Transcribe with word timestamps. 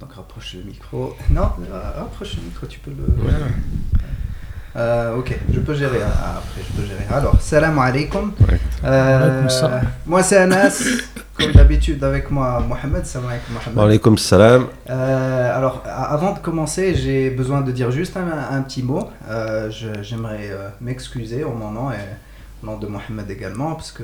Donc 0.00 0.12
rapproche 0.12 0.54
le 0.54 0.64
micro. 0.64 1.16
Non, 1.30 1.50
euh, 1.72 1.80
rapproche 1.98 2.36
le 2.36 2.42
micro, 2.42 2.66
tu 2.66 2.78
peux 2.80 2.90
le. 2.90 3.06
Euh, 4.76 5.16
ok, 5.16 5.34
je 5.54 5.60
peux 5.60 5.74
gérer. 5.74 6.02
hein. 6.02 6.10
Ah, 6.22 6.34
après, 6.36 6.60
je 6.60 6.78
peux 6.78 6.86
gérer. 6.86 7.06
Alors, 7.10 7.40
salam 7.40 7.78
alaikum. 7.78 8.32
Euh, 8.84 9.22
Alaikum 9.24 9.48
salam. 9.48 9.86
moi, 10.04 10.22
c'est 10.22 10.36
Anas. 10.36 10.82
Comme 11.38 11.52
d'habitude, 11.52 12.04
avec 12.04 12.30
moi, 12.30 12.60
Mohamed. 12.60 13.06
Salam 13.06 13.30
alaikum, 13.30 13.54
Mohamed. 13.54 13.76
Wa 13.78 13.84
alaykoum 13.84 14.18
salam. 14.18 14.66
Euh, 14.90 15.56
alors, 15.56 15.82
avant 15.86 16.34
de 16.34 16.40
commencer, 16.40 16.94
j'ai 16.94 17.30
besoin 17.30 17.62
de 17.62 17.72
dire 17.72 17.90
juste 17.90 18.18
un, 18.18 18.54
un 18.54 18.60
petit 18.62 18.82
mot. 18.82 19.08
Euh, 19.30 19.70
je- 19.70 20.02
J'aimerais 20.02 20.50
euh, 20.50 20.68
m'excuser 20.82 21.42
au 21.42 21.52
mon 21.54 21.70
nom 21.70 21.90
et 21.90 21.96
au 22.62 22.66
nom 22.66 22.76
de 22.76 22.86
Mohamed 22.86 23.30
également, 23.30 23.74
parce 23.76 23.92
que 23.92 24.02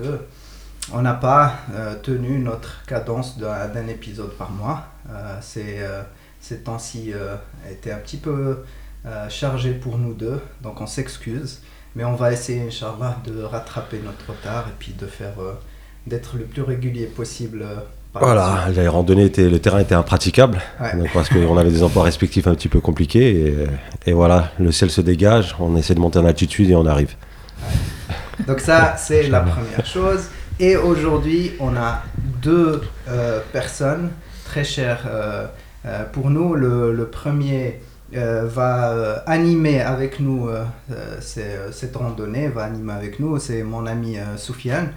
on 0.93 1.03
n'a 1.03 1.15
pas 1.15 1.55
euh, 1.75 1.95
tenu 2.03 2.39
notre 2.39 2.85
cadence 2.87 3.39
d'un 3.39 3.87
épisode 3.89 4.33
par 4.33 4.51
mois. 4.51 4.87
Euh, 5.11 5.39
euh, 5.57 6.03
ces 6.41 6.59
temps-ci 6.59 7.13
euh, 7.15 7.37
étaient 7.71 7.93
un 7.93 7.99
petit 7.99 8.17
peu 8.17 8.65
chargés 9.29 9.73
pour 9.73 9.99
nous 9.99 10.15
deux, 10.15 10.41
donc 10.63 10.81
on 10.81 10.87
s'excuse. 10.87 11.61
Mais 11.97 12.05
on 12.05 12.15
va 12.15 12.33
essayer, 12.33 12.63
Inch'Allah, 12.67 13.17
de 13.27 13.43
rattraper 13.43 14.01
notre 14.05 14.31
retard 14.31 14.67
et 14.69 14.73
puis 14.79 14.95
de 14.99 15.07
faire 15.07 15.35
d'être 16.07 16.37
le 16.37 16.45
plus 16.45 16.63
régulier 16.63 17.07
possible. 17.07 17.67
par. 18.13 18.23
Voilà, 18.23 18.69
les 18.75 18.87
randonnées 18.87 19.25
étaient, 19.25 19.49
le 19.51 19.59
terrain 19.59 19.81
était 19.81 19.97
impraticable, 19.97 20.61
Ouais. 20.81 20.97
donc 20.97 21.13
parce 21.13 21.29
qu'on 21.29 21.57
avait 21.59 21.71
des 21.73 21.83
emplois 21.83 22.05
respectifs 22.05 22.47
un 22.47 22.55
petit 22.55 22.69
peu 22.69 22.81
compliqués. 22.81 23.47
Et, 24.07 24.11
et 24.11 24.13
voilà, 24.13 24.53
le 24.61 24.71
ciel 24.71 24.89
se 24.91 25.01
dégage, 25.01 25.57
on 25.59 25.77
essaie 25.77 25.95
de 25.97 26.01
monter 26.01 26.21
en 26.21 26.25
altitude 26.25 26.71
et 26.71 26.77
on 26.77 26.87
arrive. 26.87 27.15
Donc 28.47 28.61
ça, 28.61 28.97
c'est 28.97 29.29
la 29.29 29.41
première 29.41 29.85
chose. 29.85 30.29
Et 30.61 30.77
aujourd'hui, 30.77 31.53
on 31.61 31.77
a 31.77 32.03
deux 32.43 32.83
euh, 33.09 33.41
personnes 33.53 34.11
très 34.45 34.65
chères 34.65 35.05
euh, 35.07 35.47
euh, 35.87 36.05
pour 36.13 36.31
nous. 36.31 36.55
Le, 36.55 37.09
premier 37.11 37.81
va 38.15 39.23
animer 39.27 39.81
avec 39.81 40.21
nous 40.21 40.49
cette 41.21 41.97
randonnée, 41.97 42.49
va 42.49 42.65
animer 42.65 42.93
avec 42.93 43.19
nous. 43.19 43.39
C'est 43.39 43.63
mon 43.63 43.87
ami 43.87 44.17
Soufiane. 44.37 44.91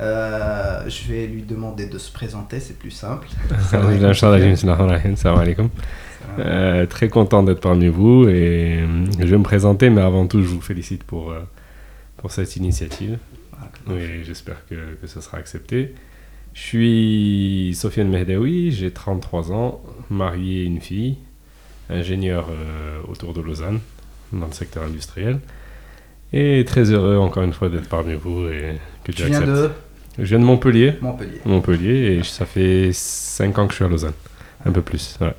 Je 0.00 1.08
vais 1.08 1.26
lui 1.26 1.42
demander 1.42 1.86
de 1.86 1.98
se 1.98 2.10
présenter, 2.10 2.60
c'est 2.60 2.78
plus 2.78 2.90
simple. 2.90 3.28
Très 6.88 7.08
content 7.10 7.42
d'être 7.42 7.60
parmi 7.60 7.88
vous 7.88 8.26
et 8.26 8.86
je 9.18 9.26
vais 9.26 9.38
me 9.38 9.44
présenter, 9.44 9.90
mais 9.90 10.00
avant 10.00 10.26
tout, 10.26 10.40
je 10.40 10.48
vous 10.48 10.62
félicite 10.62 11.04
pour, 11.04 11.34
pour 12.16 12.32
cette 12.32 12.56
initiative. 12.56 13.18
Oui, 13.88 14.22
j'espère 14.24 14.66
que, 14.68 14.94
que 15.00 15.06
ce 15.06 15.20
sera 15.20 15.38
accepté. 15.38 15.94
Je 16.54 16.60
suis 16.60 17.74
Sofiane 17.74 18.08
Mehdaoui, 18.08 18.70
j'ai 18.72 18.90
33 18.90 19.52
ans, 19.52 19.80
marié 20.10 20.64
une 20.64 20.80
fille, 20.80 21.16
ingénieur 21.88 22.48
euh, 22.50 23.00
autour 23.08 23.32
de 23.32 23.40
Lausanne, 23.40 23.80
dans 24.32 24.46
le 24.46 24.52
secteur 24.52 24.82
industriel. 24.84 25.40
Et 26.34 26.64
très 26.66 26.90
heureux 26.90 27.16
encore 27.16 27.42
une 27.42 27.52
fois 27.52 27.68
d'être 27.68 27.88
parmi 27.88 28.14
vous 28.14 28.48
et 28.48 28.78
que 29.04 29.12
tu 29.12 29.22
Tu 29.22 29.28
viens 29.28 29.38
acceptes. 29.40 29.50
de 29.50 29.70
Je 30.18 30.24
viens 30.24 30.38
de 30.38 30.44
Montpellier, 30.44 30.94
Montpellier. 31.00 31.40
Montpellier, 31.44 32.16
et 32.18 32.22
ça 32.22 32.46
fait 32.46 32.90
5 32.92 33.58
ans 33.58 33.66
que 33.66 33.72
je 33.72 33.76
suis 33.76 33.84
à 33.84 33.88
Lausanne. 33.88 34.12
Un 34.64 34.72
peu 34.72 34.82
plus, 34.82 35.18
ouais. 35.20 35.34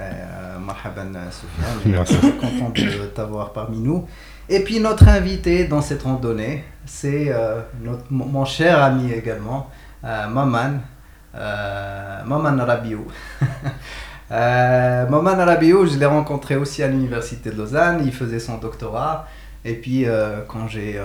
Euh, 0.00 0.58
marhaban 0.58 1.12
Soufiane, 1.30 1.78
Merci. 1.86 2.16
très 2.16 2.30
content 2.32 2.70
de 2.70 3.06
t'avoir 3.14 3.52
parmi 3.52 3.78
nous. 3.80 4.06
Et 4.48 4.60
puis 4.60 4.80
notre 4.80 5.08
invité 5.08 5.64
dans 5.66 5.82
cette 5.82 6.02
randonnée, 6.02 6.64
c'est 6.86 7.26
euh, 7.28 7.60
mon 8.10 8.44
cher 8.44 8.82
ami 8.82 9.12
également, 9.12 9.70
euh, 10.04 10.26
Maman, 10.28 10.80
euh, 11.34 12.24
Maman 12.24 12.64
Rabiou. 12.64 13.06
Maman 14.30 15.44
Rabiou, 15.44 15.86
je 15.86 15.98
l'ai 15.98 16.06
rencontré 16.06 16.56
aussi 16.56 16.82
à 16.82 16.88
l'université 16.88 17.50
de 17.50 17.56
Lausanne, 17.56 18.02
il 18.04 18.12
faisait 18.12 18.40
son 18.40 18.58
doctorat. 18.58 19.26
Et 19.64 19.74
puis 19.74 20.06
quand 20.48 20.66
j'ai 20.68 20.98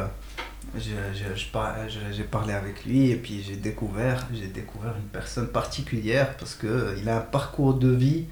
parlé 2.32 2.54
avec 2.54 2.86
lui 2.86 3.12
et 3.12 3.16
puis 3.16 3.44
j'ai 3.48 3.56
découvert, 3.56 4.28
découvert 4.54 4.94
une 4.98 5.10
personne 5.10 5.48
particulière 5.48 6.36
parce 6.38 6.56
que 6.56 6.68
euh, 6.68 6.96
il 7.00 7.10
a 7.10 7.18
un 7.18 7.22
parcours 7.22 7.76
de 7.76 7.90
vie 7.90 8.26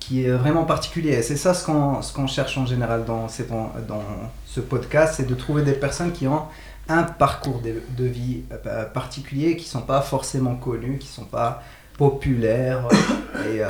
qui 0.00 0.24
est 0.24 0.30
vraiment 0.30 0.64
particulier. 0.64 1.20
C'est 1.22 1.36
ça 1.36 1.54
ce 1.54 1.64
qu'on 1.64 2.26
cherche 2.26 2.56
en 2.56 2.66
général 2.66 3.04
dans, 3.04 3.26
dans 3.86 4.02
ce 4.46 4.60
podcast, 4.60 5.14
c'est 5.18 5.26
de 5.26 5.34
trouver 5.34 5.62
des 5.62 5.72
personnes 5.72 6.12
qui 6.12 6.26
ont 6.26 6.44
un 6.88 7.02
parcours 7.02 7.60
de, 7.62 8.04
vie 8.04 8.42
euh, 8.66 8.84
particulier, 8.86 9.56
qui 9.56 9.66
sont 9.68 9.82
pas 9.82 10.00
forcément 10.00 10.56
connus, 10.56 10.98
qui 10.98 11.08
sont 11.08 11.24
pas 11.24 11.62
populaires. 11.96 12.88
Et 13.52 13.62
euh, 13.62 13.68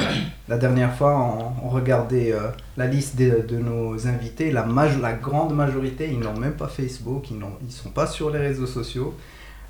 la 0.48 0.56
dernière 0.56 0.94
fois, 0.94 1.18
on, 1.18 1.66
on 1.66 1.68
regardait 1.68 2.32
euh, 2.32 2.48
la 2.76 2.86
liste 2.86 3.16
de, 3.16 3.58
nos 3.58 4.06
invités. 4.06 4.52
La, 4.52 4.66
la 5.00 5.12
grande 5.14 5.54
majorité, 5.54 6.08
ils 6.12 6.20
n'ont 6.20 6.38
même 6.38 6.54
pas 6.54 6.68
Facebook, 6.68 7.30
ils 7.30 7.40
ils 7.62 7.72
sont 7.72 7.90
pas 7.90 8.06
sur 8.06 8.30
les 8.30 8.38
réseaux 8.38 8.66
sociaux. 8.66 9.14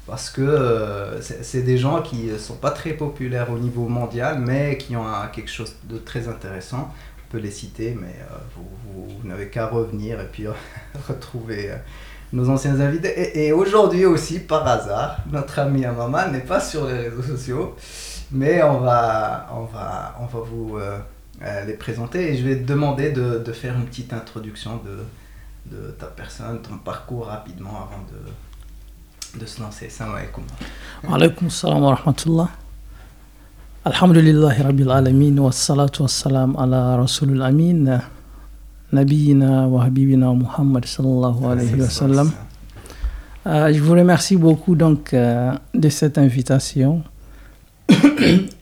Parce 0.06 0.30
que 0.30 1.18
c'est 1.20 1.60
des 1.60 1.76
gens 1.76 2.00
qui 2.00 2.28
ne 2.28 2.38
sont 2.38 2.56
pas 2.56 2.70
très 2.70 2.94
populaires 2.94 3.52
au 3.52 3.58
niveau 3.58 3.88
mondial, 3.88 4.38
mais 4.38 4.78
qui 4.78 4.96
ont 4.96 5.04
quelque 5.34 5.50
chose 5.50 5.76
de 5.84 5.98
très 5.98 6.28
intéressant. 6.28 6.94
Je 7.18 7.22
peux 7.30 7.38
les 7.44 7.50
citer, 7.50 7.94
mais 8.00 8.16
vous, 8.56 9.28
n'avez 9.28 9.48
qu'à 9.48 9.66
revenir 9.66 10.18
et 10.18 10.24
puis 10.24 10.46
retrouver 11.08 11.72
nos 12.32 12.48
anciens 12.48 12.78
invités. 12.80 13.08
Et, 13.20 13.46
et 13.46 13.52
aujourd'hui 13.52 14.04
aussi, 14.04 14.40
par 14.40 14.66
hasard, 14.66 15.18
notre 15.30 15.58
ami 15.58 15.84
Amama 15.84 16.28
n'est 16.28 16.40
pas 16.40 16.60
sur 16.60 16.86
les 16.86 17.08
réseaux 17.08 17.22
sociaux, 17.22 17.74
mais 18.30 18.62
on 18.62 18.78
va, 18.80 19.48
on 19.54 19.64
va, 19.64 20.14
on 20.20 20.26
va 20.26 20.40
vous 20.44 20.76
euh, 20.76 20.98
euh, 21.42 21.64
les 21.64 21.74
présenter 21.74 22.32
et 22.32 22.36
je 22.36 22.46
vais 22.46 22.56
te 22.56 22.66
demander 22.66 23.12
de, 23.12 23.38
de 23.38 23.52
faire 23.52 23.74
une 23.74 23.86
petite 23.86 24.12
introduction 24.12 24.80
de, 24.84 25.76
de, 25.76 25.90
ta 25.92 26.06
personne, 26.06 26.60
ton 26.60 26.76
parcours 26.78 27.26
rapidement 27.26 27.76
avant 27.76 28.02
de, 28.12 29.40
de 29.40 29.46
se 29.46 29.60
lancer. 29.60 29.88
Salam 29.88 30.16
alaikum. 30.16 30.44
Alaikum 31.10 31.48
salam 31.50 31.82
wa 31.82 31.94
rahmatullah. 31.94 32.48
Alhamdulillahi 33.84 34.62
rabbil 34.62 34.90
alamin 34.90 35.38
wa 35.38 35.50
salatu 35.50 36.02
wa 36.02 36.08
salam 36.08 36.56
ala 36.58 36.96
rasulul 36.98 37.40
amin. 37.42 38.00
Nabiina 38.92 39.68
wa 39.68 39.90
Muhammad 40.34 40.84
sallallahu 40.86 41.44
alayhi 41.44 41.80
wa 41.80 42.24
euh, 43.46 43.72
je 43.72 43.80
vous 43.80 43.92
remercie 43.92 44.36
beaucoup 44.36 44.74
donc 44.74 45.14
euh, 45.14 45.52
de 45.74 45.88
cette 45.88 46.18
invitation. 46.18 47.02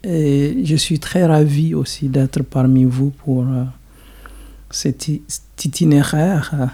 Je 0.04 0.76
suis 0.76 1.00
très 1.00 1.26
ravi 1.26 1.74
aussi 1.74 2.08
d'être 2.08 2.42
parmi 2.42 2.84
vous 2.84 3.10
pour 3.10 3.42
euh, 3.42 3.64
cet, 4.70 5.08
itinéraire. 5.64 6.70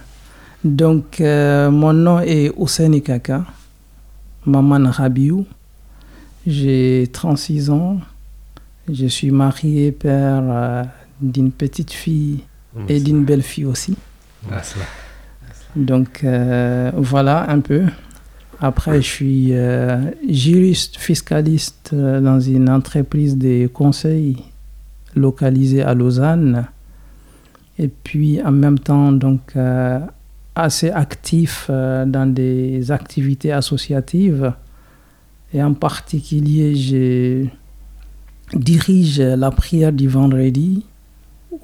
Donc, 0.62 1.20
mon 1.20 1.92
nom 1.92 2.20
est 2.20 2.52
Ouseni 2.56 3.02
Kaka, 3.02 3.44
Maman 4.44 4.90
Rabiou. 4.90 5.46
J'ai 6.46 7.08
36 7.10 7.70
ans. 7.70 7.98
Je 8.92 9.06
suis 9.06 9.30
marié, 9.30 9.92
père 9.92 10.86
d'une 11.20 11.50
petite 11.50 11.92
fille 11.92 12.44
et 12.88 13.00
d'une 13.00 13.24
belle 13.24 13.42
fille 13.42 13.66
aussi. 13.66 13.96
Donc 15.76 16.22
euh, 16.24 16.90
voilà 16.96 17.50
un 17.50 17.60
peu. 17.60 17.84
Après, 18.60 19.02
je 19.02 19.06
suis 19.06 19.48
euh, 19.52 20.10
juriste 20.28 20.96
fiscaliste 20.96 21.90
euh, 21.92 22.20
dans 22.20 22.38
une 22.38 22.70
entreprise 22.70 23.36
de 23.36 23.66
conseil 23.66 24.36
localisée 25.14 25.82
à 25.82 25.94
Lausanne. 25.94 26.66
Et 27.78 27.88
puis 27.88 28.40
en 28.42 28.52
même 28.52 28.78
temps, 28.78 29.12
donc 29.12 29.56
assez 30.54 30.90
actif 30.90 31.70
dans 31.70 32.32
des 32.32 32.92
activités 32.92 33.50
associatives. 33.50 34.52
Et 35.54 35.62
en 35.62 35.72
particulier, 35.72 36.76
je 36.76 37.46
dirige 38.54 39.20
la 39.20 39.50
prière 39.50 39.92
du 39.92 40.06
vendredi 40.06 40.84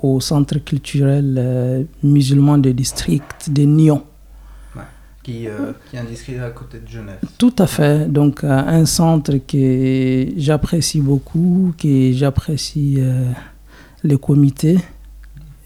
au 0.03 0.21
centre 0.21 0.59
culturel 0.59 1.37
euh, 1.39 1.83
musulman 2.03 2.59
de 2.59 2.71
district 2.73 3.51
de 3.51 3.63
Nyon. 3.63 4.03
Qui, 5.23 5.47
euh, 5.47 5.73
qui 5.91 5.97
est 5.97 5.99
indiscret 5.99 6.39
à 6.39 6.51
côté 6.51 6.79
de 6.79 6.89
Genève. 6.89 7.19
Tout 7.37 7.53
à 7.59 7.67
fait. 7.67 8.11
Donc, 8.11 8.45
euh, 8.45 8.49
un 8.49 8.87
centre 8.87 9.35
que 9.37 10.29
j'apprécie 10.39 11.03
beaucoup, 11.03 11.75
que 11.77 12.13
j'apprécie 12.13 12.97
euh, 12.99 13.31
le 14.03 14.17
comité 14.17 14.79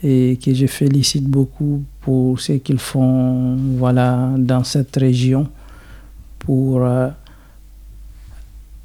et 0.03 0.37
que 0.45 0.53
je 0.53 0.67
félicite 0.67 1.29
beaucoup 1.29 1.85
pour 2.01 2.41
ce 2.41 2.55
qu'ils 2.55 2.81
font 2.81 3.57
voilà, 3.79 4.31
dans 4.37 4.65
cette 4.65 4.97
région 4.97 5.47
pour 6.41 6.81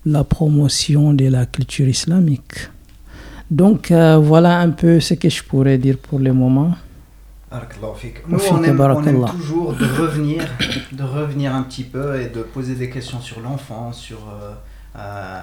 la 0.05 0.23
promotion 0.29 1.11
de 1.15 1.25
la 1.25 1.47
culture 1.47 1.87
islamique. 1.87 2.69
Donc, 3.49 3.91
euh, 3.91 4.17
voilà 4.17 4.59
un 4.59 4.71
peu 4.71 4.99
ce 4.99 5.13
que 5.13 5.29
je 5.29 5.43
pourrais 5.43 5.77
dire 5.77 5.97
pour 5.97 6.19
le 6.19 6.33
moment. 6.33 6.75
Nous, 8.27 8.37
on 8.51 8.57
aime, 8.57 8.61
on 8.61 8.63
aime 8.63 8.77
barakallah. 8.77 9.29
toujours 9.31 9.73
de 9.73 9.85
revenir, 9.85 10.43
de 10.91 11.03
revenir 11.03 11.55
un 11.55 11.63
petit 11.63 11.85
peu 11.85 12.19
et 12.19 12.27
de 12.27 12.41
poser 12.41 12.75
des 12.75 12.89
questions 12.89 13.21
sur 13.21 13.39
l'enfance, 13.39 13.99
sur, 13.99 14.17
euh, 14.17 14.51
euh, 14.97 15.41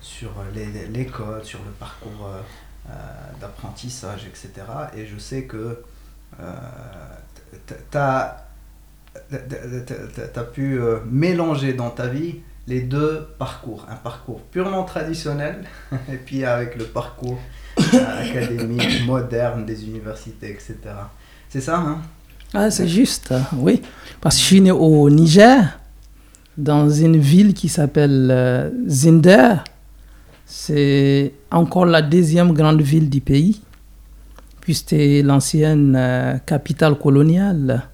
sur 0.00 0.30
les- 0.54 0.86
l'école, 0.88 1.44
sur 1.44 1.58
le 1.66 1.72
parcours 1.72 2.28
euh, 2.30 2.90
d'apprentissage, 3.40 4.24
etc. 4.26 4.50
Et 4.96 5.04
je 5.06 5.18
sais 5.18 5.42
que 5.44 5.82
tu 7.90 7.98
as, 7.98 8.36
pu 10.54 10.78
mélanger 11.10 11.72
dans 11.74 11.90
ta 11.90 12.06
vie 12.06 12.36
les 12.66 12.80
deux 12.80 13.28
parcours. 13.38 13.86
Un 13.90 13.96
parcours 13.96 14.40
purement 14.50 14.84
traditionnel 14.84 15.64
et 16.12 16.16
puis 16.16 16.44
avec 16.44 16.76
le 16.76 16.84
parcours 16.84 17.38
académique, 17.76 19.02
moderne 19.06 19.64
des 19.64 19.86
universités, 19.86 20.50
etc. 20.50 20.76
C'est 21.48 21.60
ça, 21.60 21.78
hein? 21.78 22.02
Ah, 22.54 22.70
c'est 22.70 22.88
juste, 22.88 23.32
oui. 23.56 23.80
Parce 24.20 24.36
que 24.36 24.42
je 24.42 24.46
suis 24.46 24.60
né 24.60 24.70
au 24.70 25.08
Niger, 25.08 25.78
dans 26.56 26.90
une 26.90 27.16
ville 27.16 27.54
qui 27.54 27.68
s'appelle 27.68 28.28
euh, 28.30 28.70
Zinder. 28.86 29.54
C'est 30.44 31.32
encore 31.50 31.86
la 31.86 32.02
deuxième 32.02 32.52
grande 32.52 32.82
ville 32.82 33.08
du 33.08 33.20
pays, 33.22 33.62
puis 34.60 34.74
c'était 34.74 35.22
l'ancienne 35.22 35.94
euh, 35.96 36.36
capitale 36.44 36.96
coloniale. 36.98 37.84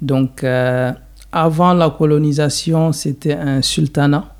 Donc, 0.00 0.42
euh, 0.42 0.92
avant 1.32 1.74
la 1.74 1.90
colonisation, 1.90 2.92
c'était 2.92 3.34
un 3.34 3.62
sultanat. 3.62 4.34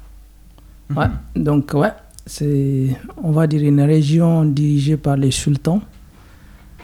Mhm. 0.90 1.10
Donc, 1.37 1.70
ouais, 1.75 1.92
c'est, 2.26 2.96
on 3.22 3.31
va 3.31 3.46
dire, 3.46 3.62
une 3.62 3.81
région 3.81 4.44
dirigée 4.44 4.96
par 4.96 5.16
les 5.16 5.31
sultans. 5.31 5.81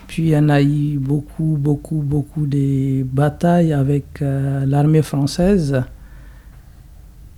Puis 0.06 0.24
il 0.24 0.28
y 0.28 0.36
en 0.36 0.48
a 0.48 0.62
eu 0.62 0.98
beaucoup, 0.98 1.56
beaucoup, 1.58 1.96
beaucoup 1.96 2.46
de 2.46 3.02
batailles 3.02 3.72
avec 3.72 4.22
euh, 4.22 4.64
l'armée 4.64 5.02
française. 5.02 5.82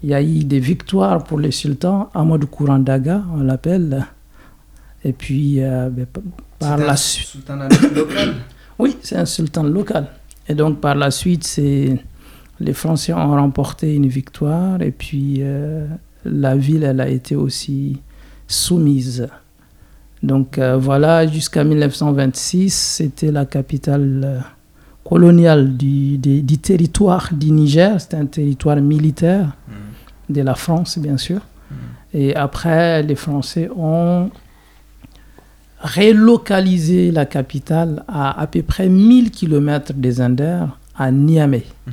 Il 0.02 0.10
y 0.10 0.14
a 0.14 0.22
eu 0.22 0.44
des 0.44 0.60
victoires 0.60 1.24
pour 1.24 1.40
les 1.40 1.50
sultans, 1.50 2.10
Ahmad 2.14 2.44
Kourandaga, 2.44 3.22
on 3.34 3.42
l'appelle. 3.42 4.06
Et 5.02 5.12
puis, 5.12 5.62
euh, 5.62 5.88
ben, 5.88 6.06
par 6.58 6.76
la 6.76 6.96
suite. 6.96 7.26
sultan 7.28 7.56
local? 7.94 8.34
Oui, 8.78 8.96
c'est 9.02 9.16
un 9.16 9.24
sultan 9.24 9.62
local. 9.62 10.08
Et 10.46 10.54
donc, 10.54 10.80
par 10.80 10.94
la 10.94 11.10
suite, 11.10 11.44
c'est 11.44 11.98
les 12.60 12.72
Français 12.72 13.12
ont 13.12 13.30
remporté 13.30 13.94
une 13.94 14.08
victoire. 14.08 14.82
Et 14.82 14.90
puis, 14.90 15.36
euh, 15.40 15.86
la 16.24 16.56
ville, 16.56 16.82
elle 16.82 17.00
a 17.00 17.08
été 17.08 17.36
aussi 17.36 18.00
soumise. 18.46 19.28
Donc 20.22 20.58
euh, 20.58 20.76
voilà, 20.76 21.26
jusqu'à 21.26 21.62
1926, 21.64 22.74
c'était 22.74 23.30
la 23.30 23.46
capitale 23.46 24.22
euh, 24.24 24.38
coloniale 25.04 25.76
du, 25.76 26.18
du, 26.18 26.58
territoire 26.58 27.30
du 27.32 27.52
Niger. 27.52 28.00
C'était 28.00 28.16
un 28.16 28.26
territoire 28.26 28.76
militaire 28.76 29.56
mm. 29.68 30.32
de 30.32 30.42
la 30.42 30.54
France, 30.54 30.98
bien 30.98 31.16
sûr. 31.16 31.40
Mm. 31.70 31.74
Et 32.14 32.34
après, 32.34 33.02
les 33.04 33.14
Français 33.14 33.70
ont 33.76 34.30
relocalisé 35.80 37.12
la 37.12 37.24
capitale 37.24 38.02
à 38.08 38.40
à 38.40 38.46
peu 38.48 38.62
près 38.62 38.88
1000 38.88 39.30
km 39.30 39.92
des 39.92 40.20
Indes, 40.20 40.68
à 40.96 41.12
Niamey, 41.12 41.64
mm-hmm. 41.88 41.92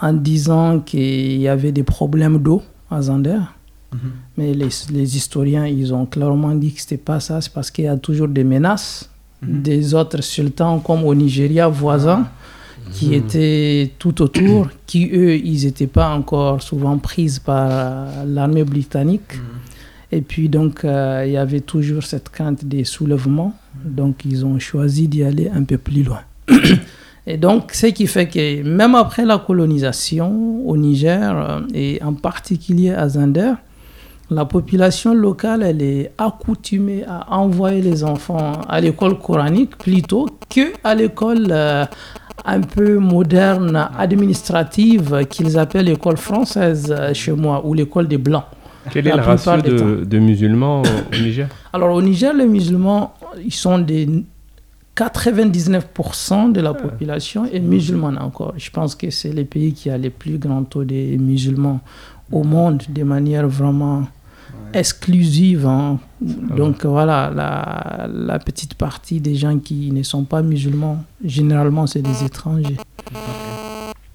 En 0.00 0.12
disant 0.12 0.80
qu'il 0.80 1.40
y 1.40 1.48
avait 1.48 1.72
des 1.72 1.82
problèmes 1.82 2.38
d'eau 2.38 2.62
à 2.90 3.02
Zander. 3.02 3.40
Mhm. 3.92 3.98
Mais 4.36 4.54
les, 4.54 4.68
les, 4.92 5.16
historiens, 5.16 5.66
ils 5.66 5.92
ont 5.94 6.06
clairement 6.06 6.54
dit 6.54 6.72
que 6.72 6.80
ce 6.80 6.86
n'était 6.86 7.02
pas 7.02 7.20
ça. 7.20 7.40
C'est 7.40 7.52
parce 7.52 7.70
qu'il 7.70 7.84
y 7.84 7.88
a 7.88 7.96
toujours 7.96 8.28
des 8.28 8.44
menaces 8.44 9.10
mhm. 9.42 9.62
des 9.62 9.94
autres 9.94 10.22
sultans, 10.22 10.78
comme 10.80 11.04
au 11.04 11.14
Nigeria 11.14 11.68
voisin, 11.68 12.26
ah. 12.26 12.90
qui 12.92 13.08
mhm. 13.08 13.14
étaient 13.14 13.92
tout 13.98 14.22
autour, 14.22 14.68
qui 14.86 15.10
eux, 15.12 15.36
ils 15.36 15.64
n'étaient 15.64 15.86
pas 15.86 16.14
encore 16.14 16.62
souvent 16.62 16.98
pris 16.98 17.38
par 17.44 18.06
l'armée 18.26 18.64
britannique. 18.64 19.32
Et 20.10 20.22
puis 20.22 20.48
donc, 20.48 20.84
euh, 20.84 21.24
il 21.26 21.32
y 21.32 21.36
avait 21.36 21.60
toujours 21.60 22.02
cette 22.02 22.30
crainte 22.30 22.64
des 22.64 22.84
soulèvements. 22.84 23.54
Donc, 23.84 24.24
ils 24.24 24.44
ont 24.46 24.58
choisi 24.58 25.06
d'y 25.06 25.22
aller 25.22 25.50
un 25.54 25.64
peu 25.64 25.76
plus 25.76 26.02
loin. 26.02 26.20
Et 27.30 27.36
donc, 27.36 27.72
ce 27.74 27.88
qui 27.88 28.06
fait 28.06 28.26
que 28.26 28.62
même 28.62 28.94
après 28.94 29.26
la 29.26 29.36
colonisation 29.36 30.62
au 30.66 30.78
Niger, 30.78 31.20
euh, 31.36 31.60
et 31.74 32.00
en 32.02 32.14
particulier 32.14 32.90
à 32.94 33.06
Zander, 33.06 33.52
la 34.30 34.46
population 34.46 35.12
locale, 35.12 35.62
elle 35.62 35.82
est 35.82 36.10
accoutumée 36.16 37.04
à 37.06 37.36
envoyer 37.36 37.82
les 37.82 38.02
enfants 38.02 38.52
à 38.66 38.80
l'école 38.80 39.18
coranique 39.18 39.76
plutôt 39.76 40.26
que 40.48 40.72
à 40.82 40.94
l'école 40.94 41.48
euh, 41.50 41.84
un 42.46 42.60
peu 42.62 42.96
moderne, 42.96 43.88
administrative, 43.98 45.26
qu'ils 45.28 45.58
appellent 45.58 45.84
l'école 45.84 46.16
française 46.16 46.94
euh, 46.96 47.12
chez 47.12 47.32
moi, 47.32 47.60
ou 47.66 47.74
l'école 47.74 48.08
des 48.08 48.16
Blancs. 48.18 48.44
Quel 48.90 49.06
est 49.06 49.14
le 49.14 49.20
ratio 49.20 49.52
de, 49.60 50.18
musulmans 50.18 50.80
au 50.80 51.14
Niger? 51.22 51.46
Alors 51.74 51.94
au 51.94 52.00
Niger, 52.00 52.32
les 52.32 52.46
musulmans, 52.46 53.12
ils 53.44 53.52
sont 53.52 53.78
des 53.78 54.08
99% 54.98 56.50
de 56.50 56.60
la 56.60 56.74
population 56.74 57.44
est 57.44 57.60
musulmane 57.60 58.18
encore. 58.18 58.54
Je 58.56 58.70
pense 58.70 58.96
que 58.96 59.10
c'est 59.10 59.32
le 59.32 59.44
pays 59.44 59.72
qui 59.72 59.90
a 59.90 59.96
les 59.96 60.10
plus 60.10 60.38
grands 60.38 60.64
taux 60.64 60.82
de 60.84 61.16
musulmans 61.16 61.80
au 62.32 62.42
monde 62.42 62.82
de 62.88 63.04
manière 63.04 63.46
vraiment 63.46 64.02
exclusive. 64.74 65.66
Hein. 65.66 65.98
Donc 66.20 66.84
voilà, 66.84 67.30
la, 67.32 68.08
la, 68.12 68.38
petite 68.40 68.74
partie 68.74 69.20
des 69.20 69.36
gens 69.36 69.58
qui 69.58 69.92
ne 69.92 70.02
sont 70.02 70.24
pas 70.24 70.42
musulmans, 70.42 71.04
généralement 71.24 71.86
c'est 71.86 72.02
des 72.02 72.24
étrangers. 72.24 72.76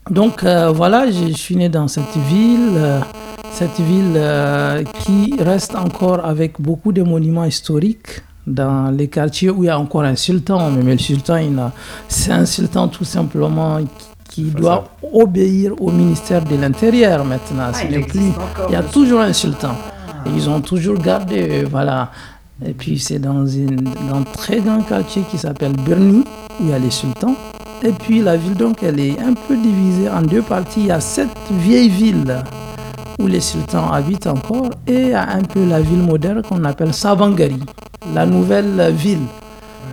Donc 0.09 0.43
euh, 0.43 0.69
voilà, 0.69 1.09
je 1.09 1.31
suis 1.33 1.55
né 1.55 1.69
dans 1.69 1.87
cette 1.87 2.17
ville, 2.27 2.73
euh, 2.75 2.99
cette 3.51 3.79
ville 3.79 4.15
euh, 4.15 4.83
qui 4.99 5.33
reste 5.39 5.75
encore 5.75 6.25
avec 6.25 6.59
beaucoup 6.59 6.91
de 6.91 7.01
monuments 7.03 7.45
historiques 7.45 8.21
dans 8.45 8.91
les 8.95 9.07
quartiers 9.07 9.49
où 9.49 9.63
il 9.63 9.67
y 9.67 9.69
a 9.69 9.79
encore 9.79 10.03
un 10.03 10.15
sultan, 10.15 10.71
mais, 10.71 10.83
le 10.91 10.97
sultan, 10.97 11.39
c'est 12.07 12.31
un 12.31 12.45
sultan 12.45 12.87
tout 12.87 13.05
simplement 13.05 13.79
qui, 14.29 14.43
doit 14.45 14.85
obéir 15.13 15.73
au 15.79 15.91
ministère 15.91 16.43
de 16.43 16.55
l'Intérieur 16.55 17.23
maintenant. 17.23 17.71
Ah, 17.71 17.83
il, 17.87 18.03
il 18.69 18.73
y 18.73 18.75
a 18.75 18.81
toujours 18.81 19.21
un 19.21 19.31
sultan 19.31 19.75
ils 20.35 20.49
ont 20.49 20.61
toujours 20.61 20.97
gardé, 20.97 21.65
voilà. 21.69 22.11
Et 22.65 22.73
puis 22.73 22.99
c'est 22.99 23.19
dans, 23.19 23.43
dans 23.43 24.15
un 24.15 24.23
très 24.23 24.59
grand 24.59 24.81
quartier 24.81 25.23
qui 25.29 25.37
s'appelle 25.37 25.73
Berni, 25.73 26.23
où 26.59 26.63
il 26.63 26.69
y 26.69 26.73
a 26.73 26.79
les 26.79 26.91
sultans. 26.91 27.35
Et 27.83 27.91
puis 27.91 28.21
la 28.21 28.37
ville, 28.37 28.55
donc, 28.55 28.83
elle 28.83 28.99
est 28.99 29.19
un 29.19 29.33
peu 29.33 29.57
divisée 29.57 30.09
en 30.09 30.21
deux 30.21 30.41
parties. 30.41 30.81
Il 30.81 30.87
y 30.87 30.91
a 30.91 31.01
cette 31.01 31.29
vieille 31.51 31.89
ville 31.89 32.43
où 33.19 33.27
les 33.27 33.41
sultans 33.41 33.91
habitent 33.91 34.27
encore, 34.27 34.69
et 34.87 35.01
il 35.01 35.09
y 35.09 35.13
a 35.13 35.29
un 35.29 35.41
peu 35.41 35.65
la 35.65 35.81
ville 35.81 36.01
moderne 36.01 36.41
qu'on 36.41 36.63
appelle 36.63 36.93
Savangari, 36.93 37.59
la 38.13 38.25
nouvelle 38.25 38.91
ville. 38.93 39.27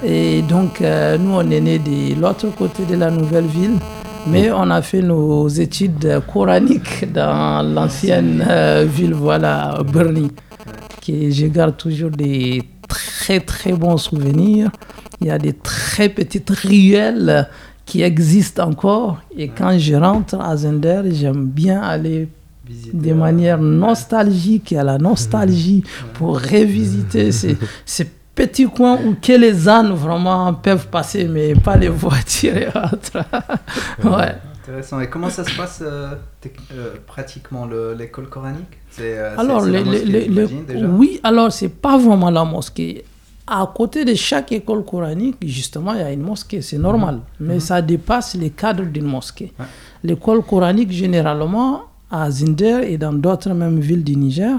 Et 0.04 0.42
donc, 0.42 0.80
euh, 0.80 1.18
nous, 1.18 1.34
on 1.34 1.50
est 1.50 1.60
né 1.60 1.78
de 1.78 2.20
l'autre 2.20 2.48
côté 2.56 2.84
de 2.84 2.96
la 2.96 3.10
nouvelle 3.10 3.46
ville. 3.46 3.78
Mais 4.26 4.50
on 4.52 4.70
a 4.70 4.82
fait 4.82 5.00
nos 5.00 5.48
études 5.48 6.20
coraniques 6.30 7.10
dans 7.12 7.62
l'ancienne 7.62 8.44
euh, 8.46 8.86
ville, 8.86 9.14
voilà, 9.14 9.82
Bernie, 9.92 10.30
qui 11.00 11.32
je 11.32 11.46
garde 11.46 11.76
toujours 11.78 12.10
des 12.10 12.62
très 12.86 13.40
très 13.40 13.72
bons 13.72 13.96
souvenirs. 13.96 14.70
Il 15.20 15.28
y 15.28 15.30
a 15.30 15.38
des 15.38 15.54
très 15.54 16.10
petites 16.10 16.50
ruelles 16.50 17.48
qui 17.86 18.02
existent 18.02 18.68
encore. 18.68 19.18
Et 19.36 19.48
quand 19.48 19.78
je 19.78 19.94
rentre 19.94 20.38
à 20.40 20.56
Zender, 20.56 21.02
j'aime 21.12 21.46
bien 21.46 21.80
aller 21.80 22.28
de 22.92 23.12
manière 23.12 23.58
nostalgique, 23.58 24.72
à 24.72 24.84
la 24.84 24.98
nostalgie, 24.98 25.82
pour 26.14 26.40
revisiter 26.40 27.32
ces, 27.32 27.56
ces 27.84 28.10
petit 28.34 28.66
coin 28.66 28.98
où 29.04 29.16
que 29.20 29.32
les 29.32 29.68
ânes 29.68 29.92
vraiment 29.92 30.54
peuvent 30.54 30.88
passer, 30.88 31.26
mais 31.26 31.54
pas 31.54 31.76
les 31.76 31.88
voitures 31.88 32.56
et 32.56 32.68
autres. 32.68 33.18
ouais. 34.04 34.34
Intéressant. 34.62 35.00
Et 35.00 35.08
comment 35.08 35.30
ça 35.30 35.44
se 35.44 35.54
passe 35.56 35.80
euh, 35.82 36.14
euh, 36.72 36.94
pratiquement 37.06 37.68
l'école 37.98 38.28
coranique? 38.28 38.78
C'est 38.90 39.18
euh, 39.18 39.36
alors 39.38 39.64
les, 39.64 40.28
oui, 40.86 41.20
alors 41.22 41.52
c'est 41.52 41.68
pas 41.68 41.98
vraiment 41.98 42.30
la 42.30 42.44
mosquée. 42.44 43.04
À 43.46 43.68
côté 43.74 44.04
de 44.04 44.14
chaque 44.14 44.52
école 44.52 44.84
coranique, 44.84 45.36
justement, 45.42 45.92
il 45.94 46.00
y 46.00 46.04
a 46.04 46.12
une 46.12 46.22
mosquée, 46.22 46.62
c'est 46.62 46.78
normal, 46.78 47.16
mhm. 47.16 47.22
mais 47.40 47.54
mhm. 47.54 47.60
ça 47.60 47.82
dépasse 47.82 48.36
les 48.36 48.50
cadres 48.50 48.84
d'une 48.84 49.06
mosquée. 49.06 49.52
L'école 50.04 50.42
coranique, 50.42 50.92
généralement, 50.92 51.89
à 52.10 52.30
Zinder 52.30 52.80
et 52.86 52.98
dans 52.98 53.12
d'autres 53.12 53.52
mêmes 53.54 53.80
villes 53.80 54.04
du 54.04 54.16
Niger, 54.16 54.58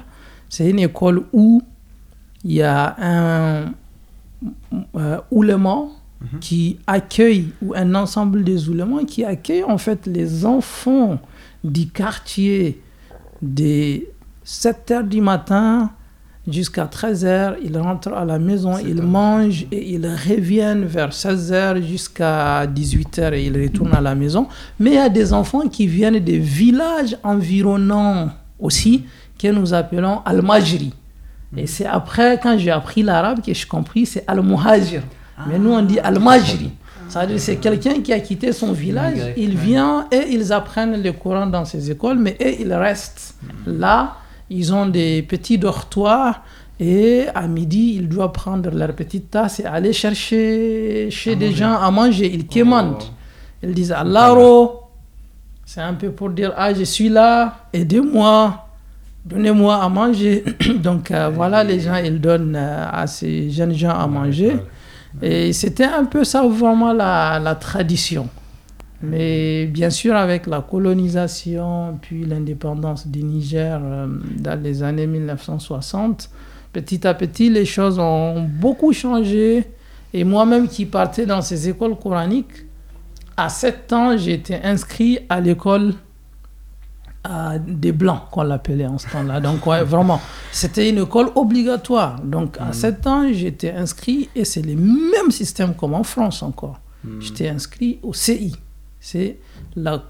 c'est 0.50 0.70
une 0.70 0.79
école 0.79 1.24
où 1.34 1.62
il 2.43 2.53
y 2.53 2.62
a 2.62 2.96
un 3.00 3.74
euh, 4.96 5.20
mhm. 5.31 6.39
qui 6.39 6.79
accueille, 6.88 7.50
ou 7.62 7.74
un 7.75 7.93
ensemble 7.96 8.43
des 8.43 8.70
oulémas 8.70 9.03
qui 9.05 9.24
accueille 9.24 9.63
en 9.63 9.77
fait 9.77 10.08
les 10.08 10.46
enfants 10.46 11.20
du 11.63 11.88
quartier 11.88 12.81
des 13.41 14.10
7 14.43 14.91
heures 14.91 15.03
du 15.03 15.22
matin 15.22 15.91
jusqu'à 16.48 16.86
13 16.86 17.25
heures. 17.25 17.55
Ils 17.63 17.77
rentrent 17.77 18.13
à 18.13 18.25
la 18.25 18.39
maison, 18.39 18.77
ils 18.77 19.01
mangent 19.01 19.65
et 19.71 19.93
ils 19.93 20.05
reviennent 20.05 20.86
vers 20.86 21.13
16 21.13 21.53
heures 21.53 21.81
jusqu'à 21.81 22.65
18 22.67 23.19
heures 23.19 23.33
et 23.33 23.45
ils 23.45 23.62
retournent 23.62 23.93
à 23.93 24.01
la 24.01 24.15
maison. 24.15 24.48
Mais 24.79 24.91
il 24.91 24.95
y 24.95 25.00
a 25.00 25.10
des 25.10 25.33
enfants 25.33 25.67
qui 25.67 25.88
viennent 25.88 26.19
des 26.19 26.39
villages 26.39 27.17
environnants 27.24 28.29
aussi, 28.60 29.05
que 29.38 29.48
nous 29.48 29.74
appelons 29.74 30.21
Al-Majri. 30.25 30.93
Et 31.57 31.67
c'est 31.67 31.86
après, 31.86 32.39
quand 32.41 32.57
j'ai 32.57 32.71
appris 32.71 33.03
l'arabe, 33.03 33.41
que 33.41 33.53
j'ai 33.53 33.65
compris 33.65 34.05
c'est 34.05 34.24
Al-Muhajir. 34.27 35.01
Mais 35.48 35.57
nous, 35.57 35.71
on 35.71 35.81
dit 35.81 36.00
Al-Majri. 36.00 36.71
Ça 37.10 37.21
veut 37.21 37.27
dire 37.27 37.39
c'est 37.39 37.57
quelqu'un 37.57 38.01
qui 38.01 38.13
a 38.13 38.19
quitté 38.19 38.53
son 38.53 38.71
village, 38.71 39.33
il 39.36 39.57
vient 39.57 40.07
et 40.12 40.29
ils 40.29 40.53
apprennent 40.53 41.01
le 41.03 41.12
Coran 41.12 41.45
dans 41.48 41.65
ses 41.65 41.91
écoles, 41.91 42.17
mais 42.17 42.38
et 42.39 42.62
ils 42.62 42.74
restent 42.74 43.36
là. 43.65 44.15
Ils 44.53 44.74
ont 44.74 44.86
des 44.86 45.22
petits 45.22 45.58
dortoirs 45.58 46.41
et 46.77 47.25
à 47.34 47.48
midi, 47.48 47.93
ils 47.96 48.10
doivent 48.10 48.34
prendre 48.34 48.70
leur 48.72 48.93
petite 48.93 49.31
tasse 49.31 49.62
et 49.62 49.65
aller 49.65 49.93
chercher 49.93 51.08
chez 51.10 51.38
des 51.38 51.53
gens 51.53 51.79
à 51.79 51.89
manger. 51.89 52.29
Ils 52.34 52.46
commandent. 52.46 53.03
Ils 53.63 53.74
disent 53.74 53.93
Allaro. 53.93 54.81
C'est 55.65 55.79
un 55.79 55.93
peu 55.93 56.12
pour 56.12 56.31
dire 56.31 56.51
Ah, 56.58 56.74
je 56.74 56.84
suis 56.84 57.08
là, 57.08 57.60
aidez-moi, 57.72 58.67
donnez-moi 59.24 59.81
à 59.81 59.88
manger. 59.88 60.43
Donc 60.84 61.12
euh, 61.12 61.29
voilà, 61.34 61.63
les 61.63 61.79
gens, 61.79 61.96
ils 61.96 62.20
donnent 62.20 62.58
euh, 62.58 62.86
à 62.91 63.08
ces 63.08 63.50
jeunes 63.51 63.74
gens 63.74 63.98
à 63.98 64.05
manger. 64.05 64.58
Et 65.22 65.53
c'était 65.53 65.86
un 65.86 66.03
peu 66.03 66.25
ça 66.25 66.46
vraiment 66.46 66.91
la, 66.91 67.39
la, 67.39 67.55
tradition. 67.55 68.27
Mais 69.03 69.65
bien 69.67 69.89
sûr, 69.89 70.15
avec 70.15 70.48
la 70.48 70.62
colonisation, 70.62 71.98
puis 72.01 72.25
l'indépendance 72.25 73.08
du 73.08 73.24
Niger 73.24 73.79
euh, 73.84 74.08
dans 74.38 74.62
les 74.62 74.84
années 74.84 75.08
1960, 75.08 76.29
petit 76.72 77.08
à 77.08 77.13
petit, 77.13 77.50
les 77.50 77.65
choses 77.65 78.00
ont 78.00 78.41
beaucoup 78.41 78.93
changé. 78.93 79.65
Et 80.13 80.24
moi-même 80.24 80.67
qui 80.67 80.86
partais 80.86 81.25
dans 81.25 81.41
ces 81.41 81.70
écoles 81.70 81.98
coraniques, 81.98 82.65
à 83.38 83.50
7 83.50 83.93
ans, 83.93 84.12
été 84.12 84.55
inscrit 84.63 85.20
à 85.29 85.39
l'école 85.39 85.93
des 87.67 87.91
Blancs, 87.91 88.22
qu'on 88.31 88.43
l'appelait 88.43 88.88
en 88.88 88.98
ce 88.98 89.08
temps-là. 89.10 89.39
Donc, 89.39 89.65
vraiment, 89.65 90.20
c'était 90.51 90.89
une 90.89 90.98
école 91.00 91.27
obligatoire. 91.36 92.20
Donc, 92.22 92.58
à 92.60 92.74
7 92.74 93.05
hmm. 93.05 93.10
ans, 93.10 93.27
j'étais 93.31 93.72
inscrit, 93.72 94.29
et 94.36 94.43
c'est 94.43 94.62
le 94.63 94.75
même 94.75 95.29
système 95.29 95.75
comme 95.75 95.93
en 95.93 96.03
France 96.03 96.41
encore. 96.41 96.79
Hmm. 97.03 97.20
J'étais 97.22 97.50
inscrit 97.50 98.00
au 98.03 98.13
CI. 98.13 98.55
C'est 99.03 99.39
la 99.75 100.03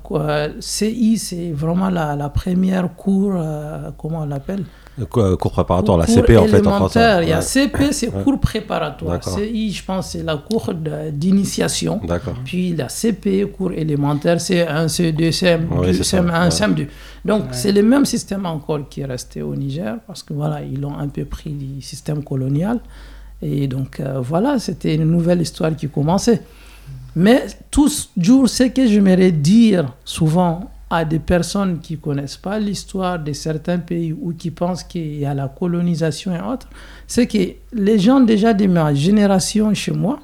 CI, 0.59 1.17
c'est 1.17 1.51
vraiment 1.53 1.89
la, 1.89 2.13
la, 2.17 2.27
première 2.27 2.93
cour, 2.93 3.31
euh, 3.37 3.89
comment 3.97 4.23
on 4.23 4.25
l'appelle? 4.25 4.65
Cours 5.09 5.53
préparatoire, 5.53 5.97
la 5.97 6.05
CP 6.07 6.35
en 6.35 6.45
fait 6.45 6.67
en 6.67 6.71
français. 6.75 7.19
Il 7.23 7.29
y 7.29 7.31
a 7.31 7.39
CP, 7.39 7.93
c'est 7.93 8.11
cours 8.23 8.37
préparatoire. 8.37 9.23
CI, 9.23 9.71
je 9.71 9.85
pense, 9.85 10.09
c'est 10.09 10.23
la 10.23 10.35
cour 10.35 10.73
d'initiation. 11.13 12.01
Puis 12.43 12.75
la 12.75 12.89
CP, 12.89 13.45
cours 13.57 13.71
élémentaire, 13.71 14.41
c'est 14.41 14.67
un 14.67 14.87
C2, 14.87 15.31
CM2, 15.31 16.01
CM1, 16.01 16.49
CM2. 16.49 16.87
Donc 17.23 17.43
c'est 17.51 17.71
le 17.71 17.83
même 17.83 18.03
système 18.03 18.45
encore 18.45 18.89
qui 18.89 18.99
est 19.01 19.05
resté 19.05 19.41
au 19.41 19.55
Niger 19.55 19.95
parce 20.05 20.21
que 20.21 20.33
voilà, 20.33 20.61
ils 20.63 20.83
ont 20.85 20.97
un 20.97 21.07
peu 21.07 21.23
pris 21.23 21.51
du 21.51 21.81
système 21.81 22.25
colonial. 22.25 22.81
Et 23.41 23.67
donc 23.67 24.01
euh, 24.01 24.19
voilà, 24.19 24.59
c'était 24.59 24.95
une 24.95 25.05
nouvelle 25.05 25.41
histoire 25.41 25.73
qui 25.77 25.87
commençait. 25.87 26.41
Mais 27.15 27.47
toujours, 27.69 28.47
ce 28.47 28.63
que 28.63 28.87
j'aimerais 28.87 29.31
dire 29.31 29.93
souvent 30.05 30.71
à 30.89 31.05
des 31.05 31.19
personnes 31.19 31.79
qui 31.79 31.97
connaissent 31.97 32.37
pas 32.37 32.59
l'histoire 32.59 33.17
de 33.17 33.33
certains 33.33 33.79
pays 33.79 34.13
ou 34.13 34.33
qui 34.33 34.51
pensent 34.51 34.83
qu'il 34.83 35.17
y 35.17 35.25
a 35.25 35.33
la 35.33 35.47
colonisation 35.47 36.35
et 36.35 36.41
autres, 36.41 36.67
c'est 37.07 37.27
que 37.27 37.37
les 37.73 37.99
gens 37.99 38.19
déjà 38.19 38.53
de 38.53 38.67
ma 38.67 38.93
génération 38.93 39.73
chez 39.73 39.91
moi, 39.91 40.19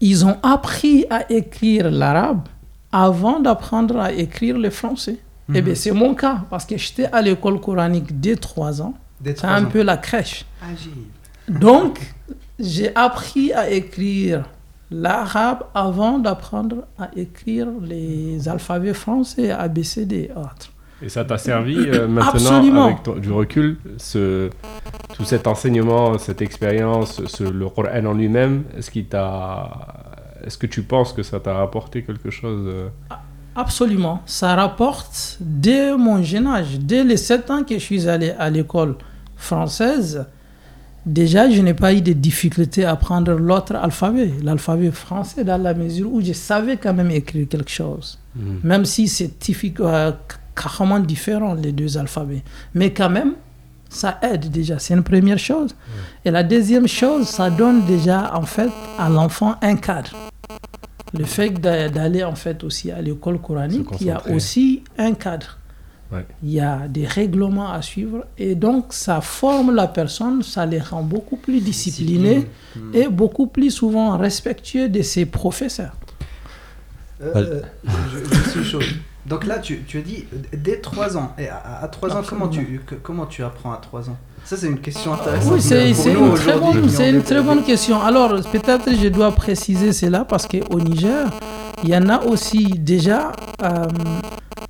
ils 0.00 0.24
ont 0.24 0.36
appris 0.42 1.04
à 1.10 1.30
écrire 1.30 1.90
l'arabe 1.90 2.48
avant 2.92 3.40
d'apprendre 3.40 3.98
à 3.98 4.12
écrire 4.12 4.56
le 4.58 4.70
français. 4.70 5.18
Et 5.50 5.58
eh 5.58 5.62
bien, 5.62 5.72
mhm. 5.72 5.76
c'est 5.76 5.92
mon 5.92 6.14
cas, 6.14 6.44
parce 6.50 6.66
que 6.66 6.76
j'étais 6.76 7.06
à 7.06 7.22
l'école 7.22 7.58
coranique 7.60 8.20
dès 8.20 8.36
3 8.36 8.82
ans. 8.82 8.94
C'est 9.24 9.44
un 9.44 9.64
peu 9.64 9.82
la 9.82 9.96
crèche. 9.96 10.44
Donc, 11.48 11.98
j'ai 12.58 12.94
appris 12.94 13.52
à 13.52 13.70
écrire 13.70 14.44
l'arabe 14.90 15.64
avant 15.74 16.18
d'apprendre 16.18 16.86
à 16.98 17.10
écrire 17.16 17.68
les 17.82 18.48
alphabets 18.48 18.94
français, 18.94 19.50
ABCD 19.50 20.30
et 20.30 20.30
autres. 20.32 20.72
Et 21.00 21.08
ça 21.08 21.24
t'a 21.24 21.38
servi 21.38 21.76
euh, 21.76 22.08
maintenant, 22.08 22.86
avec 22.86 23.20
du 23.20 23.30
recul, 23.30 23.78
ce, 23.98 24.50
tout 25.14 25.24
cet 25.24 25.46
enseignement, 25.46 26.18
cette 26.18 26.42
expérience, 26.42 27.20
le 27.40 27.68
Coran 27.68 28.04
en 28.04 28.14
lui-même, 28.14 28.64
est-ce, 28.76 28.90
qu'il 28.90 29.06
est-ce 30.44 30.58
que 30.58 30.66
tu 30.66 30.82
penses 30.82 31.12
que 31.12 31.22
ça 31.22 31.38
t'a 31.38 31.54
rapporté 31.54 32.02
quelque 32.02 32.30
chose 32.30 32.64
euh? 32.66 32.88
Absolument. 33.54 34.22
Ça 34.24 34.54
rapporte 34.54 35.36
dès 35.40 35.96
mon 35.96 36.22
jeune 36.22 36.46
âge, 36.46 36.78
dès 36.78 37.02
les 37.02 37.16
7 37.16 37.50
ans 37.50 37.64
que 37.64 37.74
je 37.74 37.80
suis 37.80 38.08
allé 38.08 38.30
à 38.38 38.50
l'école 38.50 38.94
française, 39.36 40.26
Déjà, 41.08 41.48
je 41.48 41.62
n'ai 41.62 41.72
pas 41.72 41.94
eu 41.94 42.02
de 42.02 42.12
difficulté 42.12 42.84
à 42.84 42.90
apprendre 42.90 43.32
l'autre 43.32 43.74
alphabet, 43.74 44.30
l'alphabet 44.42 44.90
français, 44.90 45.42
dans 45.42 45.56
la 45.56 45.72
mesure 45.72 46.12
où 46.12 46.20
je 46.20 46.34
savais 46.34 46.76
quand 46.76 46.92
même 46.92 47.10
écrire 47.10 47.48
quelque 47.48 47.70
chose. 47.70 48.18
Hmm. 48.36 48.56
Même 48.62 48.84
si 48.84 49.08
c'est 49.08 49.30
euh, 49.80 50.12
carrément 50.54 51.00
différent, 51.00 51.54
les 51.54 51.72
deux 51.72 51.96
alphabets. 51.96 52.42
Mais 52.74 52.92
quand 52.92 53.08
même, 53.08 53.32
ça 53.88 54.18
aide 54.20 54.50
déjà. 54.50 54.78
C'est 54.78 54.92
une 54.92 55.02
première 55.02 55.38
chose. 55.38 55.74
Et 56.26 56.30
la 56.30 56.42
deuxième 56.42 56.86
chose, 56.86 57.26
ça 57.26 57.48
donne 57.48 57.86
déjà, 57.86 58.34
en 58.34 58.42
fait, 58.42 58.70
à 58.98 59.08
l'enfant 59.08 59.54
un 59.62 59.76
cadre. 59.76 60.10
Le 61.18 61.24
fait 61.24 61.48
d'aller, 61.58 62.22
en 62.22 62.34
fait, 62.34 62.62
aussi 62.64 62.90
à 62.90 63.00
l'école 63.00 63.40
coranique, 63.40 63.88
il 63.98 64.08
y 64.08 64.10
a 64.10 64.22
aussi 64.28 64.82
un 64.98 65.14
cadre. 65.14 65.56
Il 66.42 66.50
y 66.50 66.60
a 66.60 66.88
des 66.88 67.06
règlements 67.06 67.70
à 67.70 67.82
suivre 67.82 68.24
et 68.38 68.54
donc 68.54 68.86
ça 68.94 69.20
forme 69.20 69.74
la 69.74 69.86
personne, 69.86 70.42
ça 70.42 70.64
les 70.64 70.80
rend 70.80 71.02
beaucoup 71.02 71.36
plus 71.36 71.60
disciplinés 71.60 72.46
et 72.94 73.08
beaucoup 73.08 73.46
plus 73.46 73.70
souvent 73.70 74.16
respectueux 74.16 74.88
de 74.88 75.02
ses 75.02 75.26
professeurs. 75.26 75.92
Euh, 77.20 77.32
euh, 77.34 77.62
je, 78.32 78.50
suis 78.50 78.64
chaud. 78.64 78.78
Donc 79.26 79.44
là, 79.44 79.58
tu, 79.58 79.82
tu 79.86 79.98
as 79.98 80.02
dit 80.02 80.24
dès 80.52 80.80
3 80.80 81.16
ans. 81.16 81.34
Et 81.38 81.48
à, 81.48 81.88
3 81.90 82.16
ans, 82.16 82.22
comment 82.26 82.48
tu, 82.48 82.80
comment 83.02 83.26
tu 83.26 83.42
apprends 83.42 83.72
à 83.72 83.76
3 83.78 84.10
ans? 84.10 84.16
Ça, 84.44 84.56
c'est 84.56 84.68
une 84.68 84.80
question 84.80 85.12
intéressante. 85.12 85.52
Oui, 85.52 85.60
c'est 85.60 85.90
une, 85.90 86.34
très 86.34 86.58
bonne, 86.58 86.88
une 87.16 87.22
très 87.22 87.42
bonne 87.42 87.62
question. 87.64 88.00
Alors, 88.00 88.30
peut-être 88.50 88.94
je 88.94 89.08
dois 89.08 89.32
préciser 89.32 89.92
cela 89.92 90.24
parce 90.24 90.46
qu'au 90.46 90.80
Niger, 90.80 91.26
il 91.82 91.90
y 91.90 91.96
en 91.96 92.08
a 92.08 92.22
aussi 92.24 92.64
déjà, 92.78 93.32
euh, 93.62 93.86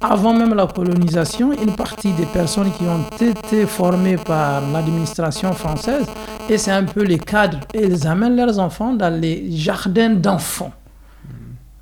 avant 0.00 0.32
même 0.32 0.54
la 0.54 0.66
colonisation, 0.66 1.52
une 1.52 1.74
partie 1.74 2.12
des 2.12 2.26
personnes 2.26 2.70
qui 2.72 2.84
ont 2.84 3.04
été 3.20 3.66
formées 3.66 4.16
par 4.16 4.60
l'administration 4.70 5.52
française, 5.52 6.06
et 6.48 6.56
c'est 6.56 6.70
un 6.70 6.84
peu 6.84 7.02
les 7.02 7.18
cadres, 7.18 7.60
ils 7.74 8.06
amènent 8.06 8.36
leurs 8.36 8.58
enfants 8.58 8.92
dans 8.92 9.12
les 9.12 9.50
jardins 9.50 10.10
d'enfants. 10.10 10.72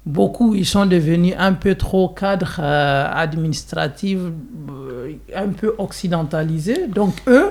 Beaucoup, 0.07 0.55
ils 0.55 0.65
sont 0.65 0.87
devenus 0.87 1.35
un 1.37 1.53
peu 1.53 1.75
trop 1.75 2.09
cadres 2.09 2.61
euh, 2.61 3.11
administratifs, 3.13 4.21
euh, 4.71 5.13
un 5.35 5.49
peu 5.49 5.75
occidentalisés. 5.79 6.87
Donc, 6.87 7.15
eux, 7.27 7.51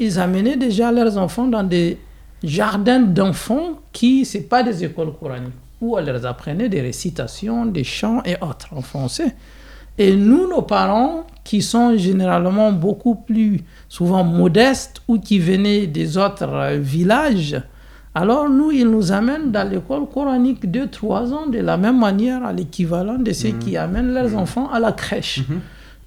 ils 0.00 0.18
amenaient 0.18 0.56
déjà 0.56 0.90
leurs 0.90 1.16
enfants 1.16 1.46
dans 1.46 1.62
des 1.62 1.98
jardins 2.42 2.98
d'enfants 2.98 3.80
qui, 3.92 4.24
ce 4.24 4.38
pas 4.38 4.64
des 4.64 4.84
écoles 4.84 5.12
coraniques 5.18 5.52
où 5.80 5.98
elle 5.98 6.06
leur 6.06 6.24
apprenait 6.26 6.68
des 6.68 6.80
récitations, 6.80 7.66
des 7.66 7.84
chants 7.84 8.22
et 8.24 8.36
autres 8.40 8.68
en 8.72 8.82
français. 8.82 9.34
Et 9.98 10.16
nous, 10.16 10.48
nos 10.48 10.62
parents, 10.62 11.26
qui 11.44 11.60
sont 11.60 11.96
généralement 11.96 12.72
beaucoup 12.72 13.14
plus 13.16 13.60
souvent 13.88 14.24
modestes 14.24 15.02
ou 15.08 15.18
qui 15.18 15.38
venaient 15.38 15.86
des 15.86 16.16
autres 16.16 16.48
euh, 16.48 16.78
villages, 16.78 17.60
alors 18.14 18.48
nous, 18.48 18.70
ils 18.70 18.88
nous 18.88 19.10
amènent 19.10 19.50
dans 19.50 19.68
l'école 19.68 20.06
coranique 20.06 20.70
de 20.70 20.84
3 20.84 21.32
ans 21.32 21.46
de 21.46 21.58
la 21.58 21.76
même 21.78 21.98
manière 21.98 22.44
à 22.44 22.52
l'équivalent 22.52 23.18
de 23.18 23.32
ceux 23.32 23.52
mmh. 23.52 23.58
qui 23.58 23.76
amènent 23.76 24.12
leurs 24.12 24.30
mmh. 24.30 24.36
enfants 24.36 24.70
à 24.70 24.78
la 24.78 24.92
crèche. 24.92 25.40
Mmh. 25.40 25.54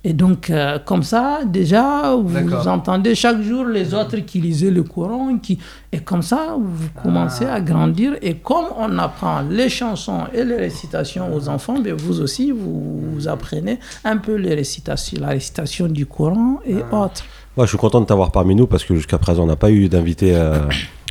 Et 0.08 0.14
donc, 0.14 0.52
euh, 0.52 0.78
comme 0.78 1.02
ça, 1.02 1.40
déjà, 1.44 2.16
vous 2.16 2.68
entendez 2.68 3.16
chaque 3.16 3.42
jour 3.42 3.66
les 3.66 3.96
autres 3.96 4.18
qui 4.18 4.40
lisaient 4.40 4.70
le 4.70 4.84
Coran. 4.84 5.40
Qui... 5.40 5.58
Et 5.92 5.98
comme 5.98 6.22
ça, 6.22 6.56
vous 6.60 6.90
commencez 7.02 7.46
à 7.46 7.60
grandir. 7.60 8.14
Et 8.22 8.36
comme 8.36 8.66
on 8.78 9.00
apprend 9.00 9.42
les 9.42 9.68
chansons 9.68 10.26
et 10.32 10.44
les 10.44 10.58
récitations 10.58 11.34
aux 11.34 11.50
enfants, 11.50 11.78
mais 11.84 11.92
ben, 11.92 11.96
vous 11.98 12.22
aussi, 12.22 12.52
vous, 12.52 13.28
apprenez 13.28 13.80
un 14.04 14.18
peu 14.18 14.36
les 14.36 14.54
récitations, 14.54 15.20
la 15.20 15.30
récitation 15.30 15.88
du 15.88 16.06
Coran 16.06 16.60
et 16.68 16.84
autres. 16.92 17.24
Moi, 17.58 17.66
je 17.66 17.70
suis 17.70 17.78
content 17.80 18.00
de 18.00 18.06
t'avoir 18.06 18.32
parmi 18.32 18.54
nous 18.54 18.68
parce 18.68 18.84
que 18.84 18.94
jusqu'à 18.94 19.18
présent, 19.18 19.42
on 19.42 19.48
n'a 19.48 19.56
pas 19.56 19.72
eu 19.72 19.90
d'invité 19.90 20.36
euh, 20.36 20.60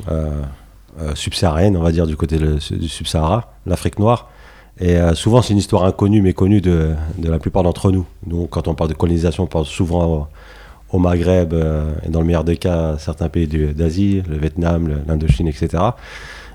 euh, 0.08 0.30
subsaharienne, 1.16 1.76
on 1.76 1.82
va 1.82 1.90
dire, 1.90 2.06
du 2.06 2.16
côté 2.16 2.38
du 2.38 2.88
Sub-Sahara, 2.88 3.54
l'Afrique 3.66 3.98
noire. 3.98 4.28
Et 4.80 4.96
euh, 4.96 5.14
souvent, 5.14 5.42
c'est 5.42 5.52
une 5.52 5.58
histoire 5.58 5.84
inconnue, 5.84 6.20
mais 6.20 6.32
connue 6.32 6.60
de, 6.60 6.94
de 7.18 7.30
la 7.30 7.38
plupart 7.38 7.62
d'entre 7.62 7.90
nous. 7.92 8.06
Donc, 8.26 8.50
quand 8.50 8.68
on 8.68 8.74
parle 8.74 8.90
de 8.90 8.94
colonisation, 8.94 9.44
on 9.44 9.46
pense 9.46 9.68
souvent 9.68 10.28
au, 10.90 10.98
Maghreb 10.98 11.52
euh, 11.52 11.92
et 12.06 12.08
dans 12.08 12.20
le 12.20 12.26
meilleur 12.26 12.44
des 12.44 12.56
cas, 12.56 12.96
certains 12.98 13.28
pays 13.28 13.48
d'Asie, 13.48 14.22
le 14.28 14.36
Vietnam, 14.38 15.02
l'Indochine, 15.08 15.48
etc. 15.48 15.82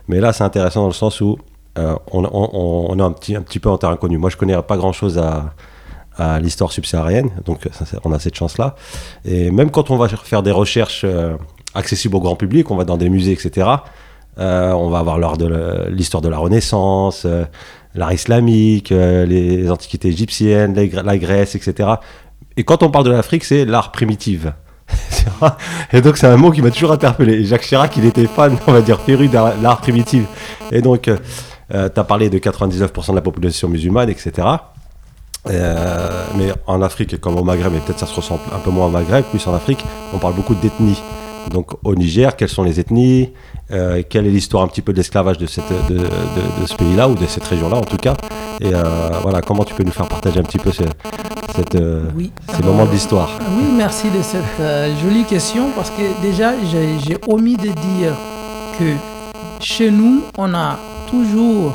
Mais 0.08 0.22
là, 0.22 0.32
c'est 0.32 0.46
intéressant 0.46 0.82
dans 0.82 0.88
le 0.88 0.94
sens 0.94 1.20
où 1.20 1.38
euh, 1.78 1.96
on, 2.12 2.24
on, 2.32 2.98
est 2.98 3.02
un 3.02 3.12
petit, 3.12 3.36
un 3.36 3.42
petit 3.42 3.60
peu 3.60 3.70
en 3.70 3.78
terrain 3.78 3.94
inconnu. 3.94 4.18
Moi, 4.18 4.30
je 4.30 4.38
connais 4.38 4.62
pas 4.62 4.78
grand-chose 4.78 5.18
à, 5.18 5.54
à 6.18 6.40
l'histoire 6.40 6.72
subsaharienne, 6.72 7.32
donc 7.46 7.68
on 8.06 8.14
a 8.14 8.20
cette 8.20 8.36
chance-là. 8.36 8.76
Et 9.26 9.52
même 9.52 9.72
quand 9.72 9.92
on 9.92 9.98
va 9.98 10.08
faire 10.08 10.42
des 10.42 10.52
recherches 10.52 11.06
accessible 11.74 12.16
au 12.16 12.20
grand 12.20 12.36
public. 12.36 12.72
On 12.72 12.76
va 12.76 12.86
dans 12.86 12.98
des 12.98 13.10
musées, 13.10 13.32
etc. 13.32 13.68
on 14.38 14.90
va 14.90 15.00
avoir 15.00 15.18
l'histoire 15.90 16.22
de 16.22 16.30
la 16.30 16.38
Renaissance, 16.38 17.26
l'art 17.96 18.14
islamique, 18.14 18.90
les 18.92 19.70
antiquités 19.70 20.10
égyptiennes, 20.10 20.74
la 20.76 21.18
Grèce, 21.18 21.56
etc. 21.56 21.90
Et 22.58 22.64
quand 22.64 22.84
on 22.84 22.90
parle 22.90 23.06
de 23.06 23.12
l'Afrique, 23.12 23.44
c'est 23.44 23.66
l'art 23.66 23.92
primitif. 23.92 24.48
et 25.94 26.02
donc 26.02 26.18
c'est 26.18 26.28
un 26.28 26.38
mot 26.38 26.52
qui 26.52 26.62
m'a 26.62 26.72
toujours 26.72 26.92
interpellé. 26.92 27.46
Jacques 27.46 27.62
Chirac, 27.62 27.96
il 27.98 28.06
était 28.06 28.28
fan, 28.28 28.58
on 28.68 28.72
va 28.72 28.82
dire, 28.82 29.00
féru 29.00 29.28
de 29.28 29.34
l'art 29.34 29.82
primitif. 29.82 30.26
Et 30.72 30.82
donc, 30.82 31.08
euh, 31.08 31.18
euh, 31.74 31.90
tu 31.94 32.00
as 32.00 32.04
parlé 32.04 32.30
de 32.30 32.38
99% 32.38 33.12
de 33.12 33.16
la 33.16 33.22
population 33.22 33.70
musulmane, 33.70 34.10
etc. 34.10 34.48
Euh, 35.48 36.26
mais 36.36 36.52
en 36.68 36.82
Afrique, 36.82 37.20
comme 37.20 37.38
au 37.38 37.44
Maghreb, 37.44 37.74
et 37.76 37.80
peut-être 37.80 38.00
ça 38.00 38.06
se 38.06 38.16
ressent 38.16 38.40
un 38.54 38.60
peu 38.60 38.72
moins 38.72 38.88
au 38.88 38.90
Maghreb, 38.90 39.24
plus 39.26 39.46
en 39.48 39.54
Afrique, 39.54 39.86
on 40.14 40.18
parle 40.18 40.34
beaucoup 40.34 40.56
d'ethnie. 40.56 41.02
Donc 41.52 41.72
au 41.84 41.96
Niger, 41.96 42.36
quelles 42.36 42.50
sont 42.50 42.64
les 42.64 42.80
ethnies 42.80 43.32
Quelle 43.70 44.28
est 44.28 44.32
l'histoire 44.32 44.64
un 44.64 44.68
petit 44.68 44.82
peu 44.82 44.94
de 44.94 44.98
l'esclavage 44.98 45.38
de, 45.38 45.46
cette, 45.46 45.70
de, 45.90 45.98
de, 45.98 46.66
ce 46.66 46.76
pays-là, 46.76 47.08
ou 47.10 47.16
de 47.16 47.26
cette 47.26 47.46
région-là 47.46 47.78
en 47.78 47.84
tout 47.84 47.98
cas 47.98 48.16
Et 48.62 48.72
voilà, 49.22 49.42
comment 49.42 49.64
tu 49.64 49.74
peux 49.74 49.84
nous 49.84 49.92
faire 49.92 50.08
partager 50.08 50.40
un 50.40 50.44
petit 50.44 50.58
peu 50.60 50.72
cette, 50.72 51.78
ces 51.78 52.64
moments 52.64 52.86
de 52.86 52.92
l'histoire 52.92 53.30
Oui, 53.58 53.66
merci 53.76 54.08
de 54.10 54.22
cette 54.22 54.62
jolie 55.02 55.24
question, 55.26 55.70
parce 55.76 55.90
que 55.92 56.22
déjà, 56.22 56.54
j'ai 56.66 57.18
omis 57.28 57.58
de 57.58 57.70
dire 57.70 58.14
que 58.78 58.94
chez 59.60 59.92
nous, 59.92 60.22
on 60.38 60.54
a 60.54 60.78
toujours, 61.10 61.74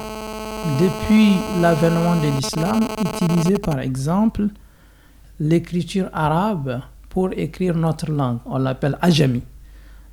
depuis 0.81 1.33
l'avènement 1.61 2.17
de 2.17 2.29
l'islam, 2.35 2.81
utilisé 3.01 3.59
par 3.59 3.79
exemple 3.81 4.49
l'écriture 5.39 6.09
arabe 6.13 6.81
pour 7.11 7.31
écrire 7.37 7.77
notre 7.77 8.11
langue. 8.11 8.39
On 8.47 8.59
l'appelle 8.59 8.97
ajami. 9.03 9.43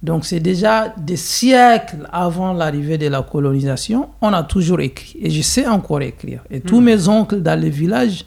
Donc 0.01 0.25
c'est 0.25 0.39
déjà 0.39 0.89
des 0.97 1.15
siècles 1.15 2.07
avant 2.11 2.53
l'arrivée 2.53 2.97
de 2.97 3.07
la 3.07 3.21
colonisation, 3.21 4.09
on 4.21 4.33
a 4.33 4.43
toujours 4.43 4.79
écrit. 4.79 5.17
Et 5.21 5.29
je 5.29 5.41
sais 5.41 5.67
encore 5.67 6.01
écrire. 6.01 6.43
Et 6.49 6.59
tous 6.59 6.79
hmm. 6.79 6.85
mes 6.85 7.07
oncles 7.07 7.41
dans 7.41 7.59
les 7.59 7.69
villages, 7.69 8.25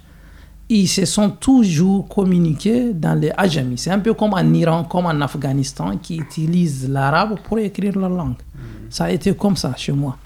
ils 0.69 0.87
se 0.87 1.05
sont 1.05 1.31
toujours 1.31 2.09
communiqués 2.09 2.93
dans 2.95 3.19
les 3.19 3.33
ajami. 3.37 3.77
C'est 3.77 3.91
un 3.91 3.99
peu 3.99 4.15
comme 4.15 4.35
en 4.35 4.53
Iran, 4.55 4.85
comme 4.85 5.07
en 5.07 5.21
Afghanistan, 5.21 5.99
qui 5.99 6.19
utilisent 6.19 6.89
l'arabe 6.89 7.39
pour 7.43 7.59
écrire 7.59 7.99
leur 7.99 8.11
langue. 8.11 8.37
Hmm. 8.55 8.91
Ça 8.91 9.05
a 9.07 9.11
été 9.11 9.35
comme 9.35 9.57
ça 9.57 9.75
chez 9.77 9.93
moi. 9.93 10.17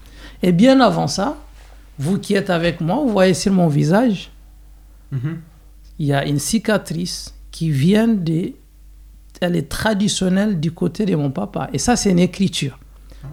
Et 0.41 0.51
bien 0.51 0.79
avant 0.79 1.07
ça, 1.07 1.35
vous 1.99 2.17
qui 2.17 2.33
êtes 2.33 2.49
avec 2.49 2.79
moi, 2.79 2.95
vous 3.03 3.09
voyez 3.09 3.33
sur 3.33 3.51
mon 3.51 3.67
visage, 3.67 4.31
mhm. 5.11 5.39
il 5.99 6.07
y 6.07 6.13
a 6.13 6.25
une 6.25 6.39
cicatrice 6.39 7.35
qui 7.51 7.69
vient 7.69 8.07
de... 8.07 8.53
Elle 9.41 9.55
est 9.55 9.69
traditionnelle 9.69 10.59
du 10.59 10.71
côté 10.71 11.05
de 11.05 11.15
mon 11.15 11.31
papa. 11.31 11.69
Et 11.73 11.77
ça, 11.77 11.95
c'est 11.95 12.11
une 12.11 12.19
écriture. 12.19 12.77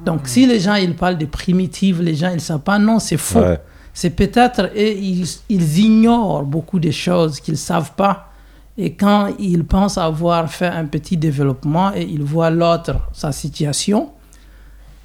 Donc, 0.04 0.20
ah. 0.24 0.28
si 0.28 0.46
les 0.46 0.60
gens, 0.60 0.74
ils 0.74 0.94
parlent 0.94 1.18
de 1.18 1.26
primitive, 1.26 2.02
les 2.02 2.14
gens, 2.14 2.30
ils 2.30 2.36
ne 2.36 2.40
savent 2.40 2.60
pas, 2.60 2.78
non, 2.78 2.98
c'est 2.98 3.16
faux. 3.16 3.42
C'est 3.92 4.10
peut-être, 4.10 4.70
et 4.74 4.96
ils, 4.98 5.26
ils, 5.48 5.78
ignorent 5.78 6.42
beaucoup 6.42 6.78
de 6.78 6.90
choses 6.90 7.40
qu'ils 7.40 7.54
ne 7.54 7.58
savent 7.58 7.92
pas. 7.96 8.30
Et 8.76 8.92
quand 8.92 9.30
ils 9.38 9.64
pensent 9.64 9.96
avoir 9.96 10.50
fait 10.50 10.66
un 10.66 10.84
petit 10.84 11.16
développement 11.16 11.94
et 11.94 12.02
ils 12.02 12.22
voient 12.22 12.50
l'autre, 12.50 12.96
sa 13.12 13.32
situation, 13.32 14.10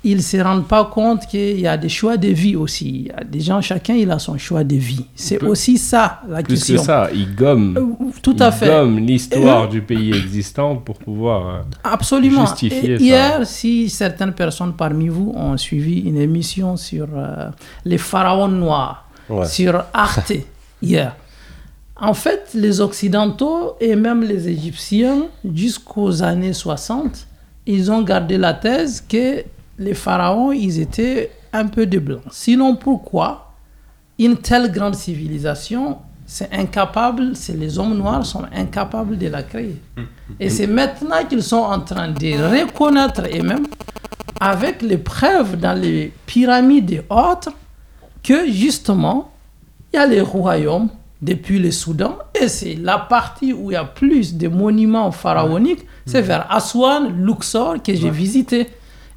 ils 0.03 0.17
ne 0.17 0.21
se 0.21 0.37
rendent 0.37 0.67
pas 0.67 0.85
compte 0.85 1.27
qu'il 1.27 1.59
y 1.59 1.67
a 1.67 1.77
des 1.77 1.89
choix 1.89 2.17
de 2.17 2.29
vie 2.29 2.55
aussi. 2.55 2.89
Il 2.89 3.05
y 3.07 3.11
a 3.11 3.23
des 3.23 3.39
gens, 3.39 3.61
chacun 3.61 3.93
il 3.93 4.09
a 4.09 4.17
son 4.17 4.37
choix 4.37 4.63
de 4.63 4.75
vie. 4.75 5.05
C'est 5.15 5.43
aussi 5.43 5.77
ça 5.77 6.21
la 6.27 6.41
Plus 6.41 6.55
question. 6.55 6.75
Plus 6.75 6.79
que 6.81 6.85
ça, 6.85 7.09
ils 7.13 7.35
gomment, 7.35 7.77
euh, 7.77 8.05
Tout 8.23 8.35
à 8.39 8.51
fait. 8.51 8.85
l'histoire 8.85 9.69
du 9.69 9.81
pays 9.81 10.09
existant 10.09 10.75
pour 10.77 10.97
pouvoir 10.97 11.47
euh, 11.47 11.61
Absolument. 11.83 12.47
justifier 12.47 12.97
Hier, 12.99 13.45
si 13.45 13.89
certaines 13.89 14.33
personnes 14.33 14.73
parmi 14.73 15.07
vous 15.07 15.33
ont 15.35 15.55
suivi 15.57 15.99
une 15.99 16.17
émission 16.17 16.77
sur 16.77 17.07
euh, 17.15 17.49
les 17.85 17.99
pharaons 17.99 18.47
noirs, 18.47 19.05
sur 19.45 19.83
Arte, 19.93 20.33
hier. 20.81 21.15
En 21.95 22.15
fait, 22.15 22.49
les 22.55 22.81
Occidentaux 22.81 23.75
et 23.79 23.95
même 23.95 24.23
les 24.23 24.49
Égyptiens, 24.49 25.27
jusqu'aux 25.53 26.23
années 26.23 26.53
60, 26.53 27.27
ils 27.67 27.91
ont 27.91 28.01
gardé 28.01 28.39
la 28.39 28.55
thèse 28.55 29.05
que 29.07 29.43
les 29.77 29.93
pharaons, 29.93 30.51
ils 30.51 30.79
étaient 30.79 31.31
un 31.53 31.67
peu 31.67 31.85
de 31.85 31.99
blancs. 31.99 32.21
Sinon, 32.31 32.75
pourquoi 32.75 33.51
une 34.19 34.37
telle 34.37 34.71
grande 34.71 34.95
civilisation, 34.95 35.97
c'est 36.25 36.51
incapable, 36.53 37.35
c'est 37.35 37.57
les 37.57 37.77
hommes 37.79 37.97
noirs 37.97 38.25
sont 38.25 38.45
incapables 38.55 39.17
de 39.17 39.27
la 39.27 39.43
créer. 39.43 39.81
Et 40.39 40.49
c'est 40.49 40.67
maintenant 40.67 41.25
qu'ils 41.27 41.43
sont 41.43 41.57
en 41.57 41.79
train 41.79 42.09
de 42.09 42.61
reconnaître 42.61 43.25
et 43.29 43.41
même 43.41 43.65
avec 44.39 44.81
les 44.81 44.97
preuves 44.97 45.57
dans 45.57 45.79
les 45.79 46.13
pyramides 46.25 46.91
et 46.91 47.01
autres 47.09 47.51
que 48.23 48.49
justement, 48.49 49.31
il 49.91 49.97
y 49.97 49.99
a 49.99 50.05
les 50.05 50.21
royaumes 50.21 50.89
depuis 51.21 51.59
le 51.59 51.71
Soudan 51.71 52.17
et 52.39 52.47
c'est 52.47 52.75
la 52.75 52.97
partie 52.97 53.53
où 53.53 53.71
il 53.71 53.73
y 53.73 53.77
a 53.77 53.83
plus 53.83 54.35
de 54.35 54.47
monuments 54.47 55.11
pharaoniques, 55.11 55.85
c'est 56.05 56.21
vers 56.21 56.51
Aswan, 56.51 57.23
Luxor 57.23 57.81
que 57.83 57.93
j'ai 57.93 58.09
visité 58.09 58.67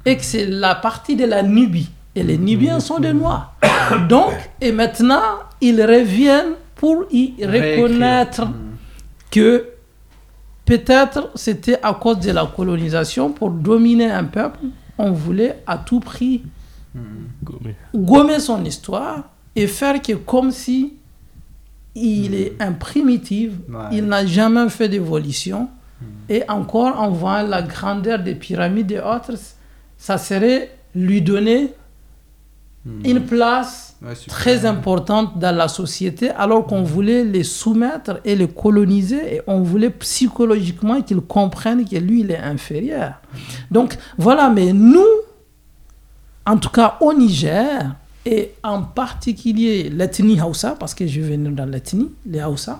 et 0.05 0.17
que 0.17 0.23
c'est 0.23 0.45
la 0.45 0.75
partie 0.75 1.15
de 1.15 1.25
la 1.25 1.43
Nubie. 1.43 1.89
Et 2.15 2.23
les 2.23 2.37
Nubiens 2.37 2.79
sont 2.79 2.99
des 2.99 3.13
Noirs. 3.13 3.55
Donc, 4.09 4.33
et 4.61 4.71
maintenant, 4.71 5.21
ils 5.59 5.81
reviennent 5.81 6.53
pour 6.75 7.05
y 7.11 7.33
reconnaître 7.45 8.47
que 9.31 9.69
peut-être 10.65 11.31
c'était 11.35 11.79
à 11.81 11.93
cause 11.93 12.19
de 12.19 12.31
la 12.31 12.45
colonisation, 12.45 13.31
pour 13.31 13.49
dominer 13.49 14.11
un 14.11 14.23
peuple, 14.23 14.59
on 14.97 15.11
voulait 15.11 15.61
à 15.67 15.77
tout 15.77 15.99
prix 15.99 16.43
gommer, 17.93 18.39
son 18.39 18.63
histoire 18.63 19.23
et 19.55 19.67
faire 19.67 20.01
que 20.01 20.13
comme 20.13 20.51
si 20.51 20.93
il 21.93 22.35
est 22.35 22.53
un 22.59 22.73
primitif, 22.73 23.51
il 23.91 24.05
n'a 24.05 24.25
jamais 24.25 24.69
fait 24.69 24.89
d'évolution. 24.89 25.69
Et 26.27 26.43
encore, 26.49 26.99
en 26.99 27.09
voyant 27.09 27.47
la 27.47 27.61
grandeur 27.61 28.19
des 28.19 28.35
pyramides 28.35 28.91
et 28.91 28.99
autres, 28.99 29.33
ça 29.97 30.17
serait 30.17 30.71
lui 30.93 31.21
donner 31.21 31.73
hmm. 32.85 33.05
une 33.05 33.21
place 33.25 33.95
très 34.27 34.65
importante 34.65 35.39
dans 35.39 35.55
la 35.55 35.67
société, 35.67 36.29
alors 36.31 36.65
qu'on 36.67 36.83
voulait 36.83 37.23
les 37.23 37.43
soumettre 37.43 38.19
et 38.23 38.35
les 38.35 38.47
coloniser, 38.47 39.35
et 39.35 39.41
on 39.47 39.61
voulait 39.61 39.89
psychologiquement 39.89 41.01
qu'ils 41.01 41.21
comprennent 41.21 41.85
que 41.87 41.95
lui, 41.97 42.21
il 42.21 42.31
est 42.31 42.37
inférieur. 42.37 43.13
Donc 43.71 43.97
voilà, 44.17 44.49
mais 44.49 44.73
nous, 44.73 45.05
en 46.45 46.57
tout 46.57 46.69
cas 46.69 46.97
au 47.01 47.13
Niger, 47.13 47.95
et 48.25 48.53
en 48.63 48.81
particulier 48.81 49.89
l'ethnie 49.89 50.41
Hausa, 50.41 50.75
parce 50.79 50.93
que 50.93 51.05
je 51.05 51.21
venir 51.21 51.51
dans 51.51 51.65
l'ethnie, 51.65 52.11
les 52.25 52.43
Hausa, 52.43 52.79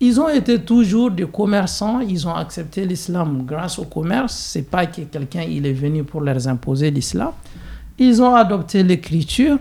ils 0.00 0.20
ont 0.20 0.28
été 0.28 0.58
toujours 0.60 1.10
des 1.10 1.26
commerçants, 1.26 2.00
ils 2.00 2.26
ont 2.26 2.34
accepté 2.34 2.84
l'islam 2.84 3.44
grâce 3.46 3.78
au 3.78 3.84
commerce. 3.84 4.34
C'est 4.34 4.68
pas 4.68 4.86
que 4.86 5.02
quelqu'un 5.02 5.42
il 5.42 5.64
est 5.66 5.72
venu 5.72 6.02
pour 6.02 6.20
leur 6.20 6.46
imposer 6.48 6.90
l'islam. 6.90 7.30
Ils 7.98 8.20
ont 8.20 8.34
adopté 8.34 8.82
l'écriture 8.82 9.58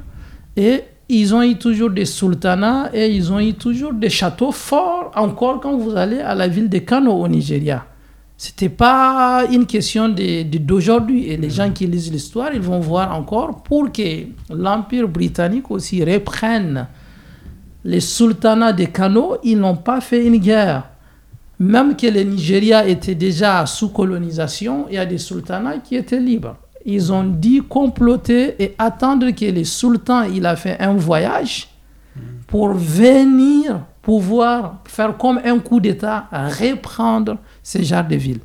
et 0.57 0.83
ils 1.09 1.35
ont 1.35 1.43
eu 1.43 1.57
toujours 1.57 1.89
des 1.89 2.05
sultanats 2.05 2.89
et 2.93 3.09
ils 3.13 3.31
ont 3.31 3.39
eu 3.39 3.53
toujours 3.53 3.93
des 3.93 4.09
châteaux 4.09 4.51
forts 4.51 5.11
encore 5.15 5.59
quand 5.59 5.77
vous 5.77 5.95
allez 5.95 6.19
à 6.19 6.33
la 6.33 6.47
ville 6.47 6.69
de 6.69 6.79
Kano 6.79 7.11
au 7.11 7.27
Nigeria. 7.27 7.85
C'était 8.43 8.69
pas 8.69 9.45
une 9.51 9.67
question 9.67 10.09
d'aujourd'hui. 10.09 11.27
Et 11.27 11.37
les 11.37 11.51
gens 11.51 11.69
qui 11.69 11.85
lisent 11.85 12.11
l'histoire, 12.11 12.49
ils 12.51 12.59
vont 12.59 12.79
voir 12.79 13.15
encore 13.15 13.61
pour 13.61 13.91
que 13.91 14.23
l'Empire 14.49 15.07
britannique 15.07 15.69
aussi 15.69 16.03
reprenne 16.03 16.87
les 17.83 17.99
sultanats 17.99 18.73
des 18.73 18.87
canaux, 18.87 19.37
ils 19.43 19.57
n'ont 19.57 19.75
pas 19.75 20.01
fait 20.01 20.25
une 20.25 20.37
guerre. 20.37 20.89
Même 21.59 21.95
que 21.95 22.07
le 22.07 22.21
Nigeria 22.21 22.87
était 22.87 23.15
déjà 23.15 23.65
sous 23.65 23.89
colonisation, 23.89 24.87
il 24.89 24.95
y 24.95 24.97
a 24.97 25.05
des 25.05 25.17
sultanats 25.17 25.77
qui 25.77 25.95
étaient 25.95 26.19
libres. 26.19 26.55
Ils 26.85 27.13
ont 27.13 27.23
dit 27.23 27.61
comploter 27.61 28.55
et 28.61 28.75
attendre 28.79 29.29
que 29.31 29.45
le 29.45 29.63
sultan 29.63 30.23
il 30.23 30.45
a 30.45 30.55
fait 30.55 30.79
un 30.79 30.93
voyage 30.93 31.67
pour 32.47 32.73
venir 32.73 33.81
pouvoir 34.01 34.81
faire 34.85 35.15
comme 35.15 35.39
un 35.45 35.59
coup 35.59 35.79
d'État, 35.79 36.25
reprendre 36.31 37.37
ce 37.61 37.81
genre 37.83 38.03
de 38.03 38.15
ville. 38.15 38.39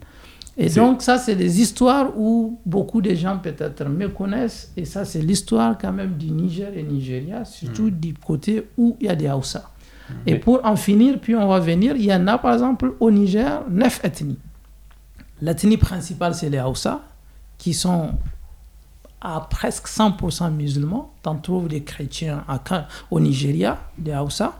Et 0.59 0.71
donc, 0.71 1.03
ça, 1.03 1.19
c'est 1.19 1.35
des 1.35 1.61
histoires 1.61 2.19
où 2.19 2.59
beaucoup 2.65 3.03
de 3.03 3.15
gens 3.15 3.39
peut-être 3.39 3.85
me 3.85 4.09
connaissent. 4.09 4.73
Et 4.77 4.87
ça, 4.87 5.05
c'est 5.05 5.21
l'histoire 5.21 5.77
quand 5.79 5.93
même 5.93 6.15
du 6.17 6.31
Niger 6.31 6.71
et 6.75 6.83
Nigeria, 6.83 7.45
surtout 7.45 7.89
mm. 7.89 7.91
du 7.91 8.15
côté 8.15 8.67
où 8.79 8.97
il 9.01 9.07
y 9.07 9.09
a 9.11 9.15
des 9.15 9.29
Hausa. 9.31 9.71
Mm. 10.09 10.13
Et 10.27 10.35
pour 10.37 10.65
en 10.65 10.77
finir, 10.77 11.19
puis 11.21 11.37
on 11.37 11.47
va 11.47 11.59
venir, 11.61 11.95
il 11.97 12.07
y 12.07 12.15
en 12.15 12.27
a 12.27 12.39
par 12.39 12.55
exemple 12.55 12.95
au 13.01 13.11
Niger 13.11 13.65
neuf 13.69 14.03
ethnies. 14.03 14.39
L'ethnie 15.43 15.77
principale, 15.77 16.35
c'est 16.35 16.49
les 16.49 16.61
Hausa, 16.61 17.03
qui 17.59 17.75
sont 17.75 18.13
à 19.21 19.47
presque 19.51 19.89
100% 19.89 20.51
musulmans. 20.53 21.13
On 21.27 21.35
trouve 21.37 21.69
des 21.69 21.83
chrétiens 21.83 22.45
au 23.11 23.21
Nigeria, 23.21 23.79
des 23.99 24.15
Hausa. 24.15 24.55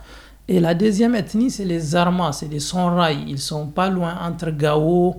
Et 0.47 0.61
la 0.61 0.75
deuxième 0.75 1.15
ethnie, 1.15 1.51
c'est 1.51 1.65
les 1.65 1.97
Armas, 1.97 2.33
c'est 2.33 2.49
les 2.49 2.61
Sonrai. 2.61 3.17
Ils 3.27 3.39
sont 3.39 3.69
pas 3.69 3.89
loin 3.89 4.15
entre 4.21 4.51
Gao, 4.51 5.17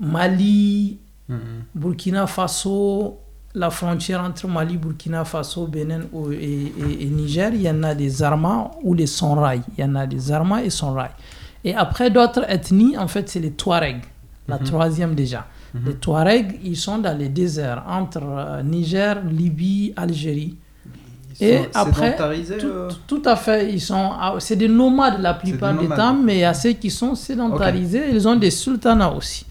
Mali 0.00 0.98
Mhm. 1.28 1.64
Burkina 1.74 2.26
Faso, 2.26 3.18
la 3.54 3.70
frontière 3.70 4.20
entre 4.22 4.46
Mali, 4.48 4.76
Burkina 4.76 5.24
Faso, 5.24 5.66
Bénin 5.66 6.00
et, 6.32 7.06
Niger, 7.10 7.52
il 7.54 7.62
y 7.62 7.70
en 7.70 7.82
a 7.82 7.94
des 7.94 8.22
Armas 8.22 8.70
ou 8.82 8.94
les 8.94 9.06
Sonrai. 9.06 9.60
Il 9.76 9.80
y 9.82 9.84
en 9.84 9.94
a 9.94 10.06
des 10.06 10.32
Armas 10.32 10.62
et 10.62 10.70
Sonrai. 10.70 11.10
Et 11.64 11.74
après 11.74 12.10
d'autres 12.10 12.44
ethnies, 12.48 12.96
en 12.96 13.08
fait, 13.08 13.28
c'est 13.28 13.40
les 13.40 13.50
Touaregs, 13.50 14.04
la 14.46 14.58
mhm. 14.58 14.64
troisième 14.64 15.14
déjà. 15.14 15.46
Mhm. 15.74 15.82
Les 15.86 15.94
Touaregs, 15.94 16.58
ils 16.64 16.76
sont 16.76 16.98
dans 16.98 17.16
les 17.16 17.28
déserts 17.28 17.84
entre 17.86 18.22
euh, 18.22 18.62
Niger, 18.62 19.22
Libye, 19.24 19.92
Algérie. 19.96 20.56
Et 21.40 21.60
après, 21.74 22.16
euh 22.20 22.88
tout, 23.06 23.22
à 23.24 23.36
fait, 23.36 23.72
ils 23.72 23.80
sont, 23.80 24.10
ah, 24.18 24.34
c'est 24.38 24.56
des 24.56 24.66
nomades 24.68 25.20
la 25.20 25.34
plupart 25.34 25.76
du 25.76 25.86
temps, 25.88 26.14
mais 26.14 26.36
il 26.36 26.40
y 26.40 26.44
a 26.44 26.54
ceux 26.54 26.72
qui 26.72 26.90
sont 26.90 27.14
sédentarisés. 27.14 28.10
Ils 28.12 28.26
ont 28.26 28.36
des 28.36 28.50
sultanats 28.50 29.12
aussi 29.12 29.46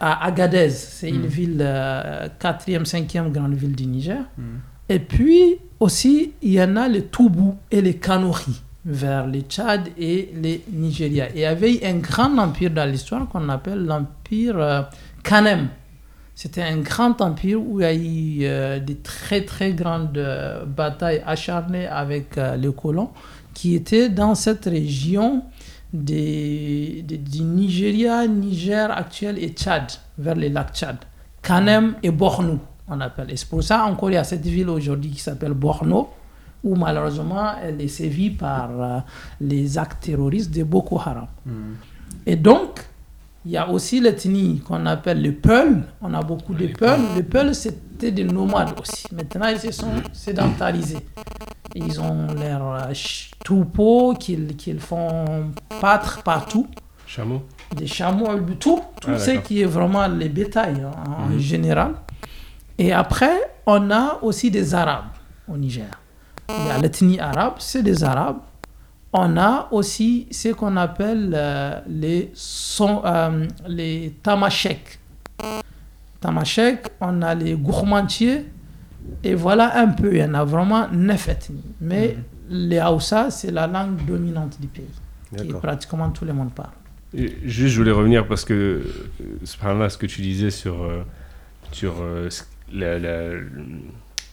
à 0.00 0.26
Agadez, 0.26 0.70
c'est 0.70 1.08
une 1.10 1.22
hmm. 1.22 1.26
ville, 1.26 1.58
euh, 1.60 2.28
quatrième, 2.38 2.86
cinquième 2.86 3.30
grande 3.30 3.54
ville 3.54 3.74
du 3.74 3.86
Niger. 3.86 4.22
Hmm. 4.38 4.58
Et 4.88 4.98
puis 4.98 5.56
aussi, 5.80 6.32
il 6.42 6.52
y 6.52 6.62
en 6.62 6.76
a 6.76 6.88
les 6.88 7.02
Toubou 7.02 7.56
et 7.70 7.80
les 7.82 7.94
Kanouris 7.94 8.62
vers 8.84 9.26
les 9.26 9.40
Tchad 9.42 9.88
et 9.98 10.30
les 10.34 10.64
Nigeria. 10.72 11.28
Et 11.30 11.32
il 11.36 11.40
y 11.40 11.44
avait 11.44 11.84
un 11.84 11.96
grand 11.96 12.38
empire 12.38 12.70
dans 12.70 12.88
l'histoire 12.88 13.28
qu'on 13.28 13.48
appelle 13.48 13.84
l'empire 13.84 14.58
euh, 14.58 14.82
Kanem. 15.22 15.68
C'était 16.36 16.62
un 16.62 16.76
grand 16.76 17.20
empire 17.20 17.60
où 17.60 17.80
il 17.80 17.82
y 17.82 17.86
a 17.86 17.94
eu 17.94 18.38
euh, 18.42 18.78
des 18.78 18.94
très 18.96 19.44
très 19.44 19.72
grandes 19.72 20.22
batailles 20.66 21.22
acharnées 21.26 21.88
avec 21.88 22.36
les 22.36 22.72
colons 22.72 23.10
qui 23.54 23.74
étaient 23.74 24.10
dans 24.10 24.34
cette 24.36 24.66
région 24.66 25.42
des, 25.92 27.02
du 27.02 27.42
Nigeria, 27.42 28.26
Niger 28.26 28.90
actuel 28.90 29.42
et 29.42 29.48
Tchad, 29.50 29.90
vers 30.18 30.34
les 30.34 30.48
lacs 30.48 30.74
Tchad. 30.74 30.96
Kanem 31.42 31.94
et 32.02 32.10
Borno, 32.10 32.58
on 32.88 33.00
appelle. 33.00 33.30
Et 33.30 33.36
c'est 33.36 33.48
pour 33.48 33.62
ça 33.62 33.84
encore 33.84 34.10
il 34.10 34.14
y 34.14 34.16
a 34.16 34.24
cette 34.24 34.44
ville 34.44 34.68
aujourd'hui 34.68 35.10
qui 35.10 35.20
s'appelle 35.20 35.52
Borno, 35.54 36.10
où 36.64 36.74
malheureusement 36.74 37.52
elle 37.62 37.80
est 37.80 37.88
sévie 37.88 38.30
par 38.30 38.70
euh, 38.80 38.98
les 39.40 39.78
actes 39.78 40.02
terroristes 40.04 40.52
de 40.54 40.64
Boko 40.64 40.98
Haram. 40.98 41.28
Hmm. 41.44 41.74
Et 42.26 42.36
donc, 42.36 42.80
il 43.46 43.52
y 43.52 43.56
a 43.56 43.70
aussi 43.70 44.00
l'ethnie 44.00 44.58
qu'on 44.58 44.86
appelle 44.86 45.22
les 45.22 45.30
Peuls. 45.30 45.84
On 46.02 46.12
a 46.14 46.20
beaucoup 46.20 46.52
de 46.52 46.66
Peuls. 46.66 46.98
Les 47.14 47.22
Peuls, 47.22 47.54
c'était 47.54 48.10
des 48.10 48.24
nomades 48.24 48.74
aussi. 48.80 49.06
Maintenant, 49.14 49.46
ils 49.46 49.60
se 49.60 49.70
sont 49.70 49.92
sédentarisés. 50.12 50.98
Ils 51.76 52.00
ont 52.00 52.26
leurs 52.34 52.88
euh, 52.88 52.92
troupeaux 53.44 54.14
qu'ils 54.18 54.80
font 54.80 55.52
pâtre 55.80 56.24
partout. 56.24 56.66
Chameaux 57.06 57.42
Des 57.76 57.86
chameaux, 57.86 58.36
tout, 58.58 58.82
tout 59.00 59.10
ah, 59.12 59.18
ce 59.18 59.30
qui 59.38 59.62
est 59.62 59.66
vraiment 59.66 60.08
les 60.08 60.28
bétails 60.28 60.82
hein, 60.84 61.04
en 61.06 61.26
mhm. 61.26 61.38
général. 61.38 61.92
Et 62.78 62.92
après, 62.92 63.52
on 63.64 63.92
a 63.92 64.18
aussi 64.22 64.50
des 64.50 64.74
Arabes 64.74 65.04
au 65.48 65.56
Niger. 65.56 65.86
Il 66.48 66.66
y 66.66 66.70
a 66.70 66.78
l'ethnie 66.78 67.20
arabe, 67.20 67.54
c'est 67.58 67.84
des 67.84 68.02
Arabes. 68.02 68.38
On 69.18 69.38
a 69.38 69.68
aussi 69.70 70.28
ce 70.30 70.50
qu'on 70.50 70.76
appelle 70.76 71.32
euh, 71.34 71.80
les, 71.88 72.30
son, 72.34 73.00
euh, 73.02 73.46
les 73.66 74.14
tamashek. 74.22 74.98
Tamashek, 76.20 76.88
on 77.00 77.22
a 77.22 77.34
les 77.34 77.54
gourmandiers, 77.54 78.44
et 79.24 79.34
voilà 79.34 79.78
un 79.78 79.88
peu, 79.88 80.12
il 80.12 80.18
y 80.18 80.22
en 80.22 80.34
a 80.34 80.44
vraiment 80.44 80.86
neuf 80.92 81.30
ethnies. 81.30 81.64
Mais 81.80 82.14
mhm. 82.50 82.68
les 82.68 82.82
Hausa, 82.82 83.30
c'est 83.30 83.50
la 83.50 83.66
langue 83.66 84.04
dominante 84.04 84.60
du 84.60 84.66
pays, 84.66 84.84
qui 85.34 85.50
pratiquement 85.54 86.10
tout 86.10 86.26
le 86.26 86.34
monde 86.34 86.52
parle. 86.52 86.74
juste, 87.14 87.72
je 87.72 87.78
voulais 87.78 87.92
revenir 87.92 88.28
parce 88.28 88.44
que, 88.44 88.82
c'est 89.44 89.58
par 89.58 89.74
là 89.74 89.88
ce 89.88 89.96
que 89.96 90.04
tu 90.04 90.20
disais 90.20 90.50
sur, 90.50 90.82
euh, 90.82 91.02
sur 91.72 91.94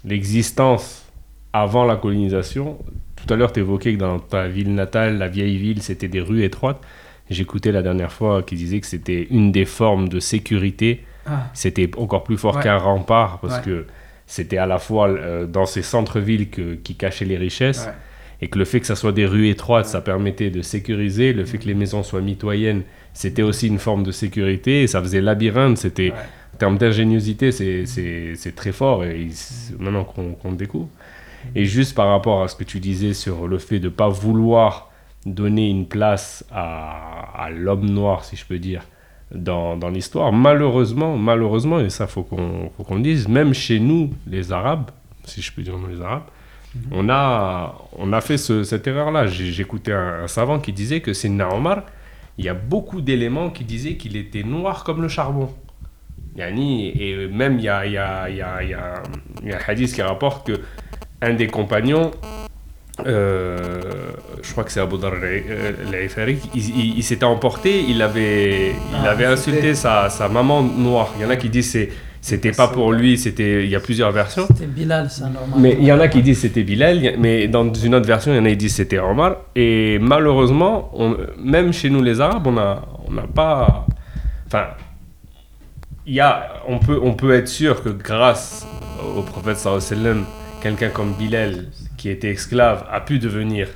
l'existence 0.03 1.05
avant 1.53 1.85
la 1.85 1.95
colonisation. 1.95 2.79
Tout 3.25 3.33
à 3.33 3.37
l'heure, 3.37 3.53
tu 3.53 3.61
évoquais 3.61 3.93
que 3.93 3.99
dans 3.99 4.19
ta 4.19 4.47
ville 4.47 4.73
natale, 4.73 5.17
la 5.17 5.27
vieille 5.29 5.57
ville, 5.57 5.81
c'était 5.81 6.09
des 6.09 6.19
rues 6.19 6.43
étroites. 6.43 6.81
J'écoutais 7.29 7.71
la 7.71 7.81
dernière 7.81 8.11
fois 8.11 8.43
qui 8.43 8.55
disait 8.55 8.81
que 8.81 8.87
c'était 8.87 9.27
une 9.29 9.51
des 9.51 9.65
formes 9.65 10.09
de 10.09 10.19
sécurité. 10.19 11.05
Ah. 11.25 11.49
C'était 11.53 11.89
encore 11.97 12.23
plus 12.23 12.37
fort 12.37 12.59
qu'un 12.59 12.77
rempart 12.77 13.39
parce 13.39 13.59
que 13.59 13.85
c'était 14.27 14.57
à 14.57 14.65
la 14.65 14.77
fois 14.77 15.07
euh, 15.07 15.45
dans 15.45 15.65
ces 15.65 15.81
centres-villes 15.81 16.49
qui 16.49 16.95
cachaient 16.95 17.25
les 17.25 17.37
richesses. 17.37 17.87
Et 18.41 18.49
que 18.49 18.59
le 18.59 18.65
fait 18.65 18.81
que 18.81 18.87
ça 18.87 18.97
soit 18.97 19.13
des 19.13 19.25
rues 19.25 19.47
étroites, 19.47 19.85
ça 19.85 20.01
permettait 20.01 20.49
de 20.49 20.61
sécuriser. 20.61 21.31
Le 21.31 21.45
fait 21.45 21.59
que 21.59 21.65
les 21.65 21.75
maisons 21.75 22.03
soient 22.03 22.19
mitoyennes, 22.19 22.81
c'était 23.13 23.41
aussi 23.41 23.67
une 23.67 23.79
forme 23.79 24.03
de 24.03 24.11
sécurité. 24.11 24.83
Et 24.83 24.87
ça 24.87 25.01
faisait 25.01 25.21
labyrinthe. 25.21 25.77
C'était, 25.77 26.11
en 26.53 26.57
termes 26.57 26.77
d'ingéniosité, 26.77 27.53
c'est 27.53 28.55
très 28.55 28.73
fort. 28.73 29.05
Et 29.05 29.29
maintenant 29.79 30.03
qu'on 30.03 30.51
découvre. 30.51 30.89
Et 31.55 31.65
juste 31.65 31.95
par 31.95 32.09
rapport 32.09 32.43
à 32.43 32.47
ce 32.47 32.55
que 32.55 32.63
tu 32.63 32.79
disais 32.79 33.13
sur 33.13 33.47
le 33.47 33.57
fait 33.57 33.79
de 33.79 33.85
ne 33.85 33.93
pas 33.93 34.09
vouloir 34.09 34.91
donner 35.25 35.69
une 35.69 35.87
place 35.87 36.45
à, 36.51 37.49
l'homme 37.51 37.89
noir, 37.89 38.25
si 38.25 38.35
je 38.35 38.45
peux 38.45 38.59
dire, 38.59 38.83
dans, 39.33 39.77
dans 39.77 39.89
l'histoire, 39.89 40.31
malheureusement, 40.31 41.17
malheureusement, 41.17 41.79
et 41.79 41.89
ça 41.89 42.07
faut 42.07 42.23
qu'on 42.23 42.69
faut 42.75 42.83
qu'on 42.83 42.95
le 42.95 43.01
dise, 43.01 43.27
même 43.27 43.53
chez 43.53 43.79
nous, 43.79 44.11
les 44.27 44.51
Arabes, 44.51 44.91
si 45.25 45.41
je 45.41 45.51
peux 45.51 45.61
dire 45.61 45.73
les 45.89 46.01
Arabes, 46.01 46.23
mhm. 46.75 46.81
on, 46.91 47.09
a, 47.09 47.75
on 47.97 48.13
a 48.13 48.21
fait 48.21 48.37
cette 48.37 48.85
erreur-là. 48.85 49.27
J'écoutais 49.27 49.93
un, 49.93 50.23
un, 50.23 50.27
savant 50.27 50.59
qui 50.59 50.73
disait 50.73 50.99
que 50.99 51.13
c'est 51.13 51.29
Naomar, 51.29 51.83
il 52.37 52.45
y 52.45 52.49
a 52.49 52.53
beaucoup 52.53 53.01
d'éléments 53.01 53.49
qui 53.49 53.63
disaient 53.63 53.95
qu'il 53.95 54.17
était 54.17 54.43
noir 54.43 54.83
comme 54.83 55.01
le 55.01 55.07
charbon. 55.07 55.49
Et 56.37 57.27
même 57.27 57.59
il 57.59 57.65
y 57.65 57.69
a, 57.69 57.85
y, 57.85 57.97
a, 57.97 58.29
y, 58.29 58.41
a, 58.41 58.63
il 58.63 58.69
y 58.69 58.73
a 58.73 59.03
un 59.55 59.59
hadith 59.67 59.93
qui 59.93 60.01
rapporte 60.01 60.47
que 60.47 60.61
un 61.23 61.33
des 61.33 61.47
compagnons, 61.47 62.11
euh, 63.05 63.81
je 64.43 64.51
crois 64.51 64.63
que 64.63 64.71
c'est 64.71 64.79
Abu 64.79 64.97
Dhar 64.97 65.13
al 65.13 66.29
il, 66.53 66.97
il, 66.97 67.03
s'était 67.03 67.25
emporté, 67.25 67.83
il 67.87 68.01
avait, 68.01 68.69
il 68.69 68.75
ah, 69.03 69.09
avait 69.09 69.25
insulté 69.25 69.73
sa, 69.73 70.09
sa, 70.09 70.29
maman 70.29 70.61
noire. 70.61 71.11
Il 71.17 71.23
y 71.23 71.25
en 71.25 71.29
a 71.29 71.35
qui 71.35 71.49
disent 71.49 71.71
c'est 71.71 71.89
c'était 72.21 72.51
pas 72.51 72.69
pour 72.69 72.93
lui, 72.93 73.17
c'était 73.17 73.65
il 73.65 73.69
y 73.69 73.75
a 73.75 73.81
plusieurs 73.81 74.11
versions. 74.11 74.45
C'était 74.47 74.67
Bilal, 74.67 75.09
ça 75.09 75.25
normalement. 75.25 75.57
Mais 75.57 75.75
il 75.77 75.85
y 75.85 75.91
en 75.91 75.99
a 75.99 76.07
qui 76.07 76.21
disent 76.21 76.39
c'était 76.39 76.63
Bilal, 76.63 77.15
mais 77.17 77.47
dans 77.47 77.73
une 77.73 77.95
autre 77.95 78.07
version, 78.07 78.31
il 78.31 78.37
y 78.37 78.39
en 78.39 78.45
a 78.45 78.49
qui 78.49 78.57
disent 78.57 78.75
c'était 78.75 78.99
Omar. 78.99 79.37
Et 79.55 79.97
malheureusement, 79.99 80.91
on, 80.93 81.17
même 81.37 81.73
chez 81.73 81.89
nous 81.89 82.01
les 82.01 82.21
Arabes, 82.21 82.47
on 82.47 82.57
a 82.57 82.87
on 83.07 83.11
n'a 83.11 83.23
pas, 83.23 83.87
enfin, 84.47 84.67
il 86.05 86.13
y 86.13 86.19
a, 86.21 86.61
on 86.67 86.79
peut 86.79 86.99
on 87.01 87.13
peut 87.13 87.33
être 87.33 87.49
sûr 87.49 87.83
que 87.83 87.89
grâce 87.89 88.65
au 89.17 89.23
prophète 89.23 89.57
sallallahu 89.57 90.23
quelqu'un 90.63 90.89
comme 90.89 91.13
Bilal, 91.13 91.65
qui 91.97 92.07
était 92.09 92.31
esclave, 92.31 92.85
a 92.89 93.01
pu 93.01 93.19
devenir 93.19 93.67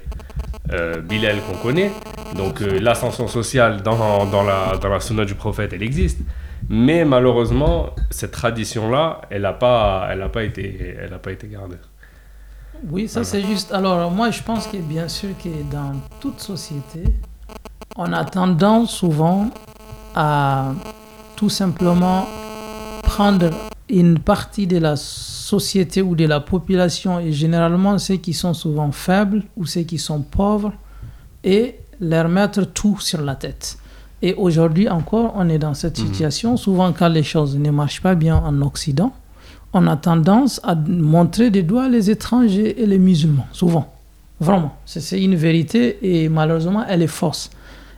euh, 0.72 1.02
Bilal 1.02 1.38
qu'on 1.42 1.58
connaît. 1.58 1.92
Donc 2.36 2.62
euh, 2.62 2.80
l'ascension 2.80 3.28
sociale 3.28 3.84
dans, 3.84 4.26
dans, 4.26 4.44
la, 4.44 4.78
dans 4.82 4.88
la 4.88 5.02
sunna 5.02 5.26
du 5.26 5.36
prophète, 5.36 5.74
elle 5.74 5.84
existe. 5.84 6.20
Mais 6.70 7.04
malheureusement, 7.04 7.90
cette 8.10 8.32
tradition-là, 8.32 9.22
elle 9.30 9.42
n'a 9.42 9.54
pas, 9.54 10.08
elle 10.10 10.28
pas, 10.32 10.44
été, 10.44 10.96
elle 11.00 11.18
pas 11.20 11.32
été 11.32 11.48
gardée. 11.48 11.78
Oui, 12.90 13.08
ça 13.08 13.24
c'est 13.24 13.42
juste. 13.42 13.74
Alors 13.74 14.10
moi, 14.10 14.32
je 14.32 14.42
pense 14.42 14.68
que 14.68 14.78
bien 14.78 15.08
sûr 15.10 15.30
que 15.44 15.50
dans 15.70 15.94
toute 16.22 16.40
société, 16.40 17.04
on 17.98 18.14
a 18.14 18.24
tendance 18.24 18.92
souvent 18.92 19.50
à 20.16 20.72
tout 21.36 21.50
simplement 21.50 22.28
prendre 23.04 23.50
une 23.90 24.20
partie 24.20 24.68
de 24.68 24.78
la 24.78 24.96
société 24.96 26.02
ou 26.02 26.16
de 26.16 26.26
la 26.26 26.40
population, 26.40 27.20
et 27.20 27.32
généralement 27.32 27.98
ceux 27.98 28.18
qui 28.18 28.34
sont 28.34 28.54
souvent 28.54 28.92
faibles 28.92 29.44
ou 29.56 29.66
ceux 29.66 29.82
qui 29.82 29.98
sont 29.98 30.22
pauvres, 30.22 30.74
et 31.44 31.76
leur 32.00 32.28
mettre 32.28 32.66
tout 32.66 33.00
sur 33.00 33.22
la 33.22 33.36
tête. 33.36 33.78
Et 34.22 34.34
aujourd'hui 34.34 34.90
encore, 34.90 35.34
on 35.36 35.48
est 35.50 35.60
dans 35.60 35.74
cette 35.74 36.00
mhm. 36.00 36.08
situation. 36.08 36.58
Souvent, 36.58 36.92
quand 36.92 37.08
les 37.10 37.24
choses 37.24 37.58
ne 37.58 37.72
marchent 37.72 38.02
pas 38.02 38.16
bien 38.16 38.38
en 38.38 38.62
Occident, 38.62 39.14
on 39.74 39.86
a 39.88 39.96
tendance 39.96 40.60
à 40.64 40.76
montrer 40.76 41.50
des 41.52 41.64
doigts 41.64 41.90
les 41.90 42.10
étrangers 42.10 42.82
et 42.82 42.86
les 42.86 43.00
musulmans. 43.00 43.48
Souvent. 43.52 43.94
Vraiment. 44.40 44.76
C'est 44.86 45.22
une 45.22 45.36
vérité 45.36 45.98
et 46.02 46.30
malheureusement, 46.30 46.84
elle 46.88 47.02
est 47.02 47.08
fausse. 47.08 47.50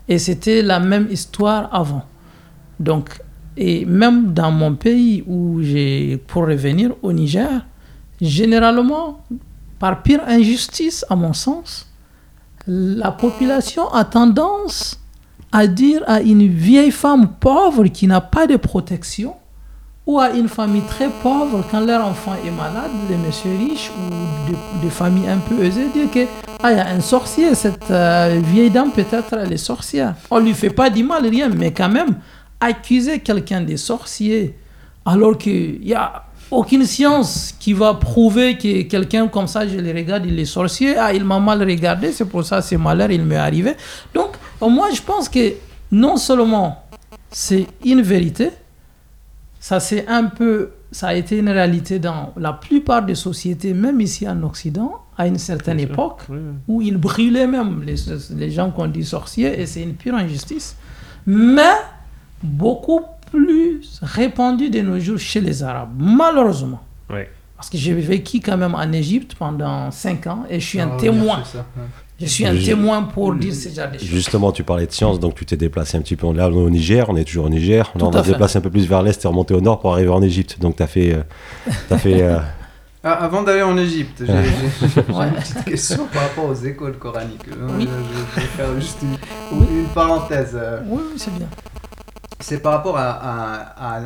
Et 0.08 0.18
c'était 0.18 0.62
la 0.62 0.80
même 0.80 1.08
histoire 1.12 1.70
avant. 1.74 2.04
Donc, 2.80 3.22
et 3.62 3.84
même 3.86 4.34
dans 4.34 4.52
mon 4.52 4.74
pays 4.74 5.22
où 5.28 5.62
j'ai, 5.62 6.18
pour 6.28 6.48
revenir 6.48 6.92
au 7.02 7.12
Niger, 7.12 7.66
généralement, 8.22 9.20
par 9.80 10.02
pire 10.02 10.22
injustice, 10.26 11.06
à 11.10 11.18
mon 11.18 11.34
sens, 11.34 11.86
la 12.66 13.12
population 13.12 13.90
a 13.90 14.06
tendance 14.06 14.98
à 15.52 15.68
dire 15.68 16.04
à 16.08 16.22
une 16.22 16.48
vieille 16.48 16.92
femme 16.92 17.32
pauvre 17.38 17.88
qui 17.88 18.08
n'a 18.08 18.22
pas 18.22 18.48
de 18.48 18.56
protection 18.56 19.34
ou 20.08 20.20
à 20.20 20.30
une 20.32 20.48
famille 20.48 20.84
très 20.88 21.10
pauvre 21.22 21.62
quand 21.70 21.82
leur 21.82 22.06
enfant 22.06 22.36
est 22.46 22.52
malade, 22.52 22.92
les 23.10 23.18
messieurs 23.18 23.58
riches 23.60 23.92
ou 23.92 24.82
des 24.82 24.90
familles 24.90 25.28
un 25.28 25.38
peu 25.38 25.62
aisées, 25.66 25.90
dire 25.94 26.10
que 26.10 26.26
ah, 26.64 26.72
y 26.72 26.80
a 26.80 26.88
un 26.88 27.02
sorcier, 27.02 27.54
cette 27.56 27.92
euh, 27.92 28.40
vieille 28.42 28.70
dame 28.70 28.92
peut-être 28.92 29.34
elle 29.34 29.52
est 29.52 29.58
sorcière. 29.58 30.16
On 30.32 30.40
lui 30.40 30.54
fait 30.54 30.70
pas 30.70 30.90
du 30.90 31.04
mal, 31.04 31.28
rien, 31.28 31.50
mais 31.50 31.72
quand 31.74 31.90
même, 31.90 32.16
accuser 32.60 33.20
quelqu'un 33.20 33.62
des 33.62 33.78
sorciers 33.78 34.56
alors 35.06 35.38
qu'il 35.38 35.80
n'y 35.82 35.94
a 35.94 36.26
aucune 36.52 36.86
science 36.86 37.54
qui 37.60 37.74
va 37.74 37.94
prouver 37.94 38.58
que 38.58 38.82
quelqu'un 38.84 39.28
comme 39.28 39.48
ça, 39.48 39.68
je 39.68 39.78
le 39.78 39.92
regarde, 39.92 40.26
il 40.26 40.40
est 40.40 40.46
sorcier, 40.46 40.98
ah, 40.98 41.14
il 41.14 41.24
m'a 41.24 41.40
mal 41.40 41.62
regardé, 41.62 42.12
c'est 42.12 42.26
pour 42.26 42.44
ça, 42.44 42.62
c'est 42.62 42.78
malheur, 42.78 43.12
il 43.12 43.24
m'est 43.24 43.36
arrivé. 43.36 43.76
Donc, 44.14 44.32
moi, 44.62 44.90
je 44.94 45.02
pense 45.02 45.30
que 45.30 45.54
non 45.92 46.18
seulement 46.18 46.84
c'est 47.32 47.68
une 47.86 48.02
vérité, 48.02 48.50
ça 49.60 49.80
c'est 49.80 50.08
un 50.08 50.26
peu, 50.26 50.72
ça 50.92 51.10
a 51.10 51.14
été 51.14 51.38
une 51.38 51.50
réalité 51.50 52.00
dans 52.00 52.34
la 52.36 52.54
plupart 52.54 53.04
des 53.06 53.16
sociétés, 53.16 53.74
même 53.74 54.02
ici 54.02 54.28
en 54.28 54.42
Occident, 54.44 55.02
à 55.18 55.28
une 55.28 55.38
certaine 55.38 55.80
époque, 55.80 56.22
où 56.68 56.82
ils 56.82 56.98
brûlaient 56.98 57.48
même 57.48 57.84
les, 57.84 57.96
les 58.36 58.52
gens 58.52 58.72
qu'on 58.72 58.88
dit 58.88 59.04
sorciers, 59.04 59.60
et 59.60 59.66
c'est 59.66 59.84
une 59.84 59.94
pure 59.94 60.16
injustice. 60.16 60.76
Mais 61.28 61.76
beaucoup 62.44 63.02
plus 63.32 64.00
répandu 64.02 64.70
de 64.70 64.82
nos 64.82 65.00
jours 65.00 65.20
chez 65.20 65.42
les 65.42 65.64
Arabes, 65.64 65.94
malheureusement. 65.98 66.82
Parce 67.56 67.70
que 67.70 67.78
j'ai 67.78 67.94
vécu 67.94 68.40
quand 68.40 68.56
même 68.56 68.74
en 68.74 68.92
Égypte 68.94 69.36
pendant 69.38 69.92
5 69.92 70.28
ans 70.28 70.46
et 70.50 70.62
je 70.62 70.66
suis 70.66 70.80
un 70.80 70.96
témoin. 70.96 71.44
Je 72.20 72.26
suis 72.26 72.46
un 72.46 72.56
témoin 72.56 73.04
pour 73.04 73.34
dire 73.36 73.54
ce 73.54 73.70
genre 73.70 73.92
de 73.92 73.98
choses. 73.98 74.08
Justement, 74.08 74.52
tu 74.52 74.64
parlais 74.64 74.86
de 74.86 74.92
science, 74.92 75.20
donc 75.20 75.36
tu 75.36 75.46
t'es 75.46 75.58
déplacé 75.58 75.98
un 75.98 76.02
petit 76.02 76.16
peu. 76.16 76.32
Là, 76.34 76.50
au 76.50 76.70
Niger, 76.70 77.10
on 77.10 77.16
est 77.16 77.24
toujours 77.24 77.46
au 77.46 77.50
Niger. 77.50 77.92
on 78.00 78.10
va 78.10 78.24
se 78.24 78.30
déplacer 78.32 78.58
un 78.58 78.62
peu 78.62 78.70
plus 78.70 78.88
vers 78.88 79.02
l'est 79.02 79.24
et 79.24 79.28
remonter 79.28 79.54
au 79.54 79.62
nord 79.62 79.80
pour 79.80 79.94
arriver 79.94 80.10
en 80.10 80.22
Égypte. 80.22 80.58
Donc, 80.60 80.78
tu 80.78 80.84
as 80.84 80.88
fait. 80.88 81.14
Euh, 81.14 81.74
as 81.92 81.98
fait 81.98 82.22
euh, 82.22 82.40
ah, 83.04 83.24
avant 83.26 83.44
d'aller 83.44 83.62
en 83.62 83.78
Égypte, 83.78 84.24
j'ai 84.26 84.34
une 84.98 85.32
petite 85.32 85.66
question 85.66 86.08
par 86.14 86.24
rapport 86.24 86.46
aux 86.46 86.56
écoles 86.56 86.98
coraniques. 86.98 87.46
Oui. 87.78 87.88
Je, 88.36 88.42
vais 88.42 88.48
faire 88.48 88.76
juste 88.80 89.00
une, 89.02 89.86
parenthèse. 89.94 90.58
Oui, 90.88 91.02
c'est 91.18 91.34
bien 91.34 91.48
c'est 92.40 92.62
par 92.62 92.74
rapport 92.74 92.98
à, 92.98 94.06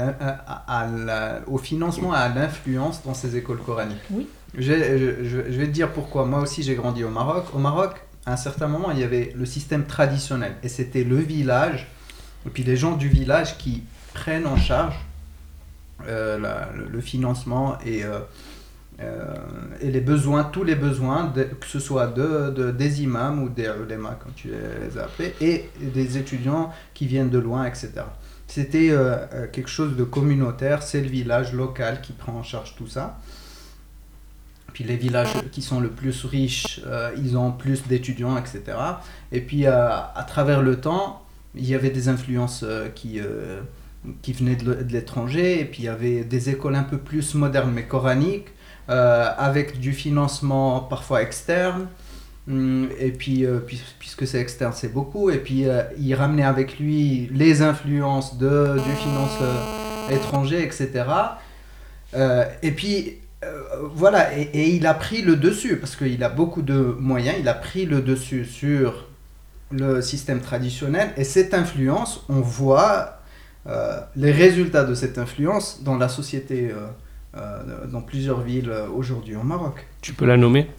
au 1.47 1.57
financement, 1.57 2.13
à 2.13 2.29
l'influence 2.29 3.03
dans 3.03 3.13
ces 3.13 3.35
écoles 3.35 3.59
coraniques. 3.59 4.01
Oui. 4.11 4.27
Je, 4.55 4.71
vais 4.71 5.67
te 5.67 5.71
dire 5.71 5.91
pourquoi. 5.91 6.25
Moi 6.25 6.39
aussi, 6.41 6.63
j'ai 6.63 6.75
grandi 6.75 7.03
au 7.03 7.09
Maroc. 7.09 7.45
Au 7.53 7.59
Maroc, 7.59 7.95
à 8.25 8.33
un 8.33 8.37
certain 8.37 8.67
moment, 8.67 8.91
il 8.91 8.99
y 8.99 9.03
avait 9.03 9.33
le 9.35 9.45
système 9.45 9.85
traditionnel. 9.85 10.55
Et 10.63 10.69
c'était 10.69 11.03
le 11.03 11.17
village, 11.17 11.87
et 12.45 12.49
puis 12.49 12.63
les 12.63 12.77
gens 12.77 12.95
du 12.95 13.09
village 13.09 13.57
qui 13.57 13.83
prennent 14.13 14.47
en 14.47 14.57
charge 14.57 14.95
euh, 16.07 16.37
le, 16.91 17.01
financement 17.01 17.77
et, 17.85 18.03
euh, 18.03 18.19
euh, 18.99 19.33
et 19.81 19.89
les 19.89 20.01
besoins, 20.01 20.43
tous 20.43 20.63
les 20.63 20.75
besoins, 20.75 21.31
que 21.33 21.67
ce 21.67 21.79
soit 21.79 22.07
de, 22.07 22.71
des 22.71 23.03
imams 23.03 23.41
ou 23.41 23.49
des 23.49 23.69
ulémas, 23.81 24.15
comme 24.15 24.33
tu 24.35 24.49
les 24.49 24.97
as 24.97 25.05
appelés, 25.05 25.33
et 25.41 25.69
des 25.79 26.17
étudiants 26.17 26.71
qui 26.93 27.07
viennent 27.07 27.29
de 27.29 27.39
loin, 27.39 27.65
etc. 27.65 27.91
C'était 28.53 28.91
euh, 28.91 29.15
euh, 29.33 29.47
quelque 29.51 29.67
chose 29.67 29.95
de 29.95 30.03
communautaire, 30.03 30.83
c'est 30.83 31.01
le 31.01 31.07
village 31.07 31.53
local 31.53 32.01
qui 32.01 32.13
prend 32.13 32.33
en 32.33 32.43
charge 32.43 32.75
tout 32.75 32.85
ça. 32.85 33.17
Puis 34.73 34.83
les 34.83 34.95
villages 34.95 35.33
qui 35.51 35.63
sont 35.63 35.79
le 35.79 35.89
plus 35.89 36.23
riches, 36.23 36.79
euh, 36.85 37.09
ils 37.17 37.35
ont 37.35 37.51
plus 37.51 37.87
d'étudiants, 37.87 38.37
etc. 38.37 38.77
Et 39.31 39.41
puis 39.41 39.65
à 39.65 40.23
travers 40.27 40.61
le 40.61 40.79
temps, 40.79 41.25
il 41.55 41.67
y 41.67 41.73
avait 41.73 41.89
des 41.89 42.09
influences 42.09 42.63
qui, 42.93 43.19
qui 44.21 44.33
venaient 44.33 44.55
de 44.55 44.85
l'étranger, 44.87 45.59
et 45.59 45.65
puis 45.65 45.81
il 45.81 45.85
y 45.85 45.89
avait 45.89 46.23
des 46.23 46.51
écoles 46.51 46.75
un 46.75 46.83
peu 46.83 46.99
plus 46.99 47.33
modernes 47.33 47.71
mais 47.73 47.87
coraniques, 47.87 48.49
avec 48.87 49.79
du 49.79 49.93
financement 49.93 50.79
parfois 50.81 51.23
externe. 51.23 51.87
Hum, 52.49 52.89
et 52.99 53.11
puis, 53.11 53.45
euh, 53.45 53.59
puisque 53.99 54.27
c'est 54.27 54.39
externe, 54.39 54.73
c'est 54.75 54.91
beaucoup. 54.91 55.29
Et 55.29 55.37
puis, 55.37 55.67
euh, 55.67 55.83
il 55.97 56.13
ramenait 56.13 56.43
avec 56.43 56.77
lui 56.77 57.29
les 57.33 57.61
influences 57.61 58.37
de, 58.37 58.73
du 58.73 58.95
finance 58.95 59.37
euh, 59.41 60.09
étranger, 60.09 60.61
etc. 60.63 61.05
et 62.61 62.71
puis, 62.71 63.17
voilà, 63.95 64.37
et, 64.37 64.49
et, 64.53 64.75
il 64.75 64.85
a 64.87 64.93
pris 64.93 65.21
le 65.21 65.35
dessus, 65.35 65.77
parce 65.77 65.95
qu'il 65.95 66.23
a 66.23 66.29
beaucoup 66.29 66.61
de 66.61 66.95
moyens, 66.99 67.35
il 67.39 67.47
a 67.49 67.53
pris 67.53 67.85
le 67.85 68.01
dessus 68.01 68.45
sur 68.45 69.07
le 69.71 70.01
système 70.01 70.39
traditionnel. 70.39 71.11
Et 71.17 71.23
cette 71.23 71.53
influence, 71.53 72.23
on 72.29 72.39
voit 72.39 73.19
les 74.15 74.31
résultats 74.31 74.83
de 74.83 74.93
cette 74.93 75.17
influence 75.17 75.81
dans 75.83 75.97
la 75.97 76.07
société, 76.07 76.71
dans 77.33 78.01
plusieurs 78.01 78.41
villes 78.41 78.71
aujourd'hui 78.95 79.35
au 79.35 79.43
Maroc. 79.43 79.87
Tu 80.01 80.13
peux 80.13 80.25
la 80.25 80.37
nommer? 80.37 80.69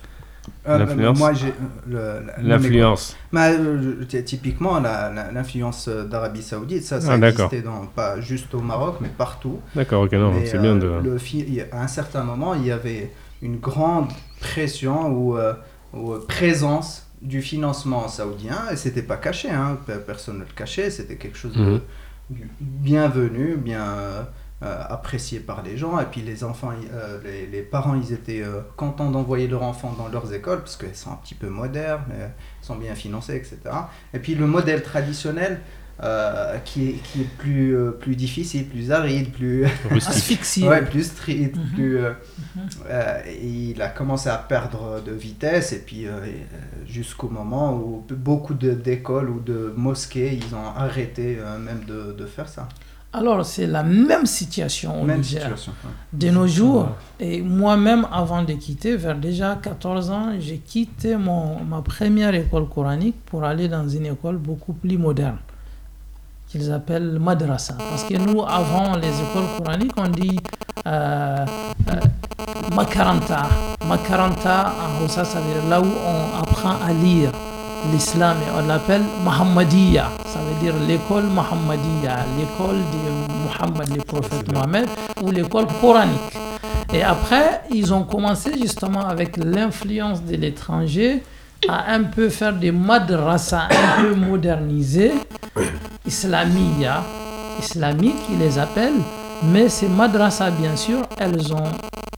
Euh, 0.68 0.78
l'influence 0.78 1.18
Moi, 1.18 1.32
j'ai. 1.32 1.54
L'influence. 2.42 3.16
Euh, 3.34 4.04
typiquement, 4.24 4.80
l'influence 4.80 5.88
d'Arabie 5.88 6.42
Saoudite, 6.42 6.84
ça, 6.84 7.00
ça 7.00 7.18
ah, 7.20 7.28
existait 7.28 7.62
dans, 7.62 7.86
pas 7.86 8.20
juste 8.20 8.54
au 8.54 8.60
Maroc, 8.60 8.96
mais 9.00 9.08
partout. 9.08 9.60
D'accord, 9.74 10.02
ok, 10.04 10.12
non, 10.12 10.32
c'est 10.44 10.60
bien 10.60 10.76
de. 10.76 11.00
Le, 11.02 11.18
à 11.72 11.82
un 11.82 11.88
certain 11.88 12.24
moment, 12.24 12.54
il 12.54 12.66
y 12.66 12.72
avait 12.72 13.12
une 13.42 13.58
grande 13.58 14.08
pression 14.40 15.08
ou, 15.08 15.36
ou 15.92 16.14
présence 16.26 17.04
du 17.24 17.40
financement 17.40 18.06
saoudien, 18.06 18.68
et 18.70 18.76
c'était 18.76 19.02
pas 19.02 19.16
caché, 19.16 19.50
hein, 19.50 19.78
personne 20.06 20.36
ne 20.36 20.40
le 20.40 20.52
cachait, 20.54 20.90
c'était 20.90 21.16
quelque 21.16 21.38
chose 21.38 21.54
de 21.54 21.62
mhm. 21.62 21.80
bienvenu, 22.60 23.56
bien 23.56 23.82
euh, 23.82 24.22
apprécié 24.64 25.40
par 25.40 25.62
les 25.62 25.76
gens. 25.76 25.98
Et 26.00 26.06
puis 26.06 26.22
les 26.22 26.44
enfants, 26.44 26.72
euh, 26.92 27.18
les, 27.24 27.46
les, 27.46 27.62
parents, 27.62 27.94
ils 27.94 28.12
étaient 28.12 28.42
euh, 28.42 28.60
contents 28.76 29.10
d'envoyer 29.10 29.46
leurs 29.46 29.62
enfants 29.62 29.94
dans 29.96 30.08
leurs 30.08 30.32
écoles 30.32 30.60
parce 30.60 30.76
qu'elles 30.76 30.96
sont 30.96 31.12
un 31.12 31.16
petit 31.16 31.34
peu 31.34 31.48
modernes, 31.48 32.02
sont 32.62 32.76
bien 32.76 32.94
financées, 32.94 33.36
etc. 33.36 33.58
Et 34.12 34.18
puis 34.18 34.34
le 34.34 34.46
modèle 34.46 34.82
traditionnel, 34.82 35.60
qui, 36.64 36.88
est, 36.88 36.92
qui 37.04 37.20
est 37.20 37.36
plus, 37.38 37.76
plus 38.00 38.16
difficile, 38.16 38.66
plus 38.66 38.90
aride, 38.90 39.30
plus 39.30 39.64
asphyxié, 39.90 40.68
ouais, 40.68 40.82
plus 40.82 41.04
strict, 41.04 41.56
mhm. 41.56 41.66
plus, 41.72 41.98
mhm. 42.00 42.68
il 43.42 43.80
a 43.80 43.88
commencé 43.88 44.28
à 44.28 44.36
perdre 44.36 45.00
de 45.02 45.12
vitesse 45.12 45.72
et 45.72 45.78
puis 45.78 46.06
jusqu'au 46.86 47.28
moment 47.28 47.74
où 47.76 48.04
beaucoup 48.10 48.54
d'écoles 48.54 49.30
ou 49.30 49.40
de 49.40 49.72
mosquées, 49.76 50.34
ils 50.34 50.54
ont 50.54 50.66
arrêté 50.76 51.38
même 51.60 51.84
de, 51.86 52.12
de 52.12 52.26
faire 52.26 52.48
ça. 52.48 52.68
Alors, 53.16 53.46
c'est 53.46 53.68
la 53.68 53.84
même 53.84 54.26
situation 54.26 55.00
au 55.00 55.04
même 55.04 55.22
Situation, 55.22 55.72
De 56.12 56.30
nos 56.30 56.48
jours, 56.48 56.88
et 57.20 57.42
moi-même, 57.42 58.08
avant 58.10 58.42
de 58.42 58.54
quitter, 58.54 58.96
vers 58.96 59.16
déjà 59.16 59.54
14 59.54 60.10
ans, 60.10 60.32
j'ai 60.40 60.58
quitté 60.58 61.14
mon, 61.16 61.62
ma 61.62 61.80
première 61.80 62.34
école 62.34 62.68
coranique 62.68 63.14
pour 63.26 63.44
aller 63.44 63.68
dans 63.68 63.88
une 63.88 64.06
école 64.06 64.36
beaucoup 64.38 64.72
plus 64.72 64.98
moderne, 64.98 65.38
qu'ils 66.48 66.72
appellent 66.72 67.20
madrasa. 67.20 67.74
Parce 67.78 68.02
que 68.02 68.16
nous, 68.16 68.42
avant 68.42 68.96
les 68.96 69.06
écoles 69.20 69.62
coraniques, 69.62 69.92
on 69.96 70.08
dit 70.08 70.40
euh, 70.84 71.46
euh, 71.88 72.74
makaranta. 72.74 73.48
Makaranta, 73.86 74.72
en 75.04 75.08
ça 75.08 75.22
veut 75.22 75.52
dire 75.54 75.68
là 75.70 75.80
où 75.80 75.84
on 75.84 76.42
apprend 76.42 76.84
à 76.84 76.92
lire 76.92 77.30
l'islam 77.92 78.36
et 78.46 78.50
on 78.56 78.66
l'appelle 78.66 79.02
Muhammadiya. 79.24 80.10
Ça 80.26 80.40
veut 80.40 80.60
dire 80.60 80.74
l'école 80.86 81.24
Muhammadiya, 81.24 82.26
l'école 82.38 82.78
de 82.78 83.44
Muhammad, 83.44 83.88
le 83.96 84.02
prophète 84.02 84.52
Mohammed, 84.52 84.88
ou 85.22 85.30
l'école 85.30 85.66
coranique. 85.80 86.20
Et 86.92 87.02
après, 87.02 87.62
ils 87.70 87.92
ont 87.92 88.04
commencé 88.04 88.52
justement 88.60 89.06
avec 89.06 89.36
l'influence 89.36 90.22
de 90.22 90.36
l'étranger 90.36 91.22
à 91.68 91.92
un 91.92 92.04
peu 92.04 92.28
faire 92.28 92.52
des 92.52 92.72
madrasas 92.72 93.68
un 93.70 94.02
peu 94.02 94.14
modernisés, 94.14 95.12
islamia, 96.06 97.02
islamiques, 97.58 98.22
ils 98.30 98.38
les 98.38 98.58
appellent. 98.58 99.02
Mais 99.42 99.68
ces 99.68 99.88
madrasas, 99.88 100.50
bien 100.50 100.76
sûr, 100.76 101.02
elles 101.18 101.52
ont 101.52 101.72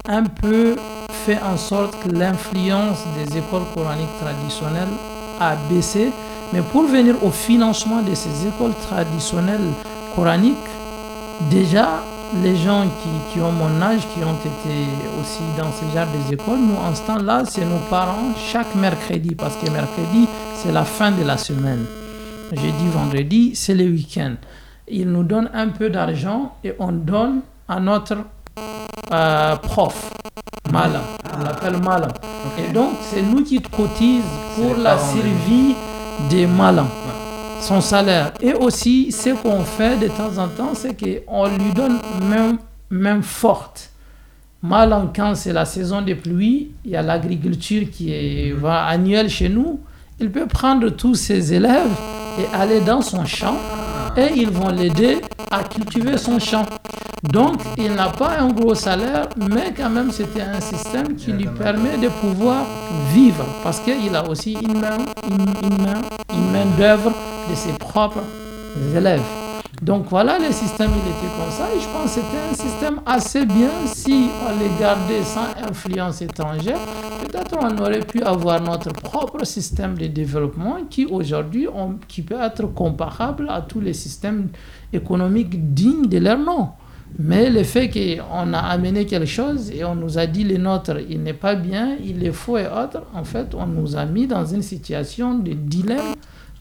un 0.09 0.25
peu 0.25 0.77
fait 1.09 1.39
en 1.43 1.57
sorte 1.57 1.99
que 2.03 2.11
l'influence 2.11 2.99
des 3.17 3.39
écoles 3.39 3.65
coraniques 3.75 4.19
traditionnelles 4.21 4.95
a 5.41 5.57
baissé. 5.69 6.11
Mais 6.53 6.63
pour 6.63 6.85
venir 6.85 7.23
au 7.25 7.31
financement 7.31 8.03
de 8.03 8.15
ces 8.15 8.47
écoles 8.47 8.75
traditionnelles 8.83 9.71
coraniques, 10.15 10.57
déjà, 11.51 12.03
les 12.43 12.57
gens 12.57 12.85
qui, 13.03 13.33
qui, 13.33 13.41
ont 13.41 13.53
mon 13.53 13.81
âge, 13.83 14.03
qui 14.15 14.23
ont 14.23 14.37
été 14.37 14.77
aussi 15.21 15.43
dans 15.57 15.71
ce 15.73 15.85
genre 15.95 16.07
des 16.07 16.35
écoles, 16.35 16.59
nous, 16.59 16.77
en 16.77 16.95
ce 16.95 17.03
temps-là, 17.03 17.45
c'est 17.45 17.65
nos 17.65 17.79
parents 17.91 18.33
chaque 18.37 18.75
mercredi, 18.75 19.35
parce 19.35 19.57
que 19.57 19.71
mercredi, 19.71 20.29
c'est 20.57 20.73
la 20.73 20.85
fin 20.85 21.11
de 21.11 21.23
la 21.23 21.37
semaine. 21.37 21.85
Jeudi, 22.53 22.89
vendredi, 22.89 23.53
c'est 23.55 23.75
le 23.75 23.85
week-end. 23.85 24.35
Ils 24.89 25.11
nous 25.11 25.25
donnent 25.25 25.51
un 25.53 25.69
peu 25.69 25.91
d'argent 25.91 26.55
et 26.63 26.75
on 26.79 26.93
donne 26.93 27.41
à 27.69 27.81
notre 27.81 28.19
euh, 29.13 29.57
prof, 29.57 30.11
Malam. 30.73 31.03
On 31.39 31.45
l'appelle 31.45 31.77
Malam. 31.77 32.11
Et 32.59 32.73
donc, 32.73 32.93
c'est 33.03 33.23
nous 33.23 33.45
qui 33.45 33.61
cotisons 33.61 34.25
pour 34.55 34.77
la 34.77 34.99
survie 34.99 35.75
des 36.31 36.47
Malams. 36.47 36.89
Son 37.61 37.81
salaire. 37.81 38.33
Et 38.41 38.55
aussi, 38.55 39.13
ce 39.13 39.31
qu'on 39.31 39.65
fait 39.65 39.97
de 39.99 40.09
temps 40.09 40.39
en 40.39 40.49
temps, 40.49 40.73
c'est 40.75 40.97
qu'on 40.99 41.47
lui 41.49 41.73
donne 41.75 41.99
même, 42.29 42.59
même 42.91 43.23
forte. 43.23 43.91
Malam, 44.63 45.11
quand 45.15 45.35
c'est 45.35 45.53
la 45.53 45.65
saison 45.65 46.03
des 46.03 46.15
pluies, 46.15 46.71
il 46.85 46.91
y 46.93 46.97
a 46.97 47.03
l'agriculture 47.03 47.87
qui 47.91 48.13
est 48.13 48.53
va, 48.53 48.85
annuelle 48.87 49.29
chez 49.29 49.49
nous. 49.49 49.81
Il 50.19 50.31
peut 50.31 50.47
prendre 50.47 50.89
tous 50.89 51.15
ses 51.15 51.53
élèves 51.53 51.91
et 52.39 52.55
aller 52.55 52.81
dans 52.81 53.03
son 53.03 53.25
champ 53.27 53.57
et 54.17 54.33
ils 54.35 54.51
vont 54.51 54.69
l'aider 54.69 55.21
à 55.51 55.63
cultiver 55.65 56.17
son 56.19 56.39
champ. 56.39 56.67
Donc, 57.23 57.61
il 57.77 57.95
n'a 57.95 58.09
pas 58.09 58.39
un 58.39 58.49
gros 58.49 58.75
salaire, 58.75 59.29
mais 59.37 59.73
quand 59.77 59.91
même, 59.91 60.11
c'était 60.11 60.43
un 60.43 60.61
système 60.61 61.17
qui 61.17 61.33
lui 61.33 61.47
permet 61.47 61.97
de 61.99 62.09
pouvoir 62.09 62.65
vivre 63.13 63.45
parce 63.63 63.81
qu'il 63.81 64.15
a 64.15 64.29
aussi 64.29 64.53
une 64.55 64.79
main, 64.81 64.99
une, 65.29 65.83
main, 65.83 66.03
une 66.33 66.51
main 66.53 66.67
d'œuvre 66.79 67.13
de 67.51 67.55
ses 67.55 67.73
propres 67.73 68.23
élèves. 68.95 69.46
Donc 69.83 70.07
voilà, 70.09 70.39
le 70.39 70.53
système, 70.53 70.91
il 70.91 71.11
était 71.11 71.35
comme 71.37 71.51
ça. 71.51 71.69
Et 71.77 71.81
je 71.81 71.87
pense 71.89 72.15
que 72.15 72.21
c'était 72.23 72.51
un 72.51 72.55
système 72.55 73.01
assez 73.05 73.45
bien 73.45 73.71
si 73.87 74.31
on 74.43 74.59
les 74.59 74.71
gardait 74.81 75.23
sans 75.23 75.69
influence 75.69 76.23
étrangère. 76.23 76.79
Peut-être 77.27 77.57
on 77.61 77.77
aurait 77.79 78.01
pu 78.01 78.23
avoir 78.23 78.61
notre 78.63 78.93
propre 78.93 79.45
système 79.45 79.99
de 79.99 80.07
développement 80.07 80.79
qui 80.89 81.05
aujourd'hui, 81.05 81.69
qui 82.09 82.23
peut 82.23 82.41
être 82.41 82.67
comparable 82.73 83.49
à 83.51 83.61
tous 83.61 83.81
les 83.81 83.93
systèmes 83.93 84.49
économiques 84.93 85.75
dignes 85.75 86.07
de 86.07 86.19
leur 86.19 86.39
nom. 86.39 86.71
Mais 87.19 87.51
le 87.51 87.63
fait 87.63 87.89
qu'on 87.89 88.53
a 88.53 88.59
amené 88.59 89.07
quelque 89.07 89.27
chose 89.27 89.71
et 89.71 89.85
on 89.85 89.95
nous 89.95 90.19
a 90.19 90.27
dit 90.27 90.45
le 90.45 90.57
nôtre, 90.57 90.99
il 91.09 91.23
n'est 91.23 91.33
pas 91.33 91.55
bien, 91.55 91.97
il 92.03 92.25
est 92.27 92.33
faux 92.33 92.59
et 92.59 92.67
autre, 92.67 93.03
en 93.15 93.25
fait, 93.25 93.55
on 93.55 93.67
nous 93.67 93.97
a 93.97 94.05
mis 94.07 94.27
dans 94.27 94.45
une 94.45 94.63
situation 94.63 95.39
de 95.39 95.53
dilemme 95.53 96.15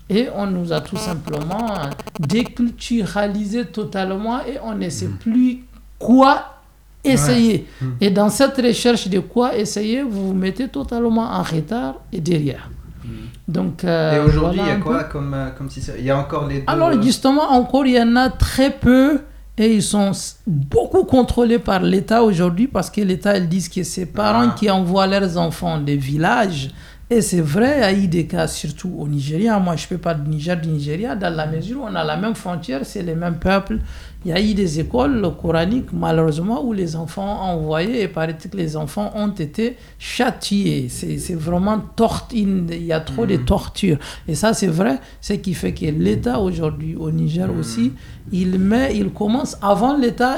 et 0.10 0.28
on 0.36 0.48
nous 0.48 0.72
a 0.72 0.82
tout 0.82 0.98
simplement 0.98 1.74
déculturalisé 2.20 3.66
totalement 3.66 4.40
et 4.46 4.60
on 4.64 4.76
ne 4.76 4.90
sait 4.90 5.08
mm. 5.08 5.18
plus 5.18 5.64
quoi 5.98 6.56
essayer. 7.04 7.68
Mm. 7.82 7.86
Et 8.02 8.10
dans 8.12 8.30
cette 8.30 8.58
recherche 8.58 9.08
de 9.08 9.20
quoi 9.20 9.56
essayer, 9.56 10.04
vous 10.04 10.28
vous 10.28 10.34
mettez 10.34 10.68
totalement 10.68 11.24
en 11.24 11.42
retard 11.42 11.96
et 12.12 12.22
derrière. 12.22 12.70
Mm. 13.04 13.08
Donc, 13.48 13.84
euh, 13.84 14.16
et 14.16 14.20
aujourd'hui, 14.20 14.62
il 14.64 14.68
y 14.68 14.72
a 14.72 14.78
quoi 14.78 15.04
comme, 15.06 15.34
euh, 15.34 15.50
comme 15.58 15.70
si 15.70 15.82
Il 15.98 16.06
y 16.06 16.12
a 16.12 16.18
encore 16.18 16.48
les 16.48 16.60
deux... 16.60 16.64
Alors 16.68 16.90
euh, 16.90 17.02
justement, 17.02 17.52
encore, 17.52 17.86
il 17.86 17.96
y 17.96 18.02
en 18.02 18.16
a 18.16 18.30
très 18.30 18.72
peu 18.72 19.22
et 19.58 19.74
ils 19.74 19.84
sont 19.84 20.12
beaucoup 20.46 21.06
contrôlés 21.06 21.60
par 21.60 21.80
l'État 21.82 22.24
aujourd'hui 22.24 22.68
parce 22.68 22.90
que 22.90 23.02
l'État, 23.02 23.38
ils 23.38 23.48
disent 23.48 23.70
que 23.70 23.84
c'est 23.84 24.06
parents 24.06 24.50
ah. 24.50 24.56
qui 24.58 24.70
envoient 24.70 25.08
leurs 25.08 25.38
enfants 25.38 25.80
des 25.80 25.96
villages 25.96 26.70
et 27.08 27.22
c'est 27.22 27.42
vrai, 27.42 27.76
il 27.78 27.82
y 27.82 27.84
a 27.84 27.94
eu 27.94 28.08
des 28.08 28.26
cas, 28.26 28.48
surtout 28.48 28.92
au 28.98 29.08
Nigeria. 29.08 29.60
Moi, 29.60 29.76
je 29.76 29.84
ne 29.84 29.88
fais 29.90 29.98
pas 30.00 30.16
du 30.16 30.28
Niger, 30.28 30.60
du 30.60 30.70
Nigeria, 30.70 31.16
dans 31.16 31.32
la 31.36 31.46
mesure 31.46 31.82
où 31.82 31.84
on 31.84 31.94
a 31.94 32.04
la 32.04 32.18
même 32.18 32.34
frontière, 32.34 32.82
c'est 32.84 33.04
les 33.04 33.14
mêmes 33.14 33.38
peuples. 33.38 33.78
Il 34.26 34.32
y 34.32 34.34
a 34.34 34.42
eu 34.42 34.56
des 34.56 34.80
écoles 34.80 35.22
coraniques, 35.40 35.94
malheureusement, 35.94 36.66
où 36.66 36.74
les 36.74 36.96
enfants 36.96 37.42
envoyés, 37.44 38.02
et 38.02 38.08
paraît 38.08 38.36
que 38.36 38.58
les 38.58 38.76
enfants 38.76 39.12
ont 39.16 39.30
été 39.30 39.78
châtiés. 40.00 40.90
C'est 40.90 41.36
vraiment 41.36 41.78
torture, 41.96 42.40
il 42.72 42.84
y 42.84 42.92
a 42.92 43.00
trop 43.02 43.28
de 43.28 43.38
mm. 43.38 43.46
torture. 43.46 43.98
Et 44.28 44.34
ça, 44.34 44.56
c'est 44.56 44.66
vrai, 44.66 45.00
ce 45.22 45.34
qui 45.34 45.54
fait 45.54 45.74
que 45.76 45.86
l'État 45.86 46.40
aujourd'hui, 46.40 46.96
au 46.96 47.12
Niger 47.12 47.48
mm. 47.54 47.60
aussi, 47.60 47.94
il 48.32 48.58
met, 48.58 48.98
il 48.98 49.12
commence, 49.12 49.58
avant 49.62 49.96
l'État, 49.96 50.38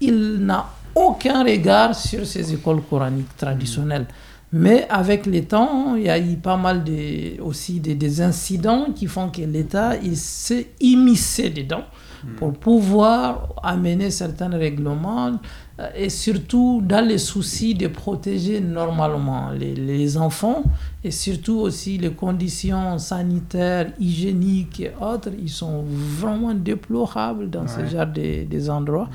il 0.00 0.38
n'a 0.40 0.66
aucun 0.94 1.44
regard 1.44 1.94
sur 1.94 2.24
ces 2.26 2.54
écoles 2.54 2.80
coraniques 2.88 3.36
traditionnelles. 3.36 4.06
Mais 4.52 4.86
avec 4.88 5.26
le 5.26 5.44
temps, 5.44 5.96
il 5.96 6.04
y 6.04 6.08
a 6.08 6.18
eu 6.18 6.36
pas 6.36 6.56
mal 6.56 6.84
de, 6.84 7.40
aussi 7.42 7.80
des, 7.80 8.20
incidents 8.20 8.86
qui 8.94 9.06
font 9.06 9.28
que 9.28 9.42
l'État 9.42 9.96
il 10.02 10.16
s'est 10.16 10.68
immiscé 10.80 11.50
dedans 11.50 11.82
hmm. 12.24 12.34
pour 12.36 12.52
pouvoir 12.52 13.54
amener 13.62 14.10
certains 14.10 14.48
règlements 14.48 15.32
euh, 15.80 15.88
et 15.96 16.08
surtout 16.08 16.80
dans 16.82 17.04
les 17.04 17.18
soucis 17.18 17.74
de 17.74 17.88
protéger 17.88 18.60
normalement 18.60 19.50
les, 19.50 19.74
les, 19.74 20.16
enfants 20.16 20.62
et 21.02 21.10
surtout 21.10 21.58
aussi 21.58 21.98
les 21.98 22.12
conditions 22.12 22.98
sanitaires, 22.98 23.92
hygiéniques 23.98 24.80
et 24.80 24.92
autres, 25.00 25.30
ils 25.38 25.50
sont 25.50 25.84
vraiment 25.86 26.54
déplorables 26.54 27.50
dans 27.50 27.66
ce 27.66 27.84
genre 27.84 28.06
de, 28.06 28.44
des 28.44 28.70
endroits. 28.70 29.10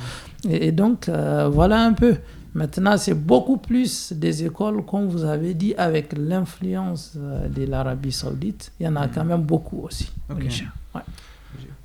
Et, 0.49 0.71
donc, 0.71 1.07
euh, 1.07 1.49
voilà 1.51 1.83
un 1.83 1.93
peu. 1.93 2.15
Maintenant, 2.53 2.97
c'est 2.97 3.13
beaucoup 3.13 3.57
plus 3.57 4.11
des 4.11 4.43
écoles, 4.43 4.83
comme 4.85 5.07
vous 5.07 5.23
avez 5.23 5.53
dit, 5.53 5.73
avec 5.77 6.13
l'influence 6.17 7.13
euh, 7.17 7.47
de 7.47 7.65
l'Arabie 7.65 8.11
saoudite. 8.11 8.73
Il 8.79 8.85
y 8.85 8.89
en 8.89 8.97
a 8.97 9.07
quand 9.07 9.23
même 9.23 9.41
beaucoup 9.41 9.83
aussi 9.83 10.11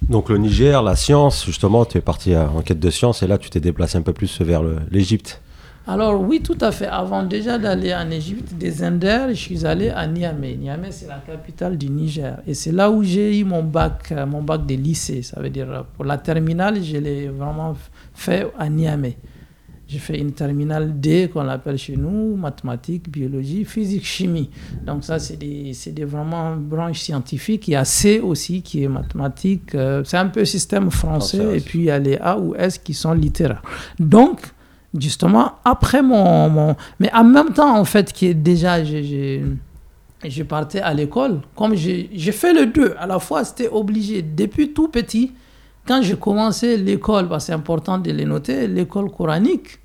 Donc 0.08 0.28
le 0.28 0.38
Niger, 0.38 0.82
la 0.82 0.96
science, 0.96 1.44
justement, 1.46 1.84
tu 1.84 1.98
es 1.98 2.00
parti 2.00 2.36
en 2.36 2.62
quête 2.62 2.80
de 2.80 2.90
science 2.90 3.22
et 3.22 3.28
là 3.28 3.38
tu 3.38 3.48
t'es 3.48 3.60
déplacé 3.60 3.96
un 3.98 4.02
peu 4.02 4.12
plus 4.12 4.40
vers 4.40 4.62
l'Égypte. 4.90 5.40
Alors 5.88 6.20
oui, 6.20 6.40
tout 6.42 6.58
à 6.60 6.72
fait. 6.72 6.86
Avant 6.88 7.22
déjà 7.22 7.58
d'aller 7.58 7.94
en 7.94 8.10
Égypte, 8.10 8.52
des 8.54 8.82
Inders, 8.82 9.28
je 9.28 9.34
suis 9.34 9.64
allé 9.64 9.90
à 9.90 10.04
Niamey. 10.08 10.56
Niamey, 10.56 10.90
c'est 10.90 11.06
la 11.06 11.22
capitale 11.24 11.78
du 11.78 11.88
Niger. 11.88 12.38
Et 12.44 12.54
c'est 12.54 12.72
là 12.72 12.90
où 12.90 13.04
j'ai 13.04 13.38
eu 13.38 13.44
mon 13.44 13.62
bac, 13.62 14.08
euh, 14.10 14.26
mon 14.26 14.42
bac 14.42 14.66
de 14.66 14.74
lycée. 14.74 15.22
Ça 15.22 15.40
veut 15.40 15.48
dire, 15.50 15.84
pour 15.94 16.04
la 16.04 16.18
terminale, 16.18 16.82
je 16.82 16.96
l'ai 16.96 17.28
vraiment 17.28 17.76
fait 18.14 18.48
à 18.58 18.68
Niamey. 18.68 19.16
J'ai 19.88 19.98
fait 19.98 20.18
une 20.18 20.32
terminale 20.32 20.98
D 20.98 21.30
qu'on 21.32 21.46
appelle 21.48 21.78
chez 21.78 21.96
nous, 21.96 22.34
mathématiques, 22.34 23.08
biologie, 23.08 23.64
physique, 23.64 24.04
chimie. 24.04 24.50
Donc 24.84 25.04
ça, 25.04 25.20
c'est 25.20 25.36
des, 25.36 25.72
des, 25.92 26.04
vraiment 26.04 26.56
branches 26.56 27.00
scientifiques. 27.00 27.68
Il 27.68 27.72
y 27.72 27.76
a 27.76 27.84
C 27.84 28.18
aussi 28.18 28.62
qui 28.62 28.82
est 28.82 28.88
mathématiques. 28.88 29.76
Euh, 29.76 30.02
c'est 30.04 30.16
un 30.16 30.26
peu 30.26 30.44
système 30.44 30.90
français. 30.90 31.58
et 31.58 31.60
puis 31.60 31.80
il 31.80 31.84
y 31.84 31.90
a 31.90 32.00
les 32.00 32.16
A 32.16 32.36
ou 32.36 32.56
S 32.56 32.78
qui 32.78 32.94
sont 32.94 33.12
littéraires. 33.12 33.62
Donc, 34.00 34.40
justement, 34.98 35.52
après 35.64 36.02
mon... 36.02 36.48
mon 36.50 36.76
mais 36.98 37.12
en 37.14 37.22
même 37.22 37.52
temps, 37.52 37.78
en 37.78 37.84
fait, 37.84 38.12
qui 38.12 38.26
est 38.26 38.34
déjà... 38.34 38.82
j'ai 38.82 39.44
je 40.24 40.42
partais 40.42 40.80
à 40.80 40.94
l'école. 40.94 41.40
Comme 41.54 41.74
j'ai 41.76 42.32
fait 42.32 42.52
le 42.52 42.66
deux, 42.66 42.94
à 42.98 43.06
la 43.06 43.18
fois, 43.18 43.44
c'était 43.44 43.68
obligé. 43.68 44.22
Depuis 44.22 44.72
tout 44.72 44.88
petit, 44.88 45.32
quand 45.86 46.02
j'ai 46.02 46.16
commencé 46.16 46.76
l'école, 46.76 47.28
que 47.28 47.38
c'est 47.38 47.52
important 47.52 47.98
de 47.98 48.10
les 48.10 48.24
noter, 48.24 48.66
l'école 48.66 49.10
coranique, 49.10 49.78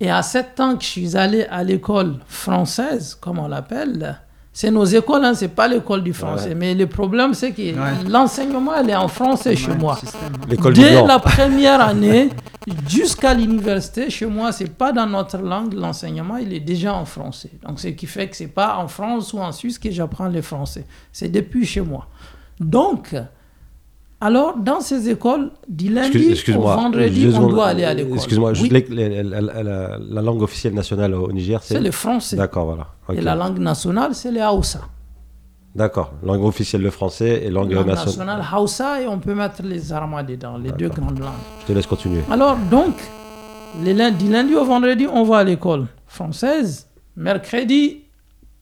et 0.00 0.10
à 0.10 0.22
7 0.22 0.60
ans 0.60 0.76
que 0.76 0.84
je 0.84 0.88
suis 0.88 1.16
allé 1.16 1.44
à 1.44 1.64
l'école 1.64 2.16
française, 2.26 3.16
comme 3.20 3.38
on 3.40 3.48
l'appelle, 3.48 4.20
c'est 4.52 4.72
nos 4.72 4.84
écoles, 4.84 5.24
hein, 5.24 5.34
c'est 5.34 5.54
pas 5.54 5.68
l'école 5.68 6.02
du 6.02 6.12
français. 6.12 6.52
Mais 6.52 6.74
le 6.74 6.88
problème, 6.88 7.32
c'est 7.32 7.52
que 7.52 8.08
l'enseignement, 8.10 8.74
elle 8.74 8.90
est 8.90 8.96
en 8.96 9.06
français 9.06 9.54
chez 9.54 9.72
moi. 9.72 9.96
Dès 10.74 11.06
la 11.06 11.20
première 11.20 11.80
année 11.80 12.30
jusqu'à 12.88 13.34
l'université, 13.34 14.10
chez 14.10 14.26
moi, 14.26 14.50
c'est 14.50 14.76
pas 14.76 14.90
dans 14.90 15.06
notre 15.06 15.38
langue. 15.38 15.74
L'enseignement, 15.74 16.38
il 16.38 16.52
est 16.52 16.60
déjà 16.60 16.92
en 16.94 17.04
français. 17.04 17.52
Donc, 17.64 17.78
ce 17.78 17.88
qui 17.88 18.06
fait 18.06 18.28
que 18.28 18.36
c'est 18.36 18.48
pas 18.48 18.78
en 18.78 18.88
France 18.88 19.32
ou 19.32 19.38
en 19.38 19.52
Suisse 19.52 19.78
que 19.78 19.92
j'apprends 19.92 20.28
le 20.28 20.42
français. 20.42 20.86
C'est 21.12 21.28
depuis 21.28 21.64
chez 21.64 21.80
moi. 21.80 22.08
Donc, 22.58 23.14
alors, 24.20 24.56
dans 24.56 24.80
ces 24.80 25.08
écoles, 25.10 25.52
du 25.68 25.90
lundi 25.90 26.34
au 26.56 26.60
vendredi, 26.60 27.30
on 27.36 27.46
doit 27.46 27.66
aller 27.68 27.84
à 27.84 27.94
l'école. 27.94 28.16
Excuse-moi, 28.16 28.52
la, 28.52 30.22
langue 30.22 30.42
officielle 30.42 30.74
nationale 30.74 31.14
au 31.14 31.30
Niger, 31.30 31.62
c'est 31.62 31.80
le 31.80 31.92
français. 31.92 32.36
D'accord, 32.36 32.66
voilà. 32.66 32.88
Et 33.16 33.20
la 33.20 33.36
langue 33.36 33.58
nationale, 33.58 34.14
c'est 34.14 34.32
le 34.32 34.40
Hausa. 34.42 34.80
D'accord, 35.74 36.14
langue 36.24 36.42
officielle 36.42 36.82
le 36.82 36.90
français 36.90 37.44
et 37.44 37.50
langue, 37.50 37.70
langue 37.70 37.86
nationale. 37.86 38.42
Hausa, 38.56 39.00
et 39.00 39.06
on 39.06 39.20
peut 39.20 39.34
mettre 39.34 39.62
les 39.62 39.92
armes 39.92 40.20
dedans, 40.26 40.56
les 40.58 40.72
deux 40.72 40.88
grandes 40.88 41.20
langues. 41.20 41.44
Je 41.60 41.66
te 41.66 41.72
laisse 41.72 41.86
continuer. 41.86 42.22
Alors, 42.28 42.56
donc, 42.70 42.94
les 43.84 43.94
lundi, 43.94 44.24
du 44.24 44.32
lundi 44.32 44.54
au 44.56 44.64
vendredi, 44.64 45.06
on 45.12 45.22
va 45.22 45.38
à 45.38 45.44
l'école 45.44 45.86
française. 46.08 46.88
Mercredi, 47.16 48.02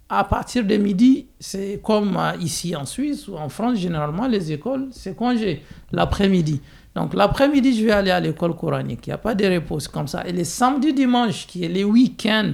à 0.09 0.25
partir 0.25 0.64
de 0.64 0.77
midi, 0.77 1.27
c'est 1.40 1.81
comme 1.83 2.16
euh, 2.16 2.33
ici 2.40 2.77
en 2.77 2.87
Suisse 2.87 3.27
ou 3.29 3.37
en 3.37 3.49
France, 3.49 3.79
généralement, 3.79 4.29
les 4.29 4.53
écoles, 4.53 4.88
c'est 4.92 5.16
congé 5.16 5.62
l'après-midi. 5.92 6.61
Donc 6.95 7.12
l'après-midi, 7.12 7.79
je 7.79 7.85
vais 7.85 7.92
aller 7.92 8.11
à 8.11 8.21
l'école 8.21 8.55
coranique. 8.55 9.07
Il 9.07 9.11
n'y 9.11 9.14
a 9.14 9.19
pas 9.19 9.35
de 9.35 9.45
repos 9.47 9.79
comme 9.92 10.07
ça. 10.09 10.27
Et 10.27 10.33
les 10.33 10.45
samedis, 10.45 10.95
dimanches, 10.95 11.47
qui 11.47 11.64
est 11.64 11.69
les 11.69 11.85
week-ends 11.85 12.53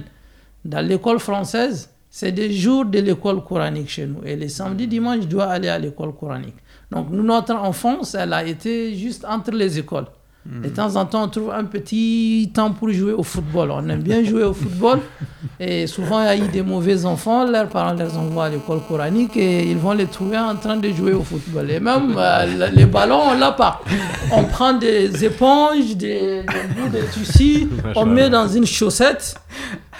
dans 0.65 0.85
l'école 0.85 1.19
française, 1.19 1.89
c'est 2.09 2.31
des 2.31 2.51
jours 2.51 2.85
de 2.85 2.99
l'école 2.99 3.43
coranique 3.43 3.89
chez 3.89 4.05
nous. 4.05 4.21
Et 4.25 4.35
les 4.35 4.49
samedis, 4.49 4.87
dimanches, 4.87 5.21
je 5.21 5.27
dois 5.27 5.45
aller 5.45 5.69
à 5.69 5.79
l'école 5.79 6.13
coranique. 6.15 6.55
Donc 6.91 7.09
notre 7.11 7.55
enfance, 7.55 8.15
elle 8.15 8.33
a 8.33 8.43
été 8.43 8.95
juste 8.95 9.25
entre 9.25 9.51
les 9.51 9.79
écoles. 9.79 10.07
De 10.45 10.67
temps 10.67 10.97
en 10.97 11.05
temps, 11.05 11.23
on 11.23 11.27
trouve 11.29 11.51
un 11.51 11.63
petit 11.63 12.51
temps 12.53 12.71
pour 12.71 12.91
jouer 12.91 13.13
au 13.13 13.23
football. 13.23 13.71
On 13.71 13.87
aime 13.87 14.01
bien 14.01 14.25
jouer 14.25 14.43
au 14.43 14.53
football. 14.53 14.99
Et 15.57 15.87
souvent, 15.87 16.21
il 16.21 16.25
y 16.25 16.27
a 16.27 16.35
eu 16.35 16.49
des 16.49 16.61
mauvais 16.61 17.05
enfants. 17.05 17.45
Leurs 17.45 17.69
parents 17.69 17.93
les 17.93 18.17
envoient 18.17 18.45
à 18.45 18.49
l'école 18.49 18.81
coranique 18.85 19.37
et 19.37 19.63
ils 19.63 19.77
vont 19.77 19.93
les 19.93 20.05
trouver 20.05 20.37
en 20.37 20.55
train 20.57 20.75
de 20.75 20.89
jouer 20.89 21.13
au 21.13 21.23
football. 21.23 21.71
Et 21.71 21.79
même 21.79 22.13
euh, 22.17 22.69
les 22.73 22.85
ballons, 22.85 23.21
on 23.31 23.39
l'a 23.39 23.53
pas. 23.53 23.79
On 24.33 24.43
prend 24.43 24.73
des 24.73 25.23
éponges, 25.23 25.95
des, 25.95 26.43
bouts 26.75 26.89
de 26.89 27.03
tissu, 27.13 27.69
on 27.95 28.05
met 28.05 28.29
dans 28.29 28.47
une 28.47 28.65
chaussette. 28.65 29.35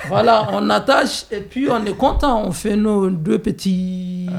Voilà, 0.10 0.50
on 0.52 0.70
attache 0.70 1.26
et 1.32 1.40
puis 1.40 1.70
on 1.72 1.86
est 1.86 1.96
content. 1.96 2.44
On 2.46 2.52
fait 2.52 2.76
nos 2.76 3.10
deux 3.10 3.40
petits 3.40 4.30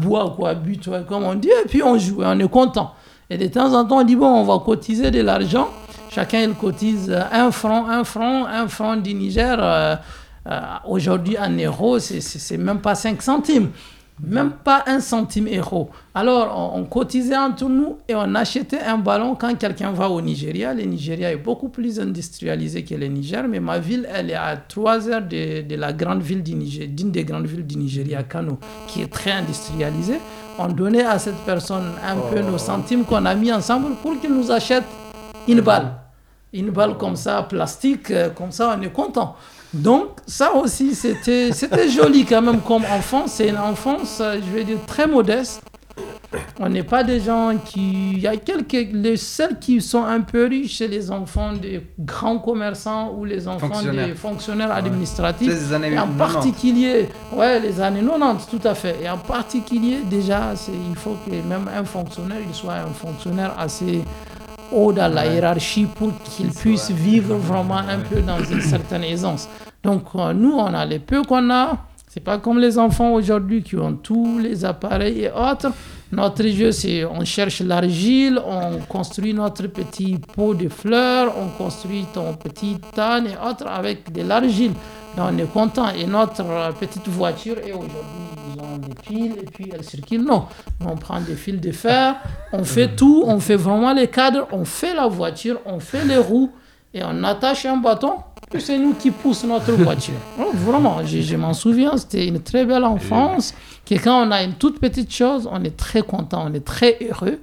bois, 0.00 0.32
quoi, 0.36 0.54
buts, 0.54 0.78
comme 1.08 1.24
on 1.24 1.34
dit, 1.34 1.48
et 1.48 1.68
puis 1.68 1.82
on 1.82 1.98
joue 1.98 2.22
et 2.22 2.26
on 2.26 2.38
est 2.38 2.48
content. 2.48 2.94
Et 3.32 3.38
de 3.38 3.46
temps 3.46 3.72
en 3.72 3.86
temps, 3.86 4.00
on 4.00 4.04
dit, 4.04 4.14
bon, 4.14 4.26
on 4.26 4.44
va 4.44 4.62
cotiser 4.62 5.10
de 5.10 5.22
l'argent. 5.22 5.70
Chacun, 6.10 6.42
il 6.42 6.52
cotise 6.52 7.10
un 7.32 7.50
franc, 7.50 7.88
un 7.88 8.04
franc, 8.04 8.44
un 8.44 8.68
franc 8.68 8.96
du 8.96 9.14
Niger. 9.14 9.56
Euh, 9.58 9.96
euh, 10.50 10.60
aujourd'hui, 10.86 11.38
en 11.38 11.48
euros, 11.48 11.98
c'est 11.98 12.58
même 12.58 12.82
pas 12.82 12.94
5 12.94 13.22
centimes. 13.22 13.70
Même 14.20 14.52
pas 14.52 14.84
un 14.86 15.00
centime 15.00 15.48
euro. 15.48 15.90
Alors, 16.14 16.74
on, 16.76 16.84
cotisait 16.84 17.36
entre 17.36 17.64
nous 17.68 17.96
et 18.08 18.14
on 18.14 18.34
achetait 18.34 18.80
un 18.80 18.98
ballon 18.98 19.34
quand 19.34 19.56
quelqu'un 19.58 19.90
va 19.90 20.08
au 20.08 20.20
Nigeria. 20.20 20.74
Le 20.74 20.82
Nigeria 20.82 21.32
est 21.32 21.36
beaucoup 21.36 21.68
plus 21.70 21.98
industrialisé 21.98 22.84
que 22.84 22.94
le 22.94 23.06
Niger, 23.06 23.44
mais 23.48 23.58
ma 23.58 23.78
ville, 23.78 24.06
elle 24.12 24.30
est 24.30 24.34
à 24.34 24.56
3 24.56 25.08
heures 25.08 25.22
de, 25.22 25.62
de 25.62 25.74
la 25.76 25.92
grande 25.92 26.22
ville 26.22 26.42
du 26.42 26.54
Niger, 26.54 26.86
d'une 26.88 27.10
des 27.10 27.24
grandes 27.24 27.46
villes 27.46 27.66
du 27.66 27.76
Nigeria, 27.76 28.22
Kano, 28.22 28.58
qui 28.86 29.02
est 29.02 29.10
très 29.12 29.32
industrialisée. 29.32 30.20
On 30.58 30.68
donnait 30.68 31.04
à 31.04 31.18
cette 31.18 31.38
personne 31.46 31.92
un 32.06 32.16
peu 32.30 32.40
nos 32.42 32.58
centimes 32.58 33.04
qu'on 33.04 33.24
a 33.24 33.34
mis 33.34 33.50
ensemble 33.52 33.94
pour 34.02 34.20
qu'il 34.20 34.32
nous 34.32 34.50
achète 34.52 34.84
une 35.48 35.62
balle. 35.62 35.94
Une 36.52 36.70
balle 36.70 36.98
comme 36.98 37.16
ça, 37.16 37.42
plastique, 37.42 38.10
euh, 38.10 38.28
comme 38.30 38.52
ça, 38.52 38.76
on 38.78 38.82
est 38.82 38.92
content. 38.92 39.36
Donc, 39.72 40.08
ça 40.26 40.54
aussi, 40.54 40.94
c'était 40.94 41.50
joli 41.88 42.24
quand 42.24 42.42
même 42.42 42.60
comme 42.60 42.84
enfance. 42.84 43.32
C'est 43.32 43.48
une 43.48 43.58
enfance, 43.58 44.18
euh, 44.20 44.38
je 44.44 44.54
vais 44.54 44.64
dire, 44.64 44.78
très 44.86 45.06
modeste. 45.06 45.62
On 46.60 46.68
n'est 46.68 46.82
pas 46.82 47.04
des 47.04 47.20
gens 47.20 47.52
qui. 47.64 48.12
Il 48.12 48.20
y 48.20 48.26
a 48.26 48.36
quelques. 48.36 48.88
Les 48.92 49.16
seuls 49.16 49.58
qui 49.58 49.80
sont 49.80 50.04
un 50.04 50.20
peu 50.20 50.46
riches, 50.46 50.78
c'est 50.78 50.88
les 50.88 51.10
enfants 51.10 51.52
des 51.52 51.82
grands 51.98 52.38
commerçants 52.38 53.14
ou 53.18 53.24
les 53.24 53.48
enfants 53.48 53.82
des 53.82 54.14
fonctionnaires 54.14 54.72
administratifs. 54.72 55.48
Les 55.48 55.72
années 55.72 55.92
et 55.92 55.98
en 55.98 56.08
particulier, 56.08 57.08
ouais, 57.34 57.60
les 57.60 57.80
années 57.80 58.02
90, 58.02 58.46
tout 58.46 58.66
à 58.66 58.74
fait. 58.74 58.96
Et 59.02 59.10
en 59.10 59.18
particulier, 59.18 59.98
déjà, 60.08 60.54
il 60.68 60.96
faut 60.96 61.16
que 61.26 61.30
même 61.30 61.68
un 61.74 61.84
fonctionnaire, 61.84 62.38
il 62.46 62.54
soit 62.54 62.74
un 62.74 62.86
fonctionnaire 62.86 63.54
assez 63.58 64.02
haut 64.72 64.92
dans 64.92 65.12
la 65.12 65.26
hiérarchie 65.26 65.86
pour 65.86 66.12
qu'il 66.22 66.50
puisse 66.50 66.90
vivre 66.90 67.34
vraiment 67.36 67.76
un 67.76 67.98
peu 67.98 68.20
dans 68.20 68.42
une 68.42 68.60
certaine 68.60 69.04
aisance. 69.04 69.48
Donc 69.82 70.04
euh, 70.14 70.32
nous, 70.32 70.52
on 70.52 70.72
a 70.74 70.84
les 70.84 70.98
peu 70.98 71.22
qu'on 71.22 71.50
a. 71.50 71.78
C'est 72.08 72.22
pas 72.22 72.38
comme 72.38 72.58
les 72.58 72.78
enfants 72.78 73.12
aujourd'hui 73.12 73.62
qui 73.62 73.76
ont 73.76 73.94
tous 73.94 74.38
les 74.38 74.64
appareils 74.64 75.24
et 75.24 75.30
autres. 75.30 75.72
Notre 76.12 76.46
jeu, 76.46 76.72
c'est 76.72 77.06
on 77.06 77.24
cherche 77.24 77.60
l'argile, 77.60 78.38
on 78.46 78.80
construit 78.86 79.32
notre 79.32 79.66
petit 79.68 80.18
pot 80.34 80.52
de 80.52 80.68
fleurs, 80.68 81.32
on 81.38 81.48
construit 81.56 82.04
ton 82.12 82.34
petit 82.34 82.76
tanne 82.94 83.28
et 83.28 83.48
autres 83.48 83.66
avec 83.66 84.12
de 84.12 84.20
l'argile. 84.20 84.72
on 85.16 85.38
est 85.38 85.50
content. 85.50 85.88
Et 85.88 86.04
notre 86.04 86.44
petite 86.78 87.08
voiture, 87.08 87.56
et 87.66 87.72
aujourd'hui, 87.72 88.28
ils 88.54 88.60
ont 88.60 88.76
des 88.76 88.94
piles 88.94 89.36
et 89.40 89.46
puis 89.46 89.70
elles 89.72 89.84
circulent. 89.84 90.24
Non, 90.24 90.48
on 90.84 90.96
prend 90.96 91.18
des 91.18 91.34
fils 91.34 91.58
de 91.58 91.72
fer, 91.72 92.16
on 92.52 92.62
fait 92.62 92.94
tout, 92.94 93.24
on 93.26 93.40
fait 93.40 93.56
vraiment 93.56 93.94
les 93.94 94.08
cadres, 94.08 94.46
on 94.52 94.66
fait 94.66 94.94
la 94.94 95.06
voiture, 95.06 95.60
on 95.64 95.80
fait 95.80 96.04
les 96.04 96.18
roues 96.18 96.52
et 96.92 97.02
on 97.02 97.24
attache 97.24 97.64
un 97.64 97.78
bâton 97.78 98.16
c'est 98.58 98.78
nous 98.78 98.94
qui 98.94 99.10
poussons 99.10 99.48
notre 99.48 99.72
voiture. 99.72 100.14
Oh, 100.38 100.50
vraiment, 100.54 101.04
je, 101.04 101.36
m'en 101.36 101.54
souviens, 101.54 101.96
c'était 101.96 102.26
une 102.26 102.40
très 102.40 102.64
belle 102.64 102.84
enfance. 102.84 103.54
Que 103.84 103.94
quand 103.94 104.26
on 104.26 104.30
a 104.30 104.42
une 104.42 104.54
toute 104.54 104.80
petite 104.80 105.12
chose, 105.12 105.48
on 105.50 105.62
est 105.64 105.76
très 105.76 106.02
content, 106.02 106.46
on 106.48 106.54
est 106.54 106.64
très 106.64 106.98
heureux. 107.00 107.40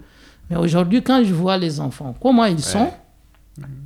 Mais 0.50 0.58
aujourd'hui, 0.58 1.04
quand 1.04 1.24
je 1.24 1.34
vois 1.34 1.58
les 1.58 1.80
enfants, 1.80 2.16
comment 2.22 2.46
ils 2.46 2.62
sont, 2.62 2.90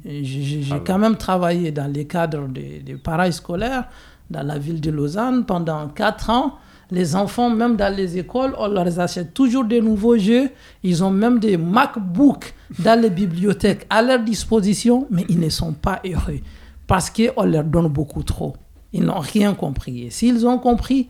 j'ai 0.05 0.63
ah 0.71 0.80
quand 0.86 0.97
même 0.97 1.17
travaillé 1.17 1.71
dans 1.71 1.91
les 1.91 2.05
cadres 2.05 2.47
des, 2.47 2.80
des 2.80 3.32
scolaires 3.32 3.86
dans 4.30 4.43
la 4.43 4.57
ville 4.57 4.80
de 4.80 4.91
Lausanne 4.91 5.45
pendant 5.45 5.88
quatre 5.89 6.30
ans. 6.30 6.57
Les 6.91 7.15
enfants, 7.15 7.49
même 7.49 7.76
dans 7.76 7.93
les 7.93 8.17
écoles, 8.17 8.53
on 8.57 8.67
leur 8.67 8.99
achète 8.99 9.34
toujours 9.34 9.65
des 9.65 9.82
nouveaux 9.82 10.17
jeux. 10.17 10.49
Ils 10.84 11.03
ont 11.03 11.09
même 11.09 11.39
des 11.39 11.57
MacBooks 11.57 12.53
dans 12.80 12.99
les 12.99 13.09
bibliothèques 13.09 13.86
à 13.89 14.01
leur 14.01 14.19
disposition, 14.19 15.07
mais 15.09 15.26
ils 15.28 15.39
ne 15.39 15.49
sont 15.49 15.74
pas 15.74 16.01
heureux 16.05 16.39
parce 16.93 17.09
qu'on 17.09 17.43
leur 17.45 17.63
donne 17.63 17.87
beaucoup 17.87 18.21
trop. 18.21 18.53
Ils 18.91 19.01
n'ont 19.03 19.17
rien 19.17 19.55
compris. 19.55 20.11
S'ils 20.11 20.45
ont 20.45 20.59
compris, 20.59 21.09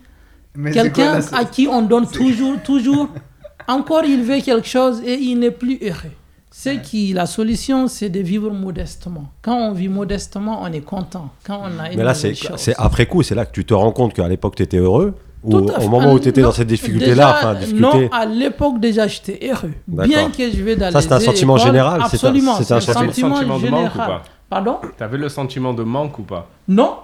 quelqu'un 0.72 1.20
à 1.34 1.44
qui 1.44 1.68
on 1.68 1.82
donne 1.82 2.08
toujours, 2.08 2.56
toujours, 2.64 3.10
encore 3.68 4.06
il 4.06 4.24
veut 4.24 4.40
quelque 4.40 4.66
chose 4.66 5.02
et 5.06 5.16
il 5.16 5.40
n'est 5.40 5.52
plus 5.52 5.78
heureux. 5.82 6.14
C'est 6.50 6.82
qui 6.82 7.12
la 7.12 7.26
solution, 7.26 7.90
c'est 7.90 8.08
de 8.08 8.22
vivre 8.22 8.50
modestement. 8.50 9.26
Quand 9.42 9.58
on 9.58 9.74
vit 9.74 9.90
modestement, 9.90 10.62
on 10.62 10.72
est 10.72 10.86
content. 10.86 11.32
Quand 11.46 11.64
on 11.64 11.78
a 11.78 11.90
Mais 11.94 12.04
là, 12.04 12.14
c'est 12.14 12.34
après 12.78 13.06
coup, 13.06 13.22
c'est 13.22 13.36
là 13.36 13.46
que 13.46 13.52
tu 13.52 13.66
te 13.66 13.74
rends 13.74 13.92
compte 13.92 14.14
qu'à 14.14 14.30
l'époque, 14.30 14.56
tu 14.56 14.64
étais 14.64 14.78
heureux 14.78 15.16
ou 15.44 15.58
au 15.58 15.90
moment 15.90 16.14
où 16.14 16.20
tu 16.20 16.30
étais 16.30 16.42
dans 16.42 16.54
cette 16.54 16.70
difficulté-là 16.70 17.58
Non, 17.76 18.08
à 18.14 18.26
l'époque 18.26 18.80
déjà, 18.80 19.08
j'étais 19.08 19.50
heureux. 19.50 19.74
Bien 19.86 20.30
que 20.30 20.50
je 20.50 20.64
vais 20.64 20.78
dans 20.78 20.92
Ça, 20.92 21.02
c'est 21.02 21.12
un 21.12 21.20
sentiment 21.20 21.58
général 21.58 22.02
Absolument, 22.02 22.56
c'est 22.56 22.72
un, 22.72 22.80
sentiment, 22.80 23.60
général. 23.60 24.22
Pardon? 24.54 24.78
T'avais 24.98 25.18
le 25.18 25.30
sentiment 25.30 25.74
de 25.74 25.82
manque 25.82 26.20
ou 26.20 26.22
pas? 26.22 26.48
Non, 26.68 26.98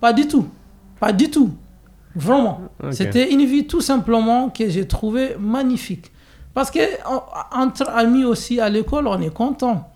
pas 0.00 0.12
du 0.12 0.26
tout. 0.26 0.48
Pas 0.98 1.12
du 1.12 1.30
tout. 1.30 1.52
Vraiment. 2.16 2.62
C'était 2.90 3.30
une 3.32 3.44
vie 3.44 3.68
tout 3.68 3.80
simplement 3.80 4.48
que 4.48 4.68
j'ai 4.68 4.88
trouvé 4.88 5.36
magnifique. 5.38 6.10
Parce 6.54 6.72
que 6.72 6.80
entre 7.56 7.88
amis 7.90 8.24
aussi 8.24 8.58
à 8.58 8.68
l'école, 8.68 9.06
on 9.06 9.20
est 9.20 9.32
content. 9.32 9.88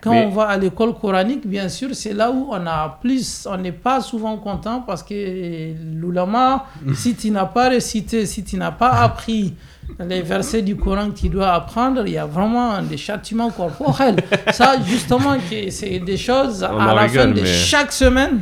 Quand 0.00 0.14
on 0.14 0.30
va 0.30 0.44
à 0.48 0.56
l'école 0.56 0.94
coranique, 0.94 1.46
bien 1.46 1.68
sûr, 1.68 1.90
c'est 1.92 2.14
là 2.14 2.30
où 2.30 2.48
on 2.50 2.66
a 2.66 2.98
plus, 3.02 3.46
on 3.50 3.58
n'est 3.58 3.72
pas 3.72 4.00
souvent 4.00 4.36
content 4.38 4.82
parce 4.86 5.02
que 5.02 5.74
l'oulama, 5.94 6.66
si 6.94 7.14
tu 7.14 7.30
n'as 7.30 7.44
pas 7.44 7.68
récité, 7.68 8.24
si 8.24 8.42
tu 8.42 8.56
n'as 8.56 8.70
pas 8.70 8.92
appris 9.02 9.54
les 9.98 10.22
versets 10.22 10.62
du 10.62 10.76
Coran 10.76 11.10
que 11.10 11.18
tu 11.18 11.28
dois 11.28 11.52
apprendre, 11.52 12.02
il 12.06 12.12
y 12.12 12.18
a 12.18 12.26
vraiment 12.26 12.80
des 12.82 12.96
châtiments 12.96 13.50
corporels. 13.50 14.16
Ça, 14.52 14.76
justement, 14.84 15.36
c'est 15.70 15.98
des 15.98 16.16
choses 16.16 16.64
à 16.64 16.94
la 16.94 17.08
fin 17.08 17.26
de 17.26 17.44
chaque 17.44 17.92
semaine. 17.92 18.40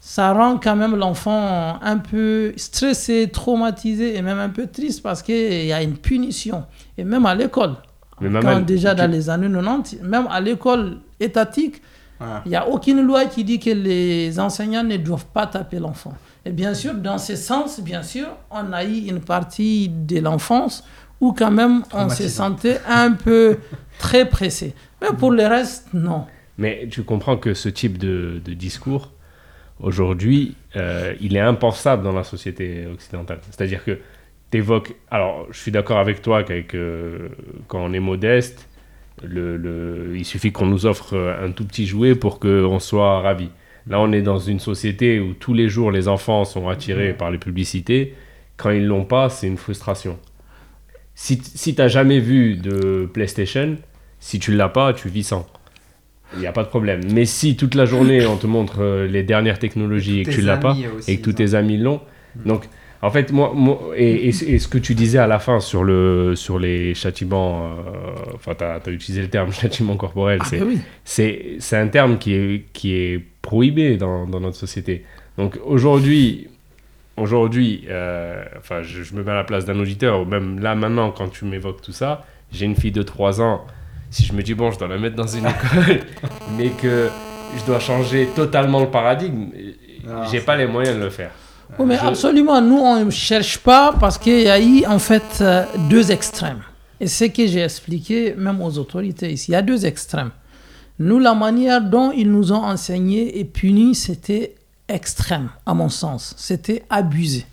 Ça 0.00 0.32
rend 0.32 0.56
quand 0.56 0.74
même 0.74 0.96
l'enfant 0.96 1.78
un 1.80 1.98
peu 1.98 2.52
stressé, 2.56 3.28
traumatisé 3.32 4.16
et 4.16 4.22
même 4.22 4.40
un 4.40 4.48
peu 4.48 4.66
triste 4.66 5.02
parce 5.02 5.22
qu'il 5.22 5.66
y 5.66 5.72
a 5.72 5.82
une 5.82 5.96
punition. 5.96 6.64
Et 6.98 7.04
même 7.04 7.26
à 7.26 7.34
l'école, 7.34 7.76
quand 8.20 8.60
déjà 8.60 8.94
dans 8.94 9.10
les 9.10 9.30
années 9.30 9.50
90, 9.50 10.00
même 10.02 10.26
à 10.30 10.40
l'école 10.40 10.98
étatique, 11.18 11.82
il 12.44 12.50
n'y 12.50 12.56
a 12.56 12.68
aucune 12.68 13.00
loi 13.00 13.24
qui 13.24 13.44
dit 13.44 13.58
que 13.58 13.70
les 13.70 14.38
enseignants 14.38 14.84
ne 14.84 14.96
doivent 14.98 15.26
pas 15.26 15.46
taper 15.46 15.78
l'enfant. 15.78 16.14
Et 16.44 16.50
bien 16.50 16.74
sûr, 16.74 16.94
dans 16.94 17.18
ce 17.18 17.36
sens, 17.36 17.80
bien 17.80 18.02
sûr, 18.02 18.26
on 18.50 18.72
a 18.72 18.84
eu 18.84 19.06
une 19.08 19.20
partie 19.20 19.88
de 19.88 20.20
l'enfance 20.20 20.84
où 21.20 21.32
quand 21.32 21.50
même 21.50 21.82
on 21.92 22.08
se 22.08 22.28
sentait 22.28 22.80
un 22.88 23.12
peu 23.12 23.58
très 23.98 24.26
pressé. 24.26 24.74
Mais 25.00 25.08
pour 25.16 25.32
le 25.32 25.46
reste, 25.46 25.88
non. 25.92 26.26
Mais 26.58 26.88
tu 26.90 27.04
comprends 27.04 27.36
que 27.36 27.54
ce 27.54 27.68
type 27.68 27.98
de, 27.98 28.40
discours, 28.46 29.12
aujourd'hui, 29.80 30.56
euh, 30.76 31.14
il 31.20 31.36
est 31.36 31.40
impensable 31.40 32.02
dans 32.02 32.12
la 32.12 32.24
société 32.24 32.86
occidentale. 32.86 33.40
C'est-à-dire 33.50 33.84
que 33.84 33.98
tu 34.50 34.58
évoques... 34.58 34.94
Alors, 35.10 35.46
je 35.50 35.58
suis 35.58 35.70
d'accord 35.70 35.98
avec 35.98 36.22
toi 36.22 36.42
qu'avec 36.42 36.74
euh, 36.74 37.28
quand 37.68 37.84
on 37.84 37.92
est 37.92 38.00
modeste, 38.00 38.68
le, 39.22 39.56
le, 39.56 40.14
il 40.16 40.24
suffit 40.24 40.52
qu'on 40.52 40.66
nous 40.66 40.86
offre 40.86 41.16
un 41.42 41.50
tout 41.52 41.66
petit 41.66 41.86
jouet 41.86 42.14
pour 42.14 42.40
qu'on 42.40 42.78
soit 42.78 43.20
ravi. 43.20 43.50
Là, 43.86 44.00
on 44.00 44.12
est 44.12 44.22
dans 44.22 44.38
une 44.38 44.60
société 44.60 45.20
où 45.20 45.34
tous 45.34 45.54
les 45.54 45.68
jours 45.68 45.90
les 45.90 46.08
enfants 46.08 46.44
sont 46.44 46.68
attirés 46.68 47.12
par 47.12 47.30
les 47.30 47.38
publicités. 47.38 48.14
Quand 48.56 48.70
ils 48.70 48.86
l'ont 48.86 49.04
pas, 49.04 49.28
c'est 49.28 49.46
une 49.46 49.56
frustration. 49.56 50.18
Si, 51.14 51.40
si 51.42 51.74
tu 51.74 51.80
n'as 51.80 51.88
jamais 51.88 52.18
vu 52.18 52.56
de 52.56 53.08
PlayStation, 53.12 53.76
si 54.20 54.38
tu 54.38 54.52
l'as 54.52 54.68
pas, 54.68 54.92
tu 54.92 55.08
vis 55.08 55.24
sans. 55.24 55.46
Il 56.34 56.40
n'y 56.40 56.46
a 56.46 56.52
pas 56.52 56.62
de 56.62 56.68
problème. 56.68 57.00
Mais 57.12 57.24
si 57.24 57.56
toute 57.56 57.74
la 57.74 57.86
journée 57.86 58.24
on 58.26 58.36
te 58.36 58.46
montre 58.46 58.82
euh, 58.82 59.06
les 59.06 59.22
dernières 59.22 59.58
technologies 59.58 60.20
et 60.20 60.24
que 60.24 60.30
tu 60.30 60.42
l'as 60.42 60.58
pas, 60.58 60.76
et 61.08 61.18
que 61.18 61.22
tous 61.22 61.32
tes 61.32 61.54
amis 61.54 61.76
l'ont, 61.76 62.00
donc 62.46 62.68
en 63.02 63.10
fait, 63.10 63.32
moi, 63.32 63.54
et, 63.96 64.30
ce 64.32 64.68
que 64.68 64.76
tu 64.76 64.94
disais 64.94 65.18
à 65.18 65.26
la 65.26 65.38
fin 65.38 65.58
sur, 65.60 65.84
le, 65.84 66.34
sur 66.36 66.58
les 66.58 66.94
châtiments, 66.94 67.64
euh, 67.64 68.34
enfin, 68.34 68.54
tu 68.54 68.64
as, 68.64 68.92
utilisé 68.92 69.22
le 69.22 69.28
terme 69.28 69.52
châtiment 69.52 69.96
corporel, 69.96 70.38
ah, 70.42 70.46
c'est 71.04 71.56
c'est 71.58 71.76
un 71.76 71.88
terme 71.88 72.18
qui 72.18 72.34
est, 72.34 72.64
qui 72.74 72.92
est 72.92 73.24
prohibé 73.40 73.96
dans, 73.96 74.26
dans 74.26 74.40
notre 74.40 74.56
société. 74.56 75.04
Donc 75.38 75.58
aujourd'hui, 75.64 76.48
aujourd'hui 77.16 77.86
euh, 77.88 78.44
enfin, 78.58 78.82
je, 78.82 79.02
je, 79.02 79.14
me 79.14 79.22
mets 79.22 79.30
à 79.30 79.36
la 79.36 79.44
place 79.44 79.64
d'un 79.64 79.78
auditeur, 79.80 80.20
ou 80.20 80.24
même 80.26 80.60
là 80.60 80.74
maintenant, 80.74 81.10
quand 81.10 81.28
tu 81.28 81.46
m'évoques 81.46 81.80
tout 81.80 81.92
ça, 81.92 82.26
j'ai 82.52 82.66
une 82.66 82.76
fille 82.76 82.92
de 82.92 83.02
3 83.02 83.40
ans, 83.40 83.64
si 84.10 84.26
je 84.26 84.34
me 84.34 84.42
dis, 84.42 84.52
bon, 84.52 84.70
je 84.72 84.78
dois 84.78 84.88
la 84.88 84.98
mettre 84.98 85.16
dans 85.16 85.26
une 85.26 85.46
école, 85.46 86.00
mais 86.58 86.68
que 86.68 87.08
je 87.56 87.64
dois 87.64 87.80
changer 87.80 88.28
totalement 88.36 88.80
le 88.80 88.88
paradigme, 88.88 89.46
j'ai 90.30 90.40
pas 90.40 90.56
les 90.56 90.66
moyens 90.66 90.98
de 90.98 91.04
le 91.04 91.10
faire. 91.10 91.30
Oui, 91.78 91.86
mais 91.86 91.98
absolument, 91.98 92.60
nous, 92.60 92.78
on 92.78 93.04
ne 93.04 93.10
cherche 93.10 93.58
pas 93.58 93.94
parce 93.98 94.18
qu'il 94.18 94.42
y 94.42 94.48
a 94.48 94.60
eu 94.60 94.84
en 94.86 94.98
fait 94.98 95.38
euh, 95.40 95.64
deux 95.88 96.10
extrêmes. 96.10 96.62
Et 97.00 97.06
ce 97.06 97.24
que 97.24 97.46
j'ai 97.46 97.60
expliqué 97.60 98.34
même 98.36 98.60
aux 98.60 98.76
autorités 98.78 99.32
ici, 99.32 99.50
il 99.50 99.52
y 99.52 99.56
a 99.56 99.62
deux 99.62 99.86
extrêmes. 99.86 100.30
Nous, 100.98 101.18
la 101.18 101.34
manière 101.34 101.80
dont 101.80 102.12
ils 102.12 102.30
nous 102.30 102.52
ont 102.52 102.62
enseigné 102.62 103.38
et 103.38 103.44
puni, 103.44 103.94
c'était 103.94 104.56
extrême, 104.86 105.48
à 105.64 105.72
mon 105.72 105.88
sens. 105.88 106.34
C'était 106.36 106.84
abusé. 106.90 107.46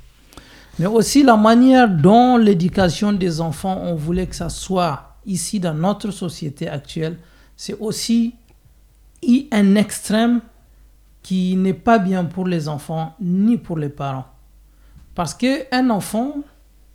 Mais 0.80 0.86
aussi 0.86 1.24
la 1.24 1.38
manière 1.38 1.88
dont 1.88 2.38
l'éducation 2.38 3.14
des 3.14 3.40
enfants, 3.40 3.82
on 3.84 3.96
voulait 3.96 4.28
que 4.28 4.36
ça 4.36 4.50
soit 4.50 5.16
ici 5.26 5.60
dans 5.60 5.74
notre 5.74 6.12
société 6.12 6.68
actuelle, 6.68 7.18
c'est 7.56 7.76
aussi 7.80 8.36
un 9.52 9.76
extrême 9.76 10.42
qui 11.28 11.58
n'est 11.58 11.74
pas 11.74 12.00
bien 12.00 12.24
pour 12.24 12.48
les 12.48 12.70
enfants 12.70 13.14
ni 13.20 13.58
pour 13.58 13.78
les 13.78 13.90
parents. 13.90 14.28
Parce 15.14 15.34
qu'un 15.34 15.90
enfant, 15.90 16.36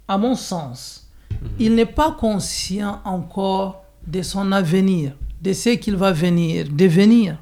à 0.08 0.16
mon 0.16 0.34
sens, 0.34 1.10
mhm. 1.30 1.36
il 1.58 1.74
n'est 1.74 1.84
pas 1.84 2.12
conscient 2.12 3.02
encore 3.04 3.84
de 4.06 4.22
son 4.22 4.50
avenir, 4.52 5.12
de 5.42 5.52
ce 5.52 5.68
qu'il 5.74 5.96
va 5.96 6.12
venir, 6.12 6.64
devenir. 6.70 7.36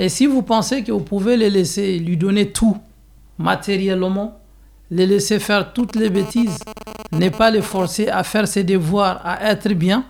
Et 0.00 0.08
si 0.08 0.26
vous 0.26 0.42
pensez 0.42 0.82
que 0.82 0.90
vous 0.90 1.04
pouvez 1.04 1.36
le 1.36 1.46
laisser 1.46 1.96
lui 2.00 2.16
donner 2.16 2.50
tout 2.50 2.76
matériellement, 3.38 4.40
les 4.90 5.06
laisser 5.06 5.38
faire 5.38 5.72
toutes 5.72 5.94
les 5.94 6.10
bêtises, 6.10 6.58
ne 7.12 7.28
pas 7.28 7.52
les 7.52 7.62
forcer 7.62 8.08
à 8.08 8.24
faire 8.24 8.48
ses 8.48 8.64
devoirs, 8.64 9.20
à 9.24 9.44
être 9.48 9.72
bien, 9.74 10.04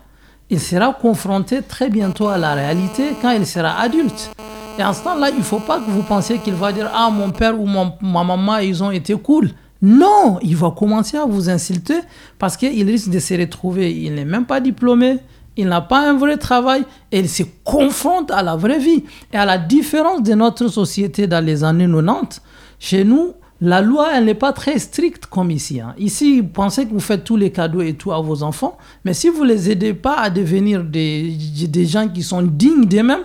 il 0.49 0.61
sera 0.61 0.95
confronté 0.95 1.61
très 1.61 1.91
bientôt 1.91 2.29
à 2.29 2.39
la 2.39 2.55
réalité 2.55 3.11
quand 3.21 3.33
il 3.33 3.47
sera 3.47 3.79
adulte. 3.79 4.31
Et 4.79 4.85
en 4.85 4.93
ce 4.93 5.03
temps-là, 5.05 5.31
il 5.31 5.39
ne 5.39 5.43
faut 5.43 5.61
pas 5.61 5.79
que 5.79 5.91
vous 5.91 6.03
pensiez 6.03 6.39
qu'il 6.39 6.55
va 6.55 6.73
dire 6.73 6.91
Ah, 6.95 7.09
mon 7.11 7.31
père 7.31 7.59
ou 7.59 7.67
ma 7.67 8.25
maman, 8.25 8.59
ils 8.59 8.83
ont 8.83 8.91
été 8.91 9.15
cool. 9.15 9.51
Non, 9.81 10.39
il 10.43 10.57
va 10.57 10.71
commencer 10.71 11.17
à 11.17 11.25
vous 11.25 11.49
insulter 11.49 12.01
parce 12.39 12.57
qu'il 12.57 12.87
risque 12.87 13.09
de 13.11 13.19
se 13.19 13.35
retrouver. 13.35 13.95
Il 13.95 14.15
n'est 14.15 14.25
même 14.25 14.45
pas 14.45 14.61
diplômé, 14.61 15.19
il 15.57 15.69
n'a 15.69 15.81
pas 15.81 16.11
un 16.11 16.17
vrai 16.17 16.37
travail 16.37 16.85
et 17.13 17.21
il 17.21 17.29
se 17.29 17.43
confronte 17.65 18.31
à 18.31 18.43
la 18.43 18.57
vraie 18.57 18.79
vie. 18.79 19.05
Et 19.33 19.37
à 19.37 19.45
la 19.45 19.59
différence 19.59 20.23
de 20.23 20.35
notre 20.35 20.69
société 20.69 21.27
dans 21.27 21.45
les 21.45 21.65
années 21.65 21.89
90, 21.89 22.43
chez 22.79 23.05
nous, 23.05 23.33
la 23.61 23.81
loi, 23.81 24.11
elle 24.15 24.27
n'est 24.27 24.35
pas 24.35 24.53
très 24.53 24.79
stricte 24.79 25.27
comme 25.27 25.51
ici. 25.51 25.81
Hein. 25.81 25.95
Ici, 25.99 26.41
vous 26.41 26.49
pensez 26.49 26.85
que 26.87 26.93
vous 26.93 27.01
faites 27.01 27.25
tous 27.25 27.39
les 27.39 27.51
cadeaux 27.51 27.81
et 27.81 27.95
tout 27.95 28.13
à 28.13 28.21
vos 28.21 28.43
enfants, 28.43 28.77
mais 29.05 29.15
si 29.15 29.31
vous 29.31 29.45
ne 29.45 29.49
les 29.49 29.71
aidez 29.71 29.95
pas 29.95 30.17
à 30.17 30.29
devenir 30.29 30.85
des, 30.85 31.35
des 31.67 31.87
gens 31.87 32.07
qui 32.09 32.23
sont 32.23 32.43
dignes 32.43 32.85
d'eux-mêmes, 32.85 33.25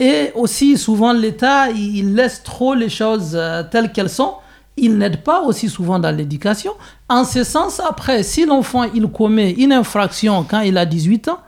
et 0.00 0.30
aussi 0.34 0.76
souvent 0.78 1.12
l'État, 1.12 1.70
il 1.70 2.14
laisse 2.14 2.42
trop 2.42 2.74
les 2.74 2.88
choses 2.88 3.32
euh, 3.34 3.62
telles 3.62 3.92
qu'elles 3.92 4.10
sont, 4.10 4.34
il 4.76 4.96
n'aide 4.96 5.22
pas 5.22 5.42
aussi 5.42 5.68
souvent 5.68 5.98
dans 5.98 6.14
l'éducation. 6.14 6.72
En 7.08 7.24
ce 7.24 7.42
sens, 7.42 7.80
après, 7.80 8.22
si 8.22 8.46
l'enfant, 8.46 8.84
il 8.94 9.08
commet 9.08 9.50
une 9.52 9.72
infraction 9.72 10.44
quand 10.48 10.60
il 10.60 10.78
a 10.78 10.86
18 10.86 11.28
ans, 11.28 11.38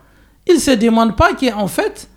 il 0.48 0.54
ne 0.54 0.60
se 0.60 0.72
demande 0.72 1.16
pas 1.16 1.34
qu'en 1.34 1.68
fait, 1.68 2.08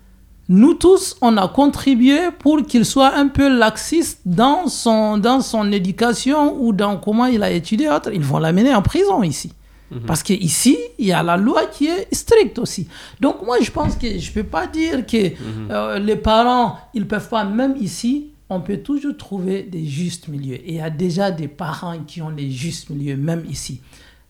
nous 0.48 0.74
tous, 0.74 1.16
on 1.22 1.36
a 1.36 1.48
contribué 1.48 2.18
pour 2.38 2.62
qu'il 2.66 2.84
soit 2.84 3.14
un 3.14 3.28
peu 3.28 3.48
laxiste 3.48 4.20
dans 4.26 4.66
son, 4.66 5.18
dans 5.18 5.40
son 5.40 5.70
éducation 5.72 6.56
ou 6.60 6.72
dans 6.72 6.96
comment 6.96 7.26
il 7.26 7.42
a 7.42 7.50
étudié. 7.50 7.88
Ils 8.12 8.20
vont 8.20 8.38
l'amener 8.38 8.74
en 8.74 8.82
prison 8.82 9.22
ici. 9.22 9.52
Mhm. 9.94 10.00
Parce 10.06 10.22
qu'ici, 10.22 10.76
il 10.98 11.06
y 11.06 11.12
a 11.12 11.22
la 11.22 11.36
loi 11.36 11.66
qui 11.66 11.86
est 11.86 12.12
stricte 12.12 12.58
aussi. 12.58 12.88
Donc 13.20 13.44
moi, 13.44 13.56
je 13.60 13.70
pense 13.70 13.96
que 13.96 14.18
je 14.18 14.28
ne 14.28 14.34
peux 14.34 14.44
pas 14.44 14.66
dire 14.66 15.06
que 15.06 15.28
mhm. 15.28 15.70
euh, 15.70 15.98
les 15.98 16.16
parents, 16.16 16.78
ils 16.94 17.02
ne 17.02 17.06
peuvent 17.06 17.28
pas, 17.28 17.44
même 17.44 17.76
ici, 17.80 18.26
on 18.50 18.60
peut 18.60 18.78
toujours 18.78 19.16
trouver 19.16 19.62
des 19.62 19.84
justes 19.86 20.28
milieux. 20.28 20.56
Et 20.56 20.74
il 20.74 20.76
y 20.76 20.80
a 20.80 20.90
déjà 20.90 21.30
des 21.30 21.48
parents 21.48 21.98
qui 22.06 22.20
ont 22.20 22.30
les 22.30 22.50
justes 22.50 22.90
milieux, 22.90 23.16
même 23.16 23.44
ici. 23.48 23.80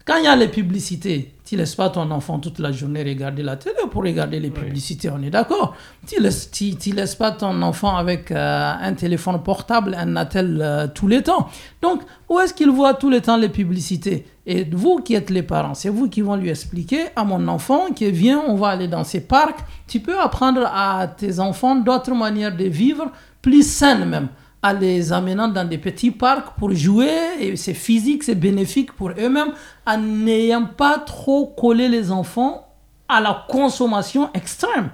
Quand 0.06 0.18
il 0.18 0.24
y 0.24 0.26
a 0.26 0.36
les 0.36 0.48
publicités, 0.48 1.32
tu 1.46 1.56
laisses 1.56 1.74
pas 1.74 1.88
ton 1.88 2.10
enfant 2.10 2.38
toute 2.38 2.58
la 2.58 2.72
journée 2.72 3.02
regarder 3.02 3.42
la 3.42 3.56
télé 3.56 3.76
pour 3.90 4.02
regarder 4.02 4.38
les 4.38 4.50
publicités, 4.50 5.08
on 5.08 5.22
est 5.22 5.30
d'accord. 5.30 5.74
Tu 6.06 6.20
laisses, 6.20 6.50
tu, 6.50 6.74
laisses 6.92 7.14
pas 7.14 7.32
ton 7.32 7.62
enfant 7.62 7.96
avec 7.96 8.30
euh, 8.30 8.72
un 8.78 8.92
téléphone 8.92 9.42
portable, 9.42 9.96
un 9.98 10.14
attel 10.16 10.60
euh, 10.60 10.86
tous 10.94 11.08
les 11.08 11.22
temps. 11.22 11.48
Donc, 11.80 12.02
où 12.28 12.38
est-ce 12.38 12.52
qu'il 12.52 12.70
voit 12.70 12.92
tous 12.92 13.08
les 13.08 13.22
temps 13.22 13.38
les 13.38 13.48
publicités? 13.48 14.26
Et 14.47 14.64
vous 14.64 14.99
qui 14.99 15.14
êtes 15.14 15.30
les 15.30 15.42
parents, 15.42 15.74
c'est 15.74 15.88
vous 15.88 16.09
qui 16.09 16.20
vont 16.20 16.36
lui 16.36 16.51
expliquer 16.51 17.07
à 17.16 17.24
mon 17.24 17.49
enfant 17.49 17.92
qui 17.95 18.11
vient, 18.11 18.42
on 18.47 18.57
va 18.57 18.68
aller 18.68 18.88
dans 18.88 19.05
ces 19.05 19.20
parcs. 19.20 19.61
Tu 19.86 20.01
peux 20.01 20.18
apprendre 20.20 20.66
à 20.66 21.07
tes 21.09 21.40
enfants 21.40 21.76
d'autres 21.76 22.14
manières 22.14 22.55
de 22.55 22.64
vivre, 22.64 23.11
plus 23.40 23.66
saines 23.66 24.05
même 24.05 24.28
en 24.64 24.72
les 24.72 25.12
amenant 25.12 25.49
dans 25.49 25.68
des 25.68 25.76
petits 25.76 26.11
parcs 26.11 26.57
pour 26.57 26.72
jouer, 26.72 27.11
et 27.38 27.55
c'est 27.55 27.74
physique, 27.74 28.22
c'est 28.22 28.34
bénéfique 28.34 28.92
pour 28.92 29.11
eux-mêmes, 29.11 29.53
en 29.86 29.99
n'ayant 29.99 30.64
pas 30.64 30.99
trop 30.99 31.47
collé 31.49 31.86
les 31.86 32.11
enfants 32.11 32.66
à 33.07 33.20
la 33.20 33.45
consommation 33.51 34.30
extrême. 34.32 34.88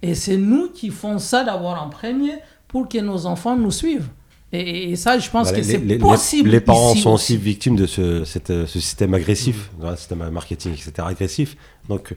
Et 0.00 0.14
c'est 0.14 0.36
nous 0.36 0.68
qui 0.68 0.90
font 0.90 1.18
ça 1.18 1.42
d'abord 1.42 1.82
en 1.82 1.88
premier 1.88 2.38
pour 2.68 2.88
que 2.88 2.98
nos 2.98 3.26
enfants 3.26 3.56
nous 3.56 3.72
suivent. 3.72 4.08
Et, 4.52 4.96
ça, 4.96 5.18
je 5.18 5.30
pense 5.30 5.52
que 5.52 5.62
c'est 5.62 5.78
possible. 5.98 6.50
Les, 6.50 6.60
parents 6.60 6.94
sont 6.94 7.12
aussi, 7.12 7.36
victimes 7.36 7.76
de 7.76 7.86
ce, 7.86 8.24
ce 8.24 8.66
système 8.66 9.14
agressif, 9.14 9.70
mmh. 9.80 9.96
système 9.96 10.30
marketing, 10.30 10.72
etc. 10.72 10.92
agressif. 11.06 11.56
Donc, 11.88 12.16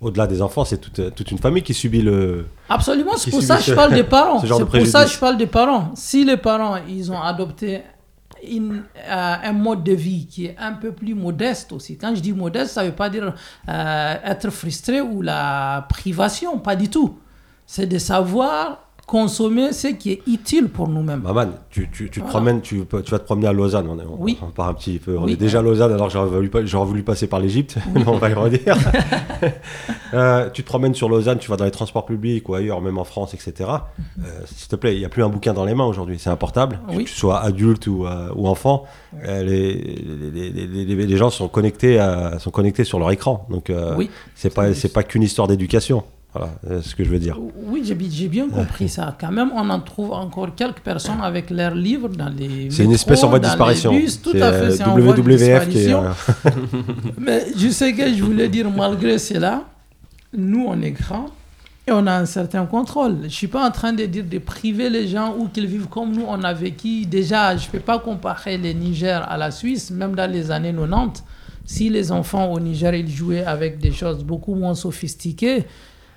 au-delà 0.00 0.26
des 0.26 0.42
enfants, 0.42 0.64
c'est 0.64 0.78
toute, 0.78 1.14
toute, 1.14 1.30
une 1.30 1.38
famille 1.38 1.62
qui 1.62 1.74
subit 1.74 2.02
le. 2.02 2.46
Absolument, 2.68 3.16
c'est 3.16 3.30
pour 3.32 3.42
ça 3.42 3.56
que 3.56 3.64
je 3.64 3.74
parle 3.74 3.94
des 3.94 4.04
parents. 4.04 4.40
C'est 4.40 4.48
pour 4.48 4.86
ça 4.86 5.04
que 5.04 5.10
je 5.10 5.18
parle 5.18 5.36
des 5.36 5.46
parents. 5.46 5.92
Si 5.94 6.24
les 6.24 6.36
parents, 6.36 6.78
ils 6.88 7.10
ont 7.12 7.20
adopté 7.20 7.82
une, 8.46 8.82
euh, 8.98 9.34
un 9.42 9.52
mode 9.52 9.82
de 9.84 9.92
vie 9.92 10.26
qui 10.26 10.46
est 10.46 10.56
un 10.58 10.72
peu 10.72 10.92
plus 10.92 11.14
modeste 11.14 11.72
aussi. 11.72 11.96
Quand 11.96 12.14
je 12.14 12.20
dis 12.20 12.32
modeste, 12.32 12.72
ça 12.72 12.82
ne 12.82 12.88
veut 12.88 12.94
pas 12.94 13.08
dire 13.08 13.34
euh, 13.68 14.14
être 14.24 14.50
frustré 14.50 15.00
ou 15.00 15.22
la 15.22 15.86
privation, 15.88 16.58
pas 16.58 16.76
du 16.76 16.88
tout. 16.88 17.18
C'est 17.66 17.86
de 17.86 17.98
savoir 17.98 18.83
consommer 19.06 19.72
ce 19.72 19.88
qui 19.88 20.12
est 20.12 20.22
utile 20.26 20.68
pour 20.68 20.88
nous-mêmes. 20.88 21.20
Maman, 21.20 21.46
tu, 21.70 21.88
tu, 21.90 22.08
tu 22.08 22.20
te 22.20 22.26
promènes, 22.26 22.60
tu, 22.60 22.84
tu, 22.86 23.10
vas 23.10 23.18
te 23.18 23.24
promener 23.24 23.48
à 23.48 23.52
Lausanne. 23.52 23.88
On, 23.88 24.22
oui. 24.22 24.38
on 24.42 24.50
part 24.50 24.68
un 24.68 24.74
petit 24.74 24.98
peu. 24.98 25.18
On 25.18 25.28
est 25.28 25.36
déjà 25.36 25.58
à 25.58 25.62
Lausanne, 25.62 25.92
alors 25.92 26.10
j'aurais 26.10 26.28
voulu, 26.28 26.50
voulu, 26.72 27.02
passer 27.02 27.26
par 27.26 27.40
l'Égypte, 27.40 27.76
on 28.06 28.16
va 28.16 28.30
y 28.30 28.34
redire. 28.34 28.76
euh, 30.14 30.48
tu 30.50 30.62
te 30.62 30.66
promènes 30.66 30.94
sur 30.94 31.08
Lausanne, 31.08 31.38
tu 31.38 31.50
vas 31.50 31.56
dans 31.56 31.64
les 31.64 31.70
transports 31.70 32.06
publics 32.06 32.48
ou 32.48 32.54
ailleurs, 32.54 32.80
même 32.80 32.98
en 32.98 33.04
France, 33.04 33.34
etc. 33.34 33.52
Mhm. 33.58 34.24
Euh, 34.24 34.40
S'il 34.46 34.68
te 34.68 34.76
plaît, 34.76 34.94
il 34.94 35.00
n'y 35.00 35.04
a 35.04 35.10
plus 35.10 35.22
un 35.22 35.28
bouquin 35.28 35.52
dans 35.52 35.64
les 35.64 35.74
mains 35.74 35.84
aujourd'hui, 35.84 36.18
c'est 36.18 36.30
un 36.30 36.36
portable, 36.36 36.80
que 36.88 37.02
tu 37.02 37.14
sois 37.14 37.40
adulte 37.40 37.86
ou, 37.86 38.06
euh, 38.06 38.30
ou 38.34 38.48
enfant. 38.48 38.84
Les, 39.22 39.42
les, 39.44 40.50
les, 40.50 41.06
les, 41.06 41.16
gens 41.16 41.30
sont 41.30 41.48
connectés, 41.48 41.98
à, 41.98 42.38
sont 42.38 42.50
connectés 42.50 42.84
sur 42.84 42.98
leur 42.98 43.10
écran. 43.10 43.46
Donc, 43.50 43.70
oui. 43.96 44.10
c'est 44.34 44.52
pas, 44.52 44.66
pas 44.92 45.02
qu'une 45.02 45.22
histoire 45.22 45.46
d'éducation. 45.48 46.04
Voilà, 46.34 46.50
c'est 46.66 46.82
ce 46.90 46.94
que 46.96 47.04
je 47.04 47.10
veux 47.10 47.20
dire. 47.20 47.38
Oui, 47.64 47.84
j'ai 47.84 48.28
bien 48.28 48.48
compris 48.48 48.88
ça. 48.88 49.16
Quand 49.20 49.30
même, 49.30 49.50
on 49.54 49.70
en 49.70 49.78
trouve 49.78 50.12
encore 50.12 50.52
quelques 50.56 50.80
personnes 50.80 51.20
avec 51.22 51.48
leurs 51.50 51.76
livres 51.76 52.08
dans 52.08 52.28
les. 52.28 52.70
C'est 52.70 52.82
une 52.82 52.92
espèce 52.92 53.22
en 53.22 53.28
voie 53.28 53.38
de 53.38 53.44
disparition. 53.44 53.92
tout 54.22 54.32
à 54.34 54.52
fait, 54.52 54.70
c'est 54.72 54.82
en 54.82 54.98
voie 54.98 55.14
de 55.14 55.22
disparition. 55.22 56.02
Mais 57.18 57.46
je 57.56 57.68
sais 57.68 57.92
que 57.92 58.12
je 58.12 58.22
voulais 58.22 58.48
dire, 58.48 58.68
malgré 58.68 59.16
cela, 59.18 59.62
nous, 60.36 60.64
on 60.66 60.82
est 60.82 60.90
grands 60.90 61.26
et 61.86 61.92
on 61.92 62.04
a 62.06 62.12
un 62.14 62.26
certain 62.26 62.66
contrôle. 62.66 63.18
Je 63.20 63.24
ne 63.24 63.28
suis 63.28 63.46
pas 63.46 63.64
en 63.64 63.70
train 63.70 63.92
de 63.92 64.04
dire 64.06 64.24
de 64.24 64.38
priver 64.38 64.90
les 64.90 65.06
gens 65.06 65.36
ou 65.38 65.46
qu'ils 65.46 65.66
vivent 65.66 65.86
comme 65.88 66.10
nous, 66.12 66.24
on 66.26 66.42
a 66.42 66.52
vécu. 66.52 67.06
Déjà, 67.06 67.56
je 67.56 67.66
ne 67.68 67.70
peux 67.72 67.78
pas 67.80 68.00
comparer 68.00 68.58
les 68.58 68.74
Niger 68.74 69.24
à 69.30 69.36
la 69.36 69.52
Suisse, 69.52 69.92
même 69.92 70.16
dans 70.16 70.28
les 70.28 70.50
années 70.50 70.72
90. 70.74 71.22
Si 71.66 71.88
les 71.90 72.10
enfants 72.10 72.50
au 72.52 72.58
Niger, 72.58 72.92
ils 72.94 73.08
jouaient 73.08 73.44
avec 73.44 73.78
des 73.78 73.92
choses 73.92 74.24
beaucoup 74.24 74.54
moins 74.54 74.74
sophistiquées, 74.74 75.60
euh, 75.60 75.62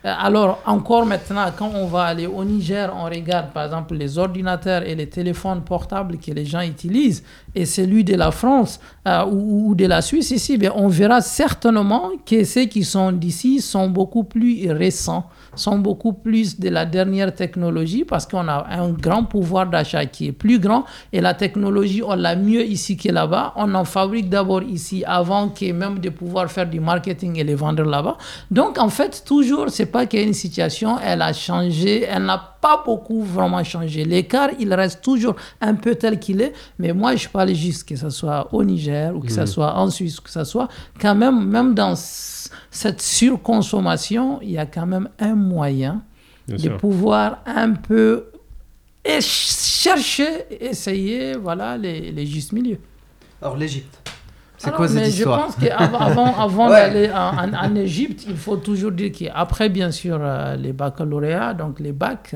alors, 0.04 0.62
encore 0.66 1.06
maintenant, 1.06 1.46
quand 1.58 1.72
on 1.74 1.88
va 1.88 2.04
aller 2.04 2.28
au 2.28 2.44
Niger, 2.46 2.94
on 2.96 3.06
regarde 3.06 3.52
par 3.52 3.66
exemple 3.66 3.96
les 3.96 4.18
ordinateurs 4.18 4.84
et 4.84 4.94
les 4.96 5.08
téléphones 5.10 5.62
portables 5.64 6.18
que 6.18 6.32
les 6.32 6.46
gens 6.46 6.62
utilisent 6.62 7.24
et 7.56 7.66
celui 7.66 8.04
de 8.04 8.16
la 8.16 8.32
France 8.32 8.80
euh, 9.08 9.26
ou, 9.26 9.74
de 9.76 9.86
la 9.86 10.02
Suisse 10.02 10.30
ici, 10.32 10.58
bien, 10.58 10.72
on 10.76 10.88
verra 10.88 11.22
certainement 11.22 12.12
que 12.26 12.44
ceux 12.44 12.66
qui 12.66 12.84
sont 12.84 13.12
d'ici 13.12 13.60
sont 13.60 13.90
beaucoup 13.90 14.24
plus 14.24 14.72
récents 14.72 15.28
sont 15.58 15.80
beaucoup 15.80 16.14
plus 16.14 16.60
de 16.60 16.70
la 16.70 16.86
dernière 16.86 17.34
technologie 17.34 18.06
parce 18.06 18.26
qu'on 18.26 18.48
a 18.48 18.66
un 18.70 18.90
grand 18.90 19.24
pouvoir 19.24 19.68
d'achat 19.70 20.06
qui 20.06 20.28
est 20.28 20.32
plus 20.32 20.60
grand 20.60 20.86
et 21.14 21.22
la 21.22 21.34
technologie, 21.34 22.02
on 22.04 22.16
l'a 22.16 22.36
mieux 22.36 22.64
ici 22.66 22.98
que 22.98 23.10
là-bas. 23.10 23.54
On 23.56 23.74
en 23.76 23.86
fabrique 23.86 24.30
d'abord 24.30 24.64
ici 24.64 25.04
avant 25.06 25.50
que 25.50 25.72
même 25.72 26.00
de 26.00 26.10
pouvoir 26.10 26.50
faire 26.52 26.68
du 26.70 26.80
marketing 26.80 27.38
et 27.40 27.44
les 27.44 27.56
vendre 27.56 27.84
là-bas. 27.84 28.18
Donc, 28.52 28.78
en 28.78 28.90
fait, 28.90 29.24
toujours, 29.26 29.70
c'est 29.70 29.88
pas 29.88 30.06
qu'il 30.06 30.20
y 30.20 30.24
a 30.24 30.26
une 30.26 30.34
situation, 30.34 30.98
elle 31.04 31.22
a 31.22 31.34
changé, 31.34 32.04
elle 32.04 32.26
n'a 32.26 32.58
pas 32.62 32.82
beaucoup 32.86 33.22
vraiment 33.24 33.64
changé. 33.64 34.04
L'écart, 34.04 34.50
il 34.60 34.74
reste 34.74 35.02
toujours 35.02 35.36
un 35.62 35.76
peu 35.76 35.96
tel 35.96 36.20
qu'il 36.20 36.42
est, 36.42 36.54
mais 36.80 36.94
moi, 36.94 37.16
je 37.16 37.28
parle 37.28 37.54
juste 37.54 37.88
que 37.88 37.96
ce 37.96 38.10
soit 38.10 38.48
au 38.54 38.64
Niger 38.64 39.16
ou 39.16 39.20
que 39.20 39.32
ce 39.32 39.42
mmh. 39.42 39.48
soit 39.48 39.74
en 39.76 39.90
Suisse, 39.90 40.20
que 40.20 40.30
ce 40.30 40.44
soit 40.44 40.68
quand 41.00 41.16
même, 41.16 41.46
même 41.48 41.74
dans 41.74 41.96
cette 42.78 43.02
surconsommation, 43.02 44.40
il 44.44 44.52
y 44.52 44.58
a 44.60 44.68
quand 44.68 44.86
même 44.86 45.10
un 45.18 45.34
moyen 45.34 46.04
de 46.48 46.70
pouvoir 46.70 47.40
un 47.48 47.72
peu 47.72 48.28
chercher, 49.20 50.46
essayer 50.52 51.34
voilà, 51.34 51.76
les, 51.76 52.12
les 52.12 52.26
justes 52.28 52.52
milieux. 52.52 52.78
Alors 53.42 53.58
l'Égypte, 53.58 53.98
c'est 54.60 54.72
quoi 54.74 54.88
cette 54.88 55.08
histoire 55.08 55.50
Je 55.50 55.56
pense 55.58 55.68
qu'avant 55.68 56.40
avant, 56.40 56.70
d'aller 56.70 57.10
en, 57.12 57.76
Égypte, 57.76 58.26
il 58.30 58.38
faut 58.38 58.58
toujours 58.58 58.92
dire 58.92 59.12
qu'après, 59.12 59.70
bien 59.70 59.90
sûr, 59.90 60.20
euh, 60.22 60.56
les 60.56 60.72
baccalauréats, 60.72 61.56
donc 61.56 61.80
les 61.80 61.94
bacs, 61.94 62.36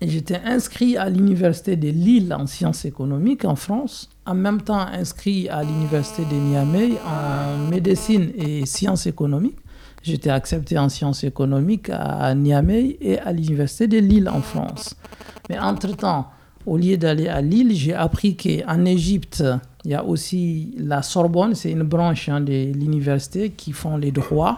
j'étais 0.00 0.40
inscrit 0.44 0.96
à 0.96 1.08
l'université 1.08 1.74
de 1.74 1.88
Lille 1.88 2.32
en 2.32 2.46
sciences 2.46 2.84
économiques 2.84 3.44
en 3.44 3.56
France 3.56 4.11
en 4.26 4.34
même 4.34 4.62
temps 4.62 4.78
inscrit 4.80 5.48
à 5.48 5.62
l'université 5.62 6.24
de 6.24 6.34
Niamey 6.36 6.92
en 7.06 7.70
médecine 7.70 8.30
et 8.36 8.64
sciences 8.66 9.06
économiques. 9.06 9.58
J'étais 10.02 10.30
accepté 10.30 10.78
en 10.78 10.88
sciences 10.88 11.24
économiques 11.24 11.90
à 11.90 12.34
Niamey 12.34 12.96
et 13.00 13.18
à 13.18 13.32
l'université 13.32 13.86
de 13.86 13.98
Lille 13.98 14.28
en 14.28 14.40
France. 14.40 14.96
Mais 15.48 15.58
entre-temps, 15.58 16.28
au 16.66 16.76
lieu 16.76 16.96
d'aller 16.96 17.28
à 17.28 17.40
Lille, 17.40 17.74
j'ai 17.74 17.94
appris 17.94 18.36
qu'en 18.36 18.84
Égypte, 18.84 19.44
il 19.84 19.90
y 19.90 19.94
a 19.94 20.04
aussi 20.04 20.74
la 20.78 21.02
Sorbonne, 21.02 21.54
c'est 21.54 21.70
une 21.70 21.82
branche 21.82 22.28
hein, 22.28 22.40
de 22.40 22.72
l'université 22.72 23.50
qui 23.50 23.72
font 23.72 23.96
les 23.96 24.12
droits. 24.12 24.56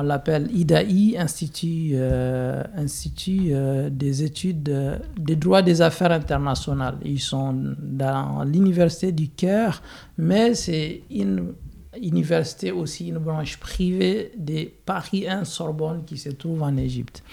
On 0.00 0.02
l'appelle 0.02 0.48
IDAI, 0.54 1.16
Institut, 1.18 1.90
euh, 1.94 2.62
Institut 2.76 3.48
euh, 3.50 3.90
des 3.90 4.22
études 4.22 4.72
des 5.18 5.34
droits 5.34 5.60
des 5.60 5.82
affaires 5.82 6.12
internationales. 6.12 6.98
Ils 7.04 7.18
sont 7.18 7.74
dans 7.82 8.44
l'université 8.44 9.10
du 9.10 9.28
Caire, 9.30 9.82
mais 10.16 10.54
c'est 10.54 11.02
une 11.10 11.52
université 12.00 12.70
aussi, 12.70 13.08
une 13.08 13.18
branche 13.18 13.56
privée 13.56 14.30
de 14.38 14.68
Paris 14.86 15.26
1 15.28 15.42
Sorbonne 15.42 16.04
qui 16.04 16.16
se 16.16 16.28
trouve 16.28 16.62
en 16.62 16.76
Égypte. 16.76 17.24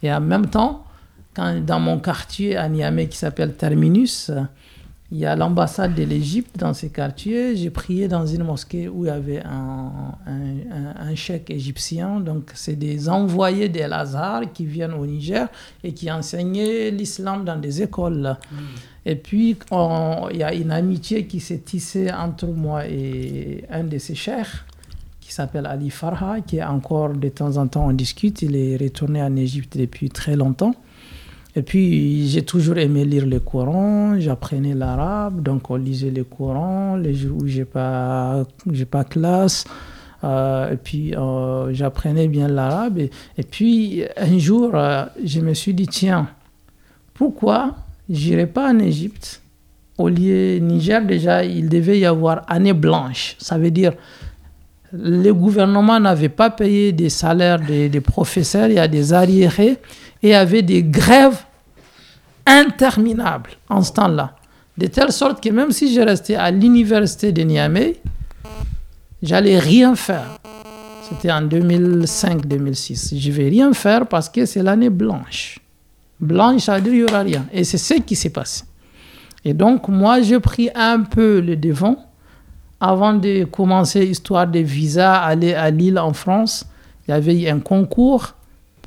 Et 0.00 0.12
en 0.12 0.20
même 0.20 0.46
temps, 0.46 0.84
dans 1.34 1.80
mon 1.80 1.98
quartier 1.98 2.56
à 2.56 2.68
Niamey 2.68 3.08
qui 3.08 3.18
s'appelle 3.18 3.54
Terminus, 3.54 4.30
il 5.12 5.18
y 5.18 5.26
a 5.26 5.36
l'ambassade 5.36 5.94
de 5.94 6.04
l'Égypte 6.04 6.56
dans 6.58 6.72
ces 6.72 6.88
quartiers. 6.88 7.54
J'ai 7.54 7.68
prié 7.68 8.08
dans 8.08 8.24
une 8.24 8.44
mosquée 8.44 8.88
où 8.88 9.04
il 9.04 9.08
y 9.08 9.10
avait 9.10 9.42
un, 9.44 9.92
un, 10.26 11.06
un, 11.06 11.14
chèque 11.14 11.50
égyptien. 11.50 12.18
Donc, 12.18 12.50
c'est 12.54 12.76
des 12.76 13.10
envoyés 13.10 13.68
d'El 13.68 13.92
Azhar 13.92 14.40
qui 14.54 14.64
viennent 14.64 14.94
au 14.94 15.04
Niger 15.04 15.48
et 15.84 15.92
qui 15.92 16.10
enseignaient 16.10 16.90
l'islam 16.90 17.44
dans 17.44 17.58
des 17.58 17.82
écoles. 17.82 18.38
Hmm. 18.50 18.56
Et 19.04 19.16
puis, 19.16 19.58
il 19.70 20.36
y 20.38 20.42
a 20.42 20.54
une 20.54 20.70
amitié 20.70 21.26
qui 21.26 21.40
s'est 21.40 21.58
tissée 21.58 22.10
entre 22.10 22.46
moi 22.46 22.86
et 22.86 23.66
un 23.70 23.84
de 23.84 23.98
ces 23.98 24.14
chers 24.14 24.64
qui 25.20 25.30
s'appelle 25.34 25.66
Ali 25.66 25.90
Farha, 25.90 26.40
qui 26.40 26.56
est 26.56 26.64
encore 26.64 27.10
de 27.10 27.28
temps 27.28 27.58
en 27.58 27.66
temps 27.66 27.86
on 27.86 27.92
discute. 27.92 28.40
Il 28.40 28.56
est 28.56 28.78
retourné 28.78 29.22
en 29.22 29.36
Égypte 29.36 29.76
depuis 29.76 30.08
très 30.08 30.36
longtemps. 30.36 30.74
Et 31.54 31.62
puis, 31.62 32.28
j'ai 32.28 32.42
toujours 32.42 32.78
aimé 32.78 33.04
lire 33.04 33.26
le 33.26 33.38
Coran, 33.38 34.18
j'apprenais 34.18 34.74
l'arabe, 34.74 35.42
donc 35.42 35.70
on 35.70 35.76
lisait 35.76 36.10
le 36.10 36.24
Coran, 36.24 36.96
les 36.96 37.14
jours 37.14 37.42
où 37.42 37.46
j'ai 37.46 37.66
pas, 37.66 38.44
pas 38.90 39.04
classe. 39.04 39.64
Euh, 40.24 40.72
et 40.72 40.76
puis, 40.76 41.14
euh, 41.14 41.72
j'apprenais 41.74 42.28
bien 42.28 42.48
l'arabe. 42.48 42.98
Et, 42.98 43.42
puis, 43.42 44.04
un 44.16 44.38
jour, 44.38 44.70
euh, 44.74 45.04
je 45.22 45.40
me 45.40 45.52
suis 45.52 45.74
dit, 45.74 45.86
tiens, 45.86 46.28
pourquoi 47.12 47.74
j'irai 48.08 48.46
pas 48.46 48.72
en 48.72 48.78
Égypte? 48.78 49.42
Au 49.98 50.08
lieu 50.08 50.56
Niger, 50.56 51.04
déjà, 51.04 51.44
il 51.44 51.68
devait 51.68 51.98
y 51.98 52.06
avoir 52.06 52.44
année 52.48 52.72
blanche. 52.72 53.36
Ça 53.38 53.58
veut 53.58 53.70
dire, 53.70 53.92
le 54.90 55.32
gouvernement 55.32 56.00
n'avait 56.00 56.30
pas 56.30 56.48
payé 56.48 56.92
des 56.92 57.10
salaires 57.10 57.60
des 57.60 58.00
professeurs, 58.00 58.68
il 58.68 58.74
y 58.74 58.78
a 58.78 58.88
des 58.88 59.12
arriérés 59.12 59.78
et 60.22 60.34
avait 60.34 60.62
des 60.62 60.82
grèves 60.82 61.44
interminables 62.46 63.50
en 63.68 63.82
ce 63.82 63.92
temps-là. 63.92 64.36
De 64.78 64.86
telle 64.86 65.12
sorte 65.12 65.42
que 65.42 65.50
même 65.50 65.72
si 65.72 65.92
je 65.94 66.00
restais 66.00 66.34
à 66.34 66.50
l'université 66.50 67.32
de 67.32 67.42
Niamey, 67.42 68.00
j'allais 69.22 69.58
rien 69.58 69.94
faire. 69.94 70.38
C'était 71.08 71.30
en 71.30 71.42
2005-2006. 71.42 73.18
Je 73.18 73.30
vais 73.32 73.48
rien 73.48 73.72
faire 73.74 74.06
parce 74.06 74.28
que 74.28 74.46
c'est 74.46 74.62
l'année 74.62 74.90
blanche. 74.90 75.58
Blanche, 76.20 76.62
ça 76.62 76.76
veut 76.76 76.82
dire 76.82 76.92
n'y 76.92 77.02
aura 77.02 77.20
rien. 77.20 77.46
Et 77.52 77.64
c'est 77.64 77.78
ce 77.78 77.94
qui 77.94 78.16
s'est 78.16 78.30
passé. 78.30 78.64
Et 79.44 79.54
donc, 79.54 79.88
moi, 79.88 80.22
j'ai 80.22 80.38
pris 80.40 80.70
un 80.74 81.00
peu 81.00 81.40
le 81.40 81.56
devant 81.56 81.96
avant 82.80 83.12
de 83.12 83.44
commencer 83.44 84.06
l'histoire 84.06 84.46
des 84.46 84.62
visas, 84.62 85.14
aller 85.16 85.54
à 85.54 85.70
Lille 85.70 85.98
en 85.98 86.12
France. 86.12 86.66
Il 87.06 87.10
y 87.10 87.14
avait 87.14 87.50
un 87.50 87.60
concours 87.60 88.34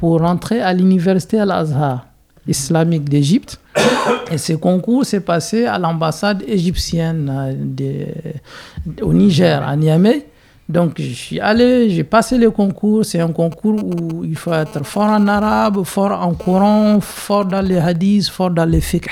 pour 0.05 0.19
rentrer 0.21 0.61
à 0.61 0.71
l'université 0.71 1.39
Al-Azhar 1.39 2.05
islamique 2.47 3.09
d'Égypte. 3.09 3.59
Et 4.31 4.37
ce 4.37 4.53
concours 4.53 5.03
s'est 5.03 5.21
passé 5.21 5.65
à 5.65 5.79
l'ambassade 5.79 6.43
égyptienne 6.47 7.27
euh, 7.35 7.53
de, 7.57 9.03
au 9.03 9.11
Niger, 9.13 9.67
à 9.67 9.75
Niamey. 9.75 10.27
Donc, 10.69 11.01
je 11.01 11.11
suis 11.11 11.39
allé, 11.39 11.89
j'ai 11.89 12.03
passé 12.03 12.37
le 12.37 12.51
concours. 12.51 13.03
C'est 13.03 13.19
un 13.19 13.31
concours 13.31 13.83
où 13.83 14.23
il 14.23 14.35
faut 14.35 14.53
être 14.53 14.85
fort 14.85 15.09
en 15.09 15.27
arabe, 15.27 15.83
fort 15.83 16.11
en 16.21 16.35
Coran, 16.35 16.99
fort 17.01 17.45
dans 17.45 17.61
les 17.61 17.77
hadiths, 17.79 18.29
fort 18.29 18.51
dans 18.51 18.65
les 18.65 18.81
fiqh. 18.81 19.09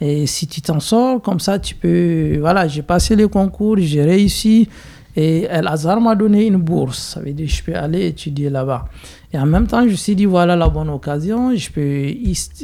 Et 0.00 0.26
si 0.26 0.48
tu 0.48 0.60
t'en 0.60 0.80
sors, 0.80 1.22
comme 1.22 1.38
ça, 1.38 1.60
tu 1.60 1.76
peux. 1.76 2.38
Voilà, 2.40 2.66
j'ai 2.66 2.82
passé 2.82 3.14
le 3.14 3.28
concours, 3.28 3.76
j'ai 3.78 4.02
réussi. 4.02 4.68
Et 5.14 5.44
El 5.44 5.68
Azhar 5.68 6.00
m'a 6.00 6.14
donné 6.14 6.46
une 6.46 6.56
bourse. 6.56 7.14
Ça 7.14 7.20
veut 7.20 7.32
dire 7.32 7.46
que 7.46 7.52
je 7.52 7.62
peux 7.62 7.74
aller 7.74 8.06
étudier 8.06 8.48
là-bas. 8.48 8.86
Et 9.32 9.38
en 9.38 9.46
même 9.46 9.66
temps, 9.66 9.82
je 9.82 9.90
me 9.90 9.94
suis 9.94 10.16
dit, 10.16 10.24
voilà 10.24 10.56
la 10.56 10.68
bonne 10.68 10.88
occasion. 10.88 11.54
Je 11.54 11.70
peux 11.70 12.06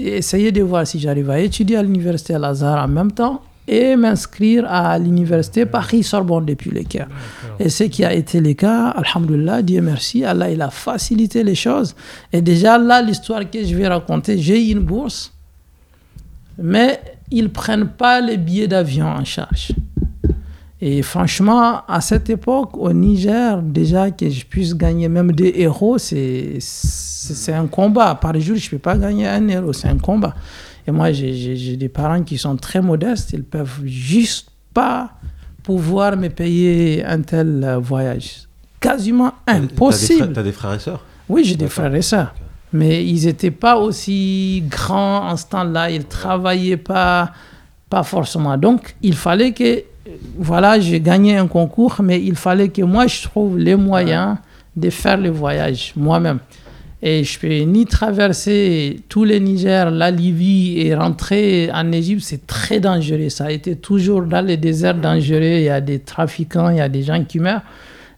essayer 0.01 0.53
de 0.53 0.63
voir 0.63 0.87
si 0.87 0.99
j'arrive 0.99 1.31
à 1.31 1.39
étudier 1.39 1.77
à 1.77 1.83
l'université 1.83 2.35
Al 2.35 2.45
Azhar 2.45 2.83
en 2.83 2.89
même 2.89 3.13
temps 3.13 3.43
et 3.69 3.97
m'inscrire 3.97 4.65
à 4.67 4.99
l'université 4.99 5.67
Paris-Sorbonne 5.67 6.47
depuis 6.47 6.71
le 6.71 6.83
Caire. 6.85 7.09
Et 7.61 7.69
ce 7.69 7.85
qui 7.85 8.03
a 8.03 8.15
été 8.15 8.41
le 8.41 8.55
cas, 8.55 8.89
Alhamdulillah, 8.89 9.61
Dieu 9.63 9.83
merci, 9.83 10.25
Allah 10.25 10.51
il 10.51 10.63
a 10.63 10.71
facilité 10.71 11.45
les 11.45 11.55
choses. 11.55 11.95
Et 12.33 12.41
déjà 12.41 12.79
là, 12.79 13.03
l'histoire 13.03 13.49
que 13.49 13.63
je 13.63 13.75
vais 13.75 13.87
raconter, 13.87 14.39
j'ai 14.39 14.71
une 14.71 14.81
bourse, 14.81 15.35
mais 16.57 16.99
ils 17.31 17.45
ne 17.45 17.49
prennent 17.49 17.89
pas 17.89 18.23
les 18.23 18.39
billets 18.39 18.69
d'avion 18.69 19.07
en 19.07 19.25
charge. 19.25 19.73
Et 20.81 21.03
franchement, 21.03 21.83
à 21.89 22.01
cette 22.01 22.31
époque, 22.31 22.77
au 22.77 22.93
Niger, 22.93 23.61
déjà 23.63 24.13
que 24.13 24.31
je 24.31 24.45
puisse 24.45 24.77
gagner 24.77 25.09
même 25.09 25.33
des 25.33 25.53
héros, 25.57 25.99
c'est 25.99 26.61
un 27.53 27.67
combat. 27.67 28.15
Par 28.15 28.39
jour, 28.39 28.57
je 28.57 28.67
ne 28.67 28.71
peux 28.71 28.79
pas 28.79 28.97
gagner 28.97 29.27
un 29.27 29.49
héros, 29.49 29.73
c'est 29.73 29.89
un 29.89 29.99
combat. 29.99 30.35
Et 30.87 30.93
moi, 30.93 31.11
j'ai 31.13 31.77
des 31.77 31.89
parents 31.89 32.23
qui 32.23 32.39
sont 32.39 32.57
très 32.57 32.81
modestes, 32.81 33.33
ils 33.33 33.43
peuvent 33.43 33.81
juste 33.85 34.51
pas 34.73 35.11
pouvoir 35.65 36.17
me 36.17 36.29
payer 36.29 37.05
un 37.05 37.21
tel 37.23 37.79
voyage. 37.83 38.43
Quasiment 38.81 39.33
impossible. 39.49 40.33
Tu 40.33 40.39
as, 40.39 40.43
des 40.45 40.53
frères 40.53 40.75
et 40.75 40.79
sœurs? 40.79 41.05
Oui, 41.29 41.43
j'ai 41.45 41.57
des 41.57 41.67
frères 41.67 41.95
et 41.95 42.03
sœurs. 42.03 42.33
Mais 42.73 43.05
ils 43.05 43.25
n'étaient 43.25 43.51
pas 43.51 43.77
aussi 43.77 44.63
grands 44.69 45.29
en 45.29 45.37
ce 45.37 45.47
temps-là, 45.47 45.91
ils 45.91 45.99
ne 45.99 46.05
travaillaient 46.05 46.77
pas, 46.77 47.33
pas 47.91 48.05
forcément. 48.05 48.57
Donc, 48.57 48.95
il 49.03 49.17
fallait 49.17 49.53
que 49.53 49.83
voilà, 50.37 50.81
j'ai 50.81 51.01
gagné 51.01 51.37
un 51.37 51.47
concours, 51.47 51.97
mais 52.03 52.23
il 52.23 52.37
fallait 52.37 52.69
que 52.69 52.83
moi, 52.83 53.07
je 53.07 53.23
trouve 53.23 53.59
les 53.59 53.77
moyens 53.77 54.37
de 54.77 54.91
faire 54.91 55.19
le 55.19 55.31
voyage 55.31 55.93
moi-même. 55.97 56.39
Et 57.01 57.23
je 57.23 57.39
peux 57.39 57.47
ni 57.61 57.85
traverser 57.87 59.01
tous 59.09 59.23
les 59.25 59.39
Niger, 59.39 59.91
la 59.91 60.11
Libye 60.11 60.81
et 60.81 60.95
rentrer 60.97 61.71
en 61.73 61.93
Égypte, 61.93 62.23
c'est 62.25 62.47
très 62.47 62.81
dangereux. 62.81 63.29
Ça 63.29 63.47
a 63.47 63.51
été 63.53 63.77
toujours 63.77 64.23
dans 64.23 64.45
les 64.45 64.57
déserts 64.57 64.97
dangereux. 64.97 65.59
Il 65.59 65.63
y 65.63 65.69
a 65.69 65.81
des 65.81 66.01
trafiquants, 66.01 66.71
il 66.71 66.79
y 66.79 66.81
a 66.81 66.89
des 66.89 67.03
gens 67.05 67.23
qui 67.25 67.39
meurent. 67.39 67.63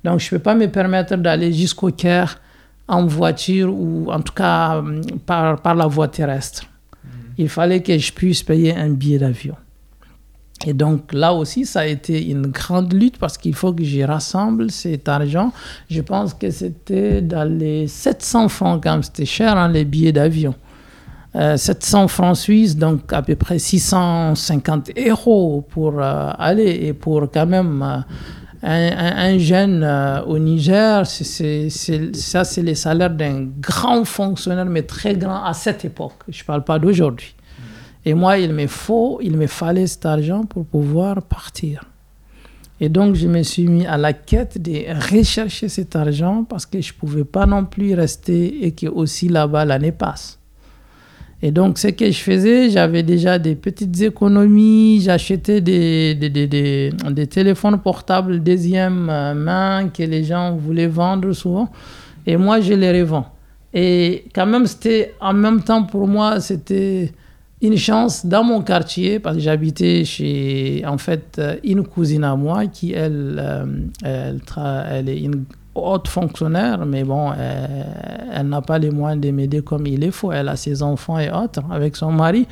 Donc 0.03 0.21
je 0.21 0.27
ne 0.27 0.31
peux 0.31 0.39
pas 0.43 0.55
me 0.55 0.67
permettre 0.67 1.17
d'aller 1.17 1.53
jusqu'au 1.53 1.91
Caire 1.91 2.41
en 2.89 3.05
voiture 3.05 3.71
ou 3.75 4.11
en 4.11 4.21
tout 4.21 4.33
cas 4.33 4.83
par, 5.27 5.61
par 5.61 5.75
la 5.75 5.87
voie 5.87 6.09
terrestre. 6.09 6.63
Mm. 7.05 7.09
Il 7.37 7.49
fallait 7.51 7.83
que 7.83 7.99
je 7.99 8.13
puisse 8.13 8.43
payer 8.43 8.75
un 8.75 8.89
billet 8.89 9.19
d'avion. 9.19 9.57
Et 10.67 10.75
donc 10.75 11.13
là 11.13 11.33
aussi, 11.33 11.65
ça 11.65 11.81
a 11.81 11.87
été 11.87 12.29
une 12.31 12.49
grande 12.49 12.93
lutte 12.93 13.19
parce 13.19 13.39
qu'il 13.39 13.55
faut 13.55 13.73
que 13.73 13.83
je 13.83 14.03
rassemble 14.03 14.71
cet 14.71 15.09
argent. 15.09 15.53
Je 15.89 16.03
pense 16.03 16.35
que 16.35 16.51
c'était 16.51 17.23
dans 17.23 17.49
les 17.49 17.87
700 17.89 18.49
francs, 18.49 18.83
quand 18.83 19.03
c'était 19.03 19.25
cher, 19.25 19.57
hein, 19.57 19.69
les 19.69 19.85
billets 19.85 20.13
d'avion. 20.13 20.55
700 21.35 22.05
euh, 22.05 22.09
francs 22.09 22.37
suisses, 22.37 22.77
donc 22.77 23.13
à 23.13 23.23
peu 23.23 23.37
près 23.37 23.59
650 23.59 24.91
euros 25.07 25.65
pour 25.71 26.01
euh, 26.01 26.31
aller 26.37 26.87
et 26.87 26.93
pour 26.93 27.31
quand 27.31 27.47
même 27.47 28.05
euh, 28.65 28.91
un, 28.97 29.39
jeune 29.39 29.85
au 30.27 30.39
Niger, 30.39 31.07
ça 31.07 32.45
c'est 32.45 32.63
les 32.63 32.75
salaires 32.75 33.11
d'un 33.11 33.47
grand 33.61 34.05
fonctionnaire, 34.05 34.67
mais 34.67 34.83
très 34.83 35.15
grand 35.15 35.45
à 35.45 35.55
cette 35.55 35.85
époque. 35.85 36.25
Je 36.29 36.43
ne 36.43 36.47
parle 36.47 36.65
pas 36.65 36.79
d'aujourd'hui. 36.79 37.35
Et 38.05 38.15
moi, 38.15 38.39
il 38.39 38.53
me 38.53 38.67
faut, 38.67 39.19
il 39.23 39.37
me 39.37 39.47
fallait 39.47 39.87
cet 39.87 40.07
argent 40.07 40.45
pour 40.45 40.65
pouvoir 40.65 41.23
partir. 41.23 41.85
Et 42.81 42.89
donc, 42.89 43.15
je 43.15 43.29
me 43.29 43.43
suis 43.43 43.67
mis 43.67 43.87
à 43.87 43.99
la 43.99 44.15
quête 44.15 44.61
de 44.61 44.73
rechercher 45.15 45.69
cet 45.69 45.95
argent 45.97 46.45
parce 46.45 46.65
que 46.65 46.81
je 46.81 46.93
ne 46.95 46.99
pouvais 46.99 47.25
pas 47.25 47.45
non 47.45 47.67
plus 47.67 47.93
rester 47.95 48.65
et 48.65 48.73
que 48.73 48.87
aussi 48.87 49.29
là-bas 49.29 49.67
l'année 49.67 49.93
passe. 49.93 50.39
Et 51.43 51.51
donc, 51.51 51.79
ce 51.79 51.89
que 51.89 52.11
je 52.11 52.19
faisais, 52.19 52.71
j'avais 52.71 53.03
déjà 53.03 53.39
des 53.39 53.55
petites 53.55 54.01
économies, 54.03 55.01
j'achetais 55.03 55.61
des, 55.61 56.15
des, 56.15 57.27
téléphones 57.27 57.79
portables 57.81 58.43
deuxième 58.43 59.07
main 59.07 59.89
que 59.89 60.03
les 60.03 60.25
gens 60.25 60.55
voulaient 60.57 60.87
vendre 60.87 61.33
souvent. 61.33 61.71
Et 62.27 62.37
moi, 62.37 62.61
je 62.61 62.75
les 62.75 63.01
revends. 63.01 63.27
Et 63.73 64.25
quand 64.35 64.47
même, 64.47 64.67
c'était 64.67 65.15
en 65.21 65.33
même 65.33 65.63
temps 65.63 65.85
pour 65.85 66.07
moi, 66.07 66.41
c'était 66.41 67.13
une 67.63 67.77
chance 67.77 68.25
dans 68.25 68.43
mon 68.43 68.63
quartier, 68.63 69.19
parce 69.19 69.37
que 69.37 69.43
j'habitais 69.43 70.05
chez, 70.05 70.83
en 70.87 70.99
fait, 70.99 71.37
euh, 71.39 71.57
une 71.63 71.85
cousine 71.85 72.25
à 72.25 72.35
moi 72.35 72.67
qui, 72.67 72.93
elle, 72.93 73.39
euh, 73.39 73.67
elle, 74.03 74.41
elle, 74.91 75.09
est 75.09 75.21
une 75.21 75.45
haute 75.75 76.09
fonctionnaire, 76.09 76.85
mais 76.85 77.05
bon, 77.05 77.31
euh, 77.37 77.67
elle, 78.35 78.49
n'a 78.49 78.61
pas 78.61 78.79
les 78.79 78.91
moyens 78.91 79.21
de 79.21 79.31
m'aider 79.31 79.63
comme 79.63 79.87
il 79.87 80.03
est 80.05 80.11
faut. 80.11 80.33
Elle 80.33 80.49
a 80.49 80.57
ses 80.57 80.83
enfants 80.83 81.19
et 81.19 81.31
autres 81.31 81.63
avec 81.71 81.97
son 81.97 82.11
mari. 82.11 82.47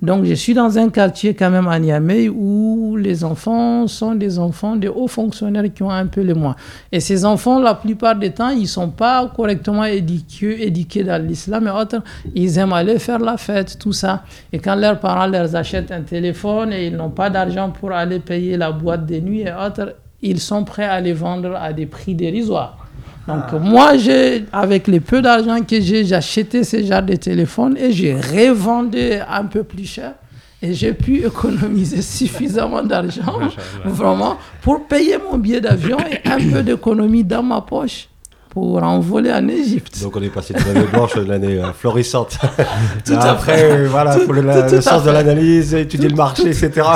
Donc, 0.00 0.24
je 0.26 0.34
suis 0.34 0.54
dans 0.54 0.78
un 0.78 0.90
quartier 0.90 1.34
quand 1.34 1.50
même 1.50 1.66
à 1.66 1.76
Niamey 1.80 2.28
où 2.28 2.96
les 2.96 3.24
enfants 3.24 3.88
sont 3.88 4.14
des 4.14 4.38
enfants 4.38 4.76
de 4.76 4.88
hauts 4.88 5.08
fonctionnaires 5.08 5.64
qui 5.74 5.82
ont 5.82 5.90
un 5.90 6.06
peu 6.06 6.20
les 6.20 6.34
moins. 6.34 6.54
Et 6.92 7.00
ces 7.00 7.24
enfants, 7.24 7.58
la 7.58 7.74
plupart 7.74 8.14
du 8.14 8.30
temps, 8.30 8.50
ils 8.50 8.62
ne 8.62 8.66
sont 8.66 8.90
pas 8.90 9.26
correctement 9.34 9.84
éduqués, 9.84 10.64
éduqués 10.68 11.02
dans 11.02 11.20
l'islam 11.20 11.66
et 11.66 11.70
autres. 11.70 12.00
Ils 12.32 12.58
aiment 12.58 12.74
aller 12.74 13.00
faire 13.00 13.18
la 13.18 13.36
fête, 13.36 13.76
tout 13.80 13.92
ça. 13.92 14.22
Et 14.52 14.60
quand 14.60 14.76
leurs 14.76 15.00
parents 15.00 15.26
leur 15.26 15.52
achètent 15.56 15.90
un 15.90 16.02
téléphone 16.02 16.72
et 16.72 16.86
ils 16.86 16.96
n'ont 16.96 17.10
pas 17.10 17.28
d'argent 17.28 17.70
pour 17.70 17.90
aller 17.90 18.20
payer 18.20 18.56
la 18.56 18.70
boîte 18.70 19.04
de 19.04 19.18
nuit 19.18 19.40
et 19.40 19.52
autres, 19.52 19.96
ils 20.22 20.40
sont 20.40 20.64
prêts 20.64 20.84
à 20.84 21.00
les 21.00 21.12
vendre 21.12 21.54
à 21.56 21.72
des 21.72 21.86
prix 21.86 22.14
dérisoires. 22.14 22.88
Donc 23.26 23.44
ah. 23.52 23.58
moi, 23.58 23.92
avec 24.52 24.88
les 24.88 25.00
peu 25.00 25.20
d'argent 25.20 25.62
que 25.62 25.80
j'ai, 25.80 26.04
j'ai 26.04 26.14
acheté 26.14 26.64
ce 26.64 26.82
genre 26.82 27.02
de 27.02 27.14
téléphone 27.14 27.76
et 27.76 27.92
j'ai 27.92 28.14
revendu 28.14 29.12
un 29.28 29.44
peu 29.44 29.62
plus 29.62 29.84
cher. 29.84 30.14
Et 30.60 30.74
j'ai 30.74 30.92
pu 30.92 31.18
économiser 31.26 32.02
suffisamment 32.02 32.82
d'argent, 32.82 33.38
vraiment, 33.84 34.38
pour 34.62 34.86
payer 34.86 35.18
mon 35.18 35.38
billet 35.38 35.60
d'avion 35.60 35.98
et 35.98 36.26
un 36.28 36.38
peu 36.38 36.62
d'économie 36.62 37.22
dans 37.22 37.42
ma 37.42 37.60
poche 37.60 38.08
pour 38.50 38.82
envoler 38.82 39.32
en 39.32 39.46
Égypte. 39.48 40.00
Donc 40.02 40.16
on 40.16 40.22
est 40.22 40.30
passé 40.30 40.54
de 40.54 40.58
l'année 40.58 40.86
blanche 40.90 41.16
à 41.16 41.20
l'année 41.20 41.58
euh, 41.58 41.72
florissante. 41.72 42.38
tout 43.04 43.14
Après, 43.14 43.84
voilà, 43.86 44.16
pour 44.16 44.32
le, 44.32 44.42
sens 44.80 45.04
de 45.04 45.10
l'analyse, 45.10 45.74
étudier 45.74 46.08
le 46.08 46.16
marché, 46.16 46.48
etc. 46.48 46.86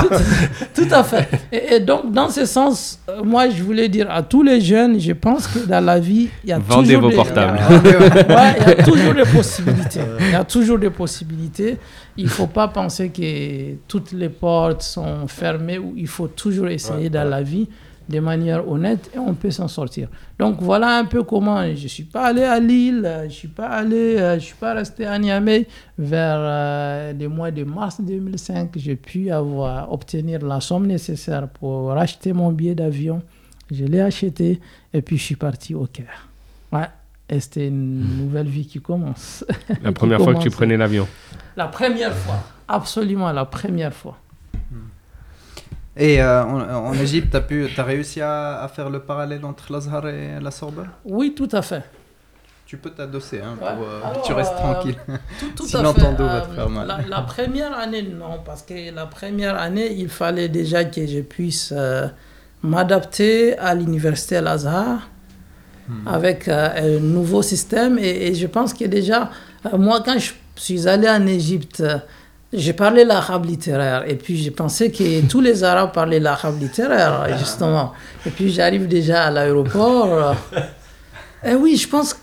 Tout, 0.73 0.87
à 0.91 1.03
fait. 1.03 1.27
Et, 1.51 1.79
donc, 1.79 2.11
dans 2.11 2.29
ce 2.29 2.45
sens, 2.45 2.99
euh, 3.09 3.23
moi, 3.23 3.49
je 3.49 3.61
voulais 3.61 3.89
dire 3.89 4.09
à 4.09 4.23
tous 4.23 4.43
les 4.43 4.61
jeunes, 4.61 4.99
je 4.99 5.13
pense 5.13 5.47
que 5.47 5.59
dans 5.59 5.83
la 5.83 5.99
vie, 5.99 6.29
il 6.43 6.49
y 6.49 6.53
a 6.53 6.59
Vendez 6.59 6.95
vos 6.95 7.11
portables. 7.11 7.59
il 7.85 8.67
y 8.67 8.71
a 8.71 8.83
toujours 8.83 9.13
des 9.13 9.25
possibilités. 9.25 9.99
Il 10.19 10.31
y 10.31 10.35
a 10.35 10.43
toujours 10.43 10.79
des 10.79 10.89
possibilités. 10.89 11.77
Il 12.17 12.25
ne 12.25 12.29
faut 12.29 12.47
pas 12.47 12.67
penser 12.67 13.09
que 13.09 13.75
toutes 13.87 14.11
les 14.11 14.29
portes 14.29 14.81
sont 14.81 15.27
fermées 15.27 15.77
ou 15.77 15.93
il 15.95 16.07
faut 16.07 16.27
toujours 16.27 16.67
essayer 16.67 17.09
dans 17.09 17.27
la 17.27 17.41
vie 17.41 17.67
de 18.09 18.19
manière 18.19 18.67
honnête 18.67 19.09
et 19.15 19.19
on 19.19 19.33
peut 19.33 19.51
s'en 19.51 19.67
sortir. 19.67 20.09
Donc 20.39 20.61
voilà 20.61 20.97
un 20.97 21.05
peu 21.05 21.23
comment 21.23 21.63
je 21.63 21.83
ne 21.83 21.87
suis 21.87 22.03
pas 22.03 22.27
allé 22.27 22.43
à 22.43 22.59
Lille, 22.59 23.09
je 23.21 23.25
ne 23.25 23.29
suis 23.29 23.47
pas 23.47 23.67
allé, 23.67 24.17
euh, 24.17 24.35
je 24.35 24.45
suis 24.45 24.55
pas 24.55 24.73
resté 24.73 25.05
à 25.05 25.17
Niamey. 25.17 25.67
Vers 25.97 26.37
euh, 26.39 27.13
le 27.13 27.27
mois 27.27 27.51
de 27.51 27.63
mars 27.63 28.01
2005, 28.01 28.71
j'ai 28.75 28.95
pu 28.95 29.31
avoir, 29.31 29.91
obtenir 29.91 30.45
la 30.45 30.59
somme 30.59 30.87
nécessaire 30.87 31.47
pour 31.47 31.91
acheter 31.93 32.33
mon 32.33 32.51
billet 32.51 32.75
d'avion. 32.75 33.21
Je 33.71 33.85
l'ai 33.85 34.01
acheté 34.01 34.59
et 34.93 35.01
puis 35.01 35.17
je 35.17 35.23
suis 35.23 35.35
parti 35.35 35.73
au 35.73 35.85
Caire. 35.85 36.27
Ouais. 36.71 36.87
Et 37.29 37.39
c'était 37.39 37.67
une 37.67 38.17
nouvelle 38.17 38.47
vie 38.47 38.67
qui 38.67 38.79
commence. 38.79 39.45
La 39.81 39.91
première 39.91 40.19
fois 40.19 40.35
que 40.35 40.41
tu 40.41 40.49
prenais 40.51 40.77
l'avion 40.77 41.07
La 41.55 41.67
première 41.67 42.13
fois, 42.13 42.43
absolument 42.67 43.31
la 43.31 43.45
première 43.45 43.93
fois. 43.93 44.17
Et 45.95 46.21
euh, 46.21 46.43
en, 46.43 46.93
Égypte, 46.93 47.37
tu 47.47 47.65
as, 47.65 47.81
as, 47.81 47.83
réussi 47.83 48.21
à, 48.21 48.69
faire 48.73 48.89
le 48.89 48.99
parallèle 48.99 49.45
entre 49.45 49.71
l'Azhar 49.71 50.07
et 50.07 50.39
la 50.41 50.49
Sorbonne? 50.49 50.89
Oui, 51.05 51.35
tout 51.35 51.49
à 51.51 51.61
fait. 51.61 51.83
Tu 52.65 52.77
peux 52.77 52.89
t'adosser, 52.89 53.39
hein, 53.41 53.55
pour 53.59 53.87
euh, 53.87 54.01
tu 54.25 54.33
restes 54.33 54.55
tranquille. 54.55 54.95
Tout, 55.39 55.45
tout 55.55 55.65
Sinon, 55.67 55.93
ton 55.93 56.13
dos 56.13 56.25
va 56.25 56.41
te 56.41 56.53
faire 56.55 56.69
mal. 56.69 56.87
La, 56.87 56.97
la, 57.07 57.21
première 57.21 57.77
année, 57.77 58.01
non, 58.01 58.39
parce 58.43 58.63
que 58.63 58.93
la 58.93 59.05
première 59.05 59.55
année, 59.55 59.93
il 59.93 60.09
fallait 60.09 60.49
déjà 60.49 60.83
que 60.83 61.05
je 61.05 61.19
puisse 61.19 61.71
euh, 61.75 62.07
m'adapter 62.63 63.55
à 63.59 63.75
l'université 63.75 64.37
Al-Azhar 64.37 65.07
hmm. 65.87 66.07
avec 66.07 66.47
un 66.47 66.99
nouveau 66.99 67.43
système. 67.43 67.99
Et, 67.99 68.29
et, 68.29 68.33
je 68.33 68.47
pense 68.47 68.73
que 68.73 68.85
déjà, 68.85 69.29
moi, 69.77 70.01
quand 70.03 70.17
je 70.17 70.31
suis 70.55 70.87
allé 70.87 71.07
en 71.07 71.27
Égypte, 71.27 71.83
j'ai 72.53 72.73
parlé 72.73 73.03
l'arabe 73.03 73.45
littéraire 73.45 74.03
et 74.07 74.15
puis 74.15 74.37
j'ai 74.37 74.51
pensé 74.51 74.91
que 74.91 75.21
tous 75.27 75.41
les 75.41 75.63
arabes 75.63 75.91
parlaient 75.91 76.19
l'arabe 76.19 76.61
littéraire, 76.61 77.25
justement. 77.39 77.93
Et 78.25 78.29
puis 78.29 78.51
j'arrive 78.51 78.87
déjà 78.87 79.23
à 79.23 79.31
l'aéroport. 79.31 80.35
Et 81.45 81.49
eh 81.51 81.55
oui, 81.55 81.75
je 81.75 81.89
pense 81.89 82.15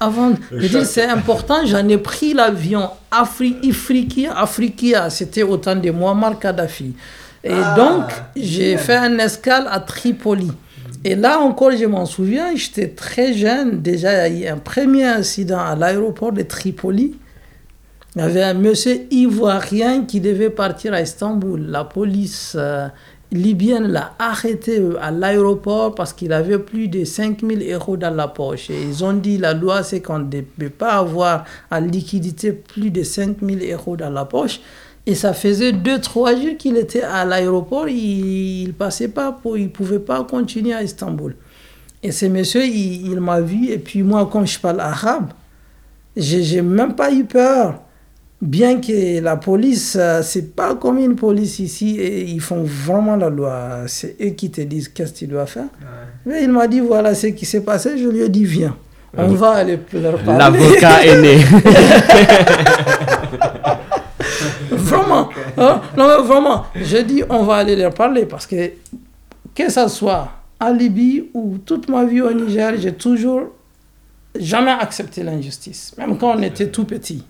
de 0.51 0.67
dire 0.67 0.87
c'est 0.87 1.05
important, 1.05 1.67
j'en 1.67 1.87
ai 1.89 1.99
pris 1.99 2.33
l'avion 2.33 2.89
Afrikia. 3.11 4.33
Afrikia, 4.35 5.11
c'était 5.11 5.43
autant 5.43 5.77
de 5.77 5.91
Muammar 5.91 6.39
Kadhafi. 6.39 6.95
Et 7.45 7.53
ah, 7.53 7.75
donc, 7.75 8.05
j'ai 8.35 8.79
fait 8.79 8.97
un 8.97 9.19
escale 9.19 9.67
à 9.71 9.81
Tripoli. 9.81 10.51
Et 11.05 11.17
là 11.17 11.39
encore, 11.41 11.73
je 11.73 11.85
m'en 11.85 12.07
souviens, 12.07 12.55
j'étais 12.55 12.89
très 12.89 13.35
jeune. 13.35 13.81
Déjà, 13.81 14.29
il 14.29 14.39
y 14.39 14.47
a 14.47 14.51
eu 14.51 14.53
un 14.53 14.59
premier 14.59 15.05
incident 15.05 15.61
à 15.61 15.75
l'aéroport 15.75 16.33
de 16.33 16.43
Tripoli. 16.43 17.15
Il 18.17 18.23
y 18.23 18.25
avait 18.25 18.43
un 18.43 18.55
monsieur 18.55 19.07
ivoirien 19.13 20.05
qui 20.05 20.21
devait 20.21 20.51
partir 20.51 20.93
à 20.95 21.01
Istanbul. 21.01 21.67
La 21.69 21.85
police 21.85 22.57
euh, 22.59 22.89
libyenne 23.31 23.87
l'a 23.87 24.15
arrêté 24.19 24.81
euh, 24.81 24.99
à 25.01 25.13
l'aéroport 25.13 25.95
parce 25.95 26.13
qu'il 26.13 26.33
avait 26.33 26.59
plus 26.59 26.89
de 26.89 27.05
5000 27.05 27.73
euros 27.73 27.97
dans 27.97 28.13
la 28.13 28.27
poche. 28.27 28.69
Et 28.69 28.83
ils 28.83 29.05
ont 29.05 29.13
dit 29.13 29.39
la 29.39 29.55
loi, 29.55 29.85
c'est 29.85 30.01
qu'on 30.01 30.19
ne 30.19 30.41
peut 30.41 30.71
pas 30.71 30.95
avoir 30.95 31.45
en 31.71 31.79
liquidité 31.79 32.53
plus 32.53 32.91
de 32.91 33.05
5000 33.05 33.73
euros 33.73 33.97
dans 33.97 34.11
la 34.11 34.25
poche. 34.25 34.61
Et 35.07 35.15
ça 35.15 35.33
faisait 35.33 35.71
2-3 35.71 36.43
jours 36.43 36.57
qu'il 36.59 36.77
était 36.79 37.03
à 37.03 37.25
l'aéroport. 37.25 37.89
Il 37.89 38.67
ne 38.67 38.73
passait 38.73 39.09
pas, 39.09 39.39
il 39.57 39.71
pouvait 39.71 40.01
pas 40.01 40.25
continuer 40.25 40.75
à 40.75 40.83
Istanbul. 40.83 41.37
Et 42.03 42.11
ce 42.11 42.27
monsieur, 42.27 42.65
il, 42.65 43.21
m'a 43.21 43.41
vu. 43.41 43.69
Et 43.69 43.79
puis 43.79 44.03
moi, 44.03 44.27
comme 44.27 44.49
je 44.49 44.59
parle 44.59 44.81
arabe, 44.81 45.31
j'ai 46.17 46.61
même 46.61 46.97
pas 46.97 47.13
eu 47.13 47.25
peur 47.25 47.81
bien 48.41 48.81
que 48.81 49.21
la 49.21 49.37
police, 49.37 49.97
euh, 49.99 50.23
c'est 50.23 50.55
pas 50.57 50.75
comme 50.75 50.99
une 50.99 51.15
police 51.15 51.59
ici, 51.59 51.99
et 52.01 52.23
ils 52.23 52.41
font 52.41 52.63
vraiment 52.65 53.17
la 53.17 53.29
loi. 53.29 53.83
C'est 53.87 54.17
eux 54.21 54.31
qui 54.31 54.51
te 54.51 54.61
disent 54.63 54.89
qu'est-ce 54.89 55.13
que 55.13 55.19
tu 55.19 55.27
dois 55.27 55.47
faire. 55.47 55.67
Mais 56.25 56.43
il 56.45 56.51
m'a 56.51 56.67
dit 56.67 56.81
voilà 56.81 57.15
ce 57.15 57.29
qui 57.29 57.47
s'est 57.47 57.63
passé. 57.63 57.99
Je 57.99 58.09
lui 58.09 58.21
ai 58.23 58.29
dit 58.29 58.45
viens, 58.45 58.77
on 59.17 59.29
va 59.29 59.51
aller 59.53 59.79
leur 59.93 60.19
parler. 60.23 60.39
L'avocat 60.39 61.05
est 61.05 61.21
né. 61.21 61.37
vraiment, 64.71 65.29
hein? 65.57 65.81
non, 65.97 66.23
vraiment. 66.23 66.65
Je 66.75 66.99
dis 66.99 67.23
on 67.29 67.43
va 67.45 67.57
aller 67.57 67.77
leur 67.77 67.93
parler 67.93 68.25
parce 68.27 68.47
que 68.47 68.71
que 69.55 69.71
ça 69.71 69.89
soit 69.89 70.29
en 70.61 70.73
Libye 70.73 71.29
ou 71.35 71.59
toute 71.65 71.89
ma 71.89 72.05
vie 72.05 72.21
au 72.21 72.33
Niger, 72.33 72.75
j'ai 72.79 72.93
toujours 72.93 73.43
jamais 74.39 74.71
accepté 74.71 75.23
l'injustice, 75.23 75.93
même 75.99 76.17
quand 76.17 76.37
on 76.37 76.43
était 76.43 76.69
tout 76.69 76.85
petit 76.85 77.25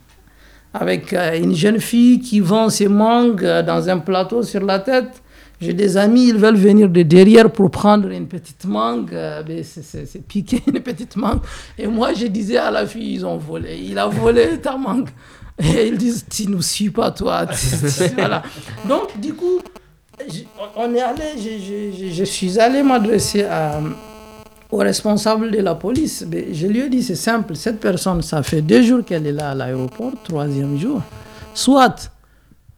avec 0.73 1.13
euh, 1.13 1.39
une 1.39 1.55
jeune 1.55 1.81
fille 1.81 2.21
qui 2.21 2.41
vend 2.41 2.69
ses 2.69 2.89
mangues 2.89 3.45
euh, 3.45 3.63
dans 3.63 3.89
un 3.89 3.99
plateau 3.99 4.43
sur 4.43 4.65
la 4.65 4.79
tête. 4.79 5.23
J'ai 5.61 5.75
des 5.75 5.97
amis, 5.99 6.29
ils 6.29 6.37
veulent 6.37 6.57
venir 6.57 6.89
de 6.89 7.03
derrière 7.03 7.51
pour 7.51 7.71
prendre 7.71 8.09
une 8.09 8.27
petite 8.27 8.65
mangue, 8.65 9.13
euh, 9.13 9.43
c'est 9.63 10.27
piquer 10.27 10.63
une 10.67 10.81
petite 10.81 11.17
mangue. 11.17 11.41
Et 11.77 11.87
moi, 11.87 12.15
je 12.15 12.27
disais 12.27 12.57
à 12.57 12.71
la 12.71 12.87
fille, 12.87 13.15
ils 13.15 13.27
ont 13.27 13.37
volé, 13.37 13.79
il 13.79 13.99
a 13.99 14.07
volé 14.07 14.59
ta 14.63 14.77
mangue. 14.77 15.09
Et 15.59 15.89
ils 15.89 15.99
disent, 15.99 16.25
tu 16.31 16.49
nous 16.49 16.63
suis 16.63 16.89
pas, 16.89 17.11
toi. 17.11 17.45
voilà. 18.17 18.43
Donc, 18.89 19.21
du 19.21 19.35
coup, 19.35 19.61
on 20.77 20.95
est 20.95 21.03
allé, 21.03 21.23
je, 21.37 22.11
je 22.11 22.25
suis 22.25 22.59
allé 22.59 22.83
m'adresser 22.83 23.43
à, 23.43 23.79
au 24.73 24.77
responsable 24.77 25.51
de 25.51 25.59
la 25.59 25.75
police. 25.75 26.25
je 26.53 26.67
lui 26.67 26.81
ai 26.81 26.89
dit, 26.89 27.03
c'est 27.03 27.15
simple, 27.17 27.57
cette 27.57 27.81
personne, 27.81 28.23
ça 28.23 28.43
fait 28.43 28.63
deux 28.63 28.83
jours 28.83 29.05
qu'elle 29.05 29.27
est 29.27 29.33
là 29.33 29.51
à 29.51 29.55
l'aéroport, 29.55 30.13
troisième 30.23 30.79
jour. 30.79 31.03
Soit 31.55 32.11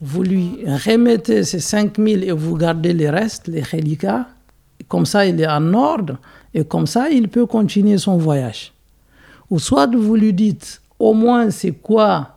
vous 0.00 0.22
lui 0.22 0.64
remettez 0.66 1.44
ces 1.44 1.60
5000 1.60 2.24
et 2.24 2.32
vous 2.32 2.56
gardez 2.56 2.92
les 2.92 3.10
restes, 3.10 3.46
les 3.46 3.62
reliquats, 3.62 4.26
comme 4.88 5.06
ça 5.06 5.26
il 5.26 5.40
est 5.40 5.46
en 5.46 5.74
ordre, 5.74 6.18
et 6.54 6.64
comme 6.64 6.86
ça 6.86 7.10
il 7.10 7.28
peut 7.28 7.46
continuer 7.46 7.98
son 7.98 8.16
voyage. 8.16 8.72
Ou 9.50 9.58
soit 9.58 9.86
vous 9.94 10.16
lui 10.16 10.32
dites, 10.32 10.80
au 10.98 11.12
moins 11.12 11.50
c'est 11.50 11.72
quoi 11.72 12.28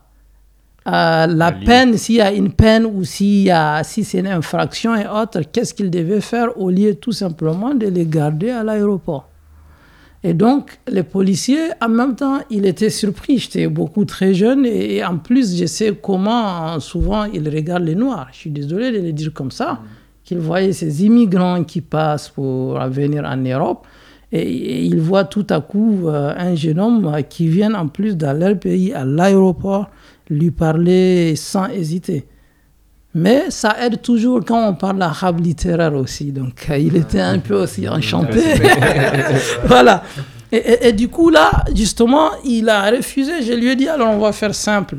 euh, 0.87 1.25
la 1.25 1.51
peine, 1.51 1.97
s'il 1.97 2.15
y 2.15 2.21
a 2.21 2.31
une 2.31 2.51
peine 2.51 2.85
ou 2.85 3.03
si 3.03 3.49
c'est 3.83 4.19
une 4.19 4.27
infraction 4.27 4.95
et 4.95 5.07
autres, 5.07 5.41
qu'est-ce 5.51 5.73
qu'il 5.73 5.89
devait 5.89 6.21
faire 6.21 6.59
au 6.59 6.69
lieu 6.69 6.93
tout 6.93 7.13
simplement 7.13 7.73
de 7.73 7.87
les 7.87 8.05
garder 8.05 8.51
à 8.51 8.63
l'aéroport 8.63 9.27
et 10.28 10.34
donc, 10.34 10.80
les 10.88 11.03
policiers, 11.03 11.67
en 11.80 11.89
même 11.89 12.15
temps, 12.15 12.39
ils 12.49 12.65
étaient 12.65 12.89
surpris. 12.89 13.38
J'étais 13.38 13.67
beaucoup 13.67 14.05
très 14.05 14.34
jeune 14.34 14.65
et, 14.65 15.05
en 15.05 15.19
plus, 15.19 15.55
je 15.55 15.67
sais 15.67 15.95
comment 16.01 16.80
souvent 16.80 17.26
ils 17.26 17.47
regardent 17.47 17.84
les 17.84 17.93
Noirs. 17.93 18.30
Je 18.32 18.38
suis 18.38 18.49
désolé 18.49 18.91
de 18.91 19.05
le 19.05 19.13
dire 19.13 19.32
comme 19.32 19.51
ça, 19.51 19.82
qu'ils 20.23 20.39
voyaient 20.39 20.73
ces 20.73 21.05
immigrants 21.05 21.63
qui 21.63 21.82
passent 21.82 22.30
pour 22.30 22.80
venir 22.89 23.23
en 23.23 23.38
Europe 23.38 23.86
et, 24.32 24.84
ils 24.88 24.99
voient 24.99 25.26
tout 25.26 25.45
à 25.51 25.61
coup 25.61 26.07
euh, 26.07 26.34
un 26.36 26.55
jeune 26.55 26.80
homme 26.80 27.17
qui 27.30 27.47
vient 27.47 27.76
en 27.76 27.88
plus 27.88 28.17
dans 28.17 28.36
leur 28.36 28.57
pays 28.57 28.93
à 28.93 29.05
l'aéroport 29.05 29.91
lui 30.32 30.49
parler 30.49 31.36
sans 31.36 31.67
hésiter. 31.67 32.26
Mais 33.16 33.49
ça 33.49 33.78
aide 33.82 34.01
toujours 34.01 34.43
quand 34.43 34.68
on 34.68 34.74
parle 34.74 35.01
arabe 35.01 35.39
littéraire 35.39 35.93
aussi. 35.93 36.34
Donc, 36.34 36.68
euh, 36.70 36.78
il 36.78 36.97
était 36.97 37.22
un 37.22 37.39
peu 37.39 37.55
aussi 37.55 37.88
enchanté. 37.88 38.41
voilà. 39.66 40.03
Et, 40.51 40.89
et, 40.89 40.91
du 40.91 41.07
coup, 41.07 41.30
là, 41.30 41.63
justement, 41.74 42.32
il 42.43 42.68
a 42.68 42.91
refusé. 42.91 43.41
Je 43.41 43.53
lui 43.53 43.70
ai 43.70 43.78
dit, 43.78 43.88
alors 43.88 44.09
on 44.09 44.20
va 44.20 44.34
faire 44.34 44.53
simple. 44.53 44.97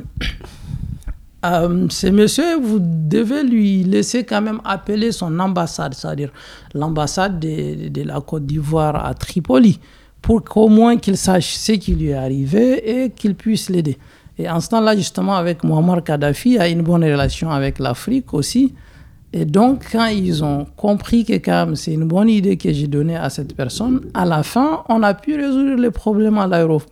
euh, 1.45 1.87
ce 1.91 2.07
monsieur, 2.07 2.57
vous 2.59 2.79
devez 2.81 3.45
lui 3.45 3.85
laisser 3.85 4.25
quand 4.25 4.41
même 4.41 4.63
appeler 4.65 5.13
son 5.13 5.39
ambassade, 5.39 5.93
c'est-à-dire 5.93 6.31
l'ambassade 6.73 7.39
de, 7.39 7.91
de, 7.91 8.03
la 8.03 8.23
Côte 8.23 8.47
d'Ivoire 8.47 9.05
à 9.05 9.13
Tripoli, 9.13 9.79
pour 10.23 10.43
qu'au 10.43 10.69
moins 10.69 10.97
qu'il 10.97 11.19
sache 11.19 11.53
ce 11.55 11.73
qui 11.73 11.95
lui 11.95 12.09
est 12.09 12.15
arrivé 12.15 13.03
et 13.05 13.11
qu'il 13.11 13.35
puisse 13.35 13.69
l'aider. 13.69 13.99
Et 14.39 14.49
en 14.49 14.61
ce 14.61 14.69
temps-là, 14.69 14.97
justement, 14.97 15.37
avec 15.37 15.65
Muammar 15.65 16.03
Kadhafi, 16.05 16.59
a 16.59 16.69
une 16.69 16.83
bonne 16.83 17.05
relation 17.05 17.51
avec 17.51 17.79
l'Afrique 17.79 18.35
aussi. 18.35 18.75
Et 19.33 19.45
donc, 19.45 19.85
quand 19.93 20.07
ils 20.07 20.45
ont 20.45 20.67
compris 20.77 21.25
que 21.25 21.35
c'est 21.75 21.93
une 21.93 22.05
bonne 22.05 22.29
idée 22.29 22.57
que 22.57 22.73
j'ai 22.73 22.87
donnée 22.87 23.17
à 23.17 23.29
cette 23.29 23.55
personne, 23.55 24.01
à 24.15 24.25
la 24.25 24.43
fin, 24.43 24.83
on 24.89 25.03
a 25.03 25.15
pu 25.15 25.37
résoudre 25.37 25.81
les 25.81 25.91
problèmes 25.91 26.39
à 26.39 26.47
l'aéroport. 26.47 26.91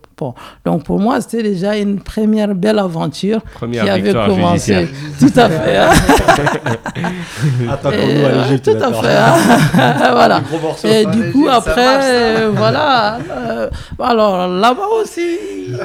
Donc, 0.63 0.83
pour 0.83 0.99
moi, 0.99 1.21
c'était 1.21 1.43
déjà 1.43 1.75
une 1.77 1.99
première 1.99 2.53
belle 2.55 2.79
aventure 2.79 3.41
première 3.41 3.83
qui 3.83 3.89
avait 3.89 4.13
commencé. 4.13 4.87
Tout 5.19 5.31
à 5.35 5.49
fait. 5.49 5.77
Hein. 5.77 5.89
Attaquons-nous 7.71 8.25
à 8.25 8.31
l'Égypte. 8.31 8.65
Tout 8.65 8.83
à 8.83 8.93
fait. 8.93 9.15
Hein. 9.15 9.35
voilà. 10.11 10.41
Et 10.83 11.05
du 11.05 11.31
coup, 11.31 11.47
après, 11.49 12.47
voilà. 12.51 13.19
Euh, 13.29 13.69
alors, 13.99 14.47
là-bas 14.47 14.87
aussi, 15.01 15.37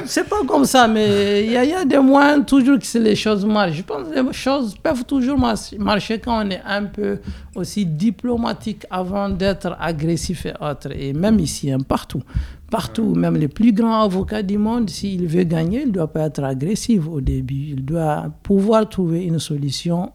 c'est 0.06 0.28
pas 0.28 0.40
comme 0.46 0.64
ça, 0.64 0.86
mais 0.86 1.44
il 1.44 1.50
y, 1.50 1.54
y, 1.54 1.74
a 1.74 1.84
des 1.84 1.98
moyens 1.98 2.44
toujours 2.46 2.78
que 2.78 2.98
les 2.98 3.16
choses 3.16 3.44
marchent. 3.44 3.76
Je 3.76 3.82
pense 3.82 4.08
que 4.08 4.20
les 4.20 4.32
choses 4.32 4.74
peuvent 4.82 5.04
toujours 5.04 5.38
marcher 5.78 6.18
quand 6.18 6.46
on 6.46 6.50
est 6.50 6.62
un 6.66 6.84
peu 6.84 7.18
aussi 7.54 7.86
diplomatique 7.86 8.86
avant 8.90 9.28
d'être 9.28 9.76
agressif 9.80 10.46
et 10.46 10.52
autre. 10.60 10.88
Et 10.94 11.12
même 11.12 11.38
ici, 11.40 11.70
hein, 11.70 11.78
partout. 11.86 12.22
Partout, 12.70 13.14
même 13.16 13.36
les 13.36 13.48
plus 13.48 13.72
grands 13.72 14.02
avocats 14.02 14.44
du 14.44 14.56
monde, 14.56 14.88
s'il 14.88 15.26
veut 15.26 15.42
gagner, 15.42 15.82
il 15.82 15.88
ne 15.88 15.92
doit 15.92 16.12
pas 16.12 16.26
être 16.26 16.44
agressif 16.44 17.06
au 17.08 17.20
début. 17.20 17.70
Il 17.70 17.84
doit 17.84 18.32
pouvoir 18.44 18.88
trouver 18.88 19.24
une 19.24 19.40
solution 19.40 20.12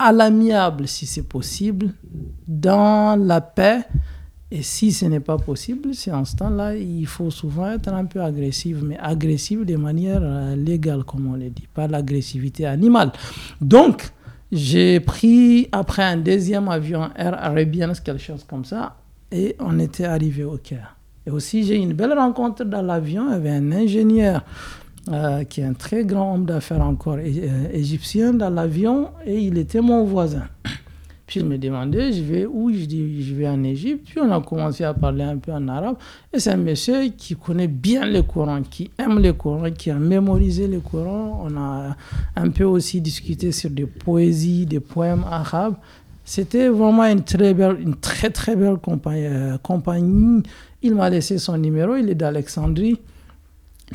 à 0.00 0.10
l'amiable, 0.10 0.88
si 0.88 1.06
c'est 1.06 1.28
possible, 1.28 1.92
dans 2.48 3.16
la 3.16 3.40
paix. 3.40 3.82
Et 4.50 4.62
si 4.62 4.92
ce 4.92 5.06
n'est 5.06 5.20
pas 5.20 5.38
possible, 5.38 5.94
c'est 5.94 6.10
en 6.12 6.24
ce 6.24 6.36
temps-là, 6.36 6.74
il 6.74 7.06
faut 7.06 7.30
souvent 7.30 7.70
être 7.70 7.88
un 7.88 8.04
peu 8.04 8.20
agressif, 8.20 8.78
mais 8.82 8.98
agressif 8.98 9.64
de 9.64 9.76
manière 9.76 10.20
euh, 10.22 10.56
légale, 10.56 11.04
comme 11.04 11.28
on 11.32 11.36
le 11.36 11.48
dit, 11.48 11.68
pas 11.72 11.86
l'agressivité 11.86 12.66
animale. 12.66 13.12
Donc, 13.60 14.10
j'ai 14.50 15.00
pris 15.00 15.68
après 15.72 16.02
un 16.02 16.18
deuxième 16.18 16.68
avion 16.68 17.08
Air 17.16 17.32
Arabian, 17.32 17.92
quelque 18.04 18.20
chose 18.20 18.44
comme 18.44 18.66
ça, 18.66 18.96
et 19.30 19.56
on 19.58 19.78
était 19.78 20.04
arrivé 20.04 20.44
au 20.44 20.58
Caire. 20.58 20.96
Et 21.26 21.30
aussi, 21.30 21.64
j'ai 21.64 21.76
une 21.76 21.92
belle 21.92 22.12
rencontre 22.12 22.64
dans 22.64 22.82
l'avion 22.82 23.28
avec 23.28 23.52
un 23.52 23.72
ingénieur 23.72 24.44
euh, 25.10 25.44
qui 25.44 25.60
est 25.60 25.64
un 25.64 25.72
très 25.72 26.04
grand 26.04 26.34
homme 26.34 26.46
d'affaires 26.46 26.80
encore 26.80 27.16
euh, 27.18 27.68
égyptien 27.72 28.32
dans 28.32 28.50
l'avion, 28.50 29.08
et 29.26 29.36
il 29.36 29.58
était 29.58 29.80
mon 29.80 30.04
voisin. 30.04 30.44
Puis 31.26 31.40
il 31.40 31.46
me 31.46 31.58
demandait, 31.58 32.12
je 32.12 32.22
vais 32.22 32.46
où? 32.46 32.72
Je 32.72 32.84
dis, 32.84 33.22
je 33.22 33.34
vais 33.34 33.48
en 33.48 33.64
Égypte. 33.64 34.06
Puis 34.10 34.20
on 34.20 34.30
a 34.30 34.40
commencé 34.40 34.84
à 34.84 34.92
parler 34.92 35.24
un 35.24 35.38
peu 35.38 35.52
en 35.52 35.66
arabe. 35.66 35.96
Et 36.32 36.38
c'est 36.38 36.50
un 36.50 36.56
monsieur 36.56 37.08
qui 37.16 37.34
connaît 37.34 37.68
bien 37.68 38.04
le 38.04 38.22
Coran, 38.22 38.62
qui 38.62 38.90
aime 38.98 39.18
le 39.18 39.32
Coran, 39.32 39.70
qui 39.70 39.90
a 39.90 39.94
mémorisé 39.94 40.68
le 40.68 40.80
Coran. 40.80 41.46
On 41.48 41.56
a 41.56 41.96
un 42.36 42.50
peu 42.50 42.64
aussi 42.64 43.00
discuté 43.00 43.50
sur 43.50 43.70
des 43.70 43.86
poésies, 43.86 44.66
des 44.66 44.80
poèmes 44.80 45.24
arabes. 45.28 45.76
C'était 46.24 46.68
vraiment 46.68 47.04
une 47.06 47.24
très 47.24 47.54
belle, 47.54 47.78
une 47.80 47.96
très 47.96 48.30
très 48.30 48.54
belle. 48.54 48.76
Euh, 49.06 49.58
compagnie. 49.58 50.42
Il 50.82 50.94
m'a 50.94 51.08
laissé 51.10 51.38
son 51.38 51.56
numéro, 51.56 51.96
il 51.96 52.10
est 52.10 52.14
d'Alexandrie. 52.14 53.00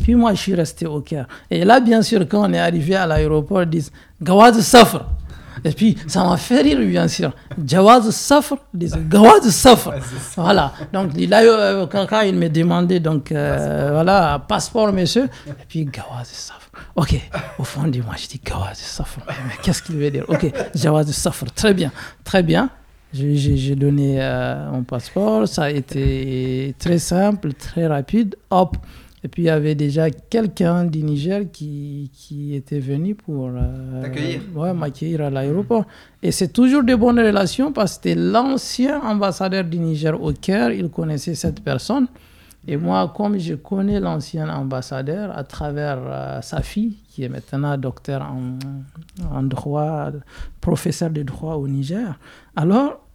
Puis 0.02 0.16
moi, 0.16 0.34
je 0.34 0.40
suis 0.40 0.56
resté 0.56 0.86
au 0.86 1.02
Caire. 1.02 1.28
Et 1.50 1.66
là, 1.66 1.80
bien 1.80 2.02
sûr, 2.02 2.28
quand 2.28 2.50
on 2.50 2.54
est 2.54 2.60
arrivé 2.60 2.96
à 2.96 3.06
l'aéroport, 3.08 3.64
ils 3.64 3.70
disent 3.70 3.92
Gawad 4.22 4.56
Safr. 4.56 5.06
Et 5.64 5.72
puis, 5.72 5.98
ça 6.08 6.24
m'a 6.24 6.38
fait 6.38 6.62
rire, 6.62 6.80
bien 6.80 7.08
sûr. 7.08 7.34
Jawaz 7.66 8.10
Safr, 8.12 8.58
Gawad 8.74 9.44
Safr. 9.44 9.94
Voilà. 10.36 10.74
Donc, 10.94 11.12
là, 11.16 11.42
euh, 11.42 11.88
quand, 11.88 12.22
il 12.22 12.36
me 12.36 12.50
demandait, 12.50 13.00
donc, 13.00 13.32
euh, 13.32 13.90
voilà, 13.92 14.44
passeport, 14.48 14.92
monsieur. 14.94 15.26
Et 15.48 15.66
puis, 15.68 15.86
Gawad 15.86 16.26
Safr. 16.26 16.70
Ok. 16.96 17.20
Au 17.58 17.64
fond 17.64 17.88
de 17.88 18.02
moi, 18.02 18.16
je 18.18 18.28
dis 18.28 18.42
Gawad 18.44 18.76
Safr. 18.76 19.20
Mais 19.28 19.56
qu'est-ce 19.62 19.82
qu'il 19.82 19.98
veut 19.98 20.12
dire? 20.12 20.26
Ok, 20.28 20.52
Jawaz 20.76 21.10
Safr. 21.12 21.46
Très 21.54 21.74
bien. 21.74 21.92
Très 22.24 22.44
bien. 22.44 22.70
J'ai 23.14 23.76
donné 23.76 24.18
euh, 24.22 24.72
mon 24.72 24.84
passeport. 24.84 25.48
Ça 25.48 25.64
a 25.64 25.70
été 25.72 26.76
très 26.78 27.00
simple, 27.00 27.54
très 27.54 27.88
rapide. 27.88 28.36
Hop. 28.50 28.78
Et 29.24 29.28
puis 29.30 29.44
il 29.44 29.46
y 29.48 29.50
avait 29.50 29.76
déjà 29.76 30.10
quelqu'un 30.12 30.86
du 30.86 31.02
Niger 31.04 31.42
qui, 31.52 32.12
qui 32.14 32.56
était 32.56 32.80
venu 32.80 33.16
pour 33.16 33.48
euh, 33.48 34.04
ouais, 34.56 34.74
m'accueillir 34.74 35.22
à 35.22 35.30
l'aéroport. 35.30 35.86
Et 36.22 36.32
c'est 36.32 36.50
toujours 36.50 36.84
de 36.84 36.94
bonnes 36.94 37.20
relations 37.20 37.72
parce 37.72 37.98
que 37.98 38.04
c'était 38.10 38.16
l'ancien 38.16 39.02
ambassadeur 39.02 39.64
du 39.64 39.80
Niger 39.80 40.22
au 40.22 40.32
Caire, 40.34 40.72
il 40.72 40.90
connaissait 40.90 41.34
cette 41.36 41.62
personne. 41.62 42.08
Et 42.68 42.76
moi, 42.78 43.14
comme 43.16 43.38
je 43.40 43.56
connais 43.56 44.00
l'ancien 44.00 44.50
ambassadeur 44.50 45.36
à 45.38 45.44
travers 45.44 46.00
euh, 46.02 46.42
sa 46.42 46.62
fille, 46.62 46.98
qui 47.08 47.24
est 47.24 47.30
maintenant 47.30 47.78
docteur 47.78 48.22
en, 48.22 48.60
en 49.32 49.44
droit, 49.44 50.12
professeur 50.60 51.10
de 51.10 51.24
droit 51.24 51.56
au 51.56 51.68
Niger, 51.68 52.20
alors 52.56 53.08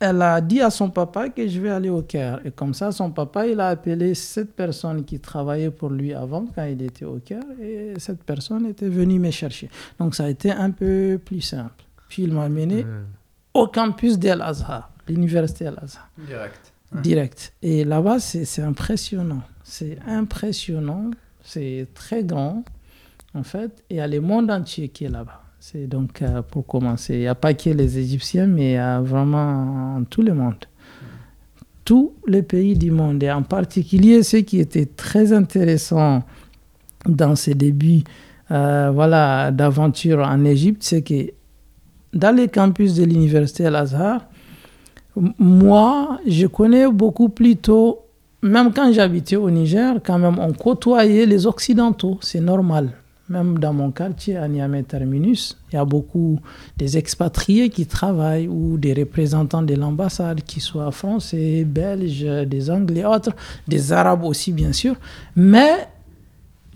elle 0.00 0.22
a 0.22 0.40
dit 0.40 0.60
à 0.60 0.70
son 0.70 0.90
papa 0.90 1.30
que 1.30 1.46
je 1.48 1.60
vais 1.60 1.70
aller 1.70 1.88
au 1.88 2.02
Caire. 2.02 2.40
Et 2.44 2.50
comme 2.50 2.74
ça, 2.74 2.92
son 2.92 3.10
papa, 3.10 3.46
il 3.46 3.58
a 3.60 3.68
appelé 3.68 4.14
cette 4.14 4.54
personne 4.54 5.04
qui 5.04 5.18
travaillait 5.18 5.70
pour 5.70 5.90
lui 5.90 6.12
avant, 6.12 6.44
quand 6.54 6.64
il 6.64 6.82
était 6.82 7.04
au 7.04 7.18
Caire, 7.18 7.44
et 7.60 7.94
cette 7.98 8.22
personne 8.22 8.66
était 8.66 8.88
venue 8.88 9.18
me 9.18 9.30
chercher. 9.30 9.70
Donc 9.98 10.14
ça 10.14 10.24
a 10.24 10.28
été 10.28 10.50
un 10.50 10.70
peu 10.70 11.18
plus 11.24 11.40
simple. 11.40 11.84
Puis 12.08 12.24
il 12.24 12.32
m'a 12.32 12.44
amené 12.44 12.84
au 13.54 13.66
campus 13.66 14.18
d'El 14.18 14.42
Azhar, 14.42 14.90
l'université 15.08 15.66
Al 15.66 15.78
Azhar. 15.82 16.08
Direct. 16.18 16.73
Direct. 16.92 17.52
Et 17.62 17.84
là-bas, 17.84 18.20
c'est 18.20 18.62
impressionnant. 18.62 19.42
C'est 19.64 19.98
impressionnant. 20.06 21.10
C'est 21.42 21.88
très 21.94 22.22
grand, 22.22 22.64
en 23.34 23.42
fait. 23.42 23.84
Et 23.90 23.94
il 23.94 23.96
y 23.96 24.00
a 24.00 24.06
le 24.06 24.20
monde 24.20 24.50
entier 24.50 24.88
qui 24.88 25.04
est 25.04 25.10
là-bas. 25.10 25.42
C'est 25.58 25.86
donc 25.86 26.22
euh, 26.22 26.42
pour 26.42 26.66
commencer. 26.66 27.14
Il 27.14 27.20
n'y 27.20 27.26
a 27.26 27.34
pas 27.34 27.54
que 27.54 27.70
les 27.70 27.98
Égyptiens, 27.98 28.46
mais 28.46 28.72
il 28.72 28.74
y 28.74 28.76
a 28.76 29.00
vraiment 29.00 30.02
tout 30.10 30.22
le 30.22 30.34
monde. 30.34 30.56
Tous 31.84 32.12
les 32.26 32.42
pays 32.42 32.76
du 32.76 32.90
monde. 32.90 33.22
Et 33.22 33.30
en 33.30 33.42
particulier, 33.42 34.22
ce 34.22 34.38
qui 34.38 34.60
était 34.60 34.86
très 34.86 35.32
intéressant 35.32 36.22
dans 37.06 37.34
ces 37.34 37.54
débuts 37.54 38.04
euh, 38.50 38.90
voilà, 38.92 39.50
d'aventure 39.50 40.18
en 40.18 40.44
Égypte, 40.44 40.82
c'est 40.82 41.02
que 41.02 41.32
dans 42.12 42.34
les 42.34 42.48
campus 42.48 42.94
de 42.94 43.04
l'université 43.04 43.66
Al-Azhar, 43.66 44.26
moi, 45.16 46.18
je 46.26 46.46
connais 46.46 46.88
beaucoup 46.90 47.28
plus 47.28 47.56
tôt, 47.56 48.00
même 48.42 48.72
quand 48.72 48.92
j'habitais 48.92 49.36
au 49.36 49.50
Niger, 49.50 49.96
quand 50.04 50.18
même, 50.18 50.38
on 50.38 50.52
côtoyait 50.52 51.26
les 51.26 51.46
Occidentaux, 51.46 52.18
c'est 52.20 52.40
normal. 52.40 52.90
Même 53.30 53.58
dans 53.58 53.72
mon 53.72 53.90
quartier, 53.90 54.36
à 54.36 54.46
Niamey 54.48 54.82
Terminus, 54.82 55.56
il 55.72 55.76
y 55.76 55.78
a 55.78 55.84
beaucoup 55.86 56.38
des 56.76 56.98
expatriés 56.98 57.70
qui 57.70 57.86
travaillent 57.86 58.48
ou 58.48 58.76
des 58.76 58.92
représentants 58.92 59.62
de 59.62 59.74
l'ambassade, 59.74 60.42
qui 60.42 60.60
soient 60.60 60.90
français, 60.90 61.64
belges, 61.64 62.26
des 62.46 62.70
anglais, 62.70 63.06
autres, 63.06 63.32
des 63.66 63.92
arabes 63.92 64.24
aussi, 64.24 64.52
bien 64.52 64.72
sûr. 64.74 64.96
Mais 65.36 65.88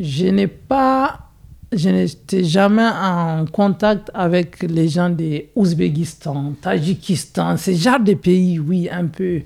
je 0.00 0.26
n'ai 0.26 0.46
pas 0.46 1.27
je 1.72 1.90
n'étais 1.90 2.44
jamais 2.44 2.86
en 2.86 3.44
contact 3.46 4.10
avec 4.14 4.62
les 4.62 4.88
gens 4.88 5.10
de 5.10 5.44
Ouzbékistan, 5.54 6.54
Tadjikistan, 6.60 7.56
ces 7.56 7.74
genre 7.74 8.00
de 8.00 8.14
pays, 8.14 8.58
oui, 8.58 8.88
un 8.90 9.06
peu. 9.06 9.40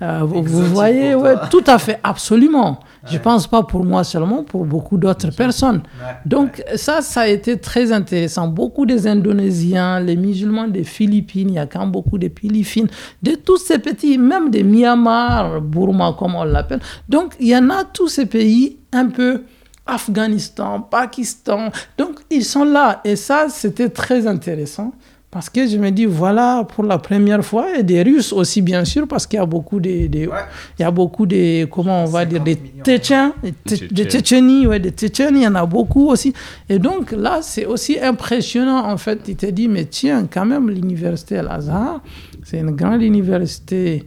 Euh, 0.00 0.20
vous, 0.22 0.42
voyez, 0.66 1.16
ouais, 1.16 1.34
tout 1.50 1.64
à 1.66 1.78
fait, 1.78 1.98
absolument. 2.04 2.78
Je 3.04 3.14
Je 3.14 3.18
pense 3.18 3.48
pas 3.48 3.64
pour 3.64 3.84
moi 3.84 4.04
seulement, 4.04 4.44
pour 4.44 4.64
beaucoup 4.64 4.96
d'autres 4.96 5.30
personnes. 5.34 5.82
Donc 6.24 6.62
ça, 6.76 7.02
ça 7.02 7.22
a 7.22 7.26
été 7.26 7.58
très 7.58 7.90
intéressant. 7.90 8.46
Beaucoup 8.46 8.86
des 8.86 9.08
Indonésiens, 9.08 9.98
les 9.98 10.14
musulmans 10.14 10.68
des 10.68 10.84
Philippines, 10.84 11.48
il 11.50 11.54
y 11.54 11.58
a 11.58 11.66
quand 11.66 11.80
même 11.80 11.90
beaucoup 11.90 12.16
de 12.16 12.30
Philippines, 12.38 12.86
de 13.22 13.32
tous 13.32 13.56
ces 13.58 13.78
petits, 13.80 14.18
même 14.18 14.50
des 14.50 14.62
Myanmar, 14.62 15.60
Burma 15.60 16.14
comme 16.16 16.36
on 16.36 16.44
l'appelle. 16.44 16.80
Donc 17.08 17.34
il 17.40 17.48
y 17.48 17.56
en 17.56 17.68
a 17.70 17.82
tous 17.84 18.08
ces 18.08 18.26
pays 18.26 18.78
un 18.92 19.06
peu 19.06 19.42
Afghanistan, 19.88 20.80
Pakistan. 20.80 21.70
Donc 21.96 22.20
ils 22.30 22.44
sont 22.44 22.64
là 22.64 23.00
et 23.04 23.16
ça, 23.16 23.46
c'était 23.48 23.88
très 23.88 24.26
intéressant. 24.26 24.92
Parce 25.30 25.50
que 25.50 25.66
je 25.66 25.76
me 25.76 25.90
dis, 25.90 26.06
voilà, 26.06 26.64
pour 26.64 26.84
la 26.84 26.96
première 26.96 27.44
fois, 27.44 27.76
et 27.76 27.82
des 27.82 28.02
Russes 28.02 28.32
aussi, 28.32 28.62
bien 28.62 28.86
sûr, 28.86 29.06
parce 29.06 29.26
qu'il 29.26 29.38
y 29.38 29.42
a 29.42 29.44
beaucoup 29.44 29.78
de, 29.78 29.90
il 29.90 30.30
y 30.78 30.82
a 30.82 30.90
beaucoup 30.90 31.26
de, 31.26 31.66
comment 31.66 32.04
on 32.04 32.06
va 32.06 32.24
dire, 32.24 32.42
des 32.42 32.58
Tchétchens, 32.82 33.34
des 33.42 34.04
Tchétchénies, 34.06 34.66
ouais, 34.66 34.80
des 34.80 34.90
Tchétchènes, 34.90 35.36
il 35.36 35.42
y 35.42 35.46
en 35.46 35.54
a 35.54 35.66
beaucoup 35.66 36.08
aussi. 36.08 36.32
Et 36.66 36.78
donc 36.78 37.12
là, 37.12 37.40
c'est 37.42 37.66
aussi 37.66 38.00
impressionnant, 38.00 38.90
en 38.90 38.96
fait. 38.96 39.20
Il 39.28 39.36
te 39.36 39.44
dit, 39.44 39.68
mais 39.68 39.84
tiens, 39.84 40.26
quand 40.32 40.46
même, 40.46 40.70
l'université 40.70 41.36
Al-Azhar, 41.36 42.00
c'est 42.42 42.60
une 42.60 42.70
grande 42.70 43.02
université 43.02 44.06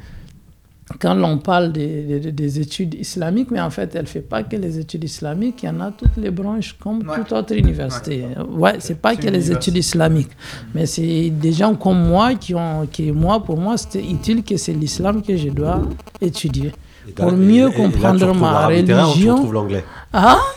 quand 0.99 1.13
l'on 1.13 1.37
parle 1.37 1.71
des, 1.71 2.19
des, 2.19 2.59
études 2.59 2.95
islamiques, 2.95 3.51
mais 3.51 3.61
en 3.61 3.69
fait, 3.69 3.93
elle 3.95 4.03
ne 4.03 4.07
fait 4.07 4.21
pas 4.21 4.43
que 4.43 4.55
les 4.55 4.79
études 4.79 5.03
islamiques, 5.03 5.63
il 5.63 5.67
y 5.67 5.69
en 5.69 5.79
a 5.79 5.91
toutes 5.91 6.17
les 6.17 6.31
branches 6.31 6.75
comme 6.79 7.03
toute 7.03 7.31
autre 7.31 7.55
université. 7.55 8.25
Ouais, 8.49 8.75
c'est 8.79 8.99
pas 8.99 9.15
que 9.15 9.27
les 9.27 9.51
études 9.51 9.77
islamiques, 9.77 10.31
mais 10.73 10.85
c'est 10.85 11.29
des 11.29 11.53
gens 11.53 11.75
comme 11.75 12.07
moi 12.07 12.35
qui 12.35 12.55
ont, 12.55 12.87
qui, 12.91 13.11
moi, 13.11 13.43
pour 13.43 13.57
moi, 13.57 13.77
c'était 13.77 14.03
utile 14.03 14.43
que 14.43 14.57
c'est 14.57 14.73
l'islam 14.73 15.21
que 15.21 15.35
je 15.37 15.49
dois 15.49 15.81
étudier. 16.19 16.71
pour 17.15 17.31
mieux 17.31 17.69
comprendre 17.71 18.33
ma 18.33 18.67
religion. 18.67 19.45
Tu 19.45 19.51
l'anglais. 19.51 19.83
Ah? 20.13 20.37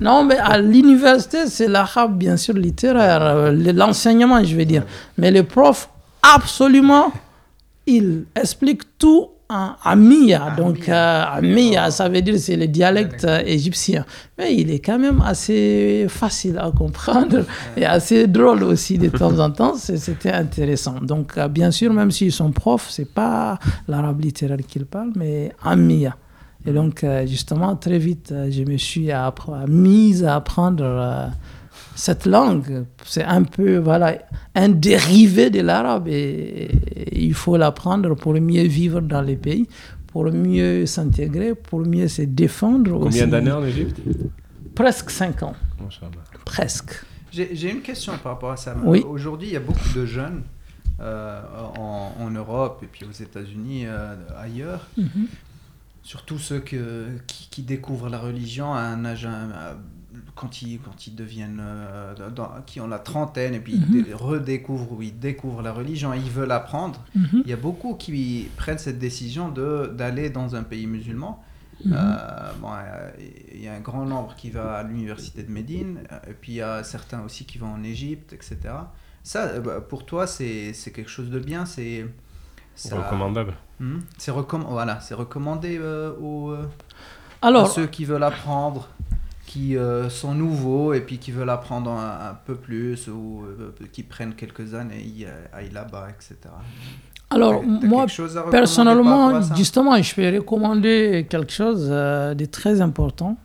Non, 0.00 0.24
mais 0.24 0.36
à 0.38 0.58
l'université, 0.58 1.46
c'est 1.46 1.68
l'arabe, 1.68 2.18
bien 2.18 2.36
sûr, 2.36 2.54
littéraire, 2.54 3.52
l'enseignement, 3.52 4.42
je 4.42 4.56
veux 4.56 4.64
dire. 4.64 4.82
Mais 5.16 5.30
les 5.30 5.44
profs, 5.44 5.88
absolument 6.20 7.12
il 7.86 8.24
explique 8.34 8.98
tout 8.98 9.28
en 9.48 9.72
amiya. 9.82 10.54
Donc, 10.56 10.88
amiya, 10.88 11.90
ça 11.90 12.08
veut 12.08 12.22
dire 12.22 12.38
c'est 12.38 12.56
le 12.56 12.66
dialecte 12.66 13.26
égyptien. 13.44 14.04
Mais 14.38 14.54
il 14.54 14.70
est 14.70 14.78
quand 14.78 14.98
même 14.98 15.20
assez 15.24 16.06
facile 16.08 16.58
à 16.58 16.70
comprendre 16.70 17.44
et 17.76 17.84
assez 17.84 18.26
drôle 18.26 18.62
aussi 18.64 18.98
de 18.98 19.08
temps 19.08 19.38
en 19.38 19.50
temps. 19.50 19.74
C'était 19.74 20.32
intéressant. 20.32 20.96
Donc, 21.00 21.36
euh, 21.36 21.48
bien 21.48 21.70
sûr, 21.70 21.92
même 21.92 22.10
s'ils 22.10 22.32
sont 22.32 22.52
profs, 22.52 22.88
c'est 22.90 23.12
pas 23.12 23.58
l'arabe 23.86 24.20
littéraire 24.20 24.58
qu'ils 24.66 24.86
parlent, 24.86 25.12
mais 25.14 25.52
amiya. 25.62 26.16
Et 26.66 26.72
donc, 26.72 27.04
euh, 27.04 27.26
justement, 27.26 27.76
très 27.76 27.98
vite, 27.98 28.32
euh, 28.32 28.50
je 28.50 28.62
me 28.62 28.78
suis 28.78 29.10
mise 29.68 30.24
à 30.24 30.36
apprendre 30.36 31.30
cette 31.94 32.26
langue, 32.26 32.86
c'est 33.04 33.24
un 33.24 33.42
peu 33.42 33.76
voilà, 33.76 34.18
un 34.54 34.68
dérivé 34.68 35.50
de 35.50 35.60
l'arabe 35.60 36.08
et, 36.08 36.70
il 37.12 37.34
faut 37.34 37.56
l'apprendre 37.56 38.14
pour 38.14 38.34
mieux 38.34 38.64
vivre 38.64 39.00
dans 39.00 39.22
les 39.22 39.36
pays, 39.36 39.66
pour 40.08 40.24
mieux 40.24 40.86
s'intégrer, 40.86 41.54
pour 41.54 41.80
mieux 41.80 42.08
se 42.08 42.22
défendre. 42.22 42.98
Combien 43.00 43.26
d'années 43.26 43.52
en 43.52 43.64
Égypte? 43.64 44.00
Presque 44.74 45.10
5 45.10 45.42
ans. 45.42 45.54
Presque. 46.44 47.04
J'ai 47.32 47.70
une 47.70 47.82
question 47.82 48.12
par 48.22 48.32
rapport 48.32 48.52
à 48.52 48.56
ça. 48.56 48.76
Oui. 48.84 49.04
Aujourd'hui, 49.08 49.48
il 49.48 49.54
y 49.54 49.56
a 49.56 49.60
beaucoup 49.60 49.92
de 49.94 50.06
jeunes 50.06 50.42
euh, 51.00 51.42
en, 51.76 52.30
Europe 52.30 52.80
et 52.84 52.86
puis 52.86 53.04
aux 53.04 53.12
États-Unis, 53.12 53.86
euh, 53.86 54.14
ailleurs. 54.38 54.86
Mhm. 54.96 55.26
Surtout 56.04 56.38
ceux 56.38 56.60
que, 56.60 57.08
qui, 57.26 57.62
découvrent 57.62 58.08
la 58.08 58.18
religion 58.18 58.74
à 58.74 58.80
un 58.80 59.04
âge 59.04 59.26
quand 60.34 60.62
ils, 60.62 60.80
quand 60.80 61.06
ils 61.06 61.14
deviennent, 61.14 61.62
euh, 61.62 62.14
qui 62.66 62.80
ont 62.80 62.88
la 62.88 62.98
trentaine 62.98 63.54
et 63.54 63.60
puis 63.60 63.74
ils 63.74 64.04
mhm. 64.04 64.14
redécouvrent 64.14 64.92
ou 64.92 65.02
ils 65.02 65.18
découvrent 65.18 65.62
la 65.62 65.72
religion 65.72 66.12
et 66.12 66.18
ils 66.18 66.30
veulent 66.30 66.52
apprendre, 66.52 67.00
mhm. 67.14 67.42
il 67.44 67.50
y 67.50 67.52
a 67.52 67.56
beaucoup 67.56 67.94
qui 67.94 68.48
prennent 68.56 68.78
cette 68.78 68.98
décision 68.98 69.48
d'aller 69.48 70.30
dans 70.30 70.56
un 70.56 70.62
pays 70.62 70.86
musulman. 70.86 71.42
Mhm. 71.84 71.92
Euh, 71.96 72.52
bon, 72.60 72.68
euh, 72.72 73.10
il 73.52 73.62
y 73.62 73.68
a 73.68 73.74
un 73.74 73.80
grand 73.80 74.04
nombre 74.04 74.34
qui 74.36 74.50
va 74.50 74.78
à 74.78 74.82
l'université 74.82 75.42
de 75.42 75.50
Médine, 75.50 76.00
et 76.28 76.32
puis 76.32 76.52
il 76.52 76.56
y 76.56 76.62
a 76.62 76.82
certains 76.82 77.22
aussi 77.22 77.44
qui 77.44 77.58
vont 77.58 77.72
en 77.72 77.82
Égypte, 77.82 78.32
etc. 78.32 78.58
Ça, 79.22 79.58
bah, 79.60 79.80
pour 79.80 80.04
toi, 80.04 80.26
c'est 80.26 80.72
quelque 80.94 81.10
chose 81.10 81.30
de 81.30 81.38
bien, 81.38 81.64
c'est 81.64 82.06
recommandable. 82.90 83.54
Hmm? 83.80 83.98
C'est 84.18 84.30
recomm 84.30 84.64
voilà, 84.68 85.00
recommandé 85.12 85.80
aux, 86.20 86.54
Alors, 87.42 87.66
à 87.66 87.68
ceux 87.68 87.86
qui 87.86 88.04
veulent 88.04 88.22
apprendre 88.22 88.88
qui 89.54 89.76
euh, 89.76 90.10
sont 90.10 90.34
nouveaux 90.34 90.94
et 90.94 91.00
puis 91.00 91.18
qui 91.18 91.30
veulent 91.30 91.48
apprendre 91.48 91.92
un, 91.92 92.36
peu 92.44 92.56
plus 92.56 93.06
ou 93.06 93.44
euh, 93.44 93.70
qui 93.92 94.02
prennent 94.02 94.34
quelques 94.34 94.74
années 94.74 95.06
et 95.20 95.26
aillent 95.52 95.70
là-bas, 95.72 96.08
etc. 96.10 96.52
Alors, 97.30 97.62
moi, 97.62 98.06
personnellement, 98.50 99.40
justement, 99.54 100.02
je 100.02 100.12
peux 100.12 100.28
recommander 100.34 101.24
quelque 101.30 101.52
chose 101.52 101.86
euh, 101.88 102.34
de 102.34 102.46
très 102.46 102.80
important. 102.80 103.36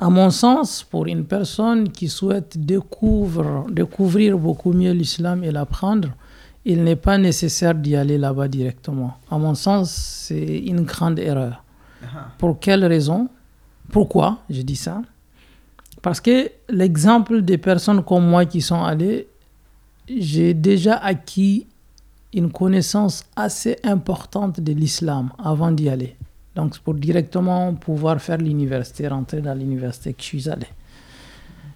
À 0.00 0.10
mon 0.10 0.30
sens, 0.30 0.82
pour 0.82 1.06
une 1.06 1.24
personne 1.24 1.90
qui 1.90 2.08
souhaite 2.08 2.58
découvrir, 2.58 3.66
découvrir 3.70 4.36
beaucoup 4.36 4.72
mieux 4.72 4.92
l'islam 4.92 5.44
et 5.44 5.52
l'apprendre, 5.52 6.08
il 6.64 6.82
n'est 6.82 6.96
pas 6.96 7.18
nécessaire 7.18 7.76
d'y 7.76 7.94
aller 7.94 8.18
là-bas 8.18 8.48
directement. 8.48 9.14
À 9.30 9.38
mon 9.38 9.54
sens, 9.54 9.92
c'est 9.92 10.58
une 10.58 10.80
grande 10.80 11.20
erreur. 11.20 11.62
Ah. 12.02 12.32
Pour 12.36 12.58
quelle 12.58 12.84
raison? 12.84 13.28
Pourquoi? 13.92 14.38
Je 14.50 14.62
dis 14.62 14.74
ça 14.74 15.02
parce 16.02 16.20
que 16.20 16.50
l'exemple 16.68 17.42
des 17.42 17.58
personnes 17.58 18.02
comme 18.04 18.26
moi 18.26 18.44
qui 18.44 18.60
sont 18.60 18.82
allées, 18.82 19.26
j'ai 20.08 20.54
déjà 20.54 20.96
acquis 20.96 21.66
une 22.32 22.52
connaissance 22.52 23.24
assez 23.34 23.76
importante 23.82 24.60
de 24.60 24.72
l'islam 24.72 25.30
avant 25.42 25.72
d'y 25.72 25.88
aller. 25.88 26.16
Donc, 26.54 26.78
pour 26.78 26.94
directement 26.94 27.74
pouvoir 27.74 28.20
faire 28.20 28.38
l'université, 28.38 29.08
rentrer 29.08 29.40
dans 29.40 29.54
l'université 29.54 30.12
que 30.12 30.22
je 30.22 30.26
suis 30.26 30.48
allé. 30.48 30.66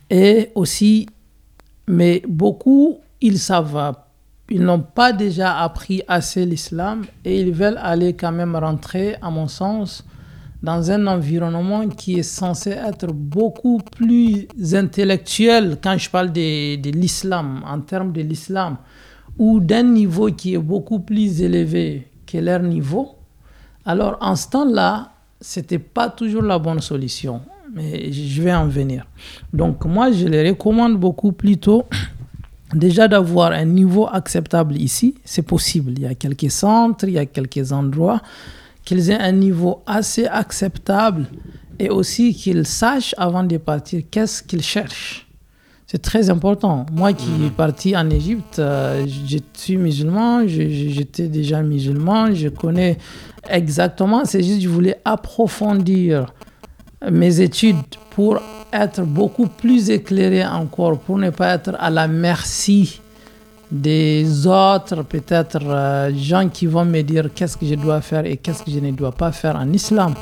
Et 0.08 0.50
aussi, 0.54 1.06
mais 1.86 2.22
beaucoup, 2.26 2.98
ils 3.20 3.38
savent, 3.38 3.94
ils 4.48 4.62
n'ont 4.62 4.80
pas 4.80 5.12
déjà 5.12 5.58
appris 5.58 6.02
assez 6.08 6.46
l'islam 6.46 7.04
et 7.24 7.40
ils 7.40 7.52
veulent 7.52 7.78
aller 7.80 8.14
quand 8.14 8.32
même 8.32 8.56
rentrer, 8.56 9.16
à 9.20 9.30
mon 9.30 9.48
sens, 9.48 10.04
dans 10.62 10.90
un 10.90 11.06
environnement 11.06 11.88
qui 11.88 12.18
est 12.18 12.22
censé 12.22 12.70
être 12.70 13.12
beaucoup 13.12 13.78
plus 13.78 14.46
intellectuel 14.72 15.78
quand 15.82 15.96
je 15.96 16.10
parle 16.10 16.32
de, 16.32 16.76
de 16.76 16.90
l'islam, 16.90 17.62
en 17.66 17.80
termes 17.80 18.12
de 18.12 18.20
l'islam, 18.20 18.76
ou 19.38 19.60
d'un 19.60 19.82
niveau 19.82 20.30
qui 20.30 20.54
est 20.54 20.58
beaucoup 20.58 21.00
plus 21.00 21.40
élevé 21.40 22.08
que 22.26 22.38
leur 22.38 22.60
niveau, 22.60 23.16
alors 23.86 24.18
en 24.20 24.36
ce 24.36 24.48
temps-là, 24.50 25.12
ce 25.40 25.60
n'était 25.60 25.78
pas 25.78 26.10
toujours 26.10 26.42
la 26.42 26.58
bonne 26.58 26.80
solution. 26.80 27.40
Mais 27.72 28.12
je 28.12 28.42
vais 28.42 28.52
en 28.52 28.66
venir. 28.66 29.06
Donc 29.52 29.84
moi, 29.84 30.10
je 30.10 30.26
les 30.26 30.50
recommande 30.50 30.98
beaucoup 30.98 31.32
plutôt 31.32 31.84
déjà 32.74 33.08
d'avoir 33.08 33.52
un 33.52 33.64
niveau 33.64 34.08
acceptable 34.12 34.76
ici. 34.76 35.14
C'est 35.24 35.42
possible. 35.42 35.92
Il 35.92 36.02
y 36.02 36.06
a 36.06 36.14
quelques 36.14 36.50
centres, 36.50 37.04
il 37.06 37.14
y 37.14 37.18
a 37.18 37.26
quelques 37.26 37.72
endroits 37.72 38.20
qu'ils 38.84 39.10
aient 39.10 39.20
un 39.20 39.32
niveau 39.32 39.82
assez 39.86 40.26
acceptable 40.26 41.26
et 41.78 41.88
aussi 41.88 42.34
qu'ils 42.34 42.66
sachent 42.66 43.14
avant 43.18 43.44
de 43.44 43.56
partir 43.56 44.02
qu'est-ce 44.10 44.42
qu'ils 44.42 44.62
cherchent. 44.62 45.26
C'est 45.86 46.02
très 46.02 46.30
important. 46.30 46.86
Moi 46.92 47.12
qui 47.12 47.24
suis 47.24 47.32
mhm. 47.32 47.50
parti 47.50 47.96
en 47.96 48.08
Égypte, 48.10 48.60
euh, 48.60 49.04
je 49.08 49.38
suis 49.54 49.76
musulman, 49.76 50.46
j'étais 50.46 51.26
déjà 51.26 51.62
musulman, 51.62 52.32
je 52.32 52.48
connais 52.48 52.96
exactement, 53.48 54.24
c'est 54.24 54.42
juste 54.42 54.58
que 54.58 54.64
je 54.64 54.68
voulais 54.68 54.98
approfondir 55.04 56.32
mes 57.10 57.40
études 57.40 57.76
pour 58.10 58.38
être 58.72 59.02
beaucoup 59.02 59.46
plus 59.46 59.90
éclairé 59.90 60.46
encore, 60.46 61.00
pour 61.00 61.18
ne 61.18 61.30
pas 61.30 61.54
être 61.54 61.74
à 61.80 61.90
la 61.90 62.06
merci 62.06 63.00
des 63.70 64.46
autres, 64.46 65.02
peut-être 65.04 65.60
euh, 65.62 66.12
gens 66.14 66.48
qui 66.48 66.66
vont 66.66 66.84
me 66.84 67.02
dire 67.02 67.30
qu'est-ce 67.34 67.56
que 67.56 67.66
je 67.66 67.74
dois 67.74 68.00
faire 68.00 68.26
et 68.26 68.36
qu'est-ce 68.36 68.62
que 68.62 68.70
je 68.70 68.80
ne 68.80 68.90
dois 68.92 69.12
pas 69.12 69.32
faire 69.32 69.56
en 69.56 69.72
islam. 69.72 70.14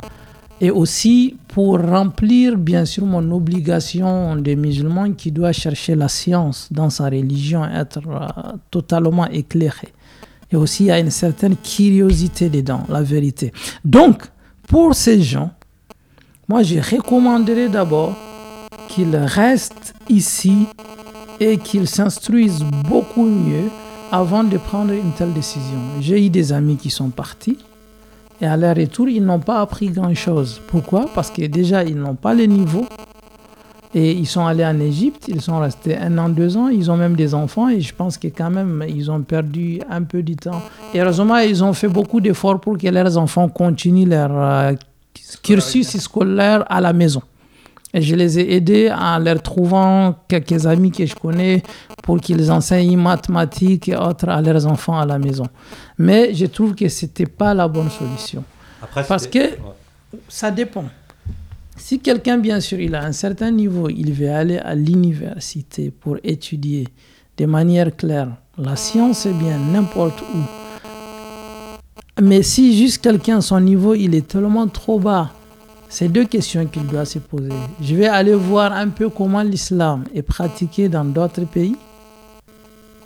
Et 0.61 0.71
aussi 0.71 1.35
pour 1.47 1.79
remplir, 1.79 2.57
bien 2.57 2.85
sûr, 2.85 3.05
mon 3.05 3.31
obligation 3.31 4.35
de 4.35 4.53
musulman 4.55 5.13
qui 5.13 5.31
doit 5.31 5.53
chercher 5.53 5.95
la 5.95 6.09
science 6.09 6.67
dans 6.69 6.89
sa 6.89 7.05
religion, 7.05 7.65
être 7.65 8.01
euh, 8.07 8.27
totalement 8.69 9.27
éclairé. 9.27 9.89
Et 10.51 10.55
aussi, 10.55 10.85
il 10.85 10.87
y 10.87 10.91
a 10.91 10.99
une 10.99 11.11
certaine 11.11 11.55
curiosité 11.55 12.49
dedans, 12.49 12.83
la 12.89 13.03
vérité. 13.03 13.51
Donc, 13.85 14.23
pour 14.67 14.93
ces 14.95 15.21
gens, 15.21 15.51
moi, 16.47 16.63
je 16.63 16.79
recommanderais 16.79 17.69
d'abord 17.69 18.15
qu'ils 18.89 19.15
restent 19.15 19.93
ici 20.09 20.65
et 21.39 21.57
qu'ils 21.57 21.87
s'instruisent 21.87 22.65
beaucoup 22.87 23.25
mieux 23.25 23.69
avant 24.11 24.43
de 24.43 24.57
prendre 24.57 24.91
une 24.91 25.11
telle 25.11 25.33
décision. 25.33 25.79
J'ai 26.01 26.25
eu 26.25 26.29
des 26.29 26.51
amis 26.51 26.77
qui 26.77 26.89
sont 26.89 27.09
partis 27.09 27.57
et 28.41 28.45
à 28.45 28.55
leur 28.55 28.75
retour, 28.75 29.09
ils 29.09 29.23
n'ont 29.23 29.39
pas 29.39 29.59
appris 29.59 29.89
grand-chose. 29.89 30.61
Pourquoi? 30.67 31.07
Parce 31.13 31.29
que 31.29 31.45
déjà, 31.45 31.83
ils 31.83 31.97
n'ont 31.97 32.15
pas 32.15 32.33
le 32.33 32.45
niveau. 32.45 32.85
Et 33.93 34.11
ils 34.11 34.27
sont 34.27 34.45
allés 34.45 34.65
en 34.65 34.79
Égypte, 34.79 35.25
ils 35.27 35.41
sont 35.41 35.59
restés 35.59 35.97
un 35.97 36.15
an, 36.19 36.29
deux 36.29 36.55
ans, 36.55 36.67
ils 36.67 36.91
ont 36.91 36.95
même 36.95 37.15
des 37.15 37.33
enfants 37.33 37.69
et 37.69 37.81
je 37.81 37.91
pense 37.91 38.19
que 38.19 38.27
quand 38.27 38.51
même, 38.51 38.85
ils 38.87 39.09
ont 39.09 39.21
perdu 39.23 39.81
un 39.89 40.03
peu 40.03 40.21
du 40.21 40.35
temps. 40.35 40.61
Et 40.93 41.01
heureusement, 41.01 41.37
ils 41.37 41.63
ont 41.63 41.73
fait 41.73 41.87
beaucoup 41.87 42.21
d'efforts 42.21 42.61
pour 42.61 42.77
que 42.77 42.87
leurs 42.87 43.17
enfants 43.17 43.49
continuent 43.49 44.07
leur 44.07 44.29
euh, 44.31 44.73
cursus 45.41 45.97
scolaire 45.97 46.63
à 46.69 46.81
la 46.81 46.93
maison. 46.93 47.23
Et 47.93 48.01
je 48.01 48.15
les 48.15 48.37
ai 48.37 48.55
aidés 48.55 48.91
en 48.91 49.17
leur 49.19 49.41
trouvant 49.41 50.15
quelques 50.27 50.67
amis 50.67 50.91
que 50.91 51.05
je 51.05 51.15
connais 51.15 51.63
pour 52.03 52.19
qu'ils 52.19 52.51
enseignent 52.51 52.97
mathématiques 52.97 53.89
et 53.89 53.95
autres 53.95 54.29
à 54.29 54.41
leurs 54.41 54.67
enfants 54.67 54.99
à 54.99 55.05
la 55.05 55.17
maison. 55.17 55.47
Mais 55.97 56.33
je 56.33 56.45
trouve 56.45 56.75
que 56.75 56.87
ce 56.87 57.05
n'était 57.05 57.25
pas 57.25 57.53
la 57.53 57.67
bonne 57.67 57.89
solution. 57.89 58.43
Parce 59.07 59.27
que 59.27 59.57
ça 60.27 60.51
dépend. 60.51 60.85
Si 61.75 61.99
quelqu'un, 61.99 62.37
bien 62.37 62.59
sûr, 62.59 62.79
il 62.79 62.93
a 62.93 63.03
un 63.03 63.13
certain 63.13 63.51
niveau, 63.51 63.89
il 63.89 64.11
veut 64.11 64.29
aller 64.29 64.57
à 64.57 64.75
l'université 64.75 65.89
pour 65.89 66.17
étudier 66.23 66.87
de 67.37 67.45
manière 67.45 67.95
claire 67.95 68.29
la 68.57 68.75
science, 68.75 69.25
est 69.25 69.33
bien 69.33 69.57
n'importe 69.57 70.21
où, 70.21 72.21
Mais 72.21 72.43
si 72.43 72.77
juste 72.77 73.01
quelqu'un, 73.01 73.39
son 73.39 73.61
niveau, 73.61 73.95
il 73.95 74.13
est 74.13 74.27
tellement 74.27 74.67
trop 74.67 74.99
bas, 74.99 75.31
c'est 75.89 76.07
deux 76.07 76.25
questions 76.25 76.65
qu'il 76.67 76.85
doit 76.85 77.05
se 77.05 77.17
poser. 77.19 77.49
Je 77.81 77.95
vais 77.95 78.07
aller 78.07 78.35
voir 78.35 78.71
un 78.71 78.89
peu 78.89 79.09
comment 79.09 79.41
l'islam 79.41 80.03
est 80.13 80.21
pratiqué 80.21 80.87
dans 80.87 81.03
d'autres 81.03 81.45
pays, 81.45 81.75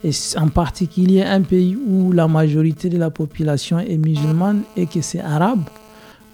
et 0.03 0.11
en 0.37 0.49
particulier 0.49 1.23
un 1.23 1.41
pays 1.41 1.77
où 1.77 2.11
la 2.11 2.27
majorité 2.27 2.89
de 2.89 2.97
la 2.97 3.09
population 3.09 3.79
est 3.79 3.97
musulmane 3.97 4.63
et 4.75 4.85
que 4.85 5.01
c'est 5.01 5.21
arabe, 5.21 5.63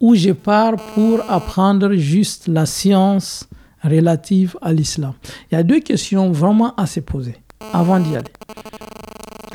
où 0.01 0.15
je 0.15 0.31
pars 0.31 0.75
pour 0.95 1.19
apprendre 1.29 1.93
juste 1.93 2.47
la 2.47 2.65
science 2.65 3.47
relative 3.83 4.57
à 4.61 4.73
l'islam. 4.73 5.13
Il 5.51 5.55
y 5.55 5.57
a 5.57 5.63
deux 5.63 5.81
questions 5.81 6.31
vraiment 6.31 6.73
à 6.75 6.87
se 6.87 6.99
poser 6.99 7.35
avant 7.71 7.99
d'y 7.99 8.15
aller. 8.15 8.31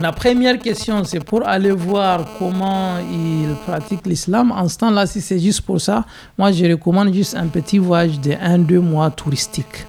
La 0.01 0.11
première 0.11 0.59
question, 0.59 1.05
c'est 1.05 1.22
pour 1.22 1.47
aller 1.47 1.70
voir 1.70 2.26
comment 2.38 2.99
ils 2.99 3.55
pratiquent 3.64 4.07
l'islam. 4.07 4.51
En 4.51 4.68
ce 4.68 4.78
temps-là, 4.78 5.07
si 5.07 5.20
c'est 5.20 5.38
juste 5.38 5.61
pour 5.61 5.80
ça, 5.80 6.05
moi, 6.36 6.51
je 6.51 6.64
recommande 6.66 7.14
juste 7.14 7.36
un 7.36 7.47
petit 7.47 7.78
voyage 7.78 8.20
de 8.20 8.32
1-2 8.32 8.78
mois 8.80 9.11
touristique. 9.12 9.86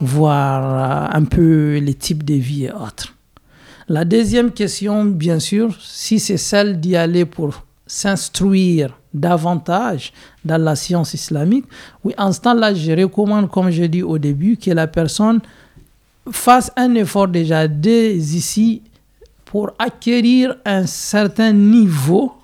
Voir 0.00 1.10
euh, 1.10 1.18
un 1.18 1.24
peu 1.24 1.78
les 1.78 1.94
types 1.94 2.24
de 2.24 2.34
vie 2.34 2.66
et 2.66 2.72
autres. 2.72 3.14
La 3.88 4.04
deuxième 4.04 4.52
question, 4.52 5.04
bien 5.04 5.40
sûr, 5.40 5.76
si 5.80 6.20
c'est 6.20 6.36
celle 6.36 6.78
d'y 6.78 6.94
aller 6.94 7.24
pour 7.24 7.64
s'instruire 7.84 8.96
davantage 9.12 10.12
dans 10.44 10.60
la 10.62 10.76
science 10.76 11.14
islamique, 11.14 11.64
oui, 12.04 12.14
en 12.16 12.32
ce 12.32 12.40
temps-là, 12.42 12.74
je 12.74 12.92
recommande, 12.92 13.50
comme 13.50 13.70
je 13.70 13.84
dis 13.84 14.04
au 14.04 14.18
début, 14.18 14.56
que 14.56 14.70
la 14.70 14.86
personne 14.86 15.40
fasse 16.30 16.70
un 16.76 16.94
effort 16.94 17.26
déjà 17.26 17.66
dès 17.66 18.14
ici 18.14 18.82
pour 19.46 19.70
acquérir 19.78 20.56
un 20.66 20.84
certain 20.86 21.52
niveau, 21.52 22.34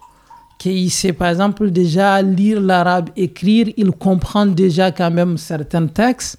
qu'il 0.58 0.90
sait 0.90 1.12
par 1.12 1.28
exemple 1.28 1.70
déjà 1.70 2.22
lire 2.22 2.60
l'arabe, 2.60 3.10
écrire, 3.16 3.66
il 3.76 3.90
comprend 3.90 4.46
déjà 4.46 4.90
quand 4.92 5.10
même 5.10 5.36
certains 5.36 5.86
textes. 5.88 6.38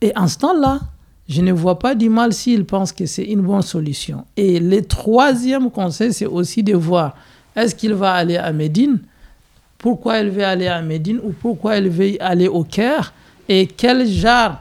Et 0.00 0.12
en 0.16 0.28
ce 0.28 0.38
temps-là, 0.38 0.80
je 1.28 1.40
ne 1.42 1.52
vois 1.52 1.78
pas 1.78 1.94
du 1.94 2.08
mal 2.08 2.32
s'il 2.32 2.64
pense 2.64 2.92
que 2.92 3.06
c'est 3.06 3.24
une 3.24 3.42
bonne 3.42 3.62
solution. 3.62 4.24
Et 4.36 4.60
le 4.60 4.82
troisième 4.82 5.70
conseil, 5.70 6.12
c'est 6.12 6.26
aussi 6.26 6.62
de 6.62 6.74
voir 6.74 7.14
est-ce 7.54 7.74
qu'il 7.74 7.94
va 7.94 8.12
aller 8.12 8.36
à 8.36 8.52
Médine? 8.52 9.00
Pourquoi 9.78 10.20
il 10.20 10.30
veut 10.30 10.44
aller 10.44 10.68
à 10.68 10.80
Médine 10.80 11.20
ou 11.22 11.32
pourquoi 11.32 11.76
il 11.76 11.88
veut 11.88 12.16
aller 12.20 12.48
au 12.48 12.62
Caire? 12.62 13.12
Et 13.48 13.66
quel 13.66 14.06
genre 14.06 14.56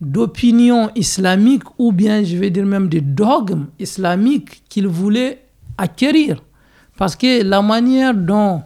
d'opinion 0.00 0.90
islamique 0.94 1.64
ou 1.78 1.92
bien 1.92 2.24
je 2.24 2.36
vais 2.36 2.50
dire 2.50 2.64
même 2.64 2.88
de 2.88 3.00
dogme 3.00 3.66
islamique 3.78 4.62
qu'il 4.68 4.86
voulait 4.86 5.42
acquérir. 5.76 6.42
Parce 6.96 7.16
que 7.16 7.42
la 7.42 7.62
manière 7.62 8.14
dont 8.14 8.62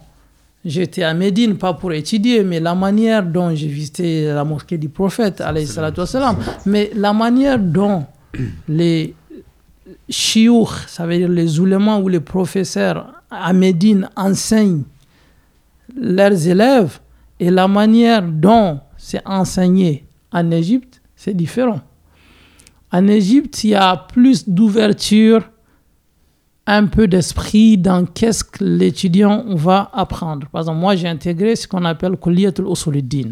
j'étais 0.63 1.03
à 1.03 1.13
Médine, 1.13 1.57
pas 1.57 1.73
pour 1.73 1.93
étudier, 1.93 2.43
mais 2.43 2.59
la 2.59 2.75
manière 2.75 3.23
dont 3.23 3.53
j'ai 3.53 3.67
visité 3.67 4.25
la 4.27 4.43
mosquée 4.43 4.77
du 4.77 4.89
prophète, 4.89 5.43
mais 6.65 6.91
la 6.95 7.13
manière 7.13 7.59
dont 7.59 8.05
les 8.67 9.13
chiours, 10.09 10.73
ça 10.87 11.05
veut 11.05 11.17
dire 11.17 11.29
les 11.29 11.59
oulémas 11.59 11.99
ou 11.99 12.07
les 12.07 12.19
professeurs 12.19 13.13
à 13.29 13.53
Médine 13.53 14.09
enseignent 14.15 14.83
leurs 15.95 16.47
élèves 16.47 16.99
et 17.39 17.49
la 17.49 17.67
manière 17.67 18.23
dont 18.23 18.79
c'est 18.97 19.21
enseigné 19.25 20.05
en 20.31 20.51
Égypte, 20.51 20.94
c'est 21.25 21.33
différent. 21.33 21.81
En 22.91 23.07
Égypte, 23.07 23.63
il 23.63 23.71
y 23.71 23.75
a 23.75 23.97
plus 23.97 24.47
d'ouverture, 24.47 25.41
un 26.67 26.85
peu 26.85 27.07
d'esprit 27.07 27.79
dans 27.79 28.05
qu'est-ce 28.05 28.43
que 28.43 28.63
l'étudiant 28.63 29.43
va 29.55 29.89
apprendre. 29.91 30.47
Par 30.49 30.61
exemple, 30.61 30.79
moi, 30.79 30.95
j'ai 30.95 31.07
intégré 31.07 31.55
ce 31.55 31.67
qu'on 31.67 31.83
appelle 31.83 32.15
Kuliyatul 32.17 32.67
Usuluddin. 32.67 33.31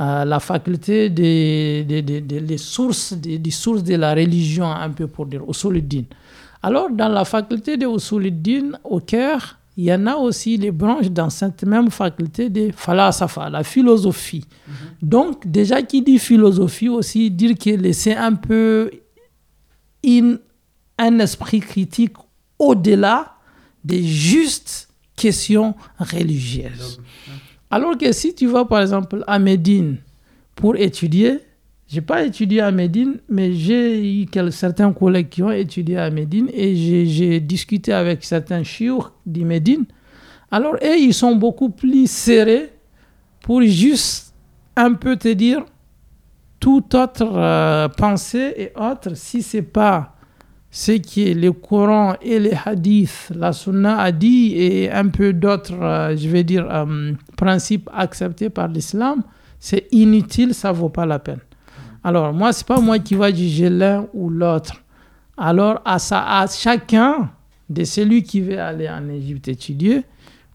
Euh, 0.00 0.24
la 0.24 0.40
faculté 0.40 1.10
des, 1.10 1.84
des, 1.84 2.58
sources, 2.58 3.12
des, 3.12 3.50
sources 3.50 3.82
de 3.82 3.96
la 3.96 4.14
religion, 4.14 4.70
un 4.70 4.90
peu 4.90 5.06
pour 5.06 5.26
dire, 5.26 5.42
Usuluddin. 5.46 6.04
Alors, 6.62 6.88
dans 6.90 7.08
la 7.08 7.26
faculté 7.26 7.76
de 7.76 7.86
Usuluddin, 7.86 8.78
au 8.82 9.00
Caire, 9.00 9.58
il 9.76 9.84
y 9.84 9.92
en 9.92 10.06
a 10.06 10.16
aussi 10.16 10.56
les 10.56 10.70
branches 10.70 11.10
dans 11.10 11.30
cette 11.30 11.64
même 11.64 11.90
faculté 11.90 12.50
de 12.50 12.70
falasafa, 12.74 13.48
la 13.48 13.64
philosophie. 13.64 14.44
Mhm. 14.66 14.74
Donc, 15.08 15.46
déjà 15.46 15.82
qui 15.82 16.02
dit 16.02 16.18
philosophie 16.18 16.88
aussi, 16.88 17.30
dire 17.30 17.56
que 17.56 17.92
c'est 17.92 18.16
un 18.16 18.34
peu 18.34 18.90
un 20.98 21.18
esprit 21.18 21.60
critique 21.60 22.14
au-delà 22.58 23.34
des 23.84 24.02
justes 24.02 24.88
questions 25.16 25.74
religieuses. 25.98 27.00
Alors 27.70 27.96
que 27.96 28.12
si 28.12 28.34
tu 28.34 28.46
vas 28.46 28.64
par 28.64 28.80
exemple 28.80 29.24
à 29.26 29.38
Médine 29.38 29.96
pour 30.54 30.76
étudier, 30.76 31.40
j'ai 31.92 32.00
pas 32.00 32.22
étudié 32.22 32.62
à 32.62 32.70
Médine, 32.70 33.18
mais 33.28 33.52
j'ai 33.52 34.22
eu 34.22 34.26
certains 34.50 34.90
collègues 34.94 35.28
qui 35.28 35.42
ont 35.42 35.50
étudié 35.50 35.98
à 35.98 36.08
Médine 36.08 36.48
et 36.54 36.74
j'ai 36.74 37.38
discuté 37.38 37.92
avec 37.92 38.24
certains 38.24 38.62
chiours 38.62 39.12
de 39.26 39.44
Médine. 39.44 39.84
Alors, 40.50 40.76
eux, 40.76 40.98
ils 40.98 41.12
sont 41.12 41.36
beaucoup 41.36 41.68
plus 41.68 42.10
serrés 42.10 42.72
pour 43.42 43.60
juste 43.60 44.32
un 44.74 44.94
peu 44.94 45.16
te 45.16 45.28
dire 45.28 45.66
toute 46.60 46.94
autre 46.94 47.30
euh, 47.30 47.88
pensée 47.88 48.54
et 48.56 48.72
autre, 48.74 49.14
si 49.14 49.42
c'est 49.42 49.60
pas 49.60 50.16
ce 50.70 50.92
qui 50.92 51.28
est 51.28 51.34
le 51.34 51.52
Coran 51.52 52.14
et 52.22 52.38
les 52.38 52.56
hadiths, 52.64 53.30
la 53.34 53.52
Sunna 53.52 53.98
a 53.98 54.12
dit 54.12 54.54
et 54.56 54.90
un 54.90 55.08
peu 55.08 55.34
d'autres, 55.34 55.74
euh, 55.74 56.16
je 56.16 56.26
vais 56.30 56.42
dire, 56.42 56.66
euh, 56.70 57.12
principes 57.36 57.90
acceptés 57.92 58.48
par 58.48 58.68
l'islam, 58.68 59.22
c'est 59.60 59.88
inutile, 59.92 60.54
ça 60.54 60.72
vaut 60.72 60.88
pas 60.88 61.04
la 61.04 61.18
peine. 61.18 61.40
Alors, 62.04 62.32
moi, 62.32 62.52
c'est 62.52 62.66
pas 62.66 62.80
moi 62.80 62.98
qui 62.98 63.14
va 63.14 63.32
juger 63.32 63.70
l'un 63.70 64.06
ou 64.12 64.28
l'autre. 64.28 64.82
Alors, 65.36 65.80
à, 65.84 65.96
à 66.10 66.46
chacun 66.46 67.30
de 67.68 67.84
celui 67.84 68.22
qui 68.22 68.40
veut 68.40 68.60
aller 68.60 68.88
en 68.88 69.08
Égypte 69.08 69.48
étudier, 69.48 70.02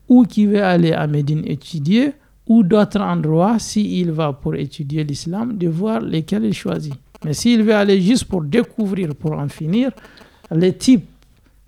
ou 0.09 0.23
qui 0.23 0.45
veut 0.45 0.63
aller 0.63 0.93
à 0.93 1.07
Médine 1.07 1.43
étudier, 1.45 2.13
ou 2.47 2.63
d'autres 2.63 3.01
endroits, 3.01 3.59
s'il 3.59 4.11
va 4.11 4.33
pour 4.33 4.55
étudier 4.55 5.03
l'islam, 5.03 5.57
de 5.57 5.67
voir 5.67 5.99
lesquels 6.01 6.45
il 6.45 6.53
choisit. 6.53 6.93
Mais 7.25 7.33
s'il 7.33 7.63
veut 7.63 7.75
aller 7.75 7.99
juste 8.01 8.25
pour 8.25 8.43
découvrir, 8.43 9.15
pour 9.15 9.33
en 9.33 9.47
finir, 9.47 9.91
les 10.51 10.73
types 10.73 11.07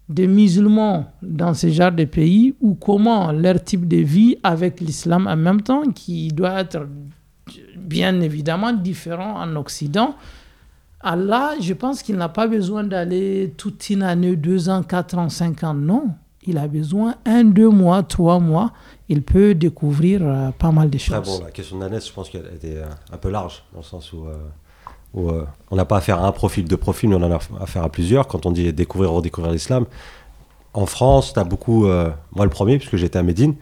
de 0.08 0.26
musulmans 0.26 1.12
dans 1.22 1.54
ce 1.54 1.70
genre 1.70 1.92
de 1.92 2.06
pays, 2.06 2.56
ou 2.62 2.76
comment 2.76 3.32
leur 3.32 3.64
type 3.64 3.88
de 3.88 3.98
vie 3.98 4.38
avec 4.44 4.80
l'islam 4.80 5.28
en 5.28 5.36
même 5.36 5.62
temps, 5.62 5.84
qui 5.92 6.30
doit 6.30 6.62
être 6.62 6.88
bien 7.76 8.22
évidemment 8.22 8.74
différent 8.74 9.42
en 9.42 9.56
Occident. 9.56 10.16
Allah, 11.02 11.54
je 11.62 11.74
pense 11.74 12.04
qu'il 12.04 12.18
n'a 12.18 12.30
pas 12.30 12.48
besoin 12.48 12.84
d'aller 12.84 13.54
toute 13.56 13.90
une 13.90 14.04
année, 14.04 14.36
deux 14.36 14.70
ans, 14.70 14.84
quatre 14.84 15.18
ans, 15.18 15.30
cinq 15.30 15.64
ans. 15.64 15.74
Non, 15.74 16.10
il 16.46 16.58
a 16.58 16.68
besoin 16.68 17.16
un, 17.26 17.46
deux 17.46 17.70
mois, 17.70 18.04
trois 18.04 18.40
mois. 18.40 18.74
Il 19.08 19.24
peut 19.24 19.56
découvrir 19.56 20.22
euh, 20.24 20.52
pas 20.52 20.72
mal 20.72 20.90
de 20.90 20.98
choses. 20.98 21.16
Ah 21.16 21.22
bon, 21.22 21.44
la 21.44 21.52
question 21.52 21.78
d'Annette, 21.80 22.06
je 22.06 22.12
pense 22.12 22.30
qu'elle 22.30 22.52
était 22.54 22.78
euh, 22.78 22.86
un 23.14 23.18
peu 23.18 23.30
large, 23.30 23.64
dans 23.72 23.80
le 23.80 23.86
sens 23.86 24.12
où, 24.12 24.26
euh, 24.26 25.46
on 25.72 25.76
n'a 25.76 25.86
pas 25.86 25.98
affaire 25.98 26.20
à 26.20 26.28
un 26.28 26.32
profil, 26.32 26.66
de 26.66 26.76
profil, 26.76 27.10
mais 27.10 27.16
on 27.16 27.24
en 27.24 27.32
a 27.32 27.40
affaire 27.62 27.84
à 27.84 27.90
plusieurs. 27.90 28.28
Quand 28.28 28.46
on 28.46 28.52
dit 28.52 28.72
découvrir, 28.74 29.12
redécouvrir 29.12 29.54
l'islam, 29.54 29.86
en 30.74 30.86
France, 30.86 31.34
tu 31.34 31.40
as 31.40 31.44
beaucoup, 31.44 31.88
moi 31.88 32.44
le 32.44 32.50
premier, 32.50 32.78
puisque 32.78 32.96
j'étais 32.96 33.18
à 33.18 33.24
Médine, 33.24 33.56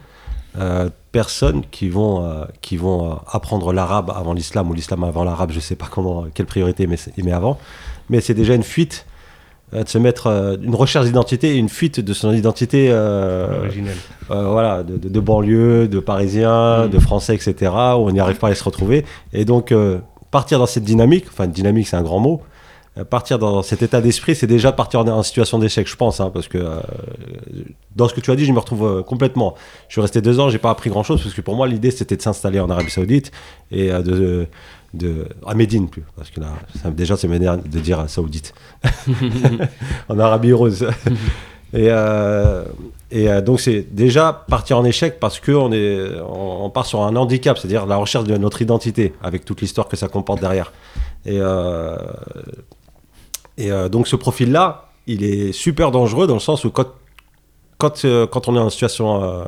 personnes 1.12 1.64
qui 1.72 1.90
vont, 1.90 2.24
euh, 2.24 2.46
qui 2.62 2.78
vont 2.78 3.12
euh, 3.12 3.16
apprendre 3.32 3.74
l'arabe 3.74 4.12
avant 4.16 4.34
l'islam 4.34 4.70
ou 4.70 4.74
l'islam 4.74 5.04
avant 5.04 5.24
l'arabe, 5.24 5.52
je 5.52 5.60
sais 5.60 5.76
pas 5.76 5.88
comment, 5.90 6.26
quelle 6.34 6.46
priorité 6.46 6.88
il 7.18 7.24
met 7.24 7.32
avant, 7.32 7.58
mais 8.10 8.22
c'est 8.22 8.36
déjà 8.36 8.54
une 8.54 8.64
fuite 8.64 9.08
euh, 9.74 9.84
de 9.84 9.90
se 9.90 9.98
mettre 9.98 10.28
une 10.62 10.76
recherche 10.76 11.06
d'identité 11.08 11.56
une 11.56 11.70
fuite 11.70 12.00
de 12.00 12.14
son 12.14 12.32
identité 12.34 12.94
originelle. 12.94 13.98
voilà, 14.30 14.84
de, 14.84 15.20
banlieue, 15.20 15.88
de 15.88 16.00
parisien, 16.00 16.86
mm. 16.86 16.90
de 16.90 17.00
français, 17.00 17.34
etc., 17.34 17.72
où 17.98 18.08
on 18.08 18.12
n'y 18.12 18.20
arrive 18.20 18.38
pas 18.38 18.50
à 18.50 18.56
se 18.56 18.64
retrouver. 18.64 19.04
Et 19.34 19.44
donc, 19.44 19.74
partir 20.30 20.60
dans 20.60 20.66
cette 20.66 20.84
dynamique, 20.84 21.26
enfin, 21.30 21.48
dynamique, 21.48 21.88
c'est 21.88 21.98
un 21.98 22.04
grand 22.04 22.20
mot, 22.20 22.42
euh, 22.42 22.57
partir 23.04 23.40
dans 23.40 23.62
cet 23.62 23.82
état 23.82 24.02
d'esprit, 24.02 24.36
c'est 24.36 24.48
déjà 24.48 24.72
partir 24.72 25.02
en, 25.02 25.24
situation 25.24 25.60
d'échec, 25.60 25.88
je 25.88 25.96
pense, 25.96 26.20
hein, 26.20 26.32
parce 26.34 26.48
que 26.48 26.58
euh, 26.58 26.80
dans 27.96 28.08
ce 28.08 28.14
que 28.14 28.22
tu 28.22 28.32
as 28.32 28.36
dit, 28.36 28.46
je 28.46 28.52
me 28.52 28.60
retrouve 28.60 28.86
euh, 28.86 29.04
complètement. 29.04 29.56
Je 29.88 29.94
suis 29.94 30.02
resté 30.02 30.22
deux 30.22 30.40
ans, 30.40 30.50
j'ai 30.50 30.58
pas 30.58 30.70
appris 30.70 30.90
grand 30.90 31.04
chose, 31.04 31.22
parce 31.22 31.34
que 31.34 31.42
pour 31.42 31.56
moi, 31.56 31.68
l'idée 31.68 31.92
c'était 31.92 32.16
de 32.16 32.22
s'installer 32.22 32.60
en 32.60 32.70
Arabie 32.70 32.92
Saoudite 32.92 33.32
et 33.72 33.90
de, 33.90 34.48
de, 34.94 35.28
à 35.46 35.54
Médine 35.54 35.90
plus, 35.90 36.04
parce 36.16 36.30
que 36.30 36.40
là, 36.40 36.48
déjà 36.92 37.18
c'est 37.18 37.28
manière 37.28 37.58
de 37.58 37.80
dire 37.80 38.04
Saoudite, 38.08 38.54
en 40.10 40.20
Arabie 40.20 40.54
et, 41.74 41.90
et 43.12 43.42
donc 43.42 43.60
c'est 43.60 43.94
déjà 43.94 44.32
partir 44.32 44.78
en 44.78 44.86
échec 44.86 45.20
parce 45.20 45.42
que 45.42 45.52
on 45.52 45.72
est, 45.74 46.12
on, 46.22 46.70
part 46.70 46.86
sur 46.86 47.02
un 47.04 47.16
handicap, 47.16 47.58
c'est-à-dire 47.58 47.86
la 47.86 47.98
recherche 47.98 48.24
de 48.24 48.38
notre 48.38 48.62
identité, 48.62 49.14
avec 49.22 49.44
toute 49.44 49.60
l'histoire 49.60 49.90
que 49.90 49.98
ça 49.98 50.08
comporte 50.08 50.40
derrière. 50.40 50.72
Et 51.26 51.40
et 53.58 53.72
euh, 53.72 53.90
donc 53.90 54.08
ce 54.08 54.16
profil-là, 54.16 54.90
il 55.08 55.24
est 55.24 55.52
super 55.52 55.92
dangereux 55.92 56.28
dans 56.28 56.34
le 56.34 56.40
sens 56.40 56.66
où 56.66 56.72
quand 56.72 56.88
quand, 57.78 58.06
quand 58.32 58.48
on 58.48 58.56
est 58.56 58.60
en 58.60 58.72
situation, 58.72 59.44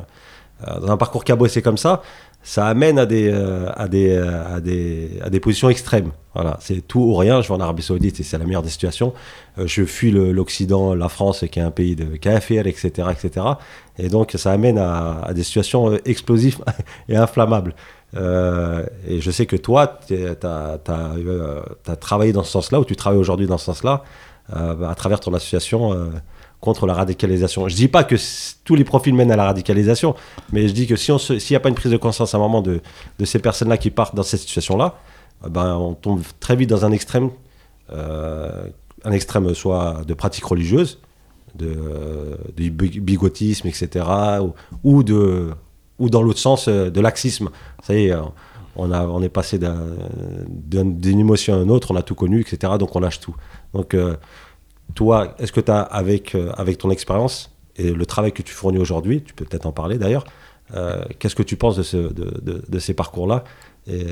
dans 0.64 0.91
un 0.91 0.98
parcours 0.98 1.23
cabossé 1.23 1.64
comme 1.64 1.77
ça, 1.77 2.03
ça 2.41 2.68
amène 2.68 2.98
à 2.98 3.06
des, 3.06 3.30
euh, 3.30 3.69
à 3.76 3.88
des, 3.88 4.11
euh, 4.11 4.56
à 4.56 4.61
des, 4.61 5.19
à 5.22 5.30
des 5.30 5.40
positions 5.40 5.69
extrêmes. 5.69 6.11
Voilà, 6.34 6.57
c'est 6.61 6.88
tout 6.88 6.99
ou 6.99 7.15
rien. 7.15 7.41
Je 7.41 7.48
vais 7.48 7.53
en 7.53 7.60
Arabie 7.60 7.84
Saoudite 7.84 8.19
et 8.19 8.23
c'est 8.23 8.38
la 8.38 8.45
meilleure 8.45 8.61
des 8.64 8.69
situations. 8.69 9.14
Euh, 9.57 9.68
je 9.68 9.84
fuis 9.84 10.11
l'Occident, 10.11 10.95
la 10.95 11.10
France, 11.10 11.44
qui 11.52 11.60
est 11.60 11.64
un 11.64 11.72
pays 11.72 11.95
de 11.95 12.15
KFR, 12.15 12.68
etc., 12.68 13.10
etc. 13.11 13.45
Et 13.98 14.07
donc, 14.07 14.31
ça 14.38 14.52
amène 14.52 14.77
à 14.77 15.31
des 15.34 15.44
situations 15.44 15.99
explosives 16.06 16.64
et 17.10 17.18
inflammables. 17.18 17.76
Et 18.15 19.22
je 19.22 19.31
sais 19.31 19.45
que 19.45 19.56
toi, 19.56 19.99
tu 20.07 20.15
as, 20.44 20.80
as, 20.88 21.95
travaillé 21.95 22.34
dans 22.34 22.44
ce 22.44 22.52
sens-là, 22.52 22.80
ou 22.80 22.86
tu 22.86 22.95
travailles 22.95 23.19
aujourd'hui 23.19 23.48
dans 23.48 23.57
ce 23.57 23.65
sens-là, 23.65 24.03
à 24.52 24.95
travers 24.95 25.19
ton 25.19 25.34
association 25.34 26.11
contre 26.60 26.86
la 26.86 26.94
radicalisation. 26.94 27.68
Je 27.68 27.76
dis 27.76 27.88
pas 27.88 28.03
que 28.03 28.15
tous 28.64 28.76
les 28.76 28.84
profils 28.84 29.14
mènent 29.14 29.31
à 29.31 29.36
la 29.36 29.45
radicalisation, 29.45 30.15
mais 30.52 30.68
je 30.68 30.73
dis 30.73 30.88
que 30.88 30.95
si 30.95 31.11
s'il 31.19 31.53
n'y 31.53 31.56
a 31.56 31.60
pas 31.60 31.69
une 31.69 31.76
prise 31.76 31.91
de 31.91 31.98
conscience 31.98 32.34
à 32.34 32.38
un 32.38 32.41
moment 32.41 32.61
de, 32.61 32.81
ces 33.23 33.40
personnes-là 33.40 33.77
qui 33.77 33.91
partent 33.91 34.15
dans 34.15 34.23
cette 34.23 34.41
situation-là, 34.41 34.95
euh, 35.45 35.49
ben, 35.49 35.76
on 35.76 35.94
tombe 35.94 36.22
très 36.40 36.56
vite 36.56 36.69
dans 36.69 36.86
un 36.86 36.91
extrême, 36.91 37.30
euh, 37.91 38.68
un 39.03 39.11
extrême 39.11 39.53
soit 39.53 40.02
de 40.06 40.14
pratique 40.14 40.44
religieuse, 40.45 40.99
de 41.56 42.38
bigotisme, 42.56 43.68
etc., 43.68 44.06
ou, 44.84 45.03
de, 45.03 45.49
ou 46.00 46.10
dans 46.10 46.22
l'autre 46.22 46.40
sens, 46.40 46.68
euh, 46.68 46.90
de 46.90 47.02
laxisme. 47.02 47.50
Ça 47.84 47.94
y 47.94 48.08
est, 48.08 48.16
on, 48.76 48.92
a, 48.92 49.06
on 49.06 49.22
est 49.22 49.30
passé 49.30 49.60
d'une 49.60 51.20
émotion 51.20 51.60
à 51.60 51.64
une 51.64 51.72
autre, 51.72 51.92
on 51.92 51.96
a 51.96 52.02
tout 52.02 52.16
connu, 52.16 52.42
etc., 52.42 52.74
donc 52.80 52.96
on 52.96 53.00
lâche 53.00 53.20
tout. 53.20 53.36
Donc, 53.74 53.96
toi, 54.96 55.36
est-ce 55.40 55.52
que 55.52 55.62
tu 55.62 55.72
as, 55.72 55.82
avec, 55.82 56.36
euh, 56.36 56.52
avec 56.58 56.78
ton 56.78 56.92
expérience 56.92 57.52
et 57.76 57.92
le 57.92 58.06
travail 58.06 58.32
que 58.32 58.42
tu 58.42 58.54
fournis 58.54 58.78
aujourd'hui, 58.78 59.24
tu 59.24 59.34
peux 59.34 59.46
peut-être 59.46 59.66
en 59.66 59.72
parler 59.72 59.98
d'ailleurs, 59.98 60.26
euh, 60.74 61.04
qu'est-ce 61.18 61.36
que 61.36 61.44
tu 61.44 61.56
penses 61.56 61.78
de, 61.78 61.84
ce, 61.84 61.98
de, 61.98 62.64
de, 62.68 62.80
ces 62.80 62.94
parcours-là 62.94 63.44
et 63.88 64.06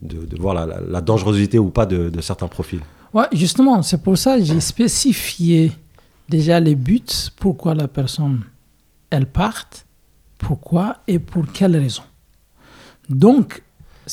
de, 0.00 0.40
voir 0.40 0.54
la, 0.54 0.80
la, 0.80 1.00
dangerosité 1.00 1.58
ou 1.58 1.70
pas 1.70 1.86
de, 1.86 2.20
certains 2.20 2.48
profils? 2.48 2.80
Ouais, 3.12 3.26
justement, 3.32 3.82
c'est 3.82 4.02
pour 4.02 4.16
ça 4.16 4.38
que 4.38 4.44
j'ai 4.44 4.60
spécifié 4.60 5.72
déjà 6.28 6.58
les 6.58 6.74
buts, 6.74 7.04
pourquoi 7.38 7.74
la 7.74 7.86
personne, 7.86 8.42
elle 9.10 9.26
parte, 9.26 9.86
pourquoi 10.42 10.96
et 11.08 11.18
pour 11.18 11.44
quelles 11.52 11.76
raisons. 11.76 12.02
Donc, 13.08 13.62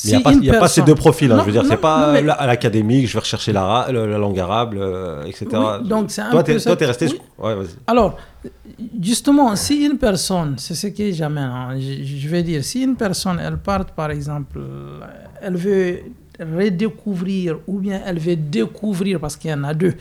il 0.04 0.40
n'y 0.40 0.50
a, 0.50 0.60
pas 0.60 0.68
ces 0.68 0.82
deux 0.82 0.94
profils, 0.94 1.30
hein, 1.30 1.38
je 1.40 1.46
veux 1.46 1.52
dire, 1.52 1.64
c'est 1.66 1.76
pas 1.76 2.12
à 2.12 2.46
l'académique, 2.46 3.08
je 3.08 3.14
vais 3.14 3.18
rechercher 3.18 3.52
la, 3.52 3.88
la, 3.90 4.18
langue 4.18 4.38
arabe, 4.38 4.74
euh, 4.76 5.24
etc. 5.24 5.46
donc 5.84 6.12
c'est 6.12 6.30
toi, 6.30 6.44
tu 6.44 6.52
es, 6.52 6.86
resté. 6.86 7.08
Ouais, 7.38 7.56
Alors, 7.88 8.16
justement, 9.02 9.56
si 9.56 9.84
une 9.84 9.98
personne, 9.98 10.54
c'est 10.58 10.76
ce 10.76 10.86
qui 10.86 11.02
est 11.08 11.12
jamais, 11.12 11.40
hein, 11.40 11.70
je, 11.76 12.04
je, 12.04 12.28
vais 12.28 12.44
dire, 12.44 12.64
si 12.64 12.82
une 12.82 12.94
personne, 12.94 13.40
elle 13.44 13.58
part 13.58 13.84
par 13.86 14.12
exemple, 14.12 14.60
elle 15.42 15.56
veut 15.56 15.98
redécouvrir 16.38 17.58
ou 17.66 17.80
bien 17.80 18.00
elle 18.06 18.20
veut 18.20 18.36
découvrir, 18.36 19.18
parce 19.18 19.36
qu'il 19.36 19.50
y 19.50 19.54
en 19.54 19.64
a 19.64 19.74
deux, 19.74 19.94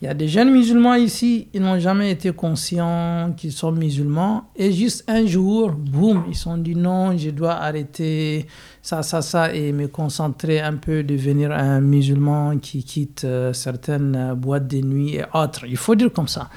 il 0.00 0.04
y 0.04 0.08
a 0.08 0.14
des 0.14 0.28
jeunes 0.28 0.52
musulmans 0.52 0.94
ici, 0.94 1.48
ils 1.52 1.60
n'ont 1.60 1.80
jamais 1.80 2.12
été 2.12 2.30
conscients 2.30 3.34
qu'ils 3.36 3.50
sont 3.50 3.72
musulmans. 3.72 4.44
Et 4.54 4.70
juste 4.70 5.02
un 5.08 5.26
jour, 5.26 5.72
boum, 5.72 6.24
ils 6.28 6.36
sont 6.36 6.56
dit 6.56 6.76
non, 6.76 7.18
je 7.18 7.30
dois 7.30 7.54
arrêter 7.54 8.46
ça, 8.80 9.02
ça, 9.02 9.22
ça, 9.22 9.52
et 9.52 9.72
me 9.72 9.88
concentrer 9.88 10.60
un 10.60 10.74
peu, 10.74 11.02
devenir 11.02 11.50
un 11.50 11.80
musulman 11.80 12.58
qui 12.58 12.84
quitte 12.84 13.24
euh, 13.24 13.52
certaines 13.52 14.14
euh, 14.14 14.34
boîtes 14.34 14.68
de 14.68 14.78
nuit 14.78 15.16
et 15.16 15.24
autres. 15.34 15.64
Il 15.66 15.76
faut 15.76 15.96
dire 15.96 16.12
comme 16.12 16.28
ça. 16.28 16.48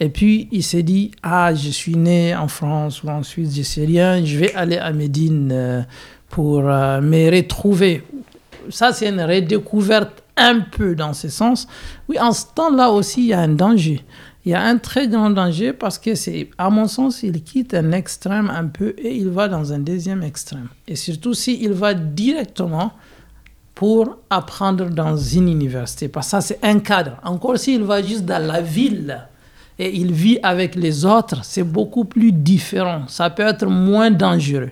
Et 0.00 0.08
puis, 0.08 0.48
il 0.50 0.64
s'est 0.64 0.82
dit, 0.82 1.12
ah, 1.22 1.54
je 1.54 1.70
suis 1.70 1.94
né 1.94 2.34
en 2.34 2.48
France 2.48 3.04
ou 3.04 3.08
en 3.08 3.22
Suisse, 3.22 3.56
je 3.56 3.62
sais 3.62 3.84
rien, 3.84 4.24
je 4.24 4.38
vais 4.38 4.52
aller 4.54 4.76
à 4.76 4.92
Médine 4.92 5.50
euh, 5.52 5.82
pour 6.30 6.62
me 6.62 7.34
retrouver. 7.34 8.02
Ça, 8.70 8.92
c'est 8.92 9.08
une 9.08 9.22
redécouverte 9.22 10.24
un 10.38 10.60
peu 10.60 10.94
dans 10.94 11.12
ce 11.12 11.28
sens. 11.28 11.66
Oui, 12.08 12.18
en 12.18 12.32
ce 12.32 12.44
temps-là 12.54 12.90
aussi, 12.90 13.22
il 13.22 13.26
y 13.28 13.32
a 13.32 13.40
un 13.40 13.48
danger. 13.48 14.04
Il 14.44 14.52
y 14.52 14.54
a 14.54 14.62
un 14.62 14.78
très 14.78 15.08
grand 15.08 15.30
danger 15.30 15.72
parce 15.72 15.98
que 15.98 16.14
c'est, 16.14 16.48
à 16.56 16.70
mon 16.70 16.86
sens, 16.86 17.22
il 17.22 17.42
quitte 17.42 17.74
un 17.74 17.92
extrême 17.92 18.50
un 18.50 18.66
peu 18.66 18.94
et 18.96 19.14
il 19.14 19.28
va 19.28 19.48
dans 19.48 19.72
un 19.72 19.78
deuxième 19.78 20.22
extrême. 20.22 20.68
Et 20.86 20.96
surtout 20.96 21.34
s'il 21.34 21.72
va 21.72 21.92
directement 21.92 22.92
pour 23.74 24.16
apprendre 24.30 24.88
dans 24.90 25.16
une 25.16 25.48
université. 25.48 26.08
Parce 26.08 26.26
que 26.26 26.30
ça, 26.30 26.40
c'est 26.40 26.64
un 26.64 26.78
cadre. 26.78 27.16
Encore 27.24 27.58
s'il 27.58 27.82
va 27.82 28.02
juste 28.02 28.24
dans 28.24 28.44
la 28.44 28.60
ville 28.60 29.20
et 29.78 29.94
il 29.94 30.12
vit 30.12 30.38
avec 30.42 30.74
les 30.74 31.04
autres, 31.04 31.44
c'est 31.44 31.62
beaucoup 31.62 32.04
plus 32.04 32.32
différent. 32.32 33.02
Ça 33.06 33.30
peut 33.30 33.44
être 33.44 33.66
moins 33.66 34.10
dangereux. 34.10 34.70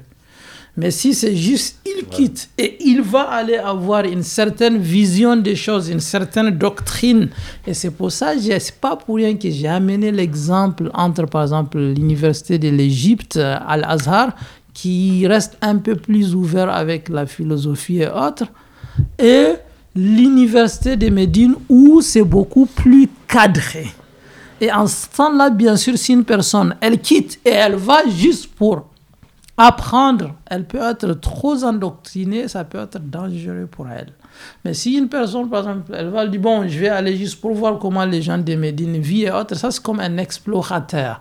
Mais 0.76 0.90
si 0.90 1.14
c'est 1.14 1.34
juste, 1.34 1.78
il 1.86 2.04
quitte 2.04 2.50
et 2.58 2.76
il 2.84 3.00
va 3.00 3.22
aller 3.22 3.56
avoir 3.56 4.04
une 4.04 4.22
certaine 4.22 4.76
vision 4.76 5.34
des 5.34 5.56
choses, 5.56 5.88
une 5.88 6.00
certaine 6.00 6.50
doctrine. 6.50 7.30
Et 7.66 7.72
c'est 7.72 7.90
pour 7.90 8.12
ça, 8.12 8.32
c'est 8.38 8.74
pas 8.78 8.94
pour 8.94 9.16
rien 9.16 9.36
que 9.36 9.50
j'ai 9.50 9.68
amené 9.68 10.12
l'exemple 10.12 10.90
entre, 10.92 11.24
par 11.24 11.42
exemple, 11.42 11.78
l'université 11.78 12.58
de 12.58 12.68
l'Égypte, 12.68 13.38
euh, 13.38 13.56
Al-Azhar, 13.66 14.36
qui 14.74 15.26
reste 15.26 15.56
un 15.62 15.76
peu 15.76 15.94
plus 15.94 16.34
ouvert 16.34 16.68
avec 16.68 17.08
la 17.08 17.24
philosophie 17.24 18.02
et 18.02 18.08
autres, 18.08 18.44
et 19.18 19.52
l'université 19.94 20.96
de 20.96 21.08
Médine 21.08 21.54
où 21.70 22.02
c'est 22.02 22.22
beaucoup 22.22 22.66
plus 22.66 23.08
cadré. 23.26 23.86
Et 24.60 24.70
en 24.70 24.86
ce 24.86 25.06
temps-là, 25.16 25.48
bien 25.48 25.76
sûr, 25.76 25.96
si 25.96 26.12
une 26.12 26.24
personne, 26.24 26.76
elle 26.82 26.98
quitte 26.98 27.38
et 27.46 27.50
elle 27.50 27.76
va 27.76 28.06
juste 28.08 28.48
pour 28.48 28.86
apprendre, 29.56 30.34
elle 30.46 30.66
peut 30.66 30.82
être 30.82 31.14
trop 31.14 31.64
endoctrinée, 31.64 32.48
ça 32.48 32.64
peut 32.64 32.78
être 32.78 32.98
dangereux 32.98 33.68
pour 33.70 33.88
elle. 33.88 34.12
Mais 34.64 34.74
si 34.74 34.94
une 34.94 35.08
personne, 35.08 35.48
par 35.48 35.60
exemple, 35.60 35.92
elle 35.94 36.10
va 36.10 36.26
dire, 36.26 36.40
bon, 36.40 36.68
je 36.68 36.78
vais 36.78 36.88
aller 36.88 37.16
juste 37.16 37.40
pour 37.40 37.54
voir 37.54 37.78
comment 37.78 38.04
les 38.04 38.20
gens 38.20 38.38
de 38.38 38.54
Médine 38.54 38.98
vivent 38.98 39.28
et 39.28 39.30
autres, 39.32 39.56
ça 39.56 39.70
c'est 39.70 39.82
comme 39.82 40.00
un 40.00 40.18
explorateur. 40.18 41.18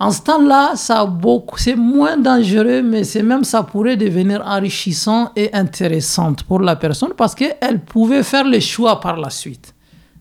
En 0.00 0.12
ce 0.12 0.22
temps-là, 0.22 0.74
c'est 0.76 1.74
moins 1.74 2.16
dangereux, 2.16 2.82
mais 2.82 3.02
c'est 3.02 3.22
même 3.22 3.42
ça 3.42 3.64
pourrait 3.64 3.96
devenir 3.96 4.42
enrichissant 4.46 5.32
et 5.34 5.52
intéressant 5.52 6.34
pour 6.46 6.60
la 6.60 6.76
personne 6.76 7.14
parce 7.16 7.34
qu'elle 7.34 7.80
pouvait 7.84 8.22
faire 8.22 8.44
le 8.44 8.60
choix 8.60 9.00
par 9.00 9.16
la 9.16 9.28
suite. 9.28 9.74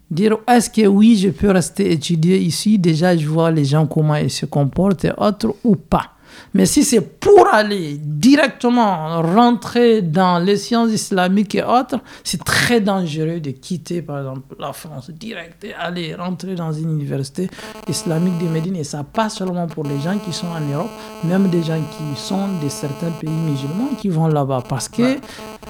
Dire 0.09 0.37
est-ce 0.47 0.69
que 0.69 0.87
oui, 0.87 1.17
je 1.17 1.29
peux 1.29 1.51
rester 1.51 1.91
étudier 1.91 2.39
ici, 2.39 2.79
déjà 2.79 3.15
je 3.15 3.27
vois 3.27 3.51
les 3.51 3.65
gens 3.65 3.85
comment 3.85 4.15
ils 4.15 4.31
se 4.31 4.47
comportent 4.47 5.05
et 5.05 5.11
autres 5.15 5.53
ou 5.63 5.75
pas. 5.75 6.16
Mais 6.53 6.65
si 6.65 6.83
c'est 6.83 7.01
pour 7.01 7.47
aller 7.51 7.97
directement 8.01 9.21
rentrer 9.21 10.01
dans 10.01 10.39
les 10.39 10.57
sciences 10.57 10.91
islamiques 10.91 11.55
et 11.55 11.63
autres, 11.63 11.99
c'est 12.23 12.43
très 12.43 12.81
dangereux 12.81 13.39
de 13.39 13.51
quitter, 13.51 14.01
par 14.01 14.19
exemple, 14.19 14.55
la 14.59 14.73
France 14.73 15.09
direct 15.09 15.63
et 15.63 15.73
aller 15.73 16.15
rentrer 16.15 16.55
dans 16.55 16.71
une 16.71 16.91
université 16.91 17.49
islamique 17.87 18.37
de 18.39 18.47
Médine. 18.47 18.75
Et 18.75 18.83
ça 18.83 19.03
pas 19.03 19.29
seulement 19.29 19.67
pour 19.67 19.83
les 19.83 19.99
gens 19.99 20.17
qui 20.17 20.33
sont 20.33 20.47
en 20.47 20.61
Europe, 20.61 20.91
même 21.23 21.49
des 21.49 21.63
gens 21.63 21.81
qui 21.97 22.19
sont 22.19 22.47
de 22.63 22.69
certains 22.69 23.11
pays 23.11 23.29
musulmans 23.29 23.89
qui 23.99 24.09
vont 24.09 24.27
là-bas. 24.27 24.63
Parce 24.67 24.89
que 24.89 25.17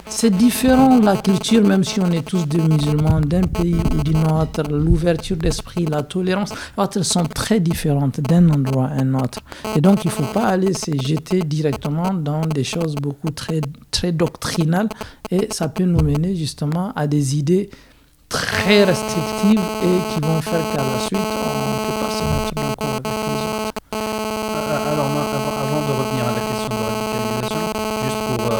c'est 0.08 0.36
différent 0.36 1.00
la 1.00 1.18
culture, 1.18 1.64
même 1.64 1.84
si 1.84 2.00
on 2.00 2.12
est 2.12 2.26
tous 2.26 2.46
des 2.48 2.62
musulmans 2.62 3.22
d'un 3.22 3.42
pays 3.42 3.76
ou 3.76 4.04
d'un 4.04 4.42
autre. 4.42 4.64
L'ouverture 4.70 5.38
d'esprit, 5.38 5.86
la 5.86 6.04
tolérance, 6.04 6.54
autres 6.78 7.04
sont 7.04 7.26
très 7.26 7.60
différentes 7.60 8.20
d'un 8.22 8.50
endroit 8.50 8.88
à 8.88 9.02
un 9.02 9.14
autre. 9.14 9.40
Et 9.76 9.82
donc, 9.82 10.06
il 10.06 10.08
ne 10.08 10.14
faut 10.14 10.34
pas 10.34 10.46
aller 10.46 10.57
se 10.74 10.92
jeter 10.98 11.42
directement 11.42 12.14
dans 12.14 12.42
des 12.42 12.64
choses 12.64 12.96
beaucoup 12.96 13.32
très, 13.32 13.62
très 13.92 14.12
doctrinales 14.12 14.90
et 15.32 15.48
ça 15.52 15.70
peut 15.70 15.84
nous 15.86 16.04
mener 16.04 16.36
justement 16.36 16.94
à 16.96 17.08
des 17.08 17.38
idées 17.38 17.70
très 18.30 18.84
restrictives 18.84 19.60
et 19.84 20.14
qui 20.14 20.20
vont 20.22 20.42
faire 20.42 20.64
qu'à 20.72 20.84
la 20.84 21.00
suite, 21.00 21.20
on 21.20 21.72
ne 21.72 21.86
peut 21.86 21.98
pas 22.02 22.12
se 22.12 22.24
mettre 22.24 22.54
d'accord 22.56 22.90
avec 22.96 23.06
les 23.06 23.40
autres. 23.44 23.72
Euh, 23.94 24.94
alors, 24.94 25.10
avant 25.64 25.82
de 25.88 25.94
revenir 25.94 26.24
à 26.26 26.34
la 26.36 26.42
question 26.44 26.70
de 26.70 26.84
radicalisation, 26.88 27.64
juste 28.04 28.22
pour 28.28 28.42
euh, 28.46 28.56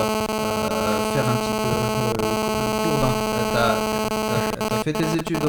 euh, 0.72 0.98
faire 1.14 1.28
un 1.28 1.38
petit 1.42 1.56
peu 1.62 1.72
le 1.74 1.88
tour, 2.84 2.98
tu 3.52 3.58
as, 3.58 4.84
fait 4.84 4.94
tes 4.94 5.10
études 5.20 5.48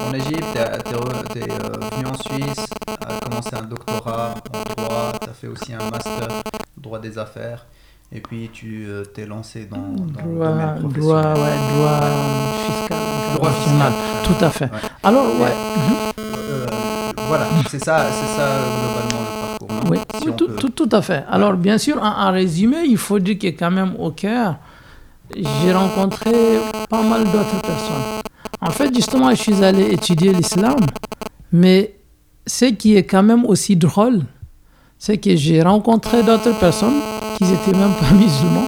en 0.00 0.12
Égypte, 0.14 0.54
tu 0.54 1.38
es, 1.38 1.46
venu 1.46 2.06
en 2.06 2.14
Suisse, 2.14 2.66
commencé 3.38 3.56
un 3.64 3.68
doctorat 3.68 4.34
en 4.52 4.82
droit, 4.82 5.12
tu 5.20 5.28
as 5.28 5.32
fait 5.32 5.46
aussi 5.46 5.72
un 5.72 5.90
master 5.90 6.28
droit 6.76 6.98
des 6.98 7.18
affaires. 7.18 7.66
Et 8.10 8.20
puis 8.20 8.48
tu 8.50 8.86
euh, 8.88 9.04
t'es 9.04 9.26
lancé 9.26 9.66
dans, 9.66 9.76
dans 9.76 10.06
droit, 10.06 10.48
le 10.74 10.80
domaine 10.80 10.88
droit, 10.88 11.22
ouais, 11.34 11.58
droit 11.74 12.00
fiscal, 12.66 12.98
droit 13.34 13.50
fiscal, 13.50 13.92
tout 14.24 14.44
à 14.44 14.50
fait. 14.50 14.70
Alors 15.02 15.26
ouais. 15.38 15.52
Euh, 16.18 16.66
voilà, 17.28 17.46
c'est 17.68 17.84
ça, 17.84 18.06
c'est 18.10 18.26
ça 18.34 18.48
globalement 18.80 19.58
le 19.60 19.66
parcours. 19.66 19.90
oui, 19.90 19.98
tout, 20.36 20.46
tout, 20.46 20.70
tout, 20.70 20.88
à 20.96 21.02
fait. 21.02 21.24
Alors 21.28 21.52
bien 21.52 21.76
sûr, 21.76 22.02
en, 22.02 22.32
résumé, 22.32 22.78
il 22.86 22.96
faut 22.96 23.18
dire 23.18 23.38
que 23.38 23.48
quand 23.48 23.70
même 23.70 23.94
au 23.98 24.10
cœur, 24.10 24.56
j'ai 25.36 25.72
rencontré 25.74 26.32
pas 26.88 27.02
mal 27.02 27.24
d'autres 27.24 27.60
personnes. 27.60 28.22
En 28.62 28.70
fait, 28.70 28.92
justement, 28.94 29.30
je 29.30 29.36
suis 29.36 29.62
allé 29.62 29.92
étudier 29.92 30.32
l'islam, 30.32 30.78
mais 31.52 31.97
ce 32.48 32.64
qui 32.64 32.96
est 32.96 33.04
quand 33.04 33.22
même 33.22 33.44
aussi 33.44 33.76
drôle, 33.76 34.22
c'est 34.98 35.18
que 35.18 35.36
j'ai 35.36 35.62
rencontré 35.62 36.22
d'autres 36.22 36.58
personnes 36.58 37.00
qui 37.36 37.44
n'étaient 37.44 37.78
même 37.78 37.92
pas 37.92 38.10
musulmans. 38.14 38.66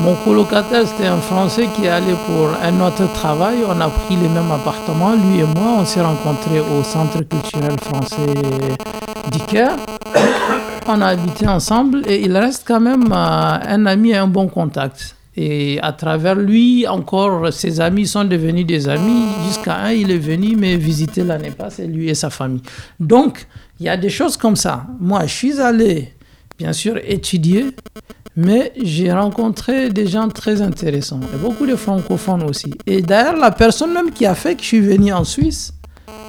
Mon 0.00 0.14
colocataire, 0.24 0.86
c'était 0.86 1.08
un 1.08 1.18
Français 1.18 1.68
qui 1.74 1.86
allait 1.88 2.16
pour 2.26 2.48
un 2.62 2.80
autre 2.86 3.12
travail. 3.12 3.56
On 3.66 3.80
a 3.80 3.88
pris 3.88 4.16
les 4.16 4.28
mêmes 4.28 4.50
appartements, 4.50 5.14
lui 5.14 5.40
et 5.40 5.44
moi. 5.44 5.78
On 5.80 5.84
s'est 5.84 6.02
rencontrés 6.02 6.60
au 6.60 6.82
Centre 6.82 7.22
culturel 7.22 7.78
français 7.80 8.34
d'Iker. 9.30 9.76
On 10.88 11.00
a 11.00 11.06
habité 11.06 11.46
ensemble 11.46 12.02
et 12.08 12.22
il 12.22 12.36
reste 12.36 12.64
quand 12.66 12.80
même 12.80 13.12
euh, 13.12 13.58
un 13.68 13.86
ami 13.86 14.10
et 14.10 14.16
un 14.16 14.26
bon 14.26 14.48
contact. 14.48 15.14
Et 15.36 15.78
à 15.80 15.92
travers 15.92 16.34
lui, 16.34 16.86
encore, 16.86 17.52
ses 17.52 17.80
amis 17.80 18.06
sont 18.06 18.24
devenus 18.24 18.66
des 18.66 18.88
amis. 18.88 19.26
Jusqu'à 19.46 19.76
un, 19.76 19.92
il 19.92 20.10
est 20.10 20.18
venu 20.18 20.56
me 20.56 20.76
visiter 20.76 21.24
l'année 21.24 21.50
passée, 21.50 21.86
lui 21.86 22.08
et 22.10 22.14
sa 22.14 22.28
famille. 22.28 22.62
Donc, 23.00 23.46
il 23.80 23.86
y 23.86 23.88
a 23.88 23.96
des 23.96 24.10
choses 24.10 24.36
comme 24.36 24.56
ça. 24.56 24.86
Moi, 25.00 25.22
je 25.26 25.32
suis 25.32 25.60
allé, 25.60 26.12
bien 26.58 26.74
sûr, 26.74 26.98
étudier, 27.06 27.74
mais 28.36 28.72
j'ai 28.82 29.10
rencontré 29.12 29.88
des 29.90 30.06
gens 30.06 30.28
très 30.28 30.60
intéressants. 30.60 31.20
Et 31.34 31.38
beaucoup 31.38 31.66
de 31.66 31.76
francophones 31.76 32.42
aussi. 32.42 32.74
Et 32.86 33.00
d'ailleurs, 33.00 33.36
la 33.36 33.50
personne 33.50 33.92
même 33.94 34.10
qui 34.10 34.26
a 34.26 34.34
fait 34.34 34.54
que 34.54 34.62
je 34.62 34.66
suis 34.66 34.80
venu 34.80 35.12
en 35.12 35.24
Suisse, 35.24 35.72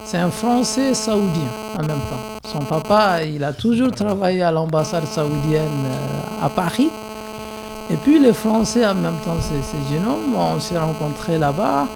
c'est 0.05 0.17
un 0.17 0.31
Français 0.31 0.93
saoudien 0.93 1.49
en 1.75 1.81
même 1.81 1.99
temps. 2.09 2.49
Son 2.51 2.59
papa, 2.59 3.23
il 3.23 3.43
a 3.43 3.53
toujours 3.53 3.91
travaillé 3.91 4.43
à 4.43 4.51
l'ambassade 4.51 5.05
saoudienne 5.05 5.85
euh, 5.85 6.45
à 6.45 6.49
Paris. 6.49 6.89
Et 7.93 7.97
puis 7.97 8.17
les 8.17 8.33
Français 8.33 8.83
en 8.87 8.95
même 8.95 9.19
temps, 9.23 9.37
c'est 9.39 9.93
jeune 9.93 10.07
homme, 10.07 10.35
on 10.35 10.59
s'est 10.59 10.79
rencontrés 10.79 11.37
là-bas. 11.37 11.87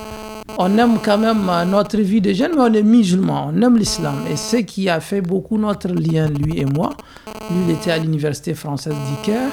On 0.59 0.77
aime 0.77 0.99
quand 1.03 1.17
même 1.17 1.49
notre 1.67 1.97
vie 1.97 2.21
de 2.21 2.33
jeunes, 2.33 2.51
mais 2.55 2.61
on 2.61 2.73
est 2.73 2.83
musulmans, 2.83 3.51
on 3.51 3.61
aime 3.63 3.77
l'islam. 3.77 4.13
Et 4.31 4.35
ce 4.35 4.57
qui 4.57 4.89
a 4.89 4.99
fait 4.99 5.21
beaucoup 5.21 5.57
notre 5.57 5.87
lien, 5.87 6.27
lui 6.27 6.59
et 6.59 6.65
moi, 6.65 6.91
lui, 7.49 7.63
il 7.67 7.71
était 7.71 7.89
à 7.89 7.97
l'université 7.97 8.53
française 8.53 8.93
d'Iker. 9.07 9.49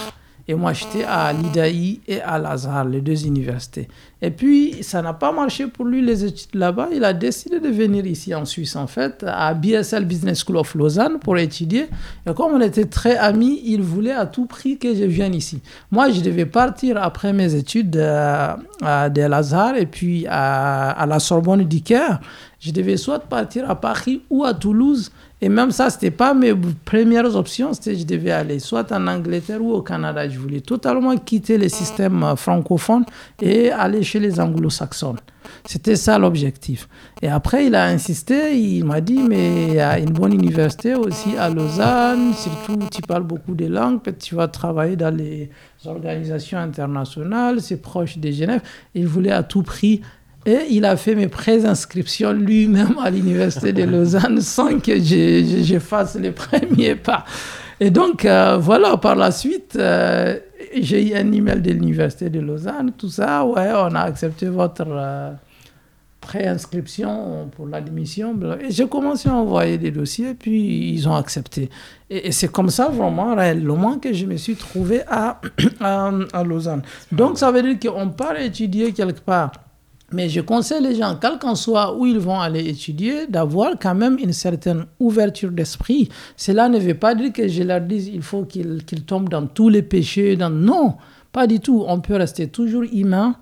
Et 0.46 0.54
moi, 0.54 0.74
j'étais 0.74 1.04
à 1.04 1.32
l'IDAI 1.32 2.00
et 2.06 2.20
à 2.20 2.38
l'Azhar, 2.38 2.84
les 2.84 3.00
deux 3.00 3.24
universités. 3.26 3.88
Et 4.20 4.30
puis, 4.30 4.82
ça 4.82 5.00
n'a 5.00 5.14
pas 5.14 5.32
marché 5.32 5.66
pour 5.66 5.86
lui, 5.86 6.02
les 6.02 6.24
études 6.24 6.54
là-bas. 6.54 6.88
Il 6.92 7.02
a 7.04 7.14
décidé 7.14 7.60
de 7.60 7.68
venir 7.68 8.04
ici 8.04 8.34
en 8.34 8.44
Suisse, 8.44 8.76
en 8.76 8.86
fait, 8.86 9.24
à 9.26 9.54
BSL 9.54 10.04
Business 10.04 10.44
School 10.44 10.58
of 10.58 10.74
Lausanne 10.74 11.18
pour 11.18 11.38
étudier. 11.38 11.86
Et 12.28 12.34
comme 12.34 12.52
on 12.52 12.60
était 12.60 12.84
très 12.84 13.16
amis, 13.16 13.62
il 13.64 13.80
voulait 13.80 14.12
à 14.12 14.26
tout 14.26 14.44
prix 14.44 14.76
que 14.76 14.94
je 14.94 15.04
vienne 15.04 15.34
ici. 15.34 15.60
Moi, 15.90 16.10
je 16.10 16.20
devais 16.20 16.46
partir 16.46 17.02
après 17.02 17.32
mes 17.32 17.54
études 17.54 17.96
euh, 17.96 18.54
à, 18.82 19.08
de 19.08 19.22
l'Azhar 19.22 19.76
et 19.76 19.86
puis 19.86 20.26
à, 20.28 20.90
à 20.90 21.06
la 21.06 21.20
Sorbonne 21.20 21.64
d'Iker. 21.64 22.20
Je 22.60 22.70
devais 22.70 22.96
soit 22.96 23.18
partir 23.18 23.70
à 23.70 23.78
Paris 23.80 24.22
ou 24.30 24.44
à 24.44 24.54
Toulouse 24.54 25.10
et 25.44 25.50
même 25.50 25.72
ça, 25.72 25.90
ce 25.90 25.96
n'était 25.96 26.10
pas 26.10 26.32
mes 26.32 26.54
premières 26.86 27.36
options. 27.36 27.74
C'était 27.74 27.96
je 27.96 28.06
devais 28.06 28.30
aller 28.30 28.58
soit 28.58 28.90
en 28.92 29.06
Angleterre 29.06 29.60
ou 29.60 29.74
au 29.74 29.82
Canada. 29.82 30.26
Je 30.26 30.38
voulais 30.38 30.62
totalement 30.62 31.14
quitter 31.18 31.58
le 31.58 31.68
système 31.68 32.22
euh, 32.22 32.34
francophone 32.34 33.04
et 33.42 33.70
aller 33.70 34.02
chez 34.02 34.20
les 34.20 34.40
anglo-saxons. 34.40 35.16
C'était 35.66 35.96
ça 35.96 36.18
l'objectif. 36.18 36.88
Et 37.20 37.28
après, 37.28 37.66
il 37.66 37.74
a 37.74 37.84
insisté. 37.84 38.58
Il 38.58 38.86
m'a 38.86 39.02
dit, 39.02 39.22
mais 39.22 39.66
il 39.66 39.74
y 39.74 39.80
a 39.80 39.98
une 39.98 40.12
bonne 40.12 40.32
université 40.32 40.94
aussi 40.94 41.36
à 41.36 41.50
Lausanne. 41.50 42.32
Surtout, 42.32 42.78
tu 42.90 43.02
parles 43.02 43.24
beaucoup 43.24 43.54
de 43.54 43.66
langues. 43.66 44.00
Peut-être 44.00 44.22
tu 44.22 44.34
vas 44.36 44.48
travailler 44.48 44.96
dans 44.96 45.14
les 45.14 45.50
organisations 45.84 46.56
internationales. 46.56 47.60
C'est 47.60 47.82
proche 47.82 48.16
de 48.16 48.30
Genève. 48.30 48.62
Il 48.94 49.06
voulait 49.06 49.32
à 49.32 49.42
tout 49.42 49.62
prix 49.62 50.00
et 50.46 50.66
il 50.70 50.84
a 50.84 50.96
fait 50.96 51.14
mes 51.14 51.28
préinscriptions 51.28 52.32
lui-même 52.32 52.96
à 53.02 53.10
l'université 53.10 53.72
de 53.72 53.84
Lausanne 53.84 54.40
sans 54.42 54.78
que 54.78 54.96
je, 54.96 55.78
fasse 55.78 56.16
les 56.16 56.32
premiers 56.32 56.96
pas. 56.96 57.24
Et 57.80 57.90
donc, 57.90 58.24
euh, 58.24 58.58
voilà, 58.58 58.96
par 58.96 59.16
la 59.16 59.30
suite, 59.30 59.76
euh, 59.76 60.38
j'ai 60.78 61.10
eu 61.10 61.14
un 61.14 61.32
email 61.32 61.60
de 61.60 61.72
l'université 61.72 62.30
de 62.30 62.40
Lausanne, 62.40 62.92
tout 62.96 63.08
ça. 63.08 63.44
Ouais, 63.44 63.70
on 63.74 63.94
a 63.94 64.00
accepté 64.00 64.46
votre 64.46 64.84
euh, 64.86 65.32
préinscription 66.20 67.50
pour 67.56 67.66
l'admission. 67.66 68.38
Et 68.60 68.70
j'ai 68.70 68.86
commencé 68.86 69.28
à 69.28 69.34
envoyer 69.34 69.78
des 69.78 69.90
dossiers, 69.90 70.34
puis 70.34 70.92
ils 70.92 71.08
ont 71.08 71.16
accepté. 71.16 71.68
Et, 72.08 72.30
c'est 72.32 72.52
comme 72.52 72.70
ça, 72.70 72.88
vraiment, 72.90 73.34
réellement, 73.34 73.98
que 73.98 74.12
je 74.12 74.26
me 74.26 74.36
suis 74.36 74.54
trouvé 74.54 75.00
à, 75.08 75.40
à, 75.80 76.10
à 76.32 76.44
Lausanne. 76.44 76.82
Donc, 77.10 77.38
ça 77.38 77.50
veut 77.50 77.62
dire 77.62 77.92
qu'on 77.92 78.10
part 78.10 78.38
étudier 78.38 78.92
quelque 78.92 79.20
part 79.20 79.50
mais 80.14 80.28
je 80.28 80.40
conseille 80.40 80.82
les 80.82 80.94
gens, 80.94 81.18
quel 81.20 81.38
qu'en 81.38 81.56
soit 81.56 81.96
où 81.96 82.06
ils 82.06 82.18
vont 82.18 82.40
aller 82.40 82.68
étudier, 82.68 83.26
d'avoir 83.26 83.72
quand 83.80 83.94
même 83.94 84.16
une 84.22 84.32
certaine 84.32 84.86
ouverture 85.00 85.50
d'esprit. 85.50 86.08
Cela 86.36 86.68
ne 86.68 86.78
veut 86.78 86.94
pas 86.94 87.14
dire 87.14 87.32
que 87.32 87.48
je 87.48 87.62
leur 87.64 87.80
dise 87.80 88.08
il 88.08 88.22
faut 88.22 88.44
qu'ils 88.44 88.84
tombent 89.04 89.28
dans 89.28 89.46
tous 89.46 89.68
les 89.68 89.82
péchés. 89.82 90.36
Dans... 90.36 90.50
Non, 90.50 90.94
pas 91.32 91.46
du 91.46 91.58
tout. 91.58 91.84
On 91.86 92.00
peut 92.00 92.14
rester 92.14 92.46
toujours 92.46 92.84
humain 92.84 93.36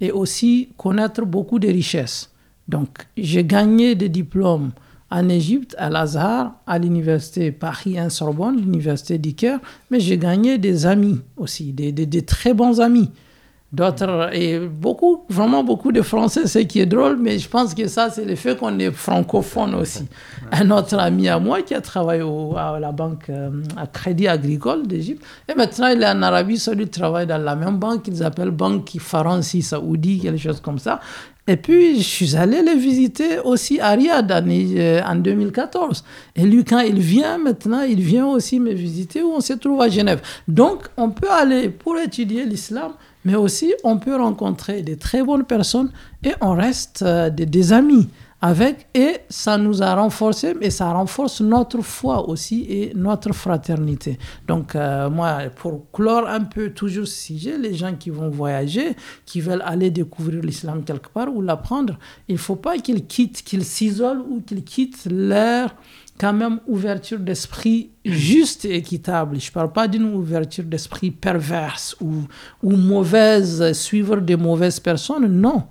et 0.00 0.10
aussi 0.10 0.70
connaître 0.78 1.24
beaucoup 1.26 1.58
de 1.58 1.68
richesses. 1.68 2.30
Donc, 2.66 2.88
j'ai 3.16 3.44
gagné 3.44 3.94
des 3.94 4.08
diplômes 4.08 4.70
en 5.10 5.28
Égypte, 5.28 5.76
à 5.78 5.90
Lazare, 5.90 6.54
à 6.66 6.78
l'université 6.78 7.52
Paris-Sorbonne, 7.52 8.56
l'université 8.56 9.18
d'Iker, 9.18 9.58
mais 9.90 10.00
j'ai 10.00 10.16
gagné 10.16 10.56
des 10.56 10.86
amis 10.86 11.20
aussi, 11.36 11.72
des, 11.72 11.92
des 11.92 12.22
très 12.22 12.54
bons 12.54 12.80
amis 12.80 13.10
d'autres, 13.74 14.30
et 14.32 14.60
beaucoup, 14.60 15.24
vraiment 15.28 15.64
beaucoup 15.64 15.90
de 15.90 16.02
Français, 16.02 16.46
ce 16.46 16.60
qui 16.60 16.80
est 16.80 16.86
drôle, 16.86 17.16
mais 17.20 17.38
je 17.38 17.48
pense 17.48 17.74
que 17.74 17.86
ça, 17.88 18.10
c'est 18.10 18.24
le 18.24 18.36
fait 18.36 18.56
qu'on 18.56 18.78
est 18.78 18.90
francophone 18.90 19.74
aussi. 19.74 20.06
Un 20.52 20.70
autre 20.70 20.96
ami 20.98 21.28
à 21.28 21.38
moi 21.38 21.62
qui 21.62 21.74
a 21.74 21.80
travaillé 21.80 22.22
à 22.56 22.78
la 22.78 22.92
banque, 22.92 23.28
euh, 23.30 23.50
à 23.76 23.86
Crédit 23.86 24.28
Agricole 24.28 24.86
d'Égypte, 24.86 25.24
et 25.48 25.54
maintenant 25.54 25.88
il 25.88 26.02
est 26.02 26.08
en 26.08 26.22
Arabie 26.22 26.58
Saoudite, 26.58 26.96
il 26.96 27.00
travaille 27.00 27.26
dans 27.26 27.42
la 27.42 27.56
même 27.56 27.78
banque 27.78 28.02
qu'ils 28.02 28.22
appellent 28.22 28.50
Banque 28.50 28.90
Faransi 28.98 29.62
Saoudi, 29.62 30.20
quelque 30.20 30.38
chose 30.38 30.60
comme 30.60 30.78
ça. 30.78 31.00
Et 31.46 31.56
puis, 31.56 31.98
je 31.98 32.02
suis 32.02 32.36
allé 32.36 32.62
le 32.62 32.72
visiter 32.72 33.38
aussi 33.38 33.78
à 33.78 33.90
Riyad 33.90 34.32
en 34.32 35.16
2014. 35.16 36.04
Euh, 36.38 36.42
et 36.42 36.46
lui, 36.46 36.64
quand 36.64 36.80
il 36.80 36.98
vient 36.98 37.36
maintenant, 37.36 37.82
il 37.82 38.00
vient 38.00 38.26
aussi 38.26 38.58
me 38.60 38.72
visiter 38.72 39.22
où 39.22 39.32
on 39.32 39.40
se 39.40 39.52
trouve 39.52 39.82
à 39.82 39.90
Genève. 39.90 40.22
Donc, 40.48 40.84
on 40.96 41.10
peut 41.10 41.30
aller 41.30 41.68
pour 41.68 41.98
étudier 41.98 42.46
l'islam, 42.46 42.92
mais 43.26 43.34
aussi 43.34 43.74
on 43.84 43.98
peut 43.98 44.16
rencontrer 44.16 44.82
des 44.82 44.96
très 44.96 45.22
bonnes 45.22 45.44
personnes 45.44 45.90
et 46.22 46.32
on 46.40 46.54
reste 46.54 47.02
euh, 47.02 47.28
des, 47.28 47.72
amis 47.72 48.08
avec 48.44 48.88
et 48.92 49.20
ça 49.30 49.56
nous 49.56 49.82
a 49.82 49.94
renforcé 49.94 50.52
mais 50.52 50.68
ça 50.68 50.92
renforce 50.92 51.40
notre 51.40 51.80
foi 51.80 52.28
aussi 52.28 52.66
et 52.68 52.92
notre 52.94 53.32
fraternité. 53.32 54.18
Donc 54.46 54.76
euh, 54.76 55.08
moi 55.08 55.44
pour 55.56 55.90
clore 55.92 56.28
un 56.28 56.42
peu 56.42 56.68
toujours 56.68 57.06
ce 57.06 57.18
sujet, 57.28 57.56
les 57.56 57.72
gens 57.72 57.94
qui 57.94 58.10
vont 58.10 58.28
voyager, 58.28 58.96
qui 59.24 59.40
veulent 59.40 59.62
aller 59.64 59.90
découvrir 59.90 60.42
l'islam 60.42 60.84
quelque 60.84 61.08
part 61.08 61.34
ou 61.34 61.40
l'apprendre, 61.40 61.98
il 62.28 62.36
faut 62.36 62.56
pas 62.56 62.76
qu'ils 62.76 63.06
quittent, 63.06 63.42
qu'ils 63.42 63.64
s'isolent 63.64 64.26
ou 64.28 64.42
qu'ils 64.42 64.62
quittent 64.62 65.08
leur 65.10 65.74
quand 66.20 66.34
même 66.34 66.60
ouverture 66.66 67.20
d'esprit 67.20 67.92
juste 68.04 68.66
et 68.66 68.76
équitable. 68.76 69.40
Je 69.40 69.48
ne 69.48 69.54
parle 69.54 69.72
pas 69.72 69.88
d'une 69.88 70.14
ouverture 70.14 70.64
d'esprit 70.64 71.10
perverse 71.10 71.96
ou, 71.98 72.24
ou 72.62 72.76
mauvaise, 72.76 73.72
suivre 73.72 74.18
des 74.18 74.36
mauvaises 74.36 74.80
personnes. 74.80 75.28
Non. 75.28 75.64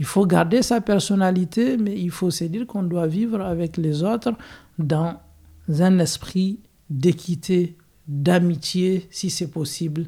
Il 0.00 0.06
faut 0.06 0.24
garder 0.24 0.62
sa 0.62 0.80
personnalité, 0.80 1.76
mais 1.76 1.94
il 1.94 2.10
faut 2.10 2.30
se 2.30 2.44
dire 2.44 2.66
qu'on 2.66 2.82
doit 2.82 3.06
vivre 3.06 3.42
avec 3.42 3.76
les 3.76 4.02
autres 4.02 4.32
dans 4.78 5.20
un 5.68 5.98
esprit 5.98 6.58
d'équité, 6.88 7.76
d'amitié, 8.08 9.06
si 9.10 9.28
c'est 9.28 9.50
possible, 9.50 10.06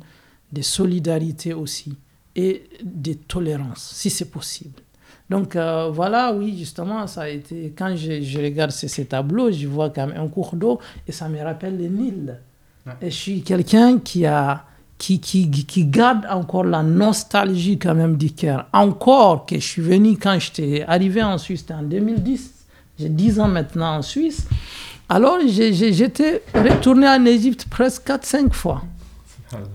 de 0.51 0.63
solidarité 0.63 1.53
aussi, 1.53 1.95
et 2.35 2.65
de 2.83 3.13
tolérance, 3.13 3.93
si 3.95 4.09
c'est 4.09 4.31
possible. 4.31 4.81
Donc 5.29 5.57
euh, 5.57 5.91
voilà, 5.91 6.33
oui, 6.33 6.57
justement, 6.59 7.07
ça 7.07 7.23
a 7.23 7.29
été. 7.29 7.75
Quand 7.77 7.95
je, 7.95 8.43
regarde 8.43 8.71
ces, 8.71 9.05
tableaux, 9.05 9.53
je 9.53 9.67
vois 9.67 9.91
quand 9.91 10.07
même 10.07 10.17
un 10.17 10.29
cours 10.29 10.57
d'eau 10.57 10.81
et 11.07 11.13
ça 11.13 11.29
me 11.29 11.39
rappelle 11.43 11.77
le 11.77 11.89
Nil. 11.89 12.39
Et 13.03 13.11
je 13.11 13.17
suis 13.17 13.43
quelqu'un 13.43 13.99
qui 13.99 14.25
a. 14.25 14.65
Qui, 15.03 15.19
qui, 15.19 15.51
qui, 15.51 15.85
garde 15.85 16.29
encore 16.31 16.63
la 16.63 16.85
nostalgie 16.85 17.77
quand 17.77 17.97
même 17.97 18.17
du 18.17 18.31
cœur. 18.31 18.67
Encore 18.73 19.47
que 19.47 19.57
je 19.57 19.67
suis 19.67 19.83
venu 19.83 20.17
quand 20.17 20.39
j'étais 20.39 20.85
arrivé 20.87 21.21
en 21.21 21.39
Suisse, 21.39 21.67
en 21.77 21.83
2010, 21.83 22.53
j'ai 23.01 23.09
10 23.09 23.41
ans 23.41 23.49
maintenant 23.49 23.97
en 23.97 24.03
Suisse. 24.03 24.47
Alors 25.09 25.39
j'étais 25.41 26.45
retourné 26.55 27.09
en 27.09 27.25
Égypte 27.25 27.67
presque 27.69 28.07
4-5 28.07 28.53
fois. 28.53 28.83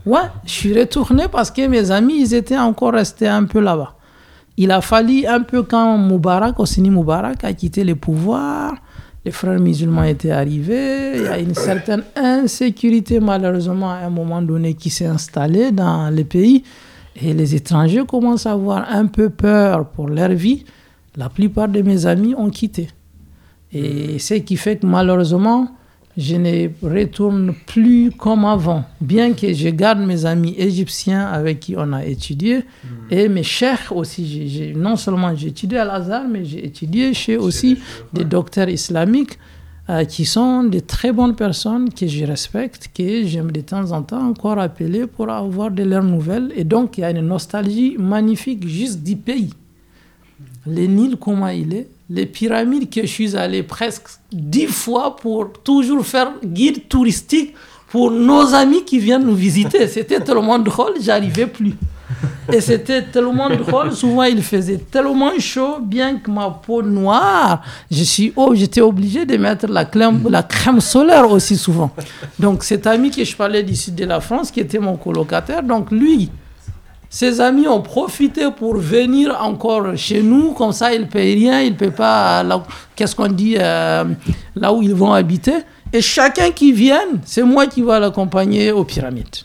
Ouais, 0.06 0.22
je 0.46 0.52
suis 0.52 0.80
retourné 0.80 1.28
parce 1.30 1.52
que 1.52 1.68
mes 1.68 1.92
amis, 1.92 2.22
ils 2.22 2.34
étaient 2.34 2.58
encore 2.58 2.94
restés 2.94 3.28
un 3.28 3.44
peu 3.44 3.60
là-bas. 3.60 3.96
Il 4.56 4.72
a 4.72 4.80
fallu 4.80 5.26
un 5.28 5.42
peu 5.42 5.64
quand 5.64 5.98
Moubarak, 5.98 6.58
Ossini 6.58 6.90
Moubarak, 6.90 7.44
a 7.44 7.52
quitté 7.52 7.84
le 7.84 7.96
pouvoir, 7.96 8.76
les 9.28 9.32
frères 9.34 9.60
musulmans 9.60 10.04
étaient 10.04 10.32
arrivés, 10.32 11.18
il 11.18 11.24
y 11.24 11.28
a 11.28 11.38
une 11.38 11.54
certaine 11.54 12.02
insécurité 12.16 13.20
malheureusement 13.20 13.92
à 13.92 14.06
un 14.06 14.10
moment 14.10 14.42
donné 14.42 14.74
qui 14.74 14.90
s'est 14.90 15.06
installée 15.06 15.74
dans 15.74 16.10
le 16.16 16.24
pays 16.24 16.64
et 17.22 17.34
les 17.34 17.54
étrangers 17.54 18.06
commencent 18.08 18.46
à 18.46 18.54
avoir 18.54 18.90
un 18.90 19.08
peu 19.08 19.30
peur 19.30 19.90
pour 19.90 20.08
leur 20.08 20.30
vie. 20.30 20.64
La 21.18 21.28
plupart 21.28 21.68
de 21.68 21.82
mes 21.82 22.06
amis 22.06 22.36
ont 22.38 22.50
quitté. 22.50 22.88
Et 23.74 24.18
ce 24.18 24.36
qui 24.36 24.56
fait 24.56 24.78
que 24.78 24.86
malheureusement, 24.86 25.68
je 26.18 26.36
ne 26.36 26.70
retourne 26.82 27.54
plus 27.68 28.12
comme 28.12 28.44
avant, 28.46 28.84
bien 29.00 29.34
que 29.34 29.54
je 29.54 29.70
garde 29.70 30.00
mes 30.00 30.26
amis 30.26 30.56
égyptiens 30.58 31.28
avec 31.28 31.60
qui 31.60 31.76
on 31.78 31.94
a 31.94 32.04
étudié, 32.04 32.58
hmm. 32.58 32.88
et 33.12 33.30
mes 33.30 33.44
chers 33.44 33.94
aussi. 33.96 34.74
non 34.76 34.96
seulement 34.96 35.36
j'ai 35.36 35.50
étudié 35.50 35.78
à 35.78 35.86
Lazare, 35.86 36.28
mais 36.28 36.44
j'ai 36.44 36.66
étudié 36.66 37.14
chez 37.14 37.38
aussi 37.38 37.78
des 38.14 38.26
docteurs 38.26 38.68
islamiques 38.68 39.38
euh, 39.90 40.06
qui 40.06 40.26
sont 40.26 40.64
des 40.64 40.82
très 40.82 41.12
bonnes 41.12 41.36
personnes 41.36 41.94
que 41.94 42.08
je 42.08 42.26
respecte, 42.26 42.90
que 42.94 43.24
j'aime 43.24 43.52
de 43.52 43.62
temps 43.62 43.92
en 43.92 44.02
temps 44.02 44.28
encore 44.28 44.58
appeler 44.60 45.06
pour 45.06 45.30
avoir 45.30 45.70
de 45.70 45.84
leurs 45.84 46.04
nouvelles. 46.04 46.52
Et 46.56 46.64
donc, 46.64 46.98
il 46.98 47.02
y 47.02 47.04
a 47.04 47.12
une 47.12 47.22
nostalgie 47.22 47.96
magnifique 47.98 48.68
juste 48.68 49.04
du 49.04 49.16
pays. 49.16 49.54
Le 50.66 50.88
Nil, 50.88 51.16
comment 51.18 51.48
il 51.48 51.74
est 51.74 51.88
les 52.10 52.26
pyramides 52.26 52.90
que 52.90 53.02
je 53.02 53.08
suis 53.08 53.36
allé 53.36 53.64
presque 53.64 54.08
dix 54.32 54.68
fois 54.68 55.16
pour 55.16 55.52
toujours 55.64 56.06
faire 56.06 56.32
guide 56.44 56.88
touristique 56.88 57.54
pour 57.90 58.12
nos 58.12 58.54
amis 58.54 58.84
qui 58.84 59.00
viennent 59.00 59.26
nous 59.26 59.36
visiter. 59.36 59.88
C'était 59.88 60.20
tellement 60.20 60.60
drôle, 60.60 60.94
j'arrivais 61.02 61.48
plus. 61.48 61.76
Et 62.52 62.62
c'était 62.62 63.02
tellement 63.04 63.50
drôle, 63.50 63.92
souvent 63.92 64.24
il 64.24 64.42
faisait 64.42 64.78
tellement 64.78 65.38
chaud, 65.38 65.80
bien 65.82 66.18
que 66.18 66.32
ma 66.32 66.50
peau 66.50 66.82
noire, 66.82 67.62
oh, 68.38 68.56
j'étais 68.56 68.80
obligé 68.80 69.26
de 69.26 69.36
mettre 69.36 69.68
la 69.68 69.84
crème, 69.84 70.26
la 70.30 70.44
crème 70.44 70.80
solaire 70.80 71.30
aussi 71.30 71.58
souvent. 71.58 71.92
Donc 72.40 72.64
cet 72.64 72.88
ami 72.88 73.12
que 73.12 73.24
je 73.24 73.36
parlais 73.36 73.66
sud 73.76 73.96
de 73.96 74.06
la 74.06 74.22
France, 74.22 74.52
qui 74.52 74.62
était 74.62 74.80
mon 74.80 74.96
colocataire, 74.96 75.62
donc 75.62 75.92
lui, 75.92 76.30
ses 77.10 77.40
amis 77.42 77.68
ont 77.68 77.82
profité 77.82 78.50
pour 78.56 78.78
venir 78.78 79.38
encore 79.42 79.96
chez 79.96 80.22
nous, 80.22 80.52
comme 80.54 80.72
ça 80.72 80.94
ils 80.94 81.02
ne 81.02 81.06
payent 81.06 81.36
rien, 81.36 81.62
ils 81.62 81.72
ne 81.72 81.78
payent 81.78 81.92
pas, 81.92 82.44
qu'est-ce 82.96 83.16
qu'on 83.16 83.28
dit, 83.28 83.56
euh, 83.58 84.04
là 84.56 84.74
où 84.74 84.82
ils 84.82 84.96
vont 84.96 85.14
habiter. 85.14 85.54
Et 85.94 86.02
chacun 86.02 86.52
qui 86.52 86.74
vient, 86.74 87.02
c'est 87.24 87.44
moi 87.44 87.68
qui 87.68 87.82
vais 87.82 88.00
l'accompagner 88.00 88.72
aux 88.72 88.84
pyramides 88.84 89.38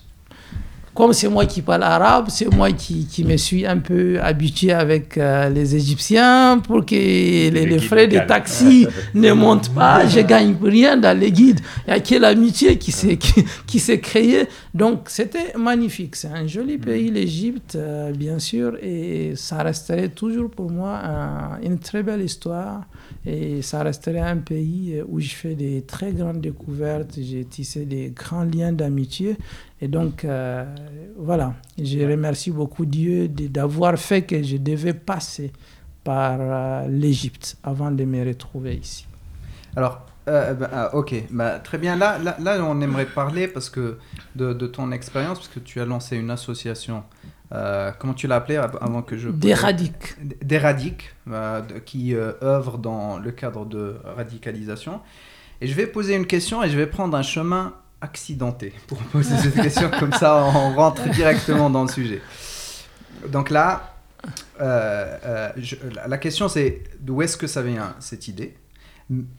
comme 0.94 1.12
c'est 1.14 1.28
moi 1.28 1.46
qui 1.46 1.62
parle 1.62 1.84
arabe, 1.84 2.26
c'est 2.28 2.52
moi 2.52 2.70
qui, 2.70 3.06
qui, 3.06 3.24
me 3.24 3.36
suis 3.38 3.66
un 3.66 3.78
peu 3.78 4.20
habitué 4.20 4.72
avec 4.72 5.16
euh, 5.16 5.48
les 5.48 5.74
Égyptiens 5.74 6.58
pour 6.58 6.84
que 6.84 6.94
les, 6.94 7.78
frais 7.78 8.06
de 8.06 8.18
taxi 8.18 8.86
ne 9.14 9.32
montent 9.32 9.72
pas. 9.74 10.06
Je 10.06 10.20
gagne 10.20 10.54
rien 10.62 10.98
dans 10.98 11.18
les 11.18 11.32
guides. 11.32 11.60
Il 11.86 11.90
y 11.92 11.96
a 11.96 12.00
quelle 12.00 12.24
amitié 12.24 12.76
qui 12.76 12.92
s'est 12.92 13.18
qui, 13.66 13.78
s'est 13.78 14.00
créée. 14.00 14.46
Donc 14.74 15.04
c'était 15.06 15.56
magnifique. 15.56 16.14
C'est 16.14 16.28
un 16.28 16.46
joli 16.46 16.76
mm. 16.76 16.80
pays, 16.80 17.10
l'Égypte, 17.10 17.74
euh, 17.76 18.12
bien 18.12 18.38
sûr, 18.38 18.76
et 18.82 19.32
ça 19.34 19.62
resterait 19.62 20.08
toujours 20.08 20.50
pour 20.50 20.70
moi 20.70 21.00
une 21.62 21.78
très 21.78 22.02
belle 22.02 22.22
histoire. 22.22 22.82
Et 23.24 23.62
ça 23.62 23.82
resterait 23.82 24.20
un 24.20 24.38
pays 24.38 25.00
où 25.06 25.20
je 25.20 25.34
fais 25.34 25.54
des 25.54 25.82
très 25.82 26.12
grandes 26.12 26.40
découvertes. 26.40 27.18
J'ai 27.18 27.44
tissé 27.44 27.84
des 27.84 28.10
grands 28.10 28.44
liens 28.44 28.72
d'amitié. 28.72 29.36
Et 29.80 29.88
donc, 29.88 30.24
euh, 30.24 30.64
voilà, 31.16 31.54
je 31.78 31.98
remercie 32.00 32.50
beaucoup 32.50 32.86
Dieu 32.86 33.28
d'avoir 33.28 33.96
fait 33.98 34.22
que 34.22 34.42
je 34.42 34.56
devais 34.56 34.94
passer 34.94 35.52
par 36.04 36.38
euh, 36.40 36.86
l'Égypte 36.88 37.56
avant 37.62 37.90
de 37.90 38.04
me 38.04 38.24
retrouver 38.26 38.76
ici. 38.76 39.06
Alors, 39.76 40.06
euh, 40.28 40.54
bah, 40.54 40.70
ah, 40.72 40.94
ok, 40.94 41.14
bah, 41.30 41.58
très 41.58 41.78
bien. 41.78 41.96
Là, 41.96 42.18
là, 42.18 42.64
on 42.64 42.80
aimerait 42.80 43.06
parler 43.06 43.48
parce 43.48 43.68
que 43.68 43.98
de, 44.36 44.52
ton 44.66 44.92
expérience, 44.92 45.38
parce 45.38 45.50
que 45.50 45.60
tu 45.60 45.80
as 45.80 45.84
lancé 45.84 46.16
une 46.16 46.30
association. 46.30 47.02
Comment 47.98 48.14
tu 48.14 48.26
l'as 48.26 48.36
appelée 48.36 48.56
avant 48.56 49.02
que 49.02 49.16
je... 49.16 49.28
Des 49.28 49.54
radiques. 49.54 50.16
Des 50.42 50.58
radiques, 50.58 51.14
qui 51.84 52.14
œuvrent 52.14 52.78
dans 52.78 53.18
le 53.18 53.30
cadre 53.30 53.66
de 53.66 53.96
radicalisation. 54.16 55.00
Et 55.60 55.66
je 55.66 55.74
vais 55.74 55.86
poser 55.86 56.16
une 56.16 56.26
question 56.26 56.62
et 56.62 56.70
je 56.70 56.76
vais 56.76 56.86
prendre 56.86 57.16
un 57.16 57.22
chemin 57.22 57.74
accidenté 58.00 58.72
pour 58.88 58.98
poser 58.98 59.36
cette 59.36 59.54
question. 59.62 59.90
Comme 59.98 60.12
ça, 60.12 60.44
on 60.44 60.74
rentre 60.74 61.08
directement 61.10 61.70
dans 61.70 61.82
le 61.82 61.88
sujet. 61.88 62.20
Donc 63.28 63.48
là, 63.50 63.94
euh, 64.60 65.18
euh, 65.24 65.50
la 66.06 66.18
question 66.18 66.48
c'est 66.48 66.82
d'où 67.00 67.22
est-ce 67.22 67.36
que 67.36 67.46
ça 67.46 67.62
vient 67.62 67.94
cette 68.00 68.28
idée? 68.28 68.56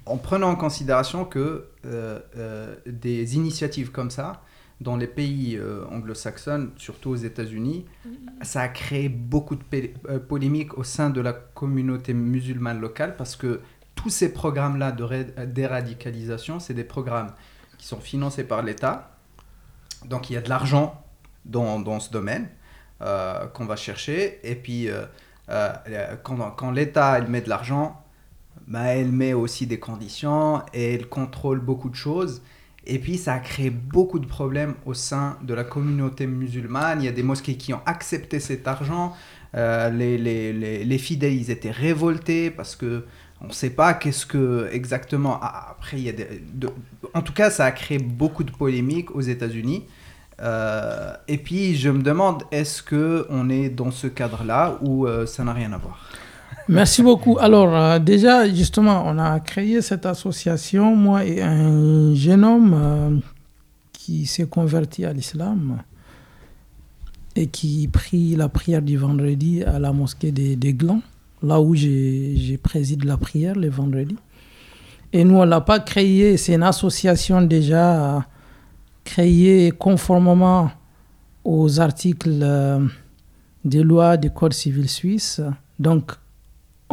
En 0.05 0.17
prenant 0.17 0.49
en 0.49 0.55
considération 0.55 1.25
que 1.25 1.67
euh, 1.85 2.75
des 2.85 3.35
initiatives 3.35 3.91
comme 3.91 4.11
ça, 4.11 4.41
dans 4.81 4.97
les 4.97 5.07
pays 5.07 5.59
anglo-saxons, 5.91 6.71
surtout 6.77 7.11
aux 7.11 7.15
États-Unis, 7.15 7.85
ça 8.41 8.61
a 8.61 8.67
créé 8.67 9.07
beaucoup 9.07 9.55
de 9.55 9.63
polémiques 10.17 10.77
au 10.77 10.83
sein 10.83 11.09
de 11.09 11.21
la 11.21 11.33
communauté 11.33 12.13
musulmane 12.13 12.81
locale 12.81 13.15
parce 13.15 13.35
que 13.35 13.61
tous 13.95 14.09
ces 14.09 14.33
programmes-là 14.33 14.91
de 14.91 15.45
déradicalisation, 15.45 16.59
c'est 16.59 16.73
des 16.73 16.83
programmes 16.83 17.31
qui 17.77 17.87
sont 17.87 17.99
financés 17.99 18.43
par 18.43 18.61
l'État. 18.61 19.11
Donc 20.05 20.29
il 20.29 20.33
y 20.33 20.37
a 20.37 20.41
de 20.41 20.49
l'argent 20.49 21.03
dans, 21.45 21.79
dans, 21.79 21.99
ce 21.99 22.11
domaine 22.11 22.49
euh, 23.01 23.47
qu'on 23.47 23.65
va 23.65 23.75
chercher. 23.75 24.39
Et 24.43 24.55
puis 24.55 24.89
euh, 24.89 25.05
euh, 25.49 26.15
quand, 26.23 26.37
quand 26.51 26.71
l'État 26.71 27.21
met 27.21 27.41
de 27.41 27.49
l'argent, 27.49 28.01
bah, 28.67 28.85
elle 28.85 29.11
met 29.11 29.33
aussi 29.33 29.67
des 29.67 29.79
conditions 29.79 30.61
et 30.73 30.95
elle 30.95 31.07
contrôle 31.07 31.59
beaucoup 31.59 31.89
de 31.89 31.95
choses. 31.95 32.41
Et 32.85 32.99
puis 32.99 33.17
ça 33.17 33.33
a 33.33 33.39
créé 33.39 33.69
beaucoup 33.69 34.19
de 34.19 34.25
problèmes 34.25 34.75
au 34.85 34.93
sein 34.93 35.37
de 35.43 35.53
la 35.53 35.63
communauté 35.63 36.27
musulmane. 36.27 37.01
Il 37.01 37.05
y 37.05 37.07
a 37.07 37.13
des 37.13 37.23
mosquées 37.23 37.55
qui 37.55 37.73
ont 37.73 37.81
accepté 37.85 38.39
cet 38.39 38.67
argent. 38.67 39.13
les, 39.53 40.17
les, 40.17 40.51
les, 40.51 40.83
les, 40.83 40.97
fidèles, 40.97 41.33
ils 41.33 41.49
étaient 41.51 41.71
révoltés 41.71 42.49
parce 42.51 42.75
que 42.75 43.05
on 43.43 43.47
ne 43.47 43.51
sait 43.53 43.69
pas 43.71 43.93
qu'est-ce 43.93 44.25
que 44.25 44.69
exactement. 44.71 45.37
Ah, 45.41 45.67
après, 45.71 45.97
il 45.97 46.03
y 46.03 46.09
a 46.09 46.13
en 47.13 47.21
tout 47.21 47.33
cas, 47.33 47.49
ça 47.49 47.65
a 47.65 47.71
créé 47.71 47.99
beaucoup 47.99 48.43
de 48.43 48.51
polémiques 48.51 49.13
aux 49.15 49.21
États-Unis. 49.21 49.85
Euh, 50.41 51.13
et 51.27 51.37
puis, 51.37 51.75
je 51.75 51.89
me 51.89 52.01
demande, 52.01 52.43
est-ce 52.51 52.81
que 52.81 53.27
on 53.29 53.49
est 53.49 53.69
dans 53.69 53.91
ce 53.91 54.07
cadre-là 54.07 54.77
ou 54.81 55.05
euh, 55.05 55.25
ça 55.25 55.43
n'a 55.43 55.53
rien 55.53 55.73
à 55.73 55.77
voir? 55.77 56.09
Merci 56.69 57.03
beaucoup. 57.03 57.37
Alors, 57.39 57.75
euh, 57.75 57.99
déjà, 57.99 58.47
justement, 58.49 59.03
on 59.05 59.17
a 59.17 59.39
créé 59.39 59.81
cette 59.81 60.05
association, 60.05 60.95
moi 60.95 61.25
et 61.25 61.41
un 61.41 62.15
jeune 62.15 62.45
homme 62.45 63.21
qui 63.91 64.25
s'est 64.25 64.47
converti 64.47 65.05
à 65.05 65.13
l'islam 65.13 65.77
et 67.35 67.47
qui 67.47 67.87
prit 67.87 68.35
la 68.35 68.47
prière 68.49 68.81
du 68.81 68.97
vendredi 68.97 69.63
à 69.63 69.79
la 69.79 69.91
mosquée 69.91 70.31
des, 70.31 70.55
des 70.55 70.75
là 71.41 71.59
où 71.59 71.75
j'ai 71.75 72.59
préside 72.61 73.03
la 73.03 73.17
prière 73.17 73.55
le 73.55 73.69
vendredi. 73.69 74.15
Et 75.11 75.23
nous, 75.23 75.35
on 75.35 75.45
ne 75.45 75.49
l'a 75.49 75.61
pas 75.61 75.79
créé, 75.79 76.37
c'est 76.37 76.55
une 76.55 76.63
association 76.63 77.41
déjà 77.41 78.25
créée 79.03 79.71
conformément 79.71 80.71
aux 81.43 81.79
articles 81.79 82.39
euh, 82.41 82.79
des 83.63 83.83
lois 83.83 84.17
du 84.17 84.31
Code 84.31 84.53
civil 84.53 84.89
suisse. 84.89 85.41
Donc, 85.77 86.13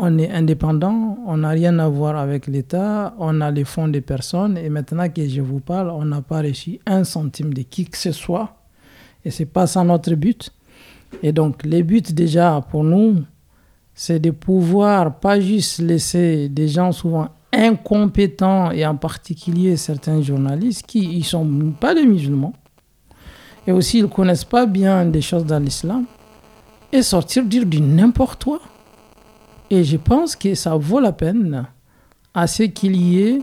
on 0.03 0.17
est 0.17 0.31
indépendant, 0.31 1.19
on 1.27 1.37
n'a 1.37 1.51
rien 1.51 1.79
à 1.79 1.89
voir 1.89 2.17
avec 2.17 2.47
l'État, 2.47 3.15
on 3.19 3.43
a 3.43 3.51
les 3.51 3.65
fonds 3.65 3.87
des 3.87 4.01
personnes 4.01 4.57
et 4.57 4.71
maintenant 4.71 5.09
que 5.11 5.29
je 5.29 5.43
vous 5.43 5.61
parle, 5.61 5.91
on 5.91 6.07
n'a 6.07 6.23
pas 6.23 6.41
reçu 6.41 6.81
un 6.87 7.05
centime 7.05 7.53
de 7.53 7.61
qui 7.63 7.85
que 7.85 7.99
ce 7.99 8.11
soit 8.11 8.57
et 9.27 9.31
c'est 9.31 9.45
pas 9.45 9.67
ça 9.67 9.85
notre 9.85 10.15
but. 10.15 10.51
Et 11.23 11.33
donc, 11.33 11.65
les 11.65 11.83
buts 11.83 12.01
déjà 12.01 12.65
pour 12.71 12.83
nous, 12.83 13.17
c'est 13.95 14.21
de 14.21 14.31
pouvoir 14.31 15.19
pas 15.19 15.39
juste 15.39 15.81
laisser 15.81 16.49
des 16.49 16.69
gens 16.69 16.93
souvent 16.93 17.29
incompétents 17.53 18.71
et 18.71 18.87
en 18.87 18.97
particulier 18.97 19.77
certains 19.77 20.23
journalistes 20.23 20.87
qui 20.87 21.19
ne 21.19 21.23
sont 21.23 21.75
pas 21.79 21.95
des 21.95 22.07
musulmans 22.07 22.55
et 23.67 23.73
aussi 23.73 23.99
ils 23.99 24.09
connaissent 24.09 24.45
pas 24.45 24.65
bien 24.65 25.05
des 25.05 25.21
choses 25.21 25.45
dans 25.45 25.59
l'islam 25.59 26.07
et 26.91 27.03
sortir 27.03 27.45
dire 27.45 27.67
du 27.67 27.83
n'importe 27.83 28.45
quoi. 28.45 28.61
Et 29.71 29.85
je 29.85 29.97
pense 29.97 30.35
que 30.35 30.55
ça 30.55 30.77
vaut 30.77 31.01
la 31.01 31.13
peine 31.13 31.67
à 32.35 32.47
ce 32.47 32.65
qu'il 32.65 32.97
y 32.97 33.23
ait 33.23 33.43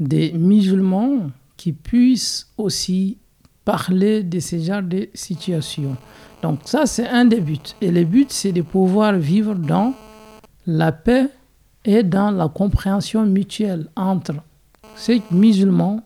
des 0.00 0.32
musulmans 0.32 1.30
qui 1.56 1.72
puissent 1.72 2.48
aussi 2.58 3.18
parler 3.64 4.22
de 4.22 4.40
ce 4.40 4.58
genre 4.58 4.82
de 4.82 5.08
situations. 5.14 5.96
Donc 6.42 6.60
ça, 6.64 6.86
c'est 6.86 7.08
un 7.08 7.24
des 7.24 7.40
buts. 7.40 7.58
Et 7.80 7.90
le 7.90 8.04
but, 8.04 8.30
c'est 8.30 8.52
de 8.52 8.62
pouvoir 8.62 9.14
vivre 9.14 9.54
dans 9.54 9.94
la 10.66 10.92
paix 10.92 11.28
et 11.84 12.02
dans 12.02 12.30
la 12.30 12.48
compréhension 12.48 13.24
mutuelle 13.24 13.86
entre 13.94 14.34
ceux 14.96 15.20
musulmans, 15.30 16.02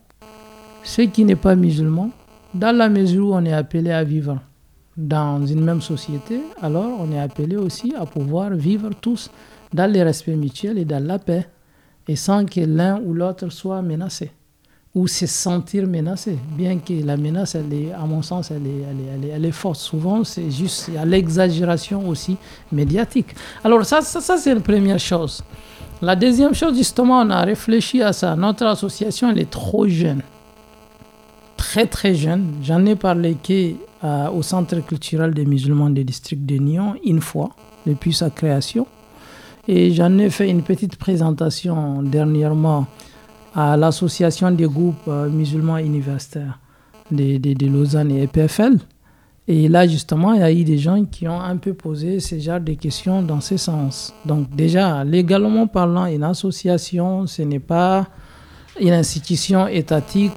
ceux 0.85 1.07
qui 1.07 1.25
n'est 1.25 1.37
pas 1.37 1.57
musulmans, 1.57 2.11
dans 2.55 2.77
la 2.77 2.89
mesure 2.89 3.29
où 3.29 3.35
on 3.35 3.45
est 3.45 3.53
appelé 3.53 3.91
à 3.91 4.05
vivre 4.05 4.41
dans 5.01 5.47
une 5.47 5.63
même 5.63 5.81
société, 5.81 6.41
alors 6.61 7.01
on 7.01 7.11
est 7.13 7.19
appelé 7.19 7.57
aussi 7.57 7.95
à 7.99 8.05
pouvoir 8.07 8.51
vivre 8.51 8.91
tous 9.01 9.31
dans 9.73 9.91
le 9.91 10.03
respect 10.03 10.37
mutuel 10.37 10.79
et 10.79 10.85
dans 10.85 11.03
la 11.03 11.19
paix, 11.19 11.49
et 12.07 12.17
sans 12.17 12.45
que 12.45 12.61
l'un 12.61 13.01
ou 13.01 13.15
l'autre 13.15 13.49
soit 13.51 13.83
menacé. 13.83 14.31
ou 14.93 15.07
se 15.07 15.25
sentir 15.27 15.87
menacé. 15.87 16.37
Bien 16.57 16.79
que 16.79 16.93
la 17.05 17.17
menace, 17.17 17.55
elle 17.55 17.73
est, 17.73 17.93
à 17.93 18.05
mon 18.07 18.23
sens, 18.23 18.51
elle 18.51 18.67
est, 18.67 18.83
elle 18.91 19.25
est, 19.25 19.29
elle 19.29 19.45
est, 19.45 19.53
forte. 19.53 19.79
Souvent, 19.79 20.25
c'est 20.25 20.51
juste 20.51 20.91
à 20.99 21.05
l'exagération 21.05 22.09
aussi 22.09 22.37
médiatique. 22.73 23.29
Alors 23.63 23.85
ça, 23.87 24.01
ça, 24.03 24.37
c'est 24.37 24.53
la 24.53 24.61
première 24.61 24.99
chose. 24.99 25.45
La 26.03 26.17
deuxième 26.17 26.55
chose, 26.55 26.77
justement, 26.77 27.21
on 27.21 27.31
a 27.31 27.43
réfléchi 27.43 28.03
à 28.03 28.13
ça. 28.13 28.35
Notre 28.35 28.67
association, 28.67 29.31
elle 29.31 29.39
est 29.39 29.51
trop 29.51 29.87
jeune. 29.87 30.23
Très, 31.57 31.87
très 31.87 32.17
jeune. 32.17 32.55
J'en 32.61 32.85
ai 32.85 32.97
parlé 32.97 33.37
euh, 34.03 34.31
au 34.31 34.43
Centre 34.43 34.81
culturel 34.81 35.35
des 35.35 35.45
musulmans 35.45 35.91
du 35.91 36.05
district 36.05 36.47
de 36.47 36.57
Nyon 36.57 36.95
une 37.05 37.21
fois, 37.21 37.51
depuis 37.87 38.15
sa 38.15 38.31
création. 38.31 38.87
Et 39.69 39.93
j'en 39.93 40.17
ai 40.19 40.31
fait 40.31 40.49
une 40.49 40.63
petite 40.63 40.97
présentation 40.97 42.03
dernièrement 42.03 42.87
à 43.55 43.77
l'association 43.77 44.51
des 44.51 44.65
groupes 44.65 45.07
euh, 45.09 45.29
musulmans 45.29 45.77
universitaires 45.79 46.59
de, 47.11 47.37
de, 47.37 47.67
Lausanne 47.67 48.11
et 48.11 48.23
EPFL. 48.23 48.79
Et 49.49 49.69
là, 49.69 49.87
justement, 49.87 50.33
il 50.33 50.41
y 50.41 50.45
a 50.45 50.53
eu 50.53 50.65
des 50.65 50.79
gens 50.79 51.05
qui 51.05 51.27
ont 51.27 51.41
un 51.41 51.57
peu 51.57 51.75
posé 51.75 52.21
ce 52.21 52.39
genre 52.39 52.61
de 52.61 52.73
questions 52.75 53.21
dans 53.21 53.41
ce 53.41 53.57
sens. 53.57 54.15
Donc 54.25 54.49
déjà, 54.55 55.03
légalement 55.05 55.67
parlant, 55.67 56.07
une 56.07 56.23
association, 56.23 57.27
ce 57.27 57.43
n'est 57.43 57.59
pas 57.59 58.07
une 58.81 58.93
institution 58.93 59.67
étatique 59.67 60.33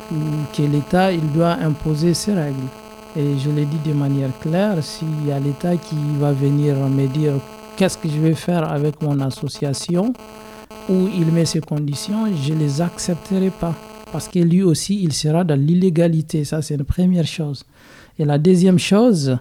que 0.55 0.63
l'État 0.63 1.11
doit 1.33 1.53
imposer 1.61 2.13
ses 2.13 2.33
règles. 2.33 2.82
Et 3.15 3.37
je 3.37 3.49
l'ai 3.51 3.65
dit 3.65 3.77
de 3.85 3.93
manière 3.93 4.31
claire, 4.39 4.83
s'il 4.83 5.27
y 5.27 5.31
a 5.31 5.39
l'État 5.39 5.77
qui 5.77 5.95
va 6.19 6.31
venir 6.31 6.75
me 6.89 7.05
dire 7.07 7.33
qu'est-ce 7.77 7.97
que 7.97 8.09
je 8.09 8.19
vais 8.19 8.33
faire 8.33 8.67
avec 8.71 9.01
mon 9.03 9.19
association, 9.19 10.13
où 10.89 11.07
il 11.15 11.27
met 11.27 11.45
ses 11.45 11.61
conditions, 11.61 12.25
je 12.35 12.53
ne 12.53 12.59
les 12.59 12.81
accepterai 12.81 13.51
pas. 13.51 13.75
Parce 14.11 14.27
que 14.27 14.39
lui 14.39 14.63
aussi, 14.63 15.03
il 15.03 15.13
sera 15.13 15.43
dans 15.43 15.59
l'illégalité. 15.59 16.43
Ça, 16.43 16.61
c'est 16.61 16.77
la 16.77 16.83
première 16.83 17.25
chose. 17.25 17.63
Et 18.17 18.25
la 18.25 18.37
deuxième 18.37 18.79
chose, 18.79 19.37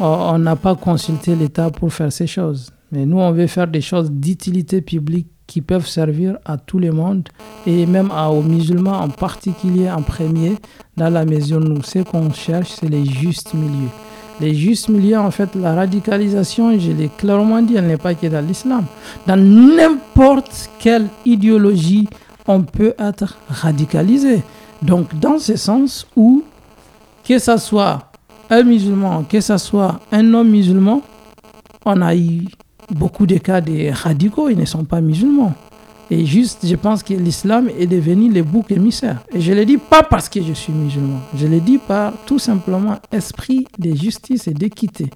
on 0.00 0.38
n'a 0.38 0.56
pas 0.56 0.74
consulté 0.74 1.36
l'État 1.36 1.70
pour 1.70 1.92
faire 1.92 2.12
ces 2.12 2.26
choses. 2.26 2.72
Mais 2.92 3.06
nous, 3.06 3.18
on 3.18 3.30
veut 3.30 3.46
faire 3.46 3.68
des 3.68 3.80
choses 3.80 4.10
d'utilité 4.10 4.80
publique 4.80 5.28
qui 5.50 5.62
peuvent 5.62 5.88
servir 5.88 6.38
à 6.44 6.56
tout 6.58 6.78
le 6.78 6.92
monde 6.92 7.28
et 7.66 7.84
même 7.84 8.12
aux 8.12 8.40
musulmans 8.40 9.00
en 9.00 9.08
particulier 9.08 9.90
en 9.90 10.00
premier. 10.00 10.54
Dans 10.96 11.10
la 11.10 11.24
maison, 11.24 11.58
nous, 11.58 11.82
ce 11.82 11.98
qu'on 11.98 12.32
cherche, 12.32 12.70
c'est 12.78 12.88
les 12.88 13.04
justes 13.04 13.52
milieux. 13.54 13.90
Les 14.40 14.54
justes 14.54 14.88
milieux, 14.88 15.18
en 15.18 15.32
fait, 15.32 15.56
la 15.56 15.74
radicalisation, 15.74 16.78
je 16.78 16.92
l'ai 16.92 17.10
clairement 17.18 17.60
dit, 17.62 17.74
elle 17.74 17.88
n'est 17.88 17.96
pas 17.96 18.14
que 18.14 18.28
dans 18.28 18.46
l'islam. 18.46 18.84
Dans 19.26 19.36
n'importe 19.36 20.70
quelle 20.78 21.08
idéologie, 21.26 22.08
on 22.46 22.62
peut 22.62 22.94
être 22.96 23.36
radicalisé. 23.48 24.44
Donc, 24.80 25.18
dans 25.18 25.40
ce 25.40 25.56
sens 25.56 26.06
où, 26.14 26.44
que 27.26 27.40
ce 27.40 27.56
soit 27.56 28.12
un 28.50 28.62
musulman, 28.62 29.24
que 29.24 29.40
ce 29.40 29.58
soit 29.58 29.98
un 30.12 30.32
homme 30.32 30.50
musulman, 30.50 31.02
on 31.84 32.00
a 32.02 32.14
eu 32.14 32.44
beaucoup 32.90 33.26
de 33.26 33.38
cas 33.38 33.60
de 33.60 33.90
radicaux, 33.92 34.48
ils 34.48 34.58
ne 34.58 34.64
sont 34.64 34.84
pas 34.84 35.00
musulmans. 35.00 35.54
Et 36.12 36.26
juste, 36.26 36.66
je 36.66 36.74
pense 36.74 37.04
que 37.04 37.14
l'islam 37.14 37.68
est 37.78 37.86
devenu 37.86 38.32
le 38.32 38.42
bouc 38.42 38.72
émissaire. 38.72 39.22
Et 39.32 39.40
je 39.40 39.52
le 39.52 39.64
dis 39.64 39.78
pas 39.78 40.02
parce 40.02 40.28
que 40.28 40.42
je 40.42 40.52
suis 40.52 40.72
musulman. 40.72 41.20
Je 41.36 41.46
le 41.46 41.60
dis 41.60 41.78
par 41.78 42.12
tout 42.26 42.40
simplement 42.40 42.96
esprit 43.12 43.66
de 43.78 43.94
justice 43.94 44.48
et 44.48 44.52
d'équité. 44.52 45.08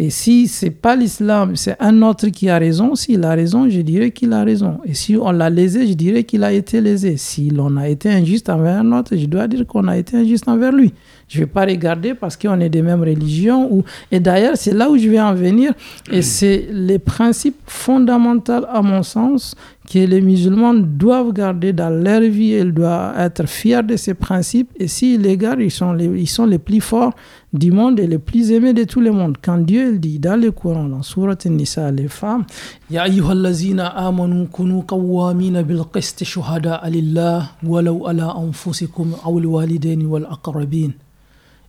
Et 0.00 0.10
si 0.10 0.48
c'est 0.48 0.70
pas 0.70 0.96
l'islam, 0.96 1.56
c'est 1.56 1.76
un 1.78 2.00
autre 2.00 2.28
qui 2.28 2.48
a 2.48 2.58
raison, 2.58 2.94
s'il 2.94 3.22
a 3.22 3.34
raison, 3.34 3.68
je 3.68 3.82
dirais 3.82 4.10
qu'il 4.10 4.32
a 4.32 4.42
raison. 4.42 4.78
Et 4.86 4.94
si 4.94 5.14
on 5.14 5.30
l'a 5.30 5.50
lésé, 5.50 5.86
je 5.86 5.92
dirais 5.92 6.24
qu'il 6.24 6.42
a 6.42 6.52
été 6.52 6.80
lésé. 6.80 7.18
Si 7.18 7.50
l'on 7.50 7.76
a 7.76 7.86
été 7.86 8.08
injuste 8.08 8.48
envers 8.48 8.78
un 8.78 8.92
autre, 8.92 9.14
je 9.14 9.26
dois 9.26 9.46
dire 9.46 9.66
qu'on 9.66 9.86
a 9.86 9.98
été 9.98 10.16
injuste 10.16 10.48
envers 10.48 10.72
lui. 10.72 10.94
Je 11.30 11.38
ne 11.38 11.44
vais 11.44 11.50
pas 11.50 11.64
regarder 11.64 12.14
parce 12.14 12.36
qu'on 12.36 12.58
est 12.58 12.68
des 12.68 12.82
mêmes 12.82 13.02
religions. 13.02 13.72
Ou... 13.72 13.84
Et 14.10 14.18
d'ailleurs, 14.18 14.56
c'est 14.56 14.74
là 14.74 14.90
où 14.90 14.98
je 14.98 15.08
vais 15.08 15.20
en 15.20 15.32
venir. 15.32 15.72
Et 16.10 16.22
c'est 16.22 16.66
les 16.72 16.98
principes 16.98 17.60
fondamentaux, 17.66 18.64
à 18.68 18.82
mon 18.82 19.04
sens, 19.04 19.54
que 19.88 20.00
les 20.00 20.20
musulmans 20.20 20.74
doivent 20.74 21.32
garder 21.32 21.72
dans 21.72 21.88
leur 21.88 22.20
vie. 22.22 22.58
Ils 22.60 22.72
doivent 22.72 23.16
être 23.16 23.46
fiers 23.46 23.84
de 23.84 23.94
ces 23.96 24.14
principes. 24.14 24.70
Et 24.76 24.88
s'ils 24.88 25.20
les 25.20 25.36
gardent, 25.36 25.60
ils 25.60 25.70
sont 25.70 25.92
les, 25.92 26.06
ils 26.06 26.26
sont 26.26 26.46
les 26.46 26.58
plus 26.58 26.80
forts 26.80 27.12
du 27.52 27.70
monde 27.70 28.00
et 28.00 28.08
les 28.08 28.18
plus 28.18 28.50
aimés 28.50 28.72
de 28.72 28.82
tout 28.82 29.00
le 29.00 29.12
monde. 29.12 29.36
Quand 29.40 29.58
Dieu 29.58 29.92
il 29.92 30.00
dit 30.00 30.18
dans 30.18 30.40
le 30.40 30.50
Coran, 30.50 30.88
dans 30.88 31.02
Surat 31.02 31.36
Nisa, 31.46 31.92
les 31.92 32.08
femmes, 32.08 32.44
Ya 32.90 33.02
ayyuhallazina 33.04 33.86
amanu 33.96 34.48
kunu 34.48 34.82
qawwamina 34.82 35.62
bil 35.62 35.84
qist 35.92 36.24
shuhada 36.24 36.80
lillah 36.90 37.52
walau 37.62 38.06
ala 38.08 38.34
anfusikum 38.34 39.14
aw 39.24 39.38
al 39.38 39.46
walidaini 39.46 40.06
wal 40.06 40.26
aqrabin. 40.26 40.90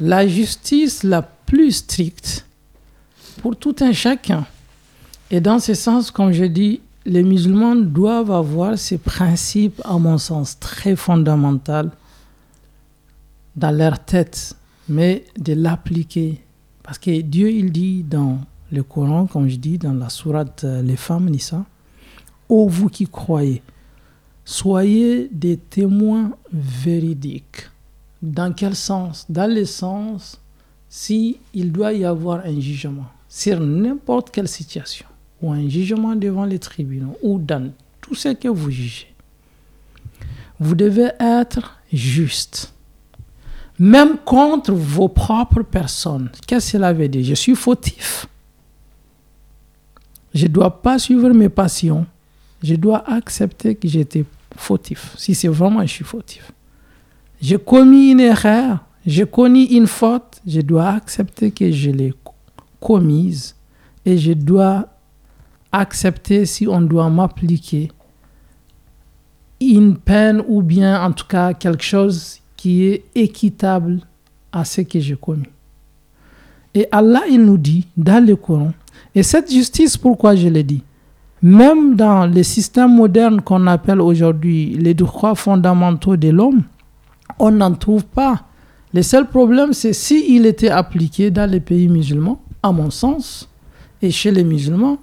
la 0.00 0.26
justice 0.26 1.02
la 1.02 1.22
plus 1.22 1.72
stricte 1.72 2.46
pour 3.42 3.56
tout 3.56 3.76
un 3.80 3.92
chacun. 3.92 4.46
Et 5.30 5.40
dans 5.40 5.58
ce 5.58 5.74
sens, 5.74 6.10
comme 6.10 6.32
je 6.32 6.44
dis, 6.44 6.80
les 7.04 7.22
musulmans 7.22 7.76
doivent 7.76 8.30
avoir 8.30 8.78
ces 8.78 8.98
principes, 8.98 9.80
à 9.84 9.98
mon 9.98 10.18
sens, 10.18 10.58
très 10.58 10.96
fondamentaux 10.96 11.90
dans 13.56 13.70
leur 13.70 13.98
tête, 14.04 14.56
mais 14.88 15.24
de 15.38 15.52
l'appliquer. 15.52 16.40
Parce 16.82 16.98
que 16.98 17.20
Dieu, 17.20 17.50
il 17.50 17.70
dit 17.70 18.02
dans 18.02 18.38
le 18.72 18.82
Coran, 18.82 19.26
comme 19.26 19.48
je 19.48 19.56
dis, 19.56 19.78
dans 19.78 19.92
la 19.94 20.08
sourate 20.08 20.64
euh, 20.64 20.82
Les 20.82 20.96
femmes, 20.96 21.28
Nissa, 21.28 21.64
Ô 22.48 22.68
vous 22.68 22.88
qui 22.88 23.06
croyez, 23.06 23.62
soyez 24.44 25.28
des 25.30 25.56
témoins 25.56 26.32
véridiques 26.52 27.70
dans 28.22 28.52
quel 28.52 28.76
sens? 28.76 29.26
Dans 29.28 29.52
le 29.52 29.64
sens 29.64 30.40
si 30.88 31.38
il 31.54 31.72
doit 31.72 31.92
y 31.92 32.04
avoir 32.04 32.44
un 32.44 32.60
jugement 32.60 33.06
sur 33.28 33.60
n'importe 33.60 34.30
quelle 34.30 34.48
situation 34.48 35.06
ou 35.40 35.52
un 35.52 35.68
jugement 35.68 36.16
devant 36.16 36.44
les 36.44 36.58
tribunaux 36.58 37.16
ou 37.22 37.38
dans 37.38 37.72
tout 38.00 38.14
ce 38.14 38.30
que 38.30 38.48
vous 38.48 38.70
jugez. 38.70 39.06
Vous 40.58 40.74
devez 40.74 41.10
être 41.18 41.78
juste. 41.92 42.72
Même 43.78 44.18
contre 44.18 44.72
vos 44.72 45.08
propres 45.08 45.62
personnes. 45.62 46.30
Qu'est-ce 46.46 46.66
que 46.66 46.72
cela 46.72 46.92
veut 46.92 47.08
dire? 47.08 47.24
Je 47.24 47.34
suis 47.34 47.54
fautif. 47.54 48.26
Je 50.34 50.44
ne 50.44 50.52
dois 50.52 50.82
pas 50.82 50.98
suivre 50.98 51.30
mes 51.30 51.48
passions. 51.48 52.04
Je 52.62 52.74
dois 52.74 53.08
accepter 53.10 53.74
que 53.74 53.88
j'étais 53.88 54.24
fautif. 54.56 55.14
Si 55.16 55.34
c'est 55.34 55.48
vraiment 55.48 55.80
je 55.82 55.92
suis 55.92 56.04
fautif. 56.04 56.52
J'ai 57.40 57.58
commis 57.58 58.10
une 58.10 58.20
erreur, 58.20 58.84
j'ai 59.06 59.24
connu 59.24 59.62
une 59.64 59.86
faute, 59.86 60.40
je 60.46 60.60
dois 60.60 60.88
accepter 60.88 61.50
que 61.50 61.70
je 61.72 61.90
l'ai 61.90 62.12
commise 62.78 63.56
et 64.04 64.18
je 64.18 64.32
dois 64.32 64.86
accepter 65.72 66.44
si 66.44 66.68
on 66.68 66.82
doit 66.82 67.08
m'appliquer 67.08 67.90
une 69.60 69.96
peine 69.96 70.42
ou 70.48 70.62
bien 70.62 71.02
en 71.02 71.12
tout 71.12 71.26
cas 71.26 71.54
quelque 71.54 71.82
chose 71.82 72.40
qui 72.56 72.84
est 72.84 73.04
équitable 73.14 74.00
à 74.52 74.64
ce 74.64 74.82
que 74.82 75.00
j'ai 75.00 75.16
commis. 75.16 75.48
Et 76.74 76.86
Allah, 76.92 77.22
il 77.28 77.42
nous 77.44 77.58
dit 77.58 77.86
dans 77.96 78.24
le 78.24 78.36
Coran, 78.36 78.72
et 79.14 79.22
cette 79.22 79.50
justice, 79.50 79.96
pourquoi 79.96 80.36
je 80.36 80.48
l'ai 80.48 80.62
dit 80.62 80.82
Même 81.42 81.96
dans 81.96 82.26
les 82.26 82.44
systèmes 82.44 82.94
modernes 82.94 83.40
qu'on 83.40 83.66
appelle 83.66 84.00
aujourd'hui 84.00 84.74
les 84.74 84.94
droits 84.94 85.34
fondamentaux 85.34 86.16
de 86.16 86.28
l'homme, 86.28 86.62
on 87.40 87.50
n'en 87.50 87.74
trouve 87.74 88.04
pas. 88.04 88.44
Le 88.92 89.02
seul 89.02 89.28
problème, 89.28 89.72
c'est 89.72 89.92
s'il 89.92 90.46
était 90.46 90.68
appliqué 90.68 91.30
dans 91.30 91.50
les 91.50 91.60
pays 91.60 91.88
musulmans, 91.88 92.40
à 92.62 92.70
mon 92.70 92.90
sens, 92.90 93.48
et 94.02 94.10
chez 94.10 94.30
les 94.30 94.44
musulmans, 94.44 94.98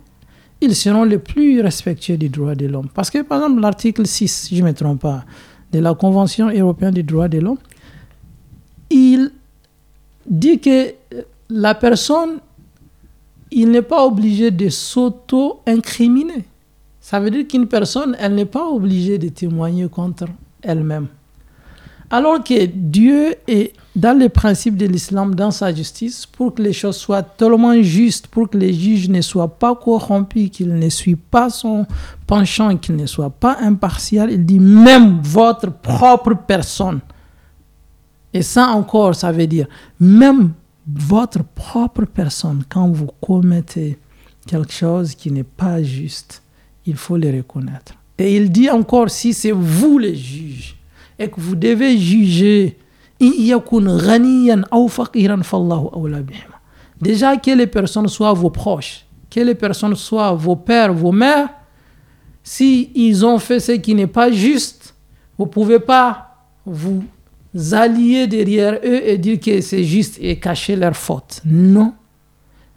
ils 0.62 0.76
seront 0.76 1.04
les 1.04 1.18
plus 1.18 1.62
respectueux 1.62 2.18
des 2.18 2.30
droits 2.30 2.56
de 2.56 2.68
l'homme. 2.68 2.90
Parce 2.94 3.10
que, 3.10 3.22
par 3.22 3.44
exemple, 3.44 3.62
l'article 3.62 4.06
6, 4.06 4.28
si 4.28 4.56
je 4.56 4.64
ne 4.64 4.68
me 4.68 4.74
trompe 4.74 5.02
pas, 5.02 5.26
de 5.72 5.80
la 5.80 5.94
Convention 5.94 6.50
européenne 6.50 6.94
des 6.94 7.04
droits 7.04 7.28
de 7.28 7.40
l'homme, 7.40 7.58
il 8.90 9.32
dit 10.30 10.60
que 10.60 10.94
la 11.50 11.76
personne, 11.76 12.40
il 13.52 13.72
n'est 13.72 13.82
pas 13.82 14.06
obligé 14.06 14.52
de 14.52 14.70
s'auto-incriminer. 14.70 16.46
Ça 17.00 17.20
veut 17.20 17.32
dire 17.32 17.48
qu'une 17.48 17.68
personne, 17.68 18.16
elle 18.20 18.36
n'est 18.36 18.46
pas 18.46 18.68
obligée 18.68 19.18
de 19.18 19.30
témoigner 19.30 19.88
contre 19.88 20.26
elle-même. 20.62 21.08
Alors 22.10 22.44
que 22.44 22.66
Dieu 22.66 23.36
est 23.48 23.74
dans 23.96 24.18
les 24.18 24.30
principes 24.30 24.78
de 24.78 24.86
l'islam, 24.86 25.36
dans 25.36 25.52
sa 25.52 25.74
justice, 25.74 26.26
pour 26.26 26.54
que 26.54 26.62
les 26.62 26.72
choses 26.72 26.98
soient 26.98 27.24
tellement 27.24 27.82
justes, 27.82 28.28
pour 28.28 28.50
que 28.50 28.58
les 28.58 28.74
juges 28.74 29.10
ne 29.10 29.22
soient 29.22 29.58
pas 29.58 29.76
corrompus, 29.76 30.52
qu'ils 30.52 30.74
ne 30.74 30.90
suivent 30.90 31.18
pas 31.18 31.50
son 31.50 31.86
penchant, 32.26 32.78
qu'ils 32.78 32.96
ne 32.96 33.08
soient 33.08 33.32
pas 33.32 33.58
impartial, 33.60 34.32
il 34.32 34.46
dit 34.46 34.60
même 34.60 35.20
votre 35.24 35.72
propre 35.72 36.36
personne. 36.36 37.00
Et 38.34 38.44
ça 38.44 38.68
encore, 38.68 39.16
ça 39.16 39.32
veut 39.32 39.48
dire 39.48 39.68
même 40.00 40.52
votre 40.88 41.44
propre 41.44 42.06
personne, 42.06 42.64
quand 42.70 42.88
vous 42.88 43.10
commettez 43.20 43.98
quelque 44.46 44.72
chose 44.72 45.16
qui 45.16 45.32
n'est 45.32 45.44
pas 45.44 45.84
juste, 45.84 46.42
il 46.86 46.96
faut 46.96 47.18
le 47.18 47.36
reconnaître. 47.36 47.96
Et 48.18 48.38
il 48.38 48.52
dit 48.52 48.70
encore, 48.70 49.10
si 49.10 49.34
c'est 49.34 49.52
vous 49.52 49.98
les 49.98 50.16
juges, 50.16 50.77
et 51.20 51.30
que 51.30 51.40
vous 51.40 51.56
devez 51.56 51.98
juger, 51.98 52.78
déjà 57.02 57.38
que 57.38 57.52
les 57.52 57.68
personnes 57.68 58.08
soient 58.08 58.34
vos 58.34 58.50
proches, 58.50 59.06
que 59.30 59.40
les 59.40 59.56
personnes 59.56 59.96
soient 59.96 60.34
vos 60.34 60.56
pères, 60.56 60.94
vos 60.94 61.12
mères, 61.12 61.50
si 62.44 62.92
ont 63.24 63.40
fait 63.40 63.60
ce 63.60 63.74
qui 63.74 63.94
n'est 63.94 64.08
pas 64.08 64.32
juste, 64.32 64.96
vous 65.38 65.46
ne 65.46 65.50
pouvez 65.50 65.80
pas 65.80 66.46
vous 66.66 67.04
allier 67.72 68.28
derrière 68.28 68.80
eux 68.84 69.02
et 69.08 69.18
dire 69.18 69.40
que 69.40 69.62
c'est 69.62 69.84
juste 69.84 70.18
et 70.22 70.40
cacher 70.40 70.76
leur 70.76 70.96
faute. 70.96 71.42
Non. 71.46 71.94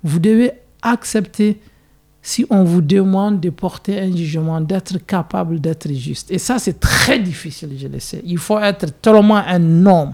Vous 0.02 0.18
devez 0.18 0.52
accepter 0.82 1.60
si 2.22 2.44
on 2.50 2.64
vous 2.64 2.82
demande 2.82 3.40
de 3.40 3.50
porter 3.50 3.98
un 3.98 4.14
jugement, 4.14 4.60
d'être 4.60 4.98
capable 5.06 5.60
d'être 5.60 5.92
juste. 5.92 6.30
Et 6.30 6.38
ça, 6.38 6.58
c'est 6.58 6.78
très 6.78 7.18
difficile, 7.18 7.70
je 7.78 7.88
le 7.88 7.98
sais. 7.98 8.22
Il 8.24 8.38
faut 8.38 8.58
être 8.58 9.00
tellement 9.00 9.36
un 9.36 9.86
homme. 9.86 10.12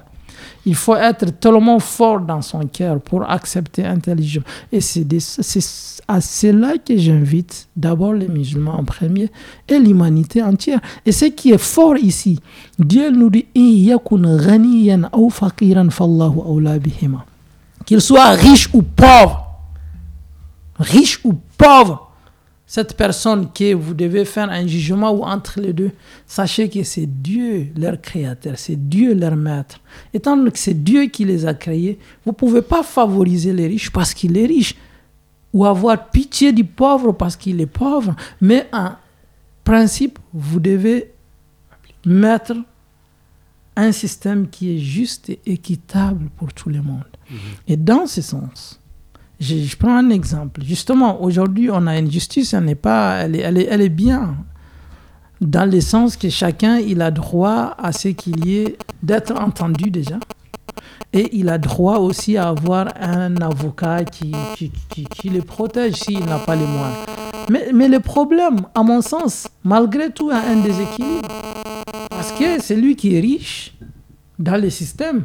Il 0.65 0.75
faut 0.75 0.97
être 0.97 1.31
tellement 1.39 1.79
fort 1.79 2.21
dans 2.21 2.43
son 2.43 2.67
cœur 2.67 3.01
pour 3.01 3.29
accepter 3.29 3.85
intelligemment. 3.85 4.45
Et 4.73 4.81
c'est 4.81 5.07
à 6.09 6.21
cela 6.21 6.75
que 6.79 6.97
j'invite 6.97 7.69
d'abord 7.77 8.13
les 8.13 8.29
musulmans 8.29 8.79
en 8.79 8.85
premier 8.85 9.31
et 9.69 9.79
l'humanité 9.79 10.43
entière. 10.43 10.81
Et 11.05 11.13
ce 11.13 11.27
qui 11.27 11.53
est 11.53 11.59
fort 11.59 11.97
ici, 11.97 12.41
Dieu 12.79 13.11
nous 13.11 13.31
dit 13.31 13.47
qu'il 17.87 18.01
soit 18.01 18.31
riche 18.31 18.69
ou 18.73 18.83
pauvre 18.83 19.46
riche 20.79 21.21
ou 21.25 21.35
pauvre, 21.57 22.13
cette 22.67 22.97
personne 22.97 23.53
que 23.53 23.75
vous 23.75 23.95
devez 23.95 24.25
faire 24.25 24.51
un 24.51 24.67
jugement 24.67 25.13
ou 25.13 25.23
entre 25.23 25.61
les 25.61 25.73
deux, 25.73 25.93
sachez 26.27 26.69
que 26.69 26.83
c'est 26.83 27.07
Dieu 27.07 27.69
leur 27.77 28.01
créateur, 28.01 28.55
c'est 28.59 28.89
Dieu 28.89 29.15
leur 29.15 29.37
maître. 29.37 29.79
Étant 30.13 30.37
donné 30.37 30.51
que 30.51 30.59
c'est 30.59 30.83
Dieu 30.83 31.05
qui 31.07 31.25
les 31.25 31.47
a 31.47 31.55
créés, 31.55 31.99
vous 32.25 32.33
ne 32.33 32.37
pouvez 32.37 32.63
pas 32.63 32.83
favoriser 32.83 33.53
les 33.53 33.69
riches 33.69 33.91
parce 33.91 34.13
qu'il 34.13 34.37
est 34.37 34.47
riche 34.47 34.75
ou 35.53 35.65
avoir 35.65 36.11
pitié 36.11 36.53
du 36.53 36.65
pauvre 36.65 37.13
parce 37.13 37.37
qu'il 37.37 37.61
est 37.61 37.67
pauvre, 37.67 38.17
mais 38.41 38.67
en 38.73 38.91
principe, 39.63 40.19
vous 40.35 40.59
devez 40.59 41.13
mettre 42.05 42.55
un 43.77 43.93
système 43.93 44.49
qui 44.49 44.75
est 44.75 44.79
juste 44.79 45.31
et 45.31 45.41
équitable 45.47 46.31
pour 46.37 46.53
tout 46.53 46.69
le 46.69 46.83
monde. 46.83 47.05
Mhm. 47.31 47.39
Et 47.69 47.77
dans 47.77 48.07
ce 48.07 48.23
sens, 48.23 48.81
je, 49.41 49.77
prends 49.77 49.97
un 49.97 50.11
exemple. 50.11 50.63
Justement, 50.65 51.23
aujourd'hui, 51.23 51.71
on 51.71 51.87
a 51.87 51.99
une 51.99 52.11
justice, 52.11 52.55
elle, 52.55 52.65
n'est 52.65 52.75
pas, 52.75 53.19
elle, 53.19 53.37
est, 53.37 53.41
elle, 53.41 53.59
est, 53.59 53.67
elle 53.71 53.83
est 53.83 53.89
bien, 53.89 54.37
dans 55.41 55.71
le 55.71 55.81
sens 55.81 56.17
que 56.17 56.31
chacun, 56.31 56.79
il 56.79 57.03
a 57.03 57.11
droit 57.11 57.75
à 57.79 57.93
ce 57.93 58.09
qu'il 58.09 58.47
y 58.47 58.59
ait, 58.59 58.79
d'être 59.03 59.33
entendu 59.39 59.91
déjà. 59.91 60.19
Et 61.13 61.37
il 61.37 61.49
a 61.49 61.59
droit 61.59 61.99
aussi 61.99 62.37
à 62.37 62.49
avoir 62.49 62.89
un 63.01 63.37
avocat 63.37 64.05
qui, 64.05 64.33
qui, 64.57 64.71
qui, 65.05 65.29
le 65.29 65.43
protège 65.43 65.95
s'il 65.95 66.25
n'a 66.25 66.39
pas 66.39 66.57
les 66.57 66.67
moyens. 66.67 66.97
Mais, 67.49 67.71
mais 67.73 67.89
le 67.89 68.01
problème, 68.01 68.63
à 68.75 68.83
mon 68.83 69.01
sens, 69.01 69.49
malgré 69.65 70.11
tout, 70.11 70.31
a 70.31 70.37
un 70.37 70.57
déséquilibre. 70.57 71.29
Parce 72.11 72.33
que 72.33 72.61
c'est 72.61 72.77
lui 72.77 72.97
qui 72.97 73.15
est 73.17 73.21
riche 73.21 73.75
dans 74.39 74.61
le 74.61 74.69
système 74.69 75.25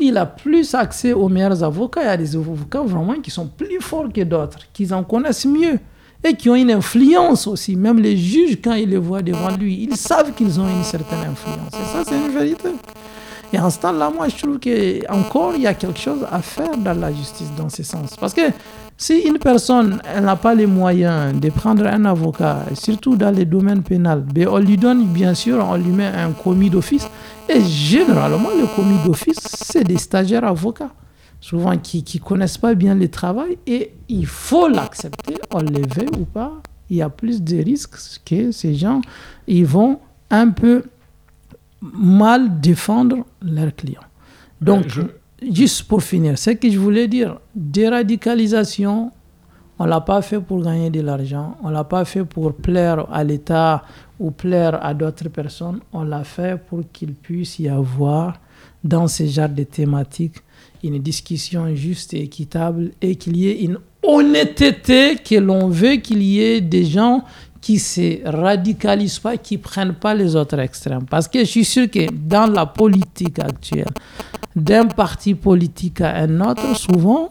il 0.00 0.16
a 0.16 0.26
plus 0.26 0.74
accès 0.74 1.12
aux 1.12 1.28
meilleurs 1.28 1.62
avocats. 1.62 2.02
Il 2.02 2.06
y 2.06 2.08
a 2.08 2.16
des 2.16 2.36
avocats 2.36 2.82
vraiment 2.82 3.14
qui 3.14 3.30
sont 3.30 3.46
plus 3.46 3.80
forts 3.80 4.12
que 4.12 4.22
d'autres, 4.22 4.58
qui 4.72 4.92
en 4.92 5.04
connaissent 5.04 5.46
mieux 5.46 5.78
et 6.22 6.34
qui 6.34 6.50
ont 6.50 6.54
une 6.54 6.70
influence 6.70 7.46
aussi. 7.46 7.76
Même 7.76 7.98
les 7.98 8.16
juges, 8.16 8.58
quand 8.62 8.74
ils 8.74 8.88
les 8.88 8.98
voient 8.98 9.22
devant 9.22 9.56
lui, 9.56 9.86
ils 9.88 9.96
savent 9.96 10.32
qu'ils 10.32 10.60
ont 10.60 10.68
une 10.68 10.84
certaine 10.84 11.30
influence. 11.30 11.72
Et 11.72 11.84
ça, 11.92 12.02
c'est 12.06 12.16
une 12.16 12.32
vérité. 12.32 12.68
Et 13.52 13.58
en 13.58 13.68
ce 13.68 13.78
temps-là, 13.80 14.10
moi, 14.14 14.28
je 14.28 14.36
trouve 14.36 14.58
qu'encore, 14.60 15.54
il 15.56 15.62
y 15.62 15.66
a 15.66 15.74
quelque 15.74 15.98
chose 15.98 16.24
à 16.30 16.40
faire 16.40 16.76
dans 16.76 16.98
la 16.98 17.12
justice 17.12 17.50
dans 17.56 17.68
ce 17.68 17.82
sens. 17.82 18.16
Parce 18.18 18.32
que 18.32 18.42
si 18.96 19.20
une 19.20 19.38
personne 19.38 20.00
n'a 20.20 20.36
pas 20.36 20.54
les 20.54 20.66
moyens 20.66 21.38
de 21.40 21.50
prendre 21.50 21.86
un 21.86 22.04
avocat, 22.04 22.66
surtout 22.74 23.16
dans 23.16 23.34
les 23.34 23.44
domaines 23.46 23.82
pénals, 23.82 24.20
ben, 24.20 24.46
on 24.48 24.58
lui 24.58 24.76
donne, 24.76 25.06
bien 25.06 25.34
sûr, 25.34 25.66
on 25.68 25.76
lui 25.76 25.90
met 25.90 26.06
un 26.06 26.30
commis 26.32 26.70
d'office. 26.70 27.08
Et 27.48 27.60
généralement, 27.64 28.50
le 28.50 28.66
commis 28.76 28.98
d'office, 29.04 29.40
c'est 29.40 29.82
des 29.82 29.98
stagiaires 29.98 30.44
avocats, 30.44 30.92
souvent 31.40 31.76
qui 31.76 32.04
ne 32.14 32.20
connaissent 32.20 32.58
pas 32.58 32.74
bien 32.74 32.94
le 32.94 33.08
travail. 33.08 33.58
Et 33.66 33.94
il 34.08 34.26
faut 34.26 34.68
l'accepter, 34.68 35.34
on 35.52 35.60
le 35.60 35.80
veut 35.80 36.10
ou 36.18 36.24
pas. 36.24 36.52
Il 36.88 36.98
y 36.98 37.02
a 37.02 37.08
plus 37.08 37.42
de 37.42 37.56
risques 37.56 37.96
que 38.24 38.52
ces 38.52 38.74
gens, 38.74 39.00
ils 39.48 39.66
vont 39.66 39.98
un 40.30 40.50
peu 40.50 40.84
mal 41.80 42.60
défendre 42.60 43.24
leurs 43.42 43.74
clients. 43.74 44.00
Donc, 44.60 44.86
juste 45.42 45.84
pour 45.84 46.02
finir, 46.02 46.38
ce 46.38 46.50
que 46.50 46.70
je 46.70 46.78
voulais 46.78 47.08
dire, 47.08 47.38
déradicalisation, 47.54 49.10
on 49.78 49.84
ne 49.84 49.88
l'a 49.88 50.00
pas 50.02 50.20
fait 50.20 50.40
pour 50.40 50.62
gagner 50.62 50.90
de 50.90 51.00
l'argent, 51.00 51.56
on 51.62 51.68
ne 51.68 51.72
l'a 51.74 51.84
pas 51.84 52.04
fait 52.04 52.24
pour 52.24 52.54
plaire 52.54 53.06
à 53.10 53.24
l'État 53.24 53.82
ou 54.18 54.30
plaire 54.30 54.84
à 54.84 54.92
d'autres 54.92 55.30
personnes, 55.30 55.80
on 55.92 56.04
l'a 56.04 56.24
fait 56.24 56.60
pour 56.62 56.80
qu'il 56.92 57.14
puisse 57.14 57.58
y 57.58 57.68
avoir 57.68 58.38
dans 58.84 59.08
ce 59.08 59.24
genre 59.24 59.48
de 59.48 59.62
thématiques 59.62 60.36
une 60.82 60.98
discussion 60.98 61.74
juste 61.74 62.12
et 62.14 62.22
équitable 62.22 62.90
et 63.00 63.16
qu'il 63.16 63.36
y 63.36 63.48
ait 63.48 63.62
une 63.62 63.78
honnêteté 64.02 65.16
que 65.16 65.36
l'on 65.36 65.68
veut 65.68 65.96
qu'il 65.96 66.22
y 66.22 66.40
ait 66.40 66.60
des 66.60 66.84
gens 66.84 67.24
qui 67.60 67.78
se 67.78 68.26
radicalisent 68.26 69.18
pas, 69.18 69.36
qui 69.36 69.58
prennent 69.58 69.94
pas 69.94 70.14
les 70.14 70.34
autres 70.34 70.58
extrêmes. 70.58 71.04
Parce 71.08 71.28
que 71.28 71.40
je 71.40 71.44
suis 71.44 71.64
sûr 71.64 71.90
que 71.90 72.10
dans 72.10 72.46
la 72.50 72.66
politique 72.66 73.38
actuelle, 73.38 73.90
d'un 74.56 74.86
parti 74.86 75.34
politique 75.34 76.00
à 76.00 76.16
un 76.16 76.40
autre, 76.40 76.76
souvent, 76.76 77.30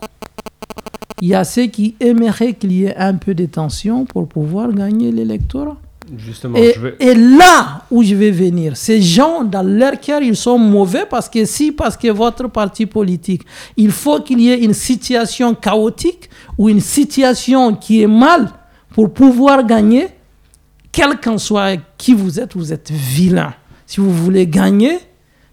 il 1.22 1.30
y 1.30 1.36
a 1.36 1.44
ceux 1.44 1.66
qui 1.66 1.96
aimeraient 2.00 2.54
qu'il 2.54 2.72
y 2.72 2.86
ait 2.86 2.96
un 2.96 3.16
peu 3.16 3.34
de 3.34 3.46
tension 3.46 4.06
pour 4.06 4.28
pouvoir 4.28 4.72
gagner 4.72 5.12
l'électorat. 5.12 5.78
Justement, 6.18 6.58
et, 6.58 6.74
et, 7.00 7.14
là 7.14 7.84
où 7.92 8.02
je 8.02 8.16
vais 8.16 8.32
venir, 8.32 8.76
ces 8.76 9.00
gens, 9.00 9.44
dans 9.44 9.62
leur 9.62 10.00
cœur, 10.00 10.24
ils 10.24 10.36
sont 10.36 10.58
mauvais 10.58 11.06
parce 11.08 11.30
que 11.30 11.46
si, 11.46 11.72
parce 11.72 11.96
que 11.96 12.08
votre 12.08 12.48
parti 12.48 12.88
politique, 12.88 13.44
il 13.78 13.92
faut 13.92 14.20
qu'il 14.20 14.42
y 14.42 14.50
ait 14.50 14.64
une 14.64 14.74
situation 14.74 15.54
chaotique 15.54 16.28
ou 16.58 16.68
une 16.68 16.80
situation 16.80 17.76
qui 17.76 18.02
est 18.02 18.08
mal 18.08 18.50
pour 18.90 19.14
pouvoir 19.14 19.64
gagner, 19.66 20.08
quel 20.92 21.20
qu'en 21.20 21.38
soit 21.38 21.78
qui 21.98 22.14
vous 22.14 22.40
êtes, 22.40 22.56
vous 22.56 22.74
êtes 22.74 22.92
vilain. 22.92 23.54
Si 23.86 24.00
vous 24.00 24.12
voulez 24.12 24.48
gagner 24.48 25.00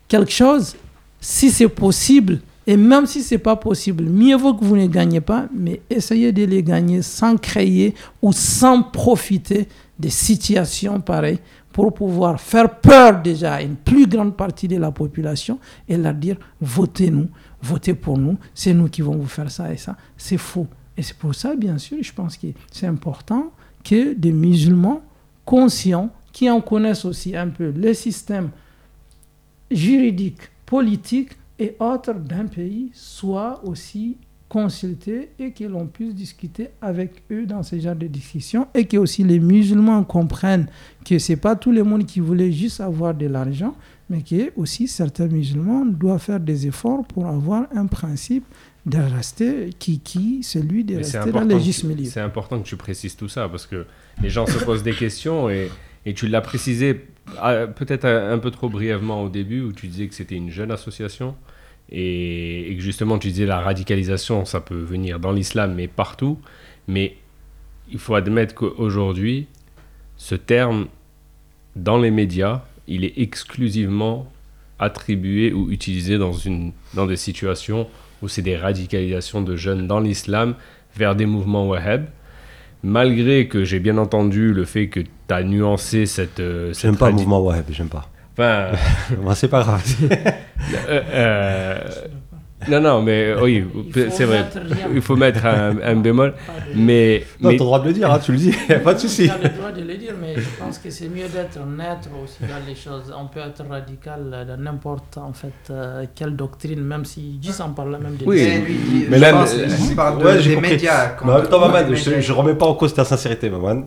quelque 0.08 0.32
chose, 0.32 0.76
si 1.20 1.50
c'est 1.50 1.68
possible, 1.68 2.40
et 2.66 2.76
même 2.76 3.06
si 3.06 3.22
ce 3.22 3.34
n'est 3.34 3.38
pas 3.38 3.56
possible, 3.56 4.04
mieux 4.04 4.36
vaut 4.36 4.54
que 4.54 4.64
vous 4.64 4.76
ne 4.76 4.86
gagnez 4.86 5.20
pas, 5.20 5.46
mais 5.54 5.80
essayez 5.88 6.32
de 6.32 6.44
les 6.44 6.62
gagner 6.62 7.00
sans 7.02 7.36
créer 7.36 7.94
ou 8.20 8.32
sans 8.32 8.82
profiter 8.82 9.68
des 9.98 10.10
situations 10.10 11.00
pareilles 11.00 11.38
pour 11.72 11.92
pouvoir 11.94 12.40
faire 12.40 12.80
peur 12.80 13.22
déjà 13.22 13.54
à 13.54 13.62
une 13.62 13.76
plus 13.76 14.06
grande 14.06 14.36
partie 14.36 14.66
de 14.66 14.78
la 14.78 14.90
population 14.90 15.58
et 15.88 15.96
leur 15.96 16.14
dire 16.14 16.36
votez-nous, 16.60 17.28
votez 17.62 17.94
pour 17.94 18.18
nous, 18.18 18.36
c'est 18.54 18.72
nous 18.72 18.88
qui 18.88 19.02
vont 19.02 19.16
vous 19.16 19.26
faire 19.26 19.50
ça 19.50 19.72
et 19.72 19.76
ça. 19.76 19.96
C'est 20.16 20.38
faux. 20.38 20.66
Et 20.96 21.02
c'est 21.02 21.16
pour 21.16 21.34
ça, 21.34 21.54
bien 21.54 21.78
sûr, 21.78 21.98
je 22.00 22.12
pense 22.12 22.36
que 22.36 22.46
c'est 22.72 22.86
important 22.86 23.52
que 23.84 24.14
des 24.14 24.32
musulmans 24.32 25.02
conscients, 25.47 26.10
qui 26.32 26.51
en 26.51 26.60
connaissent 26.60 27.06
aussi 27.06 27.35
un 27.35 27.48
peu 27.48 27.73
le 27.74 27.94
système 27.94 28.51
juridique, 29.70 30.40
politique 30.66 31.31
et 31.59 31.74
autres 31.81 32.12
d'un 32.12 32.44
pays, 32.44 32.90
soient 32.93 33.62
aussi 33.64 34.18
consultés 34.48 35.31
et 35.39 35.51
que 35.52 35.64
l'on 35.64 35.86
puisse 35.86 36.14
discuter 36.14 36.68
avec 36.81 37.23
eux 37.32 37.47
dans 37.47 37.62
ce 37.62 37.78
genre 37.81 37.97
de 37.97 38.06
discussions 38.06 38.68
et 38.74 38.85
que 38.85 38.97
aussi 38.97 39.24
les 39.24 39.40
musulmans 39.40 40.05
comprennent 40.05 40.68
que 41.05 41.18
ce 41.18 41.32
n'est 41.32 41.36
pas 41.36 41.56
tout 41.56 41.73
le 41.73 41.82
monde 41.82 42.06
qui 42.06 42.20
voulait 42.20 42.52
juste 42.52 42.81
avoir 42.81 43.14
de 43.14 43.27
l'argent, 43.27 43.74
mais 44.09 44.23
que 44.23 44.52
aussi 44.56 44.86
certains 44.86 45.27
musulmans 45.27 45.85
doivent 45.85 46.23
faire 46.23 46.39
des 46.40 46.66
efforts 46.66 47.05
pour 47.06 47.27
avoir 47.27 47.66
un 47.74 47.86
principe 47.86 48.44
de 48.85 48.98
rester 48.98 49.70
qui, 49.81 49.98
qui 49.98 50.44
celui 50.44 50.85
de 50.85 50.97
rester 50.97 51.32
dans 51.32 51.43
les 51.43 51.73
C'est 52.05 52.20
important 52.20 52.60
que 52.60 52.68
tu 52.68 52.77
précises 52.77 53.16
tout 53.16 53.28
ça 53.28 53.48
parce 53.48 53.66
que 53.66 53.85
les 54.22 54.30
gens 54.30 54.47
se 54.47 54.62
posent 54.64 54.82
des 54.82 54.94
questions 54.94 55.48
et, 55.51 55.70
et 56.05 56.14
tu 56.14 56.26
l'as 56.28 56.40
précisé 56.40 57.01
ah, 57.38 57.66
peut-être 57.66 58.05
un, 58.05 58.38
peu 58.38 58.51
trop 58.51 58.68
brièvement 58.68 59.24
au 59.24 59.28
début, 59.28 59.60
où 59.60 59.72
tu 59.72 59.88
disais 59.88 60.06
que 60.06 60.14
c'était 60.14 60.36
une 60.36 60.51
jeune 60.51 60.70
association 60.70 61.34
et, 61.90 62.74
que 62.76 62.82
justement 62.82 63.18
tu 63.18 63.28
disais 63.28 63.47
la 63.47 63.60
radicalisation, 63.60 64.44
ça 64.44 64.60
peut 64.60 64.80
venir 64.80 65.18
dans 65.20 65.32
l'islam, 65.32 65.74
mais 65.74 65.88
partout. 65.88 66.38
Mais 66.88 67.16
il 67.90 67.98
faut 67.98 68.14
admettre 68.14 68.55
qu'aujourd'hui, 68.55 69.47
ce 70.16 70.34
terme, 70.34 70.86
dans 71.74 71.98
les 71.98 72.10
médias, 72.10 72.64
il 72.86 73.05
est 73.05 73.18
exclusivement 73.18 74.30
attribué 74.78 75.52
ou 75.52 75.70
utilisé 75.70 76.18
dans, 76.18 76.32
une, 76.32 76.72
dans 76.94 77.06
des 77.06 77.16
situations 77.16 77.88
où 78.22 78.28
c'est 78.28 78.43
des 78.43 78.56
radicalisations 78.56 79.43
de 79.43 79.56
jeunes 79.56 79.86
dans 79.86 80.01
l'islam 80.01 80.55
vers 80.97 81.16
des 81.16 81.26
mouvements 81.26 81.68
wahhab. 81.68 82.06
Malgré 82.86 83.48
que 83.48 83.64
j'ai 83.64 83.80
bien 83.80 83.98
entendu 83.98 84.52
le 84.52 84.64
fait 84.64 84.86
que 84.86 85.00
tu 85.00 85.08
as 85.30 85.42
nuancé 85.42 86.06
cette. 86.06 86.38
Euh, 86.38 86.72
j'aime 86.72 86.96
pas 86.96 87.08
le 87.08 87.14
mouvement 87.16 87.40
wahhab, 87.40 87.64
j'aime 87.70 87.88
pas. 87.88 88.08
Enfin. 88.38 89.34
c'est 89.34 89.48
pas 89.48 89.62
grave. 89.62 89.82
euh, 90.88 91.02
euh 91.10 91.80
non, 92.69 92.81
non, 92.81 93.03
mais 93.03 93.35
oui, 93.41 93.65
c'est 94.11 94.24
vrai. 94.24 94.47
Il 94.95 95.03
faut 95.03 95.15
mettre 95.15 95.45
un, 95.45 95.97
bémol. 95.97 96.35
Mais. 96.74 97.24
Non, 97.41 97.51
mais... 97.51 97.57
tu 97.57 97.62
as 97.62 97.65
le 97.65 97.65
droit 97.65 97.81
de 97.81 97.87
le 97.87 97.93
dire, 97.93 98.11
hein, 98.11 98.19
tu 98.19 98.33
le 98.33 98.39
dis, 98.39 98.53
pas 98.85 98.95
de 98.95 98.99
souci. 98.99 99.24
Tu 99.24 99.31
as 99.31 99.39
le 99.39 99.57
droit 99.57 99.73
de 99.73 99.83
le 99.83 99.97
dire, 99.97 100.15
mais 100.20 100.35
je 100.37 100.49
pense 100.59 100.78
que 100.78 100.91
c'est 100.91 101.09
mieux 101.09 101.28
d'être 101.28 101.59
net 101.66 102.09
aussi 102.23 102.41
dans 102.41 102.66
les 102.66 102.74
choses. 102.74 103.15
On 103.16 103.27
peut 103.27 103.41
être 103.41 103.62
radical 103.69 104.47
dans 104.49 104.57
n'importe 104.57 105.19
en 105.19 105.33
fait 105.33 105.53
euh, 105.70 106.07
quelle 106.15 106.35
doctrine, 106.35 106.81
même 106.81 107.05
si 107.05 107.39
Gis 107.41 107.61
en 107.61 107.70
parle 107.70 107.99
même 107.99 108.16
des. 108.16 108.24
Oui, 108.24 108.43
lui, 108.66 109.07
mais 109.09 109.19
là, 109.19 109.45
je 109.47 109.95
parle 109.95 110.23
de, 110.23 110.43
des 110.43 110.57
médias. 110.57 111.16
Mais 111.24 111.33
en 111.33 111.39
même 111.39 111.49
temps, 111.49 111.61
Maman, 111.61 111.95
je, 111.95 112.11
ne 112.11 112.33
remets 112.33 112.55
pas 112.55 112.66
en 112.66 112.74
cause 112.74 112.95
ta 112.95 113.05
sincérité, 113.05 113.51
Maman. 113.51 113.85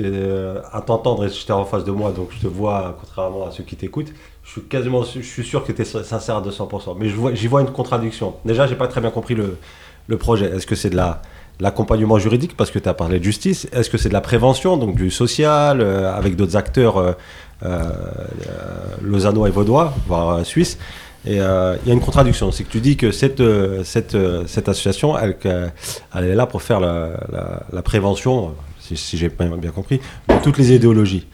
Euh, 0.00 0.60
à 0.72 0.80
t'entendre, 0.80 1.28
j'étais 1.28 1.52
en 1.52 1.64
face 1.64 1.84
de 1.84 1.90
moi, 1.90 2.12
donc 2.12 2.28
je 2.30 2.40
te 2.40 2.46
vois, 2.46 2.96
contrairement 3.00 3.46
à 3.46 3.50
ceux 3.50 3.64
qui 3.64 3.76
t'écoutent 3.76 4.12
je 4.44 4.50
suis 4.50 4.62
quasiment 4.62 5.02
je 5.02 5.22
suis 5.22 5.44
sûr 5.44 5.64
que 5.64 5.72
tu 5.72 5.82
es 5.82 5.84
sincère 5.84 6.36
à 6.36 6.42
200%. 6.42 6.96
Mais 6.98 7.08
j'y 7.34 7.46
vois, 7.46 7.62
une 7.62 7.72
contradiction. 7.72 8.34
Déjà, 8.44 8.66
j'ai 8.66 8.76
pas 8.76 8.88
très 8.88 9.00
bien 9.00 9.10
compris 9.10 9.34
le, 9.34 10.16
projet. 10.18 10.46
Est-ce 10.46 10.66
que 10.66 10.74
c'est 10.74 10.90
de 10.90 10.96
la 10.96 11.22
l'accompagnement 11.60 12.18
juridique 12.18 12.56
parce 12.56 12.72
que 12.72 12.80
tu 12.80 12.88
as 12.88 12.94
parlé 12.94 13.18
de 13.20 13.24
justice? 13.24 13.68
Est-ce 13.72 13.88
que 13.88 13.96
c'est 13.96 14.08
de 14.08 14.14
la 14.14 14.20
prévention, 14.20 14.76
donc 14.76 14.96
du 14.96 15.10
social, 15.10 15.80
euh, 15.80 16.12
avec 16.12 16.34
d'autres 16.34 16.56
acteurs 16.56 16.96
euh, 16.96 17.12
euh, 17.64 17.90
lausannois 19.02 19.48
et 19.48 19.52
vaudois, 19.52 19.94
voire 20.06 20.44
suisses? 20.44 20.78
Et 21.26 21.36
il 21.36 21.86
y 21.86 21.90
a 21.90 21.94
une 21.94 22.00
contradiction, 22.00 22.52
c'est 22.52 22.64
que 22.64 22.70
tu 22.70 22.80
dis 22.80 22.98
que 22.98 23.10
cette, 23.10 23.42
cette, 23.82 24.14
cette 24.46 24.68
association, 24.68 25.16
elle, 25.16 25.36
est 26.12 26.34
là 26.34 26.44
pour 26.44 26.60
faire 26.60 26.80
la 26.80 27.82
prévention, 27.82 28.52
si, 28.78 28.98
si 28.98 29.16
j'ai 29.16 29.30
bien 29.30 29.70
compris, 29.70 30.00
de 30.28 30.34
toutes 30.42 30.58
les 30.58 30.74
idéologies. 30.74 31.26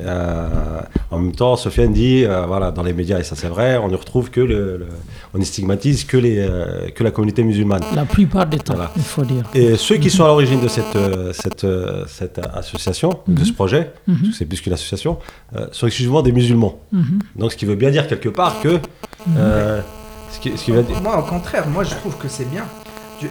Euh, 0.00 0.80
en 1.10 1.18
même 1.18 1.32
temps, 1.32 1.56
Sofiane 1.56 1.92
dit, 1.92 2.24
euh, 2.24 2.46
voilà, 2.46 2.70
dans 2.70 2.82
les 2.82 2.92
médias, 2.92 3.18
et 3.18 3.24
ça 3.24 3.34
c'est 3.34 3.48
vrai, 3.48 3.78
on 3.78 3.88
ne 3.88 3.96
retrouve 3.96 4.30
que 4.30 4.40
le, 4.40 4.86
on 5.34 5.42
stigmatise 5.42 6.04
que, 6.04 6.16
les, 6.16 6.38
euh, 6.38 6.88
que 6.94 7.02
la 7.02 7.10
communauté 7.10 7.42
musulmane. 7.42 7.82
La 7.94 8.04
plupart 8.04 8.46
des 8.46 8.58
temps, 8.58 8.74
il 8.96 9.02
faut 9.02 9.24
dire. 9.24 9.44
Et 9.54 9.76
ceux 9.76 9.96
qui 9.96 10.10
sont 10.10 10.24
à 10.24 10.28
l'origine 10.28 10.60
de 10.60 10.68
cette, 10.68 10.98
cette, 11.32 11.66
cette 12.06 12.40
association, 12.54 13.20
de 13.26 13.44
ce 13.44 13.50
mhm. 13.50 13.54
projet, 13.54 13.92
mhm. 14.06 14.32
c'est 14.32 14.44
plus 14.44 14.60
qu'une 14.60 14.72
association, 14.72 15.18
sont 15.72 15.86
exclusivement 15.86 16.22
des 16.22 16.32
musulmans. 16.32 16.78
Mhm. 16.92 17.18
Donc 17.36 17.52
ce 17.52 17.56
qui 17.56 17.64
veut 17.64 17.76
bien 17.76 17.90
dire 17.90 18.06
quelque 18.06 18.28
part 18.28 18.60
que... 18.60 18.78
Ce 20.30 20.40
qui, 20.40 20.56
ce 20.58 20.64
qui 20.64 20.72
Moi, 20.72 21.18
au 21.18 21.22
contraire, 21.22 21.66
moi 21.68 21.84
je 21.84 21.94
trouve 21.94 22.16
que 22.18 22.28
c'est 22.28 22.48
bien. 22.50 22.64
De, 23.22 23.26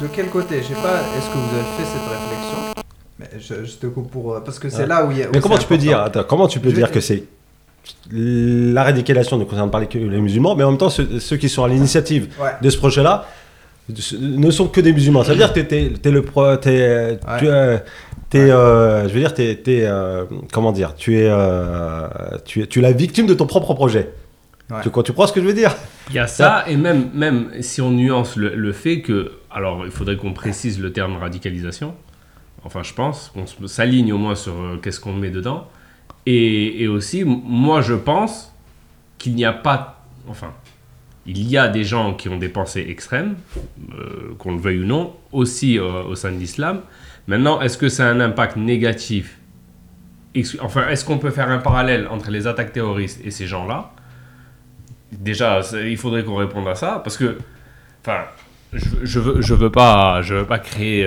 de, 0.00 0.08
quel 0.12 0.28
côté? 0.28 0.62
Je 0.62 0.68
sais 0.68 0.74
pas, 0.74 1.00
est-ce 1.18 1.28
que 1.28 1.34
vous 1.34 1.54
avez 1.56 1.64
fait 1.76 1.84
cette 1.84 2.08
réflexion? 2.08 2.73
Mais 3.18 3.30
je, 3.38 3.54
te 3.76 3.86
coupe 3.86 4.10
pour. 4.10 4.42
Parce 4.44 4.58
que 4.58 4.68
c'est 4.68 4.86
là 4.86 5.04
où 5.04 5.12
il 5.12 5.18
y 5.18 5.22
a. 5.22 5.28
Mais 5.32 5.40
comment 5.40 5.58
tu, 5.58 5.66
peux 5.66 5.78
dire, 5.78 6.10
comment 6.28 6.48
tu 6.48 6.60
peux 6.60 6.72
dire 6.72 6.90
que 6.90 7.00
c'est. 7.00 7.24
La 8.10 8.82
radicalisation 8.82 9.38
ne 9.38 9.44
concerne 9.44 9.70
pas 9.70 9.80
les, 9.80 10.00
musulmans, 10.20 10.56
mais 10.56 10.64
en 10.64 10.70
même 10.70 10.78
temps, 10.78 10.90
ceux, 10.90 11.36
qui 11.36 11.48
sont 11.48 11.64
à 11.64 11.68
l'initiative 11.68 12.28
de 12.60 12.70
ce 12.70 12.78
projet-là 12.78 13.26
ne 13.88 14.50
sont 14.50 14.68
que 14.68 14.80
des 14.80 14.92
musulmans. 14.92 15.24
Ça 15.24 15.32
veut 15.32 15.38
dire 15.38 15.52
que 15.52 15.60
tu 15.60 15.74
es, 15.74 16.10
le 16.10 16.22
pro. 16.22 16.52
Es, 16.52 17.18
tu 18.30 18.38
es, 18.38 18.50
euh, 18.50 19.08
je 19.08 19.14
veux 19.14 19.20
dire, 19.20 19.34
tu 19.34 19.42
es, 19.42 19.86
euh, 19.86 20.24
comment 20.52 20.72
dire, 20.72 20.94
tu 20.96 21.18
es, 21.18 21.28
euh, 21.28 22.08
tu 22.44 22.62
es, 22.62 22.66
tu 22.66 22.78
es 22.78 22.82
la 22.82 22.92
victime 22.92 23.26
de 23.26 23.34
ton 23.34 23.46
propre 23.46 23.74
projet. 23.74 24.10
Tu, 24.82 24.90
tu 25.04 25.12
crois 25.12 25.26
ce 25.26 25.32
que 25.32 25.40
je 25.40 25.46
veux 25.46 25.52
dire? 25.54 25.76
Il 26.08 26.16
y 26.16 26.18
a 26.18 26.26
ça, 26.26 26.64
et 26.66 26.76
même, 26.76 27.10
même 27.14 27.50
si 27.60 27.82
on 27.82 27.90
nuance 27.90 28.36
le, 28.36 28.54
le 28.54 28.72
fait 28.72 29.02
que, 29.02 29.32
alors 29.50 29.82
il 29.84 29.90
faudrait 29.90 30.16
qu'on 30.16 30.32
précise 30.32 30.80
le 30.80 30.90
terme 30.90 31.16
radicalisation, 31.18 31.94
Enfin, 32.64 32.82
je 32.82 32.94
pense 32.94 33.30
qu'on 33.34 33.66
s'aligne 33.66 34.12
au 34.12 34.18
moins 34.18 34.34
sur 34.34 34.54
euh, 34.54 34.80
qu'est-ce 34.82 34.98
qu'on 34.98 35.12
met 35.12 35.30
dedans. 35.30 35.68
Et, 36.26 36.88
aussi, 36.88 37.22
moi, 37.24 37.82
je 37.82 37.92
pense 37.92 38.54
qu'il 39.18 39.34
n'y 39.34 39.44
a 39.44 39.52
pas. 39.52 40.02
Enfin, 40.26 40.54
il 41.26 41.42
y 41.46 41.58
a 41.58 41.68
des 41.68 41.84
gens 41.84 42.14
qui 42.14 42.30
ont 42.30 42.38
des 42.38 42.48
pensées 42.48 42.86
extrêmes, 42.88 43.36
euh, 43.92 44.34
qu'on 44.38 44.52
le 44.52 44.58
veuille 44.58 44.80
ou 44.80 44.86
non, 44.86 45.14
aussi 45.32 45.78
euh, 45.78 46.02
au 46.04 46.14
sein 46.14 46.32
de 46.32 46.38
l'islam. 46.38 46.80
Maintenant, 47.26 47.60
est-ce 47.60 47.76
que 47.76 47.90
ça 47.90 48.08
a 48.08 48.10
un 48.10 48.20
impact 48.20 48.56
négatif? 48.56 49.38
Enfin, 50.60 50.88
est-ce 50.88 51.04
qu'on 51.04 51.18
peut 51.18 51.30
faire 51.30 51.50
un 51.50 51.58
parallèle 51.58 52.08
entre 52.08 52.30
les 52.30 52.46
attaques 52.46 52.72
terroristes 52.72 53.20
et 53.22 53.30
ces 53.30 53.46
gens-là? 53.46 53.92
Déjà, 55.12 55.60
il 55.84 55.96
faudrait 55.96 56.24
qu'on 56.24 56.36
réponde 56.36 56.66
à 56.66 56.74
ça, 56.74 57.00
parce 57.04 57.18
que, 57.18 57.38
enfin, 58.00 58.24
je, 58.72 58.84
je, 59.02 59.20
veux, 59.20 59.42
je 59.42 59.54
veux 59.54 59.70
pas, 59.70 60.22
je 60.22 60.34
veux 60.34 60.46
pas 60.46 60.58
créer 60.58 61.06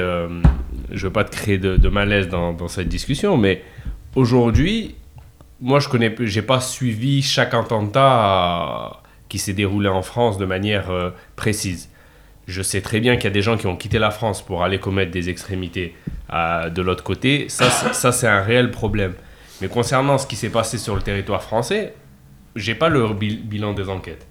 je 0.91 1.07
veux 1.07 1.14
pas 1.14 1.23
te 1.23 1.31
créer 1.31 1.57
de, 1.57 1.89
malaise 1.89 2.30
dans, 2.30 2.68
cette 2.68 2.89
discussion, 2.89 3.38
mais 3.38 3.64
aujourd'hui, 4.15 4.95
moi, 5.59 5.80
je 5.80 5.89
connais, 5.89 6.14
j'ai 6.19 6.41
pas 6.41 6.59
suivi 6.59 7.22
chaque 7.22 7.53
attentat 7.53 9.01
qui 9.30 9.39
s'est 9.39 9.53
déroulé 9.53 9.89
en 9.89 10.01
France 10.01 10.38
de 10.38 10.45
manière 10.45 10.89
euh, 10.89 11.09
précise. 11.35 11.89
Je 12.47 12.61
sais 12.61 12.80
très 12.80 13.01
bien 13.01 13.15
qu'il 13.15 13.26
y 13.26 13.27
a 13.27 13.31
des 13.31 13.41
gens 13.41 13.57
qui 13.57 13.68
ont 13.68 13.76
quitté 13.76 13.99
la 13.99 14.11
France 14.11 14.41
pour 14.41 14.64
aller 14.64 14.80
commettre 14.80 15.11
des 15.11 15.30
extrémités 15.30 15.95
euh, 16.34 16.69
de 16.69 16.81
l'autre 16.81 17.03
côté. 17.03 17.49
Ça, 17.49 17.69
ça 17.69 18.11
c'est 18.14 18.27
un 18.27 18.41
réel 18.41 18.72
problème. 18.72 19.15
Mais 19.61 19.68
concernant 19.68 20.18
ce 20.18 20.27
qui 20.27 20.35
s'est 20.35 20.49
passé 20.49 20.77
sur 20.77 20.95
le 20.95 21.01
territoire 21.01 21.43
français, 21.43 21.93
j'ai 22.55 22.76
pas 22.76 22.89
le 22.89 23.14
bilan 23.14 23.73
des 23.73 23.89
enquêtes. 23.89 24.27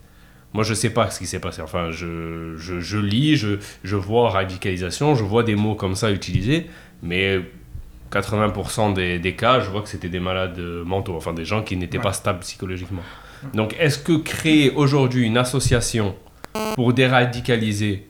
Moi, 0.56 0.64
je 0.64 0.72
sais 0.72 0.88
pas 0.88 1.10
ce 1.10 1.18
qui 1.18 1.26
s'est 1.26 1.38
passé. 1.38 1.60
Enfin, 1.60 1.90
je, 1.90 2.56
je, 2.56 2.80
je 2.80 2.98
lis, 2.98 3.36
je, 3.36 3.58
je, 3.84 3.96
vois 3.96 4.30
radicalisation, 4.30 5.14
je 5.14 5.22
vois 5.22 5.42
des 5.42 5.54
mots 5.54 5.74
comme 5.74 5.94
ça 5.94 6.10
utilisés, 6.10 6.66
mais 7.02 7.42
80% 8.10 8.94
des, 8.94 9.18
des, 9.18 9.34
cas, 9.36 9.60
je 9.60 9.68
vois 9.68 9.82
que 9.82 9.88
c'était 9.90 10.08
des 10.08 10.18
malades 10.18 10.58
mentaux, 10.58 11.14
enfin 11.14 11.34
des 11.34 11.44
gens 11.44 11.62
qui 11.62 11.76
n'étaient 11.76 11.98
pas 11.98 12.14
stables 12.14 12.38
psychologiquement. 12.40 13.02
Donc, 13.52 13.76
est-ce 13.78 13.98
que 13.98 14.16
créer 14.16 14.70
aujourd'hui 14.70 15.26
une 15.26 15.36
association 15.36 16.16
pour 16.74 16.94
déradicaliser, 16.94 18.08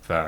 enfin, 0.00 0.24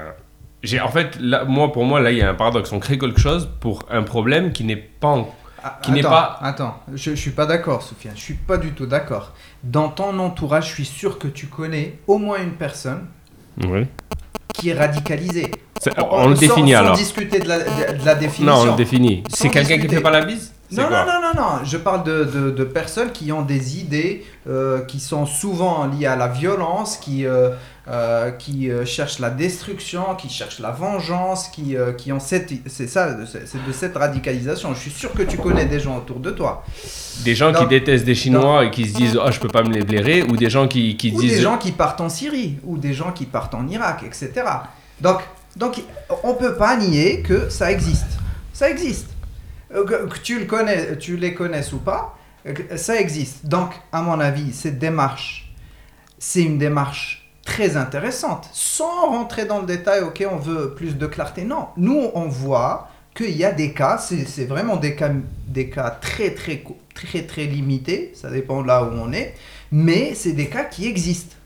j'ai 0.63 0.79
en 0.79 0.89
fait, 0.89 1.17
là, 1.19 1.47
moi 1.47 1.73
pour 1.73 1.87
moi 1.87 2.01
là, 2.01 2.13
il 2.13 2.19
y 2.19 2.23
a 2.23 2.29
un 2.29 2.35
paradoxe. 2.35 2.71
On 2.73 2.81
crée 2.81 2.99
quelque 2.99 3.19
chose 3.19 3.49
pour 3.61 3.87
un 3.91 4.03
problème 4.03 4.53
qui 4.53 4.65
n'est 4.65 4.77
pas 4.77 5.09
en 5.09 5.35
ah, 5.63 5.79
qui 5.83 5.91
n'est 5.91 6.03
pas. 6.03 6.39
Attends, 6.41 6.81
je, 6.93 7.11
je 7.11 7.17
suis 7.17 7.33
pas 7.33 7.47
d'accord, 7.47 7.83
Sofiane. 7.83 8.17
Je 8.17 8.21
suis 8.21 8.35
pas 8.35 8.59
du 8.59 8.73
tout 8.73 8.87
d'accord. 8.87 9.35
Dans 9.63 9.89
ton 9.89 10.19
entourage, 10.19 10.69
je 10.69 10.75
suis 10.75 10.85
sûr 10.85 11.19
que 11.19 11.29
tu 11.29 11.47
connais 11.47 11.99
au 12.07 12.19
moins 12.19 12.43
une 12.43 12.53
personne 12.53 13.07
qui 14.55 14.71
est 14.71 14.75
radicalisée. 14.75 15.51
on, 16.11 16.29
le 16.29 16.35
définit 16.35 16.75
alors. 16.75 16.97
Sans 16.97 17.03
discuter 17.03 17.41
de 17.41 17.49
la, 17.49 17.59
de, 17.59 18.05
la, 18.05 18.15
définition. 18.15 18.45
Non, 18.45 18.63
on 18.63 18.71
le 18.73 18.77
définit. 18.77 19.23
C'est 19.29 19.49
quelqu'un 19.49 19.79
qui 19.79 19.89
fait 19.89 20.01
pas 20.01 20.11
la 20.11 20.25
bise? 20.25 20.53
Non, 20.71 20.85
non, 20.85 21.07
non, 21.07 21.21
non, 21.23 21.43
non, 21.43 21.65
je 21.65 21.79
parle 21.79 22.05
de, 22.05 22.25
de, 22.25 22.51
de 22.51 22.65
personnes 22.65 23.11
qui 23.11 23.33
ont 23.33 23.41
des 23.41 23.79
idées 23.79 24.27
euh, 24.47 24.83
qui 24.83 25.01
sont 25.01 25.25
souvent 25.25 25.87
liées 25.87 26.07
à 26.07 26.15
la 26.15 26.29
violence, 26.29 26.99
qui, 26.99 27.25
euh, 27.25 27.51
euh, 27.89 28.31
qui 28.33 28.71
cherchent 28.85 29.19
la 29.19 29.31
destruction, 29.31 30.15
qui 30.17 30.29
cherchent 30.29 30.59
la 30.59 30.71
vengeance, 30.71 31.49
qui, 31.49 31.75
qui 31.97 32.13
ont 32.13 32.21
cette... 32.21 32.53
C'est 32.67 32.87
ça, 32.87 33.17
c'est 33.27 33.65
de 33.67 33.73
cette 33.73 33.97
radicalisation. 33.97 34.75
Je 34.75 34.81
suis 34.81 34.91
sûr 34.91 35.13
que 35.13 35.23
tu 35.23 35.39
connais 35.39 35.65
des 35.65 35.81
gens 35.81 35.97
autour 35.97 36.21
de 36.21 36.31
toi. 36.31 36.65
Des 37.25 37.35
gens 37.35 37.53
qui 37.53 37.67
détestent 37.67 38.05
des 38.05 38.15
Chinois 38.15 38.67
et 38.67 38.71
qui 38.71 38.87
se 38.89 38.95
disent 38.95 39.19
«oh, 39.25 39.31
je 39.31 39.41
peux 39.41 39.49
pas 39.49 39.63
me 39.63 39.73
les 39.73 39.85
blairer» 39.85 40.23
ou 40.29 40.37
des 40.37 40.51
gens 40.51 40.69
qui, 40.69 40.97
qui 40.97 41.13
ou 41.13 41.21
disent... 41.21 41.37
des 41.37 41.43
gens 41.43 41.59
qui 41.59 41.73
partent 41.73 42.01
en 42.01 42.09
Syrie, 42.09 42.59
ou 42.65 42.79
des 42.79 42.93
gens 42.93 43.13
qui 43.13 43.27
partent 43.27 43.55
en 43.55 43.67
Irak, 43.69 44.03
etc. 44.05 44.47
Donc, 45.01 45.21
donc 45.57 45.83
on 46.23 46.35
peut 46.35 46.57
pas 46.57 46.77
nier 46.77 47.23
que 47.23 47.49
ça 47.49 47.73
existe. 47.73 48.19
Ça 48.53 48.69
existe. 48.71 49.09
Euh, 49.75 49.85
que, 49.85 50.19
tu, 50.19 50.39
le 50.39 50.47
connais, 50.47 50.97
tu 50.99 51.17
les 51.17 51.35
connaisses 51.35 51.73
ou 51.73 51.79
pas, 51.79 52.17
euh, 52.47 52.55
ça 52.77 52.99
existe. 53.01 53.47
Donc, 53.47 53.73
à 53.93 54.03
mon 54.03 54.19
avis, 54.19 54.53
cette 54.53 54.79
démarche, 54.79 55.53
c'est 56.19 56.43
une 56.43 56.59
démarche 56.59 57.28
très 57.49 57.79
intéressante. 57.79 58.49
Sans 58.53 59.09
rentrer 59.09 59.47
dans 59.47 59.61
le 59.61 59.67
détail, 59.67 60.03
ok, 60.03 60.23
on 60.31 60.37
veut 60.37 60.75
plus 60.75 60.99
de 60.99 61.07
clarté. 61.07 61.45
Non, 61.45 61.69
nous, 61.79 62.11
on 62.15 62.29
voit 62.29 62.89
qu'il 63.15 63.37
y 63.37 63.45
a 63.45 63.53
des 63.53 63.73
cas, 63.73 63.97
c'est 63.99 64.45
vraiment 64.45 64.77
des 64.77 64.95
cas, 64.95 65.11
des 65.47 65.71
cas 65.71 65.91
très, 65.91 66.35
très, 66.35 66.63
très, 66.95 67.23
très 67.23 67.45
limités, 67.45 68.13
ça 68.15 68.31
dépend 68.31 68.63
là 68.63 68.85
où 68.85 68.91
on 68.93 69.13
est, 69.13 69.35
mais 69.73 70.15
c'est 70.15 70.33
des 70.33 70.49
cas 70.49 70.65
qui 70.65 70.87
existent. 70.87 71.37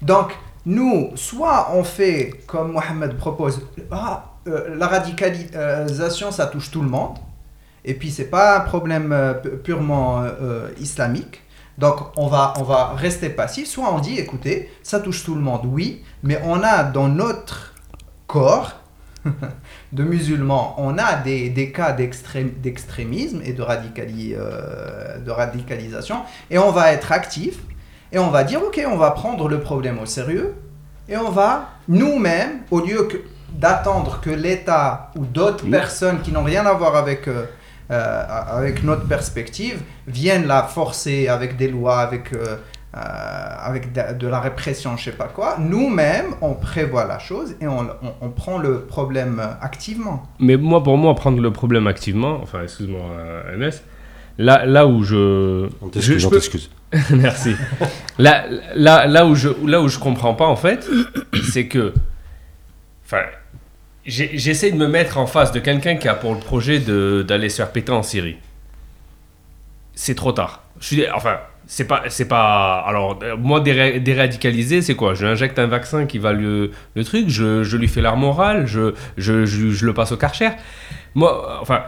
Donc, 0.00 0.30
nous, 0.64 1.10
soit 1.16 1.70
on 1.74 1.82
fait 1.82 2.30
comme 2.46 2.72
Mohamed 2.72 3.16
propose, 3.16 3.60
ah, 3.90 4.36
euh, 4.46 4.76
la 4.76 4.86
radicalisation, 4.86 6.30
ça 6.30 6.46
touche 6.46 6.70
tout 6.70 6.82
le 6.82 6.88
monde, 6.88 7.16
Et 7.84 7.94
puis, 7.94 8.12
c'est 8.12 8.30
pas 8.30 8.58
un 8.58 8.60
problème 8.60 9.12
euh, 9.12 9.34
purement 9.34 10.22
euh, 10.22 10.68
islamique. 10.80 11.42
Donc, 11.78 11.96
on 12.16 12.26
va, 12.26 12.54
on 12.58 12.62
va 12.62 12.94
rester 12.94 13.30
passif. 13.30 13.66
Soit 13.66 13.92
on 13.92 13.98
dit, 13.98 14.18
écoutez, 14.18 14.70
ça 14.82 15.00
touche 15.00 15.24
tout 15.24 15.34
le 15.34 15.40
monde, 15.40 15.62
oui, 15.64 16.02
mais 16.22 16.40
on 16.44 16.62
a 16.62 16.84
dans 16.84 17.08
notre 17.08 17.74
corps 18.26 18.82
de 19.92 20.02
musulmans, 20.02 20.74
on 20.78 20.98
a 20.98 21.14
des, 21.14 21.48
des 21.48 21.70
cas 21.70 21.92
d'extrémisme 21.92 23.40
et 23.44 23.52
de, 23.52 23.62
de 25.24 25.30
radicalisation, 25.30 26.22
et 26.50 26.58
on 26.58 26.70
va 26.70 26.92
être 26.92 27.12
actif, 27.12 27.58
et 28.10 28.18
on 28.18 28.30
va 28.30 28.44
dire, 28.44 28.60
ok, 28.62 28.82
on 28.86 28.96
va 28.96 29.12
prendre 29.12 29.48
le 29.48 29.60
problème 29.60 29.98
au 30.00 30.06
sérieux, 30.06 30.54
et 31.08 31.16
on 31.16 31.30
va 31.30 31.70
nous-mêmes, 31.88 32.62
au 32.70 32.80
lieu 32.80 33.08
d'attendre 33.52 34.20
que 34.20 34.30
l'État 34.30 35.10
ou 35.16 35.24
d'autres 35.24 35.68
personnes 35.68 36.20
qui 36.22 36.32
n'ont 36.32 36.42
rien 36.42 36.66
à 36.66 36.72
voir 36.72 36.96
avec, 36.96 37.28
euh, 37.28 37.44
euh, 37.92 38.24
avec 38.48 38.82
notre 38.82 39.06
perspective 39.06 39.82
viennent 40.06 40.46
la 40.46 40.62
forcer 40.62 41.28
avec 41.28 41.56
des 41.56 41.68
lois, 41.68 42.00
avec, 42.00 42.32
euh, 42.32 42.56
avec 42.92 43.92
de, 43.92 44.26
la 44.26 44.40
répression, 44.40 44.96
je 44.96 45.04
sais 45.04 45.12
pas 45.12 45.28
quoi, 45.28 45.56
nous-mêmes, 45.58 46.34
on 46.40 46.54
prévoit 46.54 47.06
la 47.06 47.18
chose 47.18 47.54
et 47.60 47.66
on, 47.66 47.86
on, 48.20 48.30
prend 48.30 48.58
le 48.58 48.80
problème 48.80 49.40
activement. 49.60 50.22
Mais 50.40 50.56
moi, 50.56 50.82
pour 50.82 50.96
moi, 50.96 51.14
prendre 51.14 51.40
le 51.40 51.50
problème 51.52 51.86
activement, 51.86 52.40
enfin, 52.42 52.62
excuse-moi, 52.62 53.02
MS, 53.56 53.82
là, 54.38 54.64
là 54.66 54.86
où 54.86 55.04
je... 55.04 55.68
On 55.80 55.88
t'excuse, 55.88 56.26
on 56.26 56.30
t'excuse. 56.30 56.70
Merci. 57.10 57.54
là, 58.18 58.44
là, 58.74 59.06
là, 59.06 59.26
où 59.26 59.34
je, 59.34 59.48
là 59.66 59.80
où 59.80 59.88
je 59.88 59.98
comprends 59.98 60.34
pas, 60.34 60.46
en 60.46 60.56
fait, 60.56 60.86
c'est 61.50 61.66
que. 61.66 61.94
Enfin, 63.04 63.22
j'essaie 64.04 64.72
de 64.72 64.76
me 64.76 64.88
mettre 64.88 65.18
en 65.18 65.26
face 65.26 65.52
de 65.52 65.60
quelqu'un 65.60 65.96
qui 65.96 66.08
a 66.08 66.14
pour 66.14 66.34
le 66.34 66.40
projet 66.40 66.80
d'aller 66.80 67.48
se 67.48 67.56
faire 67.56 67.70
péter 67.70 67.92
en 67.92 68.02
Syrie. 68.02 68.36
C'est 69.94 70.14
trop 70.14 70.32
tard. 70.32 70.64
Je 70.80 70.86
suis, 70.86 71.10
enfin, 71.10 71.38
c'est 71.66 71.86
pas, 71.86 72.02
c'est 72.08 72.26
pas. 72.26 72.80
Alors, 72.86 73.18
moi, 73.38 73.60
déradicaliser, 73.60 74.82
c'est 74.82 74.94
quoi? 74.94 75.14
Je 75.14 75.26
injecte 75.26 75.58
un 75.58 75.66
vaccin 75.66 76.06
qui 76.06 76.18
va 76.18 76.32
le, 76.32 76.72
le 76.94 77.04
truc, 77.04 77.28
je, 77.28 77.62
je 77.62 77.76
lui 77.76 77.88
fais 77.88 78.00
l'art 78.00 78.16
moral, 78.16 78.66
je, 78.66 78.94
je, 79.16 79.44
je, 79.44 79.70
je, 79.70 79.86
le 79.86 79.94
passe 79.94 80.12
au 80.12 80.16
karcher. 80.16 80.50
Moi, 81.14 81.58
enfin, 81.60 81.82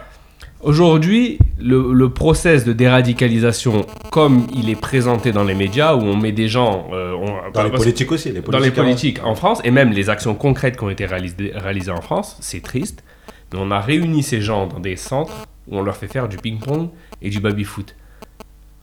Aujourd'hui, 0.65 1.37
le, 1.59 1.93
le, 1.93 2.09
process 2.09 2.65
de 2.65 2.73
déradicalisation, 2.73 3.85
comme 4.09 4.47
il 4.51 4.67
est 4.67 4.75
présenté 4.75 5.31
dans 5.31 5.43
les 5.43 5.53
médias, 5.53 5.93
où 5.93 5.99
on 5.99 6.17
met 6.17 6.31
des 6.31 6.47
gens... 6.47 6.87
Euh, 6.91 7.13
dans 7.53 7.63
les 7.63 7.69
politiques 7.69 8.11
aussi. 8.11 8.31
Les 8.31 8.41
dans 8.41 8.57
les 8.57 8.71
politiques 8.71 9.19
en 9.23 9.35
France, 9.35 9.61
et 9.63 9.69
même 9.69 9.91
les 9.91 10.09
actions 10.09 10.33
concrètes 10.33 10.75
qui 10.77 10.83
ont 10.83 10.89
été 10.89 11.05
réalisées, 11.05 11.51
réalisées 11.53 11.91
en 11.91 12.01
France, 12.01 12.37
c'est 12.41 12.63
triste. 12.63 13.03
Mais 13.53 13.59
on 13.61 13.69
a 13.69 13.79
réuni 13.79 14.23
ces 14.23 14.41
gens 14.41 14.65
dans 14.65 14.79
des 14.79 14.95
centres 14.95 15.45
où 15.67 15.77
on 15.77 15.83
leur 15.83 15.95
fait 15.95 16.07
faire 16.07 16.27
du 16.27 16.37
ping-pong 16.37 16.89
et 17.21 17.29
du 17.29 17.39
baby-foot. 17.39 17.95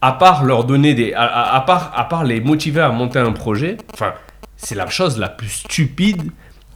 À 0.01 0.13
part 0.13 0.45
leur 0.45 0.63
donner 0.63 0.95
des... 0.95 1.13
À, 1.15 1.65
part, 1.67 1.93
à 1.97 2.05
part 2.05 2.23
les 2.23 2.41
motiver 2.41 2.81
à 2.81 2.91
monter 2.91 3.19
un 3.19 3.33
projet, 3.33 3.77
enfin, 3.93 4.15
c'est 4.57 4.77
la 4.77 4.89
chose 4.89 5.19
la 5.19 5.29
plus 5.29 5.49
stupide 5.49 6.31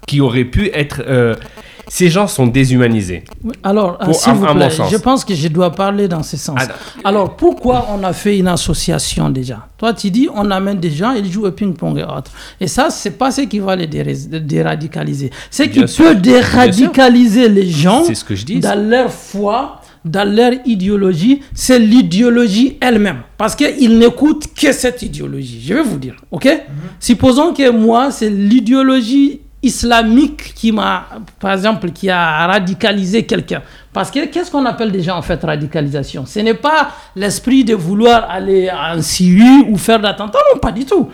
qui 0.06 0.20
aurait 0.20 0.44
pu 0.44 0.70
être... 0.72 1.02
Euh, 1.06 1.34
ces 1.88 2.08
gens 2.08 2.26
sont 2.26 2.48
déshumanisés. 2.48 3.22
Alors, 3.62 3.96
euh, 4.02 4.12
s'il 4.12 4.32
vous 4.32 4.46
plaît, 4.46 4.70
je 4.90 4.96
pense 4.96 5.24
que 5.24 5.34
je 5.34 5.46
dois 5.46 5.70
parler 5.70 6.08
dans 6.08 6.22
ce 6.24 6.36
sens. 6.36 6.58
Ah, 6.60 6.66
Alors, 7.04 7.36
pourquoi 7.36 7.86
on 7.92 8.02
a 8.02 8.12
fait 8.12 8.38
une 8.38 8.48
association 8.48 9.30
déjà? 9.30 9.68
Toi, 9.78 9.92
tu 9.92 10.10
dis, 10.10 10.28
on 10.34 10.50
amène 10.50 10.80
des 10.80 10.90
gens, 10.90 11.12
ils 11.12 11.30
jouent 11.30 11.46
au 11.46 11.52
ping-pong 11.52 11.98
et 11.98 12.02
autres. 12.02 12.32
Et 12.60 12.66
ça, 12.66 12.90
c'est 12.90 13.12
pas 13.12 13.30
ce 13.30 13.42
qui 13.42 13.60
va 13.60 13.76
les 13.76 13.86
déradicaliser. 13.86 15.30
C'est 15.48 15.70
qui 15.70 15.84
peut 15.84 16.16
déradicaliser 16.16 17.48
les 17.48 17.70
gens 17.70 18.02
ce 18.04 18.24
que 18.24 18.34
je 18.34 18.44
dis, 18.44 18.58
dans 18.58 18.88
leur 18.88 19.12
foi 19.12 19.80
dans 20.06 20.36
leur 20.36 20.52
idéologie, 20.64 21.40
c'est 21.52 21.80
l'idéologie 21.80 22.78
elle-même. 22.80 23.22
Parce 23.36 23.56
qu'ils 23.56 23.98
n'écoutent 23.98 24.54
que 24.54 24.70
cette 24.70 25.02
idéologie. 25.02 25.60
Je 25.66 25.74
vais 25.74 25.82
vous 25.82 25.98
dire, 25.98 26.14
ok? 26.30 26.44
Mhm. 26.44 26.74
Supposons 27.00 27.52
que 27.52 27.68
moi, 27.70 28.12
c'est 28.12 28.30
l'idéologie 28.30 29.40
islamique 29.66 30.54
qui 30.54 30.72
m'a, 30.72 31.06
par 31.38 31.52
exemple, 31.52 31.90
qui 31.90 32.08
a 32.08 32.46
radicalisé 32.46 33.24
quelqu'un. 33.26 33.62
Parce 33.92 34.10
que 34.10 34.26
qu'est-ce 34.26 34.50
qu'on 34.50 34.66
appelle 34.66 34.92
déjà 34.92 35.16
en 35.16 35.22
fait 35.22 35.42
radicalisation? 35.42 36.26
Ce 36.26 36.38
n'est 36.40 36.54
pas 36.54 36.90
l'esprit 37.14 37.64
de 37.64 37.74
vouloir 37.74 38.28
aller 38.30 38.70
en 38.70 39.00
Syrie 39.00 39.64
ou 39.68 39.78
faire 39.78 39.98
d'attentats, 39.98 40.38
non, 40.52 40.60
pas 40.60 40.72
du 40.72 40.84
tout. 40.84 41.08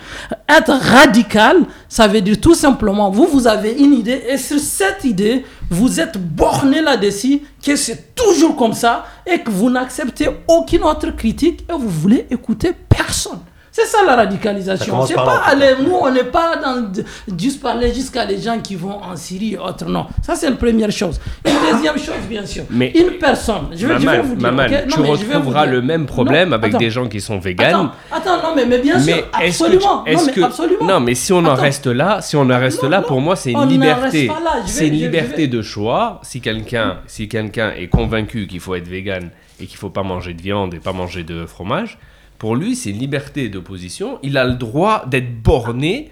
Être 0.49 0.73
radical, 0.73 1.59
ça 1.89 2.09
veut 2.09 2.21
dire 2.21 2.41
tout 2.41 2.55
simplement, 2.55 3.09
vous, 3.11 3.27
vous 3.27 3.47
avez 3.47 3.73
une 3.73 3.95
idée 3.95 4.25
et 4.29 4.37
sur 4.37 4.59
cette 4.59 5.05
idée, 5.05 5.45
vous 5.71 6.01
êtes 6.01 6.19
borné 6.19 6.81
là-dessus, 6.81 7.43
que 7.65 7.77
c'est 7.77 8.15
toujours 8.15 8.57
comme 8.57 8.75
ça 8.75 9.05
et 9.25 9.39
que 9.39 9.51
vous 9.51 9.71
n'acceptez 9.71 10.29
aucune 10.49 10.83
autre 10.83 11.11
critique 11.11 11.65
et 11.71 11.73
vous 11.73 11.89
voulez 11.89 12.27
écouter 12.31 12.73
personne. 12.89 13.39
C'est 13.75 13.87
ça 13.87 14.05
la 14.05 14.17
radicalisation. 14.17 15.07
C'est 15.07 15.15
pas 15.15 15.45
aller, 15.47 15.75
nous 15.83 15.95
on 15.95 16.11
n'est 16.11 16.25
pas 16.25 16.57
dans 16.57 16.93
juste 17.39 17.63
parler 17.63 17.93
jusqu'à 17.95 18.27
les 18.27 18.39
gens 18.39 18.59
qui 18.61 18.75
vont 18.75 19.03
en 19.03 19.17
Syrie 19.17 19.55
et 19.55 19.59
autres. 19.59 19.87
Non, 19.87 20.09
ça 20.21 20.37
c'est 20.37 20.49
une 20.49 20.59
première 20.59 20.91
chose. 20.91 21.19
Une 21.43 21.73
deuxième 21.73 21.97
chose, 21.97 22.23
bien 22.29 22.45
sûr. 22.45 22.65
Mais 22.69 22.91
une 22.91 23.13
personne. 23.19 23.69
Je 23.75 23.87
vais, 23.87 23.99
Maman, 23.99 24.23
vous 24.25 24.69
dire. 24.69 24.87
tu 24.89 25.01
retrouveras 25.01 25.65
le 25.65 25.81
même 25.81 26.05
problème 26.05 26.53
avec 26.53 26.77
des 26.77 26.91
gens 26.91 27.09
qui 27.09 27.23
sont 27.23 27.39
véganes. 27.39 27.89
Attends, 28.11 28.43
non, 28.43 28.55
mais, 28.55 28.67
mais 28.67 28.79
bien 28.79 29.01
sûr, 29.01 29.27
absolument. 29.33 30.05
non, 30.07 30.23
mais, 30.27 30.43
absolument. 30.43 30.85
non, 30.85 31.01
mais 31.01 31.15
si 31.15 31.33
on 31.33 31.45
en 31.47 31.55
reste 31.55 31.87
là, 31.87 32.21
si 32.21 32.37
on 32.37 32.43
en 32.43 32.59
reste 32.59 32.85
là, 32.85 33.01
pour 33.01 33.23
moi 33.23 33.37
c'est 33.37 33.53
une 33.53 33.69
liberté. 33.69 34.31
C'est 34.67 34.89
une 34.89 34.95
liberté 34.95 35.49
de 35.49 35.63
choix. 35.63 36.21
Si 36.23 36.43
quelqu'un, 36.43 36.99
si 37.07 37.27
quelqu'un 37.27 37.73
est 37.73 37.89
convaincu 37.89 38.47
qu'il 38.47 38.61
faut 38.61 38.75
être 38.75 38.89
végane 38.89 39.31
et 39.59 39.67
qu'il 39.67 39.79
faut 39.79 39.89
pas 39.89 40.03
manger 40.03 40.35
de 40.35 40.43
viande 40.43 40.75
et 40.75 40.79
pas 40.79 40.93
manger 40.93 41.25
de 41.25 41.47
fromage 41.47 41.97
pour 42.43 42.57
lui, 42.57 42.75
c'est 42.75 42.91
une 42.91 42.99
liberté 42.99 43.49
d'opposition. 43.49 44.19
Il 44.25 44.37
a 44.37 44.45
le 44.45 44.55
droit 44.55 45.05
d'être 45.07 45.41
borné. 45.45 46.11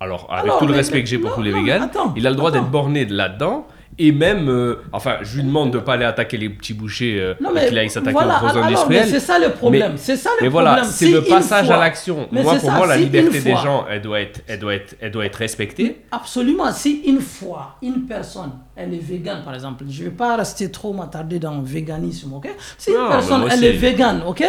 Alors, 0.00 0.26
avec 0.28 0.50
tout 0.58 0.66
le 0.66 0.74
respect 0.74 1.04
que 1.04 1.08
j'ai 1.08 1.18
pour 1.18 1.36
tous 1.36 1.42
les 1.42 1.52
véganes, 1.52 1.88
il 2.16 2.26
a 2.26 2.30
le 2.30 2.34
droit 2.36 2.50
d'être 2.50 2.68
borné 2.68 3.04
là-dedans. 3.04 3.64
Et 3.96 4.10
même, 4.10 4.48
euh, 4.48 4.82
enfin, 4.92 5.18
je 5.22 5.36
lui 5.36 5.44
demande 5.44 5.70
de 5.70 5.78
ne 5.78 5.82
pas 5.82 5.92
aller 5.92 6.04
attaquer 6.04 6.36
les 6.36 6.48
petits 6.48 6.74
bouchers, 6.74 7.20
euh, 7.20 7.34
qu'il 7.68 7.78
aille 7.78 7.90
s'attaquer 7.90 8.18
aux 8.18 8.46
gros 8.46 8.58
industriels. 8.58 9.06
c'est 9.06 9.20
ça 9.20 9.38
le 9.38 9.50
problème. 9.50 9.92
C'est 9.94 10.16
ça 10.16 10.30
le 10.40 10.42
mais 10.42 10.48
voilà, 10.48 10.82
c'est 10.82 11.10
le 11.10 11.22
passage 11.22 11.70
à 11.70 11.76
l'action. 11.76 12.28
Moi, 12.32 12.56
pour 12.56 12.72
moi, 12.72 12.86
la 12.88 12.96
liberté 12.96 13.40
des 13.40 13.54
gens, 13.54 13.86
elle 13.88 14.02
doit 14.02 14.20
être, 14.20 14.40
elle 14.48 14.58
doit 14.58 14.74
être, 14.74 14.96
elle 15.00 15.12
doit 15.12 15.26
être 15.26 15.36
respectée. 15.36 16.00
absolument. 16.10 16.72
Si 16.72 17.02
une 17.06 17.20
fois, 17.20 17.76
une 17.82 18.02
personne, 18.02 18.50
elle 18.74 18.94
est 18.94 18.98
végane, 18.98 19.44
par 19.44 19.54
exemple, 19.54 19.84
je 19.88 20.00
ne 20.02 20.08
vais 20.08 20.14
pas 20.14 20.36
rester 20.36 20.72
trop 20.72 20.92
m'attarder 20.92 21.38
dans 21.38 21.56
le 21.56 21.64
véganisme, 21.64 22.32
ok? 22.32 22.48
Si 22.76 22.90
une 22.90 23.08
personne, 23.08 23.44
elle 23.48 23.62
est 23.62 23.72
végane, 23.72 24.22
ok? 24.26 24.44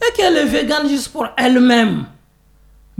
Et 0.00 0.12
qu'elle 0.16 0.36
est 0.36 0.44
végane 0.46 0.88
juste 0.88 1.12
pour 1.12 1.26
elle-même. 1.36 2.04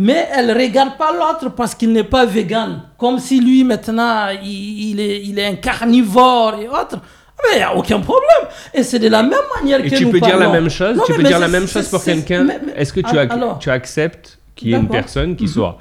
Mais 0.01 0.29
elle 0.33 0.47
ne 0.47 0.55
regarde 0.55 0.97
pas 0.97 1.13
l'autre 1.13 1.53
parce 1.55 1.75
qu'il 1.75 1.93
n'est 1.93 2.05
pas 2.05 2.25
végane. 2.25 2.83
Comme 2.97 3.19
si 3.19 3.41
lui, 3.41 3.65
maintenant, 3.65 4.29
il, 4.43 5.01
est, 5.01 5.23
il 5.25 5.39
est 5.41 5.47
un 5.47 5.57
carnivore 5.57 6.55
et 6.55 6.69
autre. 6.69 7.01
Mais 7.43 7.57
il 7.57 7.59
n'y 7.59 7.65
a 7.65 7.75
aucun 7.75 7.99
problème. 7.99 8.49
Et 8.73 8.85
c'est 8.85 9.01
de 9.01 9.09
la 9.09 9.25
même 9.25 9.33
manière 9.57 9.81
et 9.81 9.91
que 9.91 9.97
tu 9.97 10.05
nous 10.07 10.13
peux 10.13 10.21
dire 10.21 10.39
la 10.39 10.51
même 10.51 10.71
chose. 10.71 11.01
tu 11.05 11.15
peux 11.15 11.23
dire 11.25 11.41
la 11.41 11.49
même 11.49 11.67
chose 11.67 11.89
pour 11.89 12.03
quelqu'un. 12.03 12.47
Est-ce 12.77 12.93
que 12.93 13.01
tu, 13.01 13.17
tu 13.59 13.71
acceptes 13.71 14.39
qu'il 14.55 14.69
y 14.71 14.75
ait 14.75 14.77
une 14.77 14.89
personne 14.89 15.35
qui 15.35 15.45
mhm. 15.45 15.51
soit 15.51 15.79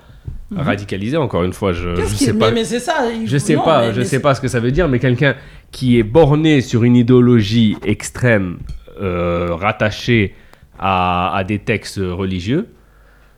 mhm. 0.50 0.62
radicalisée 0.62 1.18
Encore 1.18 1.44
une 1.44 1.54
fois, 1.54 1.74
je, 1.74 1.90
ne 1.90 2.06
sais 2.08 2.34
pas. 2.34 2.50
Mais, 2.50 2.64
c'est 2.64 2.80
ça. 2.80 3.06
Je 3.24 3.38
sais 3.38 3.56
pas. 3.56 3.92
je 3.92 4.02
sais 4.02 4.20
pas 4.20 4.34
ce 4.34 4.42
que 4.42 4.48
ça 4.48 4.60
veut 4.60 4.72
dire. 4.72 4.88
Mais 4.88 4.98
quelqu'un 4.98 5.36
qui 5.72 6.00
est 6.00 6.04
borné 6.04 6.62
sur 6.62 6.84
une 6.84 6.96
idéologie 6.96 7.78
extrême, 7.84 8.58
euh, 9.00 9.50
rattachée 9.54 10.34
à, 10.80 11.44
des 11.48 11.60
textes 11.60 11.98
religieux 11.98 12.70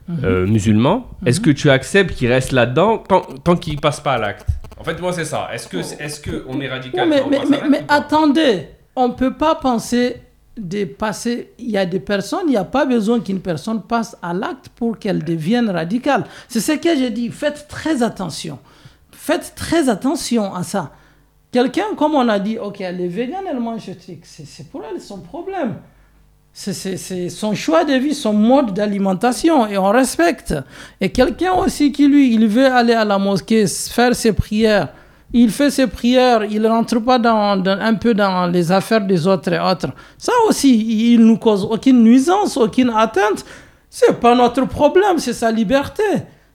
mhm. 0.07 0.19
euh, 0.23 0.47
musulmans, 0.47 1.07
mhm. 1.21 1.27
est-ce 1.27 1.39
que 1.39 1.51
tu 1.51 1.69
acceptes 1.69 2.15
qu'il 2.15 2.31
reste 2.31 2.51
là-dedans 2.51 2.97
tant, 2.99 3.21
tant 3.21 3.55
qu'il 3.55 3.75
ne 3.75 3.79
passe 3.79 3.99
pas 3.99 4.13
à 4.13 4.17
l'acte? 4.17 4.47
En 4.79 4.83
fait, 4.83 4.99
moi, 5.01 5.11
c'est 5.11 5.25
ça. 5.25 5.49
Est-ce 5.53 5.67
que 5.67 5.77
est, 5.77 6.21
que 6.21 6.45
on 6.47 6.61
est 6.61 6.69
radical 6.69 7.07
Mais, 7.07 7.21
mais, 7.29 7.69
mais, 7.69 7.83
attendez, 7.89 8.67
on 8.95 9.09
ne 9.09 9.13
peut 9.13 9.33
pas 9.33 9.55
penser 9.55 10.15
de 10.57 10.85
passer. 10.85 11.51
Il 11.59 11.69
y 11.69 11.77
a 11.77 11.85
des 11.85 11.99
personnes, 11.99 12.43
il 12.45 12.51
n'y 12.51 12.57
a 12.57 12.63
pas 12.63 12.85
besoin 12.85 13.19
qu'une 13.19 13.41
personne 13.41 13.81
passe 13.81 14.17
à 14.21 14.33
l'acte 14.33 14.69
pour 14.69 14.97
qu'elle 14.97 15.23
devienne 15.23 15.69
radicale. 15.69 16.25
C'est 16.47 16.61
ce 16.61 16.73
que 16.73 16.95
j'ai 16.95 17.09
dit. 17.09 17.29
Faites 17.29 17.67
très 17.67 18.03
attention. 18.03 18.59
Faites 19.11 19.53
très 19.55 19.89
attention 19.89 20.53
à 20.55 20.63
ça. 20.63 20.93
Quelqu'un, 21.51 21.95
comme 21.97 22.15
on 22.15 22.27
a 22.29 22.39
dit, 22.39 22.57
ok, 22.57 22.79
elle 22.81 23.01
est 23.01 23.07
végane, 23.07 23.45
elle 23.49 23.59
mange 23.59 23.85
truc. 23.97 24.19
C'est 24.23 24.69
pour 24.69 24.83
elle 24.83 25.01
son 25.01 25.19
problème. 25.19 25.75
C'est 26.51 27.29
son 27.29 27.53
choix 27.55 27.85
de 27.85 27.93
vie, 27.93 28.13
son 28.13 28.33
mode 28.33 28.73
d'alimentation 28.73 29.65
et 29.67 29.77
on 29.77 29.89
respecte. 29.89 30.53
Et 30.99 31.09
quelqu'un 31.09 31.53
aussi 31.53 31.91
qui 31.91 32.07
lui, 32.07 32.33
il 32.33 32.47
veut 32.47 32.65
aller 32.65 32.93
à 32.93 33.05
la 33.05 33.17
mosquée, 33.17 33.65
faire 33.67 34.15
ses 34.15 34.33
prières. 34.33 34.89
Il 35.31 35.51
fait 35.51 35.69
ses 35.69 35.87
prières, 35.87 36.43
il 36.43 36.61
ne 36.61 36.67
rentre 36.67 36.99
pas 36.99 37.19
dans, 37.19 37.63
un 37.65 37.93
peu 37.93 38.15
dans 38.15 38.47
les 38.47 38.71
affaires 38.71 39.05
des 39.05 39.27
autres 39.27 39.53
et 39.53 39.59
autres. 39.59 39.89
Ça 40.17 40.33
aussi, 40.47 41.13
il 41.13 41.19
ne 41.19 41.25
nous 41.25 41.37
cause 41.37 41.63
aucune 41.69 42.03
nuisance, 42.03 42.57
aucune 42.57 42.89
atteinte. 42.89 43.45
C'est 43.89 44.19
pas 44.19 44.35
notre 44.35 44.65
problème, 44.65 45.19
c'est 45.19 45.33
sa 45.33 45.51
liberté. 45.51 46.03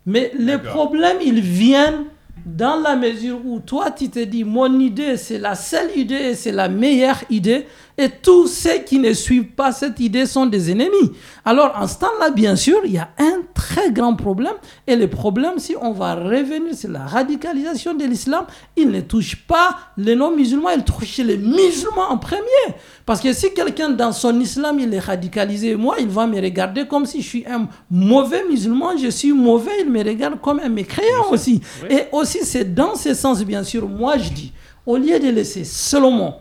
Mais 0.07 0.33
les 0.37 0.59
problèmes, 0.59 1.19
ils 1.25 1.41
viennent 1.41 2.05
dans 2.45 2.77
la 2.77 2.95
mesure 2.95 3.39
où 3.45 3.61
toi, 3.61 3.91
tu 3.91 4.11
te 4.11 4.19
dis, 4.19 4.45
mon 4.45 4.79
idée, 4.79 5.17
c'est 5.17 5.39
la 5.39 5.55
seule 5.55 5.97
idée 5.97 6.35
c'est 6.35 6.53
la 6.53 6.69
meilleure 6.69 7.23
idée, 7.31 7.67
Et 7.97 8.09
tous 8.09 8.49
ceux 8.49 8.79
qui 8.85 8.99
ne 8.99 9.13
suivent 9.13 9.53
pas 9.53 9.71
cette 9.71 10.01
idée 10.01 10.27
sont 10.27 10.47
des 10.47 10.71
ennemis. 10.71 11.13
Alors, 11.45 11.73
en 11.79 11.87
ce 11.87 11.99
temps-là, 11.99 12.31
bien 12.31 12.57
sûr, 12.57 12.81
il 12.85 12.93
y 12.93 12.99
a 12.99 13.11
un 13.19 13.43
très 13.55 13.93
grand 13.93 14.17
problème. 14.17 14.55
Et 14.87 14.97
le 14.97 15.09
problème, 15.09 15.59
si 15.59 15.77
on 15.81 15.93
va 15.93 16.17
revenir 16.17 16.75
sur 16.75 16.91
la 16.91 17.07
radicalisation 17.07 17.95
de 17.95 18.05
l'islam, 18.05 18.47
il 18.77 18.91
ne 18.91 19.01
touche 19.01 19.37
pas 19.47 19.77
les 19.97 20.17
non-musulmans, 20.17 20.71
il 20.71 20.83
touche 20.83 21.19
les 21.19 21.37
musulmans 21.37 22.11
en 22.11 22.19
premier. 22.19 22.75
Parce 23.07 23.21
que 23.21 23.33
si 23.33 23.55
quelqu'un 23.55 23.91
dans 23.91 24.13
son 24.13 24.41
islam, 24.41 24.81
il 24.81 24.93
est 24.93 24.99
radicalisé, 24.99 25.77
moi, 25.77 25.97
il 26.01 26.09
va 26.09 26.27
me 26.27 26.41
regarder 26.41 26.87
comme 26.89 27.07
si 27.07 27.23
je 27.23 27.29
suis 27.29 27.45
un 27.47 27.69
mauvais 27.89 28.43
musulman, 28.49 28.97
je 28.97 29.09
suis 29.09 29.33
mauvais, 29.33 29.83
il 29.83 29.91
me 29.91 30.03
regarde 30.03 30.41
comme 30.41 30.59
un 30.59 30.69
mécréant 30.69 31.31
aussi. 31.31 31.61
Et 31.89 32.05
aussi, 32.11 32.39
c'est 32.43 32.75
dans 32.75 32.97
ce 32.97 33.15
sens, 33.15 33.45
bien 33.45 33.63
sûr, 33.63 33.89
moi, 33.89 34.19
je 34.19 34.31
dis, 34.31 34.53
au 34.85 34.97
lieu 34.97 35.19
de 35.21 35.29
laisser 35.29 35.63
seulement 35.65 36.41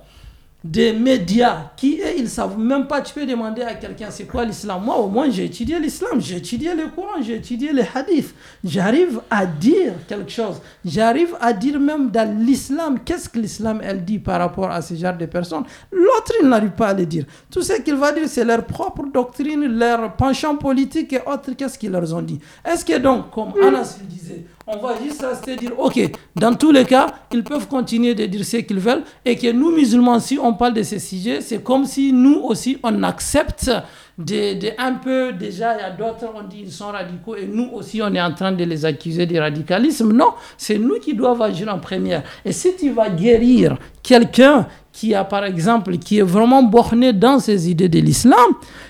des 0.64 0.94
médias 0.94 1.72
qui, 1.76 2.00
ils 2.16 2.24
ne 2.24 2.28
savent 2.28 2.58
même 2.58 2.88
pas, 2.88 3.02
tu 3.02 3.14
peux 3.14 3.26
demander 3.26 3.64
à 3.64 3.74
quelqu'un 3.74 4.08
c'est 4.10 4.24
quoi 4.24 4.46
l'islam? 4.46 4.82
Moi, 4.84 4.98
au 4.98 5.08
moins, 5.08 5.30
j'ai 5.30 5.46
étudié 5.46 5.78
l'islam, 5.78 6.22
j'ai 6.22 6.38
étudié 6.38 6.74
le 6.74 6.88
Coran, 6.88 7.22
j'ai 7.22 7.36
étudié 7.36 7.74
les 7.74 7.86
hadiths. 7.94 8.34
J'arrive 8.64 9.20
à 9.30 9.46
dire 9.46 9.94
quelque 10.08 10.32
chose. 10.32 10.62
J'arrive 10.86 11.36
à 11.42 11.52
dire 11.52 11.78
même 11.80 12.10
dans 12.10 12.40
l'islam, 12.40 13.00
qu'est-ce 13.04 13.28
que 13.28 13.40
l'islam, 13.40 13.82
elle 13.84 14.06
dit 14.06 14.20
par 14.20 14.40
rapport 14.40 14.72
à 14.72 14.82
ce 14.82 14.94
genre 14.94 15.18
de 15.18 15.26
personnes? 15.26 15.66
L'autre, 15.92 16.32
il 16.42 16.48
n'arrive 16.48 16.72
pas 16.72 16.88
à 16.88 16.94
le 16.94 17.06
dire. 17.06 17.26
Tout 17.52 17.62
ce 17.62 17.82
qu'il 17.82 17.96
va 17.96 18.14
dire, 18.14 18.30
c'est 18.30 18.46
leur 18.46 18.64
propre 18.66 19.04
doctrine, 19.14 19.66
leur 19.66 20.16
penchant 20.16 20.56
politique 20.56 21.12
et 21.12 21.20
autres, 21.26 21.52
qu'est-ce 21.58 21.78
qu'ils 21.78 21.92
leur 21.92 22.14
ont 22.14 22.22
dit? 22.22 22.40
Est-ce 22.64 22.86
que 22.86 22.98
donc, 22.98 23.32
comme 23.32 23.52
Anas 23.62 23.98
le 24.00 24.06
disait, 24.08 24.46
on 24.66 24.78
va 24.78 24.96
juste 25.02 25.22
rester 25.22 25.56
dire, 25.56 25.72
ok, 25.78 26.00
dans 26.36 26.56
tous 26.56 26.72
les 26.72 26.86
cas, 26.86 27.08
ils 27.32 27.44
peuvent 27.44 27.68
continuer 27.68 28.16
de 28.16 28.26
dire 28.26 28.46
ce 28.46 28.58
qu'ils 28.58 28.80
veulent 28.80 29.04
et 29.26 29.36
que 29.36 29.52
nous, 29.52 29.72
musulmans, 29.72 30.20
si 30.20 30.40
on 30.40 30.54
parle 30.54 30.74
de 30.74 30.84
ces 30.84 31.00
sujets, 31.00 31.42
c'est 31.42 31.62
comme 31.62 31.86
si 31.86 32.14
nous 32.14 32.40
aussi, 32.44 32.78
on 32.84 33.04
accepte 33.04 33.70
de, 34.18 34.60
de 34.60 34.70
un 34.78 34.94
peu, 34.94 35.34
déjà, 35.34 35.76
il 35.76 35.82
y 35.82 35.84
a 35.84 35.90
d'autres, 35.92 36.32
on 36.34 36.44
dit 36.44 36.62
ils 36.64 36.72
sont 36.72 36.88
radicaux 36.88 37.36
et 37.36 37.46
nous 37.46 37.70
aussi, 37.74 38.02
on 38.02 38.14
est 38.14 38.22
en 38.22 38.34
train 38.34 38.52
de 38.52 38.64
les 38.64 38.86
accuser 38.86 39.26
de 39.26 39.38
radicalisme. 39.38 40.14
Non, 40.14 40.34
c'est 40.58 40.78
nous 40.78 41.00
qui 41.00 41.14
doivent 41.14 41.42
agir 41.42 41.74
en 41.74 41.80
première. 41.80 42.24
Et 42.46 42.52
si 42.52 42.76
tu 42.76 42.92
vas 42.92 43.10
guérir 43.10 43.78
quelqu'un 44.02 44.68
qui 44.94 45.16
a 45.16 45.26
par 45.26 45.44
exemple, 45.44 45.98
qui 45.98 46.20
est 46.20 46.24
vraiment 46.24 46.62
borné 46.64 47.12
dans 47.12 47.40
ses 47.40 47.70
idées 47.70 47.90
de 47.90 48.00
l'islam, 48.00 48.38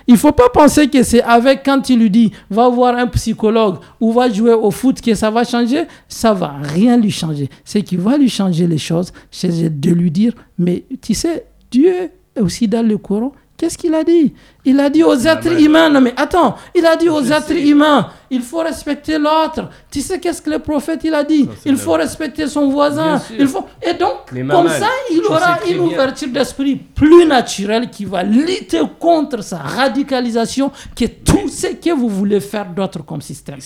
il 0.06 0.18
faut 0.18 0.34
pas 0.34 0.50
penser 0.50 0.90
que 0.90 1.02
c'est 1.02 1.24
avec 1.24 1.64
quand 1.64 1.90
il 1.90 2.00
lui 2.00 2.10
dit 2.10 2.32
va 2.50 2.68
voir 2.68 2.96
un 2.98 3.08
psychologue 3.08 3.78
ou 4.02 4.12
va 4.12 4.30
jouer 4.30 4.54
au 4.54 4.70
foot 4.70 5.02
que 5.02 5.16
ça 5.16 5.32
va 5.32 5.46
changer, 5.46 5.86
ça 6.10 6.34
va 6.34 6.58
rien 6.62 6.98
lui 6.98 7.10
changer. 7.10 7.50
Ce 7.64 7.80
qui 7.80 7.96
va 7.96 8.18
lui 8.18 8.30
changer 8.30 8.68
les 8.68 8.78
choses, 8.78 9.14
c'est 9.32 9.80
de 9.80 9.92
lui 9.92 10.12
dire 10.12 10.34
mais 10.60 10.84
tu 11.02 11.14
sais, 11.14 11.46
Dieu 11.72 11.90
est 12.36 12.40
aussi 12.42 12.68
dans 12.68 12.86
le 12.86 12.98
Coran, 12.98 13.32
Qu'est-ce 13.64 13.78
qu'il 13.78 13.96
a 13.96 14.04
dit? 14.04 14.34
Il 14.66 14.78
a 14.78 14.90
dit 14.90 15.04
aux 15.04 15.16
êtres 15.16 15.58
humains, 15.58 15.90
non 15.90 16.02
mais 16.02 16.14
attends, 16.18 16.58
il 16.76 16.86
a 16.86 16.98
dit 16.98 17.08
aux 17.08 17.24
êtres 17.24 17.56
humains, 17.56 18.10
il 18.30 18.42
faut 18.42 18.58
respecter 18.58 19.18
l'autre. 19.18 19.70
Tu 19.90 20.02
sais 20.02 20.20
qu'est-ce 20.20 20.42
que 20.42 20.50
le 20.50 20.60
prophète 20.60 21.00
il 21.06 21.14
a 21.14 21.24
dit? 21.24 21.48
Il 21.64 21.78
faut 21.78 21.94
respecter 21.94 22.46
son 22.48 22.68
voisin. 22.68 23.22
Il 23.40 23.48
faut... 23.48 23.66
Et 23.82 23.94
donc, 23.94 24.26
comme 24.50 24.68
ça, 24.68 24.90
il 25.10 25.24
aura 25.24 25.60
une 25.66 25.80
ouverture 25.80 26.28
d'esprit 26.28 26.76
plus 26.76 27.26
naturelle 27.26 27.90
qui 27.90 28.04
va 28.04 28.22
lutter 28.22 28.82
contre 29.00 29.42
sa 29.42 29.60
radicalisation 29.60 30.70
que 30.94 31.06
tout 31.06 31.48
ce 31.48 31.68
que 31.68 31.92
vous 31.92 32.10
voulez 32.10 32.42
faire 32.42 32.66
d'autre 32.66 33.06
comme 33.06 33.22
système. 33.22 33.60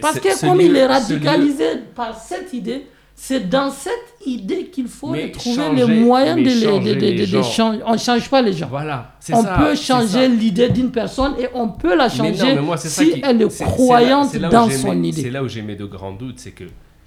Parce 0.00 0.20
que 0.20 0.46
comme 0.46 0.60
il 0.60 0.76
est 0.76 0.86
radicalisé 0.86 1.70
par 1.96 2.16
cette 2.16 2.52
idée, 2.52 2.86
c'est 3.22 3.50
dans 3.50 3.70
cette 3.70 4.14
idée 4.24 4.68
qu'il 4.68 4.88
faut 4.88 5.14
trouver 5.34 5.74
les 5.74 5.84
moyens 5.84 6.38
de 6.38 6.42
les, 6.42 7.42
changer. 7.42 7.80
On 7.84 7.92
ne 7.92 7.98
change 7.98 8.30
pas 8.30 8.40
les 8.40 8.54
gens. 8.54 8.68
Voilà, 8.70 9.12
on 9.30 9.44
peut 9.44 9.76
changer 9.76 10.26
l'idée 10.26 10.70
d'une 10.70 10.90
personne 10.90 11.34
et 11.38 11.46
on 11.52 11.68
peut 11.68 11.94
la 11.94 12.08
changer 12.08 12.34
si 12.78 13.20
elle 13.22 13.42
est 13.42 13.62
croyante 13.62 14.34
dans 14.36 14.70
son 14.70 15.02
idée. 15.02 15.20
C'est 15.20 15.30
là 15.30 15.42
où 15.42 15.48
j'ai 15.48 15.60
mes 15.60 15.76
de 15.76 15.84
grands 15.84 16.12
doutes, 16.12 16.38
c'est 16.38 16.52
que 16.52 16.64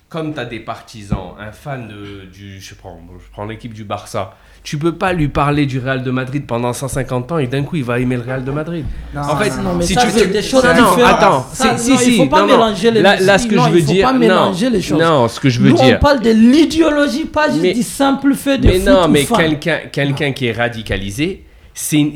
comme 0.08 0.36
tu 0.36 0.40
as 0.40 0.46
des 0.46 0.60
partisans, 0.60 1.34
un 1.40 1.52
fan 1.52 1.88
de, 1.88 2.26
du, 2.32 2.62
je 2.62 2.76
prends, 2.76 3.02
je 3.20 3.32
prends 3.32 3.46
l'équipe 3.46 3.74
du 3.74 3.84
Barça, 3.84 4.36
tu 4.64 4.78
peux 4.78 4.96
pas 4.96 5.12
lui 5.12 5.28
parler 5.28 5.66
du 5.66 5.78
Real 5.78 6.04
de 6.04 6.12
Madrid 6.12 6.46
pendant 6.48 6.72
150 6.72 7.34
ans 7.34 7.38
et 7.38 7.48
d'un 7.48 7.64
coup 7.64 7.76
il 7.76 7.84
va 7.84 8.00
aimer 8.00 8.16
le 8.16 8.22
Real 8.22 8.46
de 8.46 8.52
Madrid. 8.52 8.86
en 9.16 9.36
fait, 9.36 9.50
non, 9.62 9.76
mais 9.78 9.86
si 9.86 9.94
ça, 9.94 10.08
tu 10.08 10.28
des 10.28 10.42
choses 10.42 10.64
non, 10.64 11.04
attends, 11.04 11.46
ça, 11.52 11.78
si, 11.78 11.98
si, 11.98 12.14
il 12.14 12.18
faut 12.18 12.30
pas 12.30 12.46
mélanger 12.46 12.90
les 12.92 13.02
là, 13.02 13.20
là, 13.20 13.38
ce 13.38 13.46
que 13.46 13.58
je 13.58 13.70
veux 13.70 13.82
dire, 13.82 14.08
pas 14.08 14.14
mélanger 14.14 14.70
les 14.70 14.82
choses. 14.82 15.00
Non, 15.00 15.28
ce 15.28 15.40
que 15.40 15.50
je 15.50 15.60
veux 15.60 15.70
Nous, 15.70 15.76
dire. 15.76 15.98
on 15.98 16.02
parle 16.02 16.22
de 16.22 16.30
l'idéologie, 16.30 17.26
pas 17.26 17.52
juste 17.52 17.76
du 17.76 17.84
simple 17.84 18.34
fait 18.36 18.58
de 18.58 18.68
Mais 18.68 18.80
non, 18.80 19.10
mais 19.10 19.26
quelqu'un, 19.26 19.80
quelqu'un 19.92 20.32
qui 20.32 20.48
est 20.48 20.54
radicalisé, 20.54 21.44
c'est 21.74 21.98
une, 21.98 22.14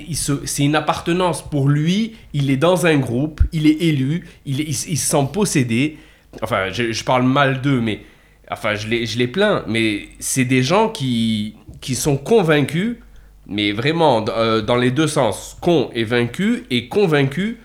une, 0.60 0.76
appartenance 0.76 1.42
pour 1.42 1.68
lui. 1.68 2.14
Il 2.34 2.50
est 2.50 2.58
dans 2.58 2.86
un 2.86 2.98
groupe, 2.98 3.42
il 3.52 3.68
est 3.68 3.82
élu, 3.82 4.26
il, 4.46 4.62
est, 4.62 4.66
il, 4.66 4.98
se 4.98 5.10
sent 5.10 5.28
possédé. 5.34 5.98
Enfin, 6.42 6.70
je, 6.72 6.94
je 6.94 7.04
parle 7.04 7.24
mal 7.24 7.60
d'eux, 7.62 7.82
mais 7.82 8.02
enfin, 8.50 8.76
je 8.76 8.88
les, 8.88 9.06
je 9.06 9.18
les 9.18 9.28
plains. 9.28 9.64
Mais 9.68 10.08
c'est 10.20 10.46
des 10.46 10.64
gens 10.64 10.90
qui 10.90 11.56
qui 11.82 11.96
sont 11.96 12.18
convaincus, 12.18 12.98
mais 13.48 13.72
vraiment 13.72 14.26
euh, 14.30 14.62
dans 14.62 14.76
les 14.76 14.92
deux 14.92 15.08
sens, 15.08 15.58
con 15.62 15.90
et 15.94 16.04
vaincu, 16.04 16.66
et 16.70 16.88
convaincus 16.88 17.56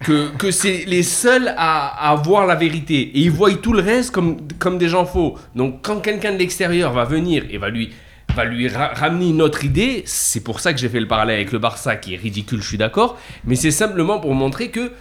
que, 0.00 0.30
que 0.38 0.50
c'est 0.50 0.84
les 0.86 1.02
seuls 1.02 1.52
à, 1.56 2.20
voir 2.24 2.46
la 2.46 2.54
vérité. 2.54 3.00
Et 3.00 3.20
ils 3.20 3.30
voient 3.30 3.52
tout 3.54 3.72
le 3.72 3.82
reste 3.82 4.10
comme, 4.10 4.38
comme 4.58 4.78
des 4.78 4.88
gens 4.88 5.06
faux. 5.06 5.38
Donc 5.54 5.80
quand 5.82 6.00
quelqu'un 6.00 6.32
de 6.32 6.38
l'extérieur 6.38 6.92
va 6.92 7.04
venir 7.04 7.44
et 7.50 7.58
va 7.58 7.68
lui, 7.68 7.92
va 8.34 8.44
lui 8.44 8.68
ramener 8.68 9.30
une 9.30 9.42
autre 9.42 9.64
idée, 9.64 10.02
c'est 10.06 10.44
pour 10.44 10.60
ça 10.60 10.72
que 10.72 10.78
j'ai 10.78 10.88
fait 10.88 11.00
le 11.00 11.08
parallèle 11.08 11.36
avec 11.36 11.52
le 11.52 11.58
Barça, 11.58 11.96
qui 11.96 12.14
est 12.14 12.18
ridicule, 12.18 12.62
je 12.62 12.68
suis 12.68 12.78
d'accord, 12.78 13.18
mais 13.44 13.56
c'est 13.56 13.70
simplement 13.70 14.20
pour 14.20 14.34
montrer 14.34 14.70
que 14.70 14.92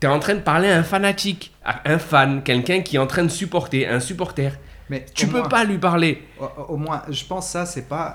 tu 0.00 0.06
es 0.06 0.10
en 0.10 0.20
train 0.20 0.34
de 0.34 0.40
parler 0.40 0.68
à 0.68 0.78
un 0.78 0.84
fanatique, 0.84 1.52
à 1.64 1.80
un 1.90 1.98
fan, 1.98 2.42
quelqu'un 2.44 2.80
qui 2.82 2.96
est 2.96 3.00
en 3.00 3.08
train 3.08 3.24
de 3.24 3.30
supporter, 3.30 3.86
un 3.86 4.00
supporter. 4.00 4.52
Mais 4.90 5.04
tu 5.14 5.26
peux 5.26 5.42
pas 5.42 5.64
lui 5.64 5.78
parler. 5.78 6.22
Au, 6.68 6.76
moins, 6.76 7.02
je 7.08 7.24
pense 7.24 7.46
que 7.46 7.52
ça, 7.52 7.66
c'est 7.66 7.88
pas 7.88 8.14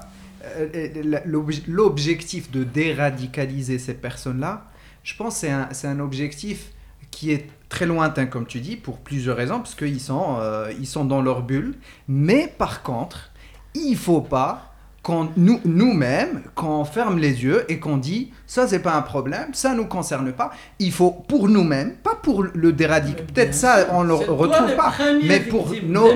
euh, 0.58 0.68
euh, 0.76 1.60
l'objectif 1.68 2.52
de 2.52 2.64
déradicaliser 2.64 3.80
ces 3.80 3.94
personnes-là. 3.94 4.66
Je 5.04 5.16
pense 5.16 5.42
que 5.42 5.48
c'est 5.72 5.88
un, 5.88 6.00
objectif 6.00 6.72
qui 7.12 7.32
est 7.32 7.48
très 7.70 7.86
lointain, 7.86 8.26
comme 8.26 8.46
tu 8.46 8.60
dis, 8.60 8.76
pour 8.76 9.00
plusieurs 9.00 9.38
raisons, 9.38 9.60
parce 9.60 9.76
qu'ils 9.76 10.00
sont, 10.00 10.38
euh, 10.40 10.72
ils 10.80 10.88
sont 10.88 11.06
dans 11.06 11.22
leur 11.22 11.44
bulle. 11.44 11.76
Mais 12.08 12.54
par 12.58 12.84
contre, 12.84 13.32
il 13.76 13.96
faut 13.98 14.22
pas 14.22 14.73
quand 15.04 15.30
nous, 15.36 15.60
nous-mêmes, 15.66 16.44
quand 16.56 16.80
on 16.80 16.86
ferme 16.86 17.20
les 17.20 17.44
yeux 17.44 17.66
et 17.70 17.78
qu'on 17.80 17.98
dit 17.98 18.32
ça 18.48 18.68
c'est 18.68 18.80
pas 18.80 18.94
un 18.94 19.02
problème, 19.02 19.54
ça 19.54 19.74
nous 19.74 19.86
concerne 19.86 20.32
pas, 20.32 20.52
il 20.80 20.94
faut 20.94 21.12
pour 21.12 21.50
nous-mêmes, 21.50 21.96
pas 21.96 22.16
pour 22.16 22.44
le 22.44 22.72
déradicaliser, 22.72 23.34
peut-être 23.34 23.54
ça 23.54 23.88
on 23.92 24.04
le 24.04 24.14
retrouve 24.14 24.76
pas, 24.76 24.94
mais 25.22 25.42
pour 25.42 25.72
nos 25.84 26.08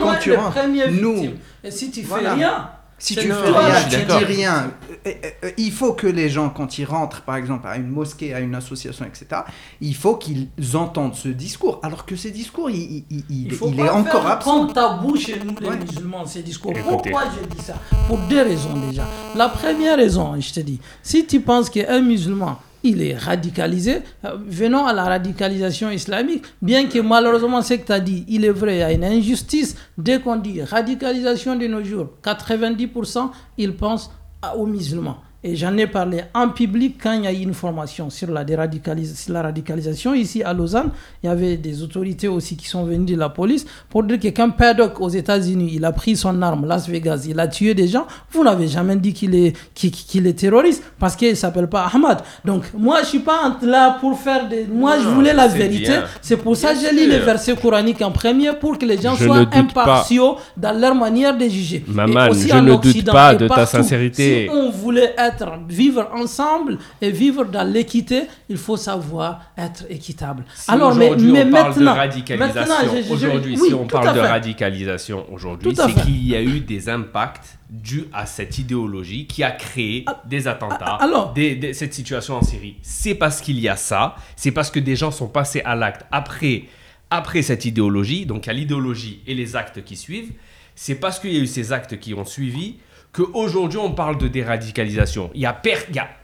concurrents, 0.00 0.52
nous. 0.92 1.24
Et 1.64 1.70
si 1.72 1.90
tu 1.90 2.04
fais 2.04 2.28
rien, 2.28 2.70
si 2.98 3.14
tu 3.14 3.28
fais 3.30 3.50
rien, 3.50 3.88
tu 3.90 4.04
dis 4.04 4.24
rien, 4.24 4.72
euh, 4.90 4.94
euh, 5.06 5.30
euh, 5.44 5.50
il 5.58 5.70
faut 5.70 5.92
que 5.92 6.06
les 6.06 6.30
gens, 6.30 6.48
quand 6.48 6.78
ils 6.78 6.84
rentrent, 6.84 7.22
par 7.22 7.36
exemple, 7.36 7.68
à 7.68 7.76
une 7.76 7.88
mosquée, 7.88 8.32
à 8.32 8.40
une 8.40 8.54
association, 8.54 9.04
etc., 9.04 9.42
il 9.82 9.94
faut 9.94 10.16
qu'ils 10.16 10.48
entendent 10.74 11.14
ce 11.14 11.28
discours. 11.28 11.78
Alors 11.82 12.06
que 12.06 12.16
ce 12.16 12.28
discours, 12.28 12.70
il, 12.70 13.04
il, 13.10 13.24
il, 13.28 13.52
il 13.52 13.80
est 13.80 13.90
encore 13.90 14.26
absent. 14.26 14.68
tabou 14.68 15.16
chez 15.16 15.38
nous, 15.44 15.54
les 15.60 15.76
musulmans, 15.76 16.24
ces 16.24 16.42
discours. 16.42 16.72
Pourquoi 16.88 17.24
je 17.24 17.46
dis 17.54 17.62
ça? 17.62 17.74
Pour 18.08 18.18
deux 18.18 18.42
raisons 18.42 18.74
déjà. 18.88 19.06
La 19.34 19.50
première 19.50 19.96
raison, 19.96 20.34
je 20.40 20.52
te 20.52 20.60
dis, 20.60 20.80
si 21.02 21.26
tu 21.26 21.40
penses 21.40 21.68
qu'un 21.68 22.00
musulman, 22.00 22.58
il 22.86 23.02
est 23.02 23.16
radicalisé. 23.16 24.02
Euh, 24.24 24.36
venons 24.46 24.86
à 24.86 24.92
la 24.92 25.04
radicalisation 25.04 25.90
islamique, 25.90 26.44
bien 26.62 26.86
que 26.86 26.98
malheureusement, 27.00 27.62
ce 27.62 27.74
que 27.74 27.86
tu 27.86 27.92
as 27.92 28.00
dit, 28.00 28.24
il 28.28 28.44
est 28.44 28.50
vrai, 28.50 28.76
il 28.76 28.80
y 28.80 28.82
a 28.82 28.92
une 28.92 29.04
injustice. 29.04 29.76
Dès 29.98 30.20
qu'on 30.20 30.36
dit 30.36 30.62
radicalisation 30.62 31.56
de 31.56 31.66
nos 31.66 31.82
jours, 31.82 32.08
90%, 32.22 33.30
ils 33.58 33.74
pensent 33.74 34.10
aux 34.56 34.66
musulmans. 34.66 35.18
Et 35.48 35.54
j'en 35.54 35.76
ai 35.76 35.86
parlé 35.86 36.22
en 36.34 36.48
public 36.48 36.96
quand 37.00 37.12
il 37.12 37.22
y 37.22 37.26
a 37.28 37.32
eu 37.32 37.36
une 37.36 37.54
formation 37.54 38.10
sur 38.10 38.32
la, 38.32 38.42
la 38.42 39.42
radicalisation. 39.42 40.12
Ici 40.12 40.42
à 40.42 40.52
Lausanne, 40.52 40.90
il 41.22 41.26
y 41.26 41.28
avait 41.28 41.56
des 41.56 41.84
autorités 41.84 42.26
aussi 42.26 42.56
qui 42.56 42.66
sont 42.66 42.82
venues 42.84 43.04
de 43.04 43.16
la 43.16 43.28
police 43.28 43.64
pour 43.88 44.02
dire 44.02 44.18
que 44.18 44.26
quand 44.26 44.50
Paddock 44.50 45.00
aux 45.00 45.08
États-Unis, 45.08 45.70
il 45.74 45.84
a 45.84 45.92
pris 45.92 46.16
son 46.16 46.42
arme, 46.42 46.66
Las 46.66 46.88
Vegas, 46.88 47.26
il 47.28 47.38
a 47.38 47.46
tué 47.46 47.74
des 47.74 47.86
gens, 47.86 48.08
vous 48.32 48.42
n'avez 48.42 48.66
jamais 48.66 48.96
dit 48.96 49.12
qu'il 49.12 49.36
est, 49.36 49.56
qu'il, 49.72 50.26
est 50.26 50.32
terroriste 50.32 50.82
parce 50.98 51.14
qu'il 51.14 51.30
ne 51.30 51.34
s'appelle 51.36 51.68
pas 51.68 51.88
Ahmad. 51.94 52.22
Donc 52.44 52.64
moi, 52.76 52.96
je 52.96 53.02
ne 53.02 53.06
suis 53.06 53.18
pas 53.20 53.56
là 53.62 53.98
pour 54.00 54.18
faire 54.18 54.48
des. 54.48 54.66
Moi, 54.66 54.96
je 55.00 55.06
voulais 55.06 55.32
la 55.32 55.46
vérité. 55.46 55.92
C'est 56.22 56.38
pour 56.38 56.56
ça 56.56 56.74
que 56.74 56.80
j'ai 56.80 56.90
lu 56.90 57.08
les 57.08 57.20
versets 57.20 57.54
coraniques 57.54 58.02
en 58.02 58.10
premier 58.10 58.52
pour 58.54 58.76
que 58.78 58.84
les 58.84 59.00
gens 59.00 59.14
soient 59.14 59.46
impartiaux 59.52 60.38
dans 60.56 60.76
leur 60.76 60.96
manière 60.96 61.38
de 61.38 61.44
juger. 61.48 61.84
Maman, 61.86 62.32
je 62.32 62.52
ne 62.56 62.74
doute 62.74 63.04
pas 63.04 63.36
de 63.36 63.46
ta 63.46 63.64
sincérité. 63.64 64.48
Si 64.50 64.50
on 64.52 64.70
voulait 64.72 65.14
être 65.16 65.35
être, 65.42 65.58
vivre 65.68 66.08
ensemble 66.12 66.78
et 67.00 67.10
vivre 67.10 67.44
dans 67.44 67.66
l'équité, 67.66 68.22
il 68.48 68.56
faut 68.56 68.76
savoir 68.76 69.40
être 69.56 69.84
équitable. 69.90 70.44
Alors, 70.68 70.94
mais, 70.94 71.10
mais 71.16 71.44
on 71.44 71.50
parle 71.50 71.68
maintenant, 71.68 71.92
de 71.92 71.98
radicalisation, 71.98 73.10
aujourd'hui, 73.10 73.58
si 73.58 73.74
on 73.74 73.86
parle 73.86 74.14
de 74.14 74.20
radicalisation 74.20 75.26
aujourd'hui, 75.32 75.74
c'est 75.74 76.02
qu'il 76.02 76.26
y 76.26 76.34
a 76.34 76.42
eu 76.42 76.60
des 76.60 76.88
impacts 76.88 77.58
dus 77.68 78.04
à 78.12 78.26
cette 78.26 78.58
idéologie 78.58 79.26
qui 79.26 79.42
a 79.42 79.50
créé 79.50 80.04
ah, 80.06 80.22
des 80.24 80.46
attentats, 80.46 80.98
alors, 81.00 81.34
cette 81.72 81.94
situation 81.94 82.36
en 82.36 82.42
Syrie. 82.42 82.76
C'est 82.82 83.14
parce 83.14 83.40
qu'il 83.40 83.58
y 83.58 83.68
a 83.68 83.76
ça, 83.76 84.16
c'est 84.36 84.52
parce 84.52 84.70
que 84.70 84.78
des 84.78 84.96
gens 84.96 85.10
sont 85.10 85.28
passés 85.28 85.62
à 85.64 85.74
l'acte 85.74 86.06
après, 86.12 86.64
après 87.10 87.42
cette 87.42 87.64
idéologie, 87.64 88.26
donc 88.26 88.48
à 88.48 88.52
l'idéologie 88.52 89.20
et 89.26 89.34
les 89.34 89.56
actes 89.56 89.84
qui 89.84 89.96
suivent. 89.96 90.32
C'est 90.74 90.96
parce 90.96 91.18
qu'il 91.18 91.32
y 91.32 91.38
a 91.38 91.40
eu 91.40 91.46
ces 91.46 91.72
actes 91.72 91.98
qui 91.98 92.14
ont 92.14 92.24
suivi 92.24 92.76
qu'aujourd'hui 93.16 93.78
on 93.78 93.92
parle 93.92 94.18
de 94.18 94.28
déradicalisation. 94.28 95.30
Il 95.34 95.40
n'y 95.40 95.46
a, 95.46 95.56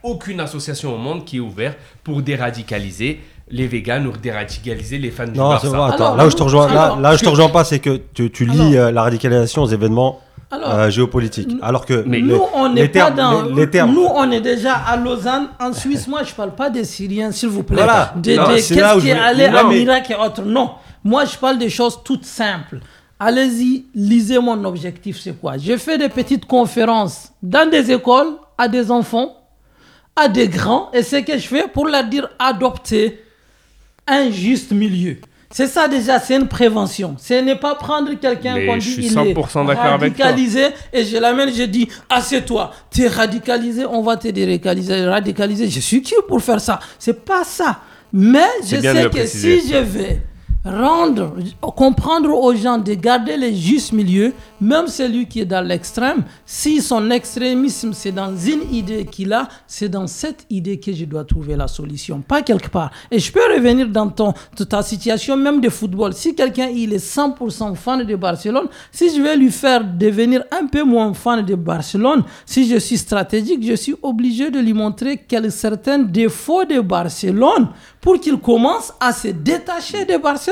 aucune 0.02 0.40
association 0.40 0.94
au 0.94 0.98
monde 0.98 1.24
qui 1.24 1.38
est 1.38 1.40
ouverte 1.40 1.78
pour 2.04 2.22
déradicaliser 2.22 3.20
les 3.48 3.66
véganes 3.66 4.06
ou 4.06 4.12
déradicaliser 4.12 4.98
les 4.98 5.10
fans 5.10 5.26
du 5.26 5.38
Barça. 5.38 5.68
Non, 5.68 5.84
attends, 5.84 6.14
là 6.14 6.26
où 6.26 6.30
je 6.30 6.36
te 6.36 6.42
rejoins, 6.42 6.68
là, 7.00 7.16
je 7.16 7.24
te 7.24 7.28
rejoins 7.28 7.48
pas, 7.48 7.64
c'est 7.64 7.78
que 7.78 8.00
tu, 8.14 8.30
tu 8.30 8.44
lis 8.44 8.76
euh, 8.76 8.90
la 8.90 9.02
radicalisation 9.02 9.62
aux 9.62 9.68
événements 9.68 10.20
euh, 10.52 10.90
géopolitiques. 10.90 11.56
Alors 11.62 11.86
que 11.86 12.04
mais 12.06 12.20
nous, 12.20 12.42
on 12.54 12.68
n'est 12.68 12.88
pas 12.88 13.10
dans. 13.10 13.44
Les, 13.44 13.70
termes... 13.70 13.94
Nous, 13.94 14.04
on 14.04 14.30
est 14.30 14.40
déjà 14.40 14.74
à 14.74 14.96
Lausanne, 14.96 15.48
en 15.58 15.72
Suisse. 15.72 16.06
Moi, 16.08 16.22
je 16.24 16.32
parle 16.34 16.54
pas 16.54 16.68
des 16.68 16.84
Syriens, 16.84 17.32
s'il 17.32 17.48
vous 17.48 17.62
plaît. 17.62 17.82
Voilà. 17.82 18.14
Qu'est-ce 18.22 18.74
qui 19.00 19.08
est 19.08 19.12
allé 19.12 19.48
en 19.48 19.70
Irak 19.70 20.10
et 20.10 20.14
autres. 20.14 20.42
Non. 20.42 20.72
Moi, 21.04 21.24
je 21.24 21.36
parle 21.36 21.58
des 21.58 21.70
choses 21.70 22.00
toutes 22.04 22.24
simples. 22.24 22.80
Allez-y, 23.24 23.84
lisez 23.94 24.40
mon 24.40 24.64
objectif, 24.64 25.20
c'est 25.20 25.40
quoi? 25.40 25.56
J'ai 25.56 25.78
fait 25.78 25.96
des 25.96 26.08
petites 26.08 26.44
conférences 26.44 27.30
dans 27.40 27.70
des 27.70 27.92
écoles 27.92 28.32
à 28.58 28.66
des 28.66 28.90
enfants, 28.90 29.36
à 30.16 30.26
des 30.26 30.48
grands, 30.48 30.90
et 30.92 31.04
ce 31.04 31.14
que 31.16 31.38
je 31.38 31.46
fais 31.46 31.68
pour 31.68 31.86
leur 31.86 32.02
dire 32.02 32.28
adopter 32.36 33.22
un 34.08 34.28
juste 34.28 34.72
milieu. 34.72 35.18
C'est 35.52 35.68
ça 35.68 35.86
déjà, 35.86 36.18
c'est 36.18 36.34
une 36.34 36.48
prévention. 36.48 37.14
Ce 37.16 37.34
n'est 37.34 37.54
pas 37.54 37.76
prendre 37.76 38.12
quelqu'un 38.14 38.54
qu'on 38.66 38.76
dit 38.76 38.96
il 38.98 39.16
est 39.16 39.34
radicalisé 39.72 40.64
et 40.92 41.04
je 41.04 41.16
l'amène, 41.18 41.54
je 41.54 41.62
dis 41.62 41.88
assieds-toi, 42.10 42.72
tu 42.90 43.02
es 43.02 43.08
radicalisé, 43.08 43.86
on 43.86 44.02
va 44.02 44.16
te 44.16 44.26
déradicaliser, 44.26 45.04
radicaliser. 45.04 45.68
Je 45.68 45.78
suis 45.78 46.02
qui 46.02 46.14
pour 46.26 46.42
faire 46.42 46.60
ça? 46.60 46.80
C'est 46.98 47.24
pas 47.24 47.44
ça. 47.44 47.82
Mais 48.12 48.48
je 48.64 48.80
sais 48.80 49.10
que 49.10 49.26
si 49.26 49.60
je 49.68 49.76
vais 49.76 50.22
rendre, 50.64 51.34
comprendre 51.60 52.30
aux 52.30 52.54
gens 52.54 52.78
de 52.78 52.94
garder 52.94 53.36
le 53.36 53.52
juste 53.52 53.92
milieu, 53.92 54.32
même 54.60 54.86
celui 54.86 55.26
qui 55.26 55.40
est 55.40 55.44
dans 55.44 55.66
l'extrême, 55.66 56.22
si 56.46 56.80
son 56.80 57.10
extrémisme 57.10 57.92
c'est 57.92 58.12
dans 58.12 58.36
une 58.36 58.72
idée 58.72 59.04
qu'il 59.04 59.32
a, 59.32 59.48
c'est 59.66 59.88
dans 59.88 60.06
cette 60.06 60.46
idée 60.50 60.78
que 60.78 60.92
je 60.92 61.04
dois 61.04 61.24
trouver 61.24 61.56
la 61.56 61.66
solution, 61.66 62.20
pas 62.20 62.42
quelque 62.42 62.68
part. 62.68 62.92
Et 63.10 63.18
je 63.18 63.32
peux 63.32 63.40
revenir 63.54 63.88
dans 63.88 64.08
ton, 64.08 64.34
ta 64.68 64.82
situation 64.82 65.36
même 65.36 65.60
de 65.60 65.68
football. 65.68 66.12
Si 66.12 66.34
quelqu'un 66.34 66.68
il 66.68 66.92
est 66.92 67.04
100% 67.04 67.74
fan 67.74 68.04
de 68.04 68.14
Barcelone, 68.16 68.68
si 68.92 69.14
je 69.14 69.20
vais 69.20 69.36
lui 69.36 69.50
faire 69.50 69.82
devenir 69.84 70.44
un 70.52 70.66
peu 70.66 70.84
moins 70.84 71.12
fan 71.12 71.44
de 71.44 71.56
Barcelone, 71.56 72.22
si 72.46 72.68
je 72.68 72.76
suis 72.76 72.98
stratégique, 72.98 73.66
je 73.66 73.74
suis 73.74 73.96
obligé 74.00 74.50
de 74.50 74.60
lui 74.60 74.72
montrer 74.74 75.16
quels 75.16 75.50
certains 75.50 75.98
défauts 75.98 76.64
de 76.64 76.80
Barcelone 76.80 77.68
pour 78.00 78.20
qu'il 78.20 78.38
commence 78.38 78.92
à 79.00 79.12
se 79.12 79.28
détacher 79.28 80.04
de 80.04 80.16
Barcelone. 80.18 80.51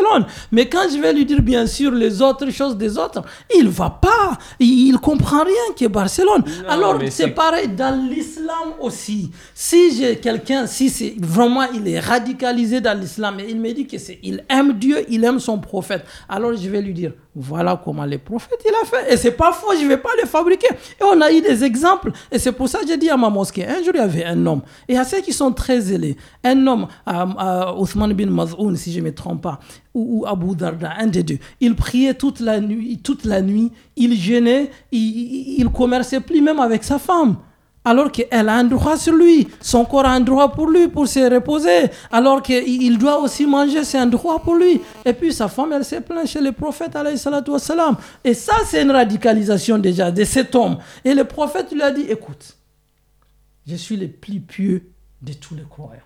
Mais 0.53 0.69
quand 0.69 0.85
je 0.93 1.01
vais 1.01 1.13
lui 1.13 1.25
dire 1.25 1.43
bien 1.43 1.67
sûr 1.67 1.91
les 1.93 2.21
autres 2.23 2.51
choses 2.51 2.77
des 2.77 2.99
autres, 2.99 3.23
il 3.55 3.69
va 3.69 3.91
pas, 3.91 4.39
il, 4.59 4.99
comprend 4.99 5.45
rien 5.45 5.75
que 5.77 5.87
Barcelone. 5.87 6.45
Alors 6.69 6.99
c'est 7.11 7.29
pareil 7.29 7.69
dans 7.69 8.09
l'islam 8.09 8.75
aussi. 8.81 9.31
Si 9.55 9.97
j'ai 9.97 10.17
quelqu'un, 10.17 10.67
si 10.67 10.91
c'est 10.91 11.15
vraiment 11.19 11.65
il 11.73 11.87
est 11.89 12.01
radicalisé 12.01 12.81
dans 12.81 12.99
l'islam 12.99 13.41
et 13.41 13.47
il 13.49 13.61
me 13.61 13.73
dit 13.73 13.87
que 13.87 13.99
c'est, 13.99 14.19
il 14.23 14.45
aime 14.49 14.75
Dieu, 14.75 15.05
il 15.09 15.25
aime 15.25 15.39
son 15.39 15.59
prophète, 15.59 16.05
alors 16.29 16.55
je 16.55 16.69
vais 16.69 16.83
lui 16.83 16.95
dire 16.95 17.13
voilà 17.35 17.81
comment 17.83 18.05
les 18.05 18.19
prophètes 18.19 18.61
il 18.65 18.75
a 18.75 18.85
fait. 18.85 19.13
Et 19.13 19.17
c'est 19.17 19.33
pas 19.33 19.53
faux, 19.53 19.73
je 19.81 19.87
vais 19.87 19.97
pas 19.97 20.11
les 20.21 20.27
fabriquer. 20.29 20.69
Et 21.01 21.05
on 21.05 21.21
a 21.21 21.31
eu 21.33 21.41
des 21.41 21.63
exemples. 21.63 22.11
Et 22.31 22.39
c'est 22.39 22.53
pour 22.53 22.69
ça 22.69 22.81
que 22.81 22.89
j'ai 22.89 22.97
dit 22.97 23.09
à 23.09 23.17
ma 23.17 23.31
mosquée, 23.31 23.67
un 23.67 23.83
jour 23.83 23.93
il 23.95 23.99
y 23.99 24.01
avait 24.01 24.25
un 24.25 24.47
homme. 24.47 24.63
Et 24.89 24.99
à 24.99 25.05
ceux 25.05 25.21
qui 25.21 25.33
sont 25.33 25.53
très 25.53 25.81
zélés, 25.81 26.17
un 26.43 26.67
homme, 26.67 26.89
euh, 27.09 27.13
euh, 27.41 27.73
Othman 27.77 28.13
bin 28.13 28.31
Maz'oun, 28.31 28.77
si 28.77 28.93
je 28.93 28.99
ne 28.99 29.05
me 29.05 29.15
trompe 29.15 29.43
pas, 29.43 29.61
ou, 29.95 30.25
Abu 30.27 30.55
Darda, 30.55 30.93
un 30.99 31.07
des 31.07 31.23
deux. 31.23 31.39
Il 31.61 31.75
priait 31.75 32.15
toute 32.15 32.41
la 32.41 32.61
nuit, 32.61 32.99
toute 33.03 33.25
la 33.25 33.43
nuit 33.43 33.73
il 33.97 34.15
gênait, 34.15 34.71
il, 34.93 35.59
il 35.59 35.69
commerçait 35.69 36.21
plus 36.21 36.41
même 36.41 36.61
avec 36.61 36.85
sa 36.85 36.99
femme 36.99 37.37
alors 37.85 38.13
qu'elle 38.13 38.49
a 38.49 38.55
un 38.55 38.65
droit 38.65 38.97
sur 38.97 39.15
lui. 39.15 39.49
Son 39.61 39.85
corps 39.85 40.05
a 40.05 40.13
un 40.13 40.21
droit 40.21 40.53
pour 40.53 40.69
lui, 40.69 40.89
pour 40.89 41.09
se 41.09 41.33
reposer. 41.33 41.91
Alors 42.11 42.43
qu'il 42.43 42.99
doit 42.99 43.21
aussi 43.21 43.47
manger, 43.47 43.85
c'est 43.85 43.99
un 43.99 44.07
droit 44.07 44.41
pour 44.41 44.55
lui. 44.55 44.81
Et 45.05 45.13
puis 45.13 45.33
sa 45.33 45.49
femme, 45.49 45.73
elle 45.73 45.85
s'est 45.85 46.01
plainte 46.01 46.27
chez 46.27 46.41
le 46.41 46.53
prophète, 46.53 46.97
wassalam. 47.49 47.97
Et 48.23 48.35
ça, 48.35 48.55
c'est 48.67 48.83
une 48.83 48.91
radicalisation 48.91 49.79
déjà 49.79 50.11
de 50.11 50.25
cet 50.25 50.55
homme. 50.55 50.79
Et 51.05 51.15
le 51.15 51.25
prophète 51.25 51.73
lui 51.73 51.83
a 51.83 51.91
dit, 51.91 52.03
écoute, 52.03 52.57
je 53.67 53.77
suis 53.77 53.97
le 53.97 54.09
plus 54.09 54.41
pieux 54.41 54.91
de 55.23 55.33
tous 55.33 55.55
les 55.55 55.65
croyants. 55.69 56.01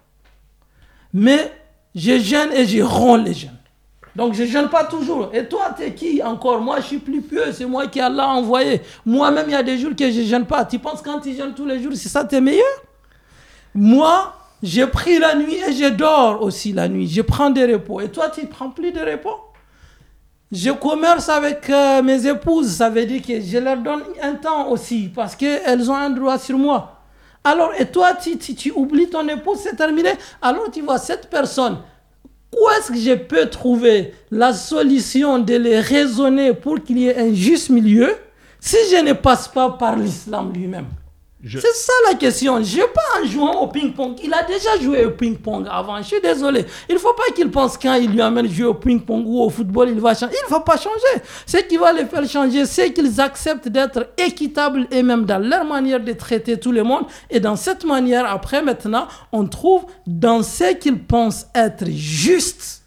Mais 1.13 1.53
je 1.95 2.19
gêne 2.19 2.53
et 2.53 2.67
je 2.67 2.83
rends 2.83 3.17
les 3.17 3.35
jeunes. 3.35 3.51
Donc 4.17 4.35
je 4.35 4.43
ne 4.43 4.49
jeûne 4.49 4.69
pas 4.69 4.85
toujours. 4.85 5.31
Et 5.33 5.47
toi, 5.47 5.75
tu 5.77 5.83
es 5.83 5.95
qui 5.95 6.23
encore? 6.23 6.61
Moi, 6.61 6.77
je 6.81 6.87
suis 6.87 6.99
plus 6.99 7.21
pieux. 7.21 7.53
C'est 7.53 7.67
moi 7.67 7.87
qui 7.89 8.01
Allah 8.01 8.25
a 8.25 8.35
envoyé. 8.35 8.81
Moi-même, 9.05 9.47
il 9.49 9.53
y 9.53 9.57
a 9.57 9.63
des 9.63 9.79
jours 9.79 9.93
que 9.97 10.11
je 10.11 10.21
ne 10.21 10.27
jeûne 10.27 10.47
pas. 10.47 10.65
Tu 10.65 10.79
penses 10.79 11.03
quand 11.03 11.21
tu 11.21 11.35
jeûnes 11.35 11.55
tous 11.55 11.67
les 11.67 11.83
jours, 11.83 11.93
c'est 11.95 12.09
ça, 12.09 12.25
tu 12.25 12.37
es 12.37 12.41
meilleur? 12.41 12.65
Moi, 13.75 14.35
j'ai 14.63 14.87
pris 14.87 15.19
la 15.19 15.35
nuit 15.35 15.57
et 15.57 15.73
je 15.73 15.89
dors 15.89 16.43
aussi 16.43 16.73
la 16.73 16.89
nuit. 16.89 17.09
Je 17.09 17.23
prends 17.23 17.51
des 17.51 17.73
repos. 17.73 18.01
Et 18.01 18.09
toi, 18.09 18.31
tu 18.31 18.43
ne 18.43 18.47
prends 18.47 18.71
plus 18.71 18.93
de 18.93 19.01
repos? 19.01 19.37
Je 20.53 20.71
commerce 20.71 21.29
avec 21.29 21.69
euh, 21.69 22.01
mes 22.01 22.29
épouses, 22.29 22.77
ça 22.77 22.89
veut 22.89 23.05
dire 23.05 23.21
que 23.21 23.41
je 23.41 23.59
leur 23.59 23.77
donne 23.77 24.03
un 24.23 24.35
temps 24.35 24.69
aussi, 24.69 25.11
parce 25.13 25.35
qu'elles 25.35 25.91
ont 25.91 25.97
un 25.97 26.11
droit 26.11 26.39
sur 26.39 26.57
moi. 26.57 27.01
Alors, 27.43 27.73
et 27.77 27.87
toi, 27.87 28.15
tu, 28.15 28.39
tu 28.39 28.71
oublies 28.71 29.11
ton 29.11 29.27
épouse, 29.27 29.59
c'est 29.59 29.75
terminé. 29.75 30.11
Alors, 30.41 30.71
tu 30.71 30.81
vois, 30.83 30.99
cette 30.99 31.29
personne, 31.29 31.79
où 32.55 32.69
est-ce 32.71 32.93
que 32.93 32.99
je 32.99 33.15
peux 33.15 33.47
trouver 33.47 34.13
la 34.31 34.53
solution 34.53 35.39
de 35.39 35.55
les 35.55 35.81
raisonner 35.81 36.53
pour 36.55 36.83
qu'il 36.83 36.99
y 36.99 37.09
ait 37.09 37.19
un 37.19 37.33
juste 37.35 37.71
milieu 37.71 38.15
si 38.61 38.77
je 38.91 39.05
ne 39.05 39.13
passe 39.13 39.49
pas 39.49 39.71
par 39.71 39.97
l'islam 39.97 40.53
lui-même? 40.53 40.87
C'est 41.47 41.75
ça 41.75 41.93
la 42.09 42.15
question. 42.15 42.63
Je 42.63 42.81
pas 42.81 43.21
en 43.21 43.27
jouant 43.27 43.61
au 43.61 43.69
ping-pong. 43.69 44.17
Il 44.23 44.33
a 44.33 44.43
déjà 44.45 44.79
joué 44.81 45.05
au 45.05 45.11
ping-pong 45.11 45.67
avant. 45.71 45.99
Je 45.99 46.05
suis 46.05 46.21
désolé. 46.21 46.65
Il 46.89 46.95
ne 46.95 46.99
faut 47.01 47.13
pas 47.13 47.33
qu'il 47.35 47.51
pense 47.51 47.77
quand 47.77 47.95
il 47.95 48.11
lui 48.11 48.23
amène 48.23 48.49
jouer 48.49 48.67
au 48.67 48.75
ping-pong 48.75 49.25
ou 49.27 49.43
au 49.43 49.51
football, 49.51 49.91
il 49.91 50.01
va 50.01 50.15
changer. 50.15 50.35
Il 50.43 50.47
ne 50.47 50.51
va 50.51 50.61
pas 50.61 50.77
changer. 50.77 51.23
Ce 51.47 51.59
qui 51.59 51.77
va 51.77 51.93
les 51.93 52.07
faire 52.07 52.27
changer, 52.27 52.65
c'est 52.65 52.93
qu'ils 52.93 53.21
acceptent 53.21 53.69
d'être 53.69 54.09
équitables 54.17 54.87
et 54.91 55.03
même 55.03 55.27
dans 55.27 55.39
leur 55.39 55.65
manière 55.65 56.01
de 56.01 56.13
traiter 56.13 56.59
tout 56.59 56.73
le 56.73 56.83
monde. 56.83 57.05
Et 57.29 57.41
dans 57.41 57.57
cette 57.57 57.85
manière, 57.85 58.27
après, 58.27 58.63
maintenant, 58.63 59.07
on 59.31 59.47
trouve 59.47 59.85
dans 60.07 60.43
ce 60.43 60.73
qu'ils 60.75 61.03
pensent 61.03 61.47
être 61.55 61.85
juste. 61.91 62.83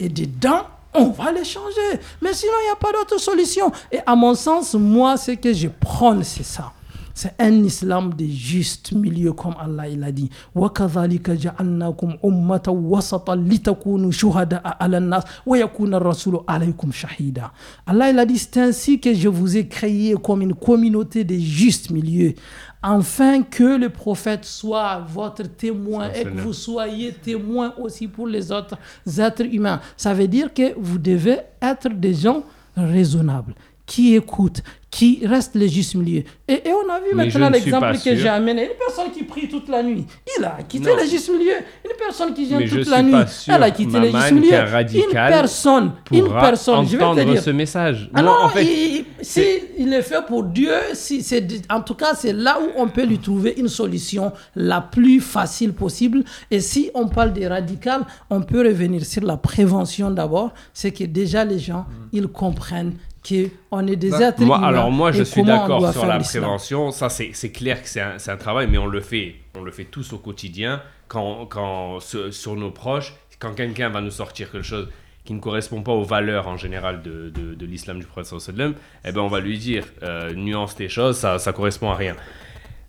Et 0.00 0.08
dedans, 0.08 0.62
on 0.94 1.10
va 1.10 1.32
les 1.32 1.44
changer. 1.44 2.00
Mais 2.22 2.32
sinon, 2.32 2.52
il 2.62 2.64
n'y 2.64 2.72
a 2.72 2.76
pas 2.76 2.92
d'autre 2.92 3.20
solution. 3.20 3.70
Et 3.92 3.98
à 4.06 4.14
mon 4.16 4.34
sens, 4.34 4.74
moi, 4.74 5.18
ce 5.18 5.32
que 5.32 5.52
je 5.52 5.68
prends, 5.68 6.22
c'est 6.22 6.44
ça. 6.44 6.72
C'est 7.13 7.33
un 7.39 7.51
islam 7.63 8.13
de 8.13 8.25
juste 8.25 8.93
milieu, 8.93 9.33
comme 9.33 9.55
Allah 9.59 9.87
il 9.89 10.03
a 10.03 10.11
dit. 10.11 10.29
وَكَذَلِكَ 10.55 11.31
جَعَلْنَاكُمْ 11.31 12.17
أُمَّةً 12.23 12.67
وَسَطًا 12.67 13.35
لِتَكُونُوا 13.35 14.11
شُهَدَاءَ 14.11 14.61
عَلَى 14.79 14.97
النَّاسِ 14.97 15.23
وَيَكُونَ 15.45 15.93
الرَّسُولُ 15.93 16.43
عَلَيْكُمْ 16.47 16.91
شَهِيدًا 16.91 17.51
Allah 17.87 18.09
il 18.09 18.19
a 18.19 18.25
dit, 18.25 18.37
c'est 18.37 18.57
ainsi 18.57 18.99
que 18.99 19.13
je 19.13 19.27
vous 19.27 19.57
ai 19.57 19.67
créé 19.67 20.15
comme 20.23 20.41
une 20.41 20.53
communauté 20.53 21.23
de 21.23 21.35
juste 21.35 21.89
milieu 21.91 22.33
afin 22.81 23.41
que 23.43 23.77
le 23.77 23.89
prophète 23.89 24.45
soit 24.45 25.05
votre 25.07 25.43
témoin 25.43 26.11
et 26.13 26.23
que 26.23 26.41
vous 26.41 26.53
soyez 26.53 27.11
témoin 27.11 27.73
aussi 27.77 28.07
pour 28.07 28.27
les 28.27 28.51
autres 28.51 28.77
êtres 29.17 29.45
humains. 29.45 29.81
Ça 29.97 30.13
veut 30.13 30.27
dire 30.27 30.53
que 30.53 30.73
vous 30.79 30.97
devez 30.97 31.39
être 31.61 31.89
des 31.89 32.13
gens 32.13 32.43
raisonnables, 32.77 33.53
qui 33.86 34.14
écoutent, 34.14 34.62
qui 34.90 35.26
reste 35.26 35.56
le 35.56 35.66
juste 35.66 35.96
milieu. 35.96 36.22
Et, 36.46 36.62
on 36.66 36.88
a 36.88 37.00
vu 37.00 37.14
maintenant 37.14 37.50
l'exemple 37.50 37.98
que 37.98 38.14
j'ai 38.14 38.28
amené. 38.28 38.62
Une 38.62 38.78
personne 38.78 39.10
qui 39.12 39.24
prie 39.24 39.48
toute 39.48 39.68
la 39.68 39.82
nuit, 39.82 40.06
il 40.38 40.44
a 40.44 40.58
quitté 40.68 40.90
le 40.94 41.04
juste 41.08 41.30
milieu. 41.30 41.56
Une 41.84 41.96
personne 41.98 42.32
qui 42.32 42.44
vient 42.46 42.60
toute 42.60 42.86
la 42.86 43.02
nuit, 43.02 43.14
elle 43.48 43.62
a 43.62 43.70
quitté 43.72 43.98
le 43.98 44.06
juste 44.06 44.32
milieu. 44.32 44.54
Une 44.54 45.12
personne, 45.12 45.92
une 46.12 46.28
personne, 46.28 46.86
je 46.86 46.96
vais 46.96 47.24
te 47.24 47.30
dire. 47.32 47.42
ce 47.42 47.50
message. 47.50 48.08
Alors, 48.14 48.44
en 48.44 48.48
fait, 48.50 49.04
si 49.20 49.42
il 49.78 49.92
est 49.92 50.02
fait 50.02 50.24
pour 50.26 50.44
Dieu, 50.44 50.72
si 50.92 51.22
c'est, 51.22 51.44
en 51.70 51.80
tout 51.80 51.94
cas, 51.94 52.14
c'est 52.14 52.32
là 52.32 52.58
où 52.60 52.80
on 52.80 52.88
peut 52.88 53.04
lui 53.04 53.18
trouver 53.18 53.54
une 53.56 53.68
solution 53.68 54.32
la 54.54 54.80
plus 54.80 55.20
facile 55.20 55.72
possible. 55.72 56.22
Et 56.50 56.60
si 56.60 56.90
on 56.94 57.08
parle 57.08 57.32
des 57.32 57.48
radicales, 57.48 58.02
on 58.30 58.42
peut 58.42 58.60
revenir 58.60 59.04
sur 59.04 59.24
la 59.24 59.36
prévention 59.36 60.10
d'abord. 60.10 60.52
C'est 60.72 60.92
que 60.92 61.04
déjà 61.04 61.44
les 61.44 61.58
gens, 61.58 61.80
mm. 61.80 62.08
ils 62.12 62.28
comprennent 62.28 62.94
qu'on 63.26 63.86
est 63.86 63.96
des 63.96 64.10
bah, 64.10 64.28
êtres 64.28 64.42
moi, 64.42 64.64
Alors 64.64 64.90
moi, 64.90 65.12
je 65.12 65.22
suis 65.22 65.42
d'accord 65.42 65.92
sur 65.92 66.06
la 66.06 66.18
prévention. 66.18 66.90
Ça, 66.90 67.08
c'est 67.08 67.52
clair 67.52 67.82
que 67.82 67.88
c'est 67.88 68.00
un, 68.00 68.16
un, 68.26 68.36
travail, 68.36 68.68
mais 68.70 68.78
on 68.78 68.86
le 68.86 69.00
fait, 69.00 69.36
on 69.56 69.62
le 69.62 69.70
fait 69.70 69.84
tous 69.84 70.12
au 70.12 70.18
quotidien. 70.18 70.82
Quand, 71.08 71.46
quand 71.46 72.00
sur, 72.00 72.56
nos 72.56 72.70
proches, 72.70 73.14
quand 73.38 73.54
quelqu'un 73.54 73.90
va 73.90 74.00
nous 74.00 74.10
sortir 74.10 74.50
quelque 74.50 74.64
chose 74.64 74.88
qui 75.24 75.32
ne 75.32 75.40
correspond 75.40 75.82
pas 75.82 75.92
aux 75.92 76.04
valeurs 76.04 76.48
en 76.48 76.56
général 76.56 77.02
de, 77.02 77.30
de, 77.30 77.54
de 77.54 77.66
l'islam 77.66 77.98
du 77.98 78.06
prophète 78.06 78.38
sallam, 78.40 78.74
eh 79.04 79.12
ben 79.12 79.20
on 79.20 79.28
va 79.28 79.40
lui 79.40 79.58
dire 79.58 79.84
euh, 80.02 80.34
nuance 80.34 80.76
tes 80.76 80.88
choses, 80.88 81.16
ça 81.16 81.38
ça 81.38 81.52
correspond 81.52 81.90
à 81.90 81.94
rien. 81.94 82.16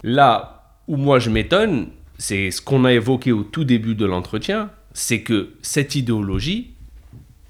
Là 0.04 0.76
où 0.88 0.98
moi 0.98 1.20
je 1.20 1.30
m'étonne, 1.30 1.90
c'est 2.18 2.52
ce 2.52 2.62
qu'on 2.62 2.84
a 2.86 2.94
évoqué 2.94 3.32
au 3.32 3.44
tout 3.44 3.64
début 3.64 3.96
de 3.96 4.06
l'entretien, 4.06 4.70
c'est 4.94 5.22
que 5.22 5.54
cette 5.62 5.96
idéologie, 5.96 6.75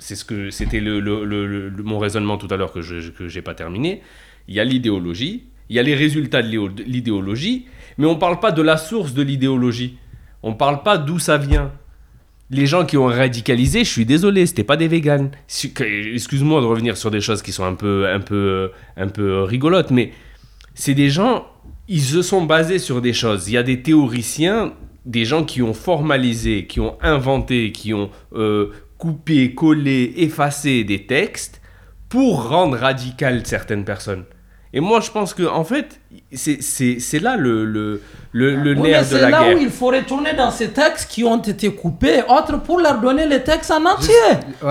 c'est 0.05 0.15
ce 0.15 0.23
que 0.23 0.51
c'était 0.51 0.79
le, 0.79 1.71
mon 1.83 1.97
raisonnement 1.97 2.37
tout 2.37 2.47
à 2.51 2.57
l'heure 2.57 2.71
que 2.71 2.81
je 2.81 3.09
que 3.09 3.39
pas 3.39 3.55
terminé. 3.55 4.03
Il 4.47 4.53
y 4.53 4.59
a 4.59 4.63
l'idéologie, 4.63 5.45
il 5.69 5.75
y 5.75 5.79
a 5.79 5.83
les 5.83 5.95
résultats 5.95 6.43
de 6.43 6.83
l'idéologie, 6.83 7.65
mais 7.97 8.05
on 8.05 8.15
parle 8.15 8.39
pas 8.39 8.51
de 8.51 8.61
la 8.61 8.77
source 8.77 9.15
de 9.15 9.23
l'idéologie. 9.23 9.97
On 10.43 10.53
parle 10.53 10.83
pas 10.83 10.99
d'où 10.99 11.17
ça 11.17 11.37
vient 11.37 11.71
les 12.51 12.67
gens 12.67 12.85
qui 12.85 12.95
ont 12.95 13.07
radicalisé, 13.07 13.83
je 13.83 13.89
suis 13.89 14.05
désolé, 14.05 14.45
c'était 14.45 14.63
pas 14.63 14.77
des 14.77 14.87
véganes. 14.87 15.31
Excuse-moi 16.13 16.61
de 16.61 16.67
revenir 16.67 16.95
sur 16.95 17.09
des 17.09 17.19
choses 17.19 17.41
qui 17.41 17.51
sont 17.51 17.65
un 17.65 17.73
peu, 17.73 18.07
un 18.07 18.19
peu, 18.19 18.69
un 18.97 19.07
peu 19.07 19.41
rigolotes, 19.41 19.89
mais 19.89 20.11
c'est 20.75 20.93
des 20.93 21.09
gens, 21.09 21.47
ils 21.87 22.03
se 22.03 22.21
sont 22.21 22.45
basés 22.45 22.77
sur 22.77 23.01
des 23.01 23.13
choses. 23.13 23.47
Il 23.47 23.53
y 23.53 23.57
a 23.57 23.63
des 23.63 23.81
théoriciens, 23.81 24.73
des 25.07 25.25
gens 25.25 25.43
qui 25.43 25.63
ont 25.63 25.73
formalisé, 25.73 26.67
qui 26.67 26.79
ont 26.79 26.97
inventé, 27.01 27.71
qui 27.71 27.95
ont 27.95 28.11
euh, 28.33 28.69
coupé, 29.05 29.53
collé, 29.53 30.13
effacé 30.17 30.83
des 30.83 31.05
textes 31.05 31.61
pour 32.09 32.49
rendre 32.49 32.75
radicales 32.75 33.45
certaines 33.45 33.85
personnes. 33.85 34.25
Et 34.73 34.79
moi, 34.79 34.99
je 34.99 35.11
pense 35.11 35.35
que 35.35 35.43
en 35.43 35.63
fait, 35.63 36.01
c'est 36.31 37.19
là 37.19 37.37
le, 37.37 37.65
le, 37.65 38.01
le, 38.31 38.55
le 38.55 38.73
nerf 38.75 39.09
de 39.09 39.17
la 39.17 39.31
guerre. 39.31 39.39
C'est 39.39 39.51
là 39.51 39.55
où 39.55 39.57
il 39.59 39.69
faut 39.69 39.87
retourner 39.87 40.33
dans 40.33 40.51
ces 40.51 40.69
textes 40.69 41.09
qui 41.09 41.23
ont 41.23 41.41
été 41.41 41.71
coupés, 41.73 42.21
autres 42.27 42.61
pour 42.61 42.79
leur 42.79 42.99
donner 42.99 43.25
les 43.25 43.41
textes 43.41 43.71
en 43.71 43.85
entier. 43.85 44.13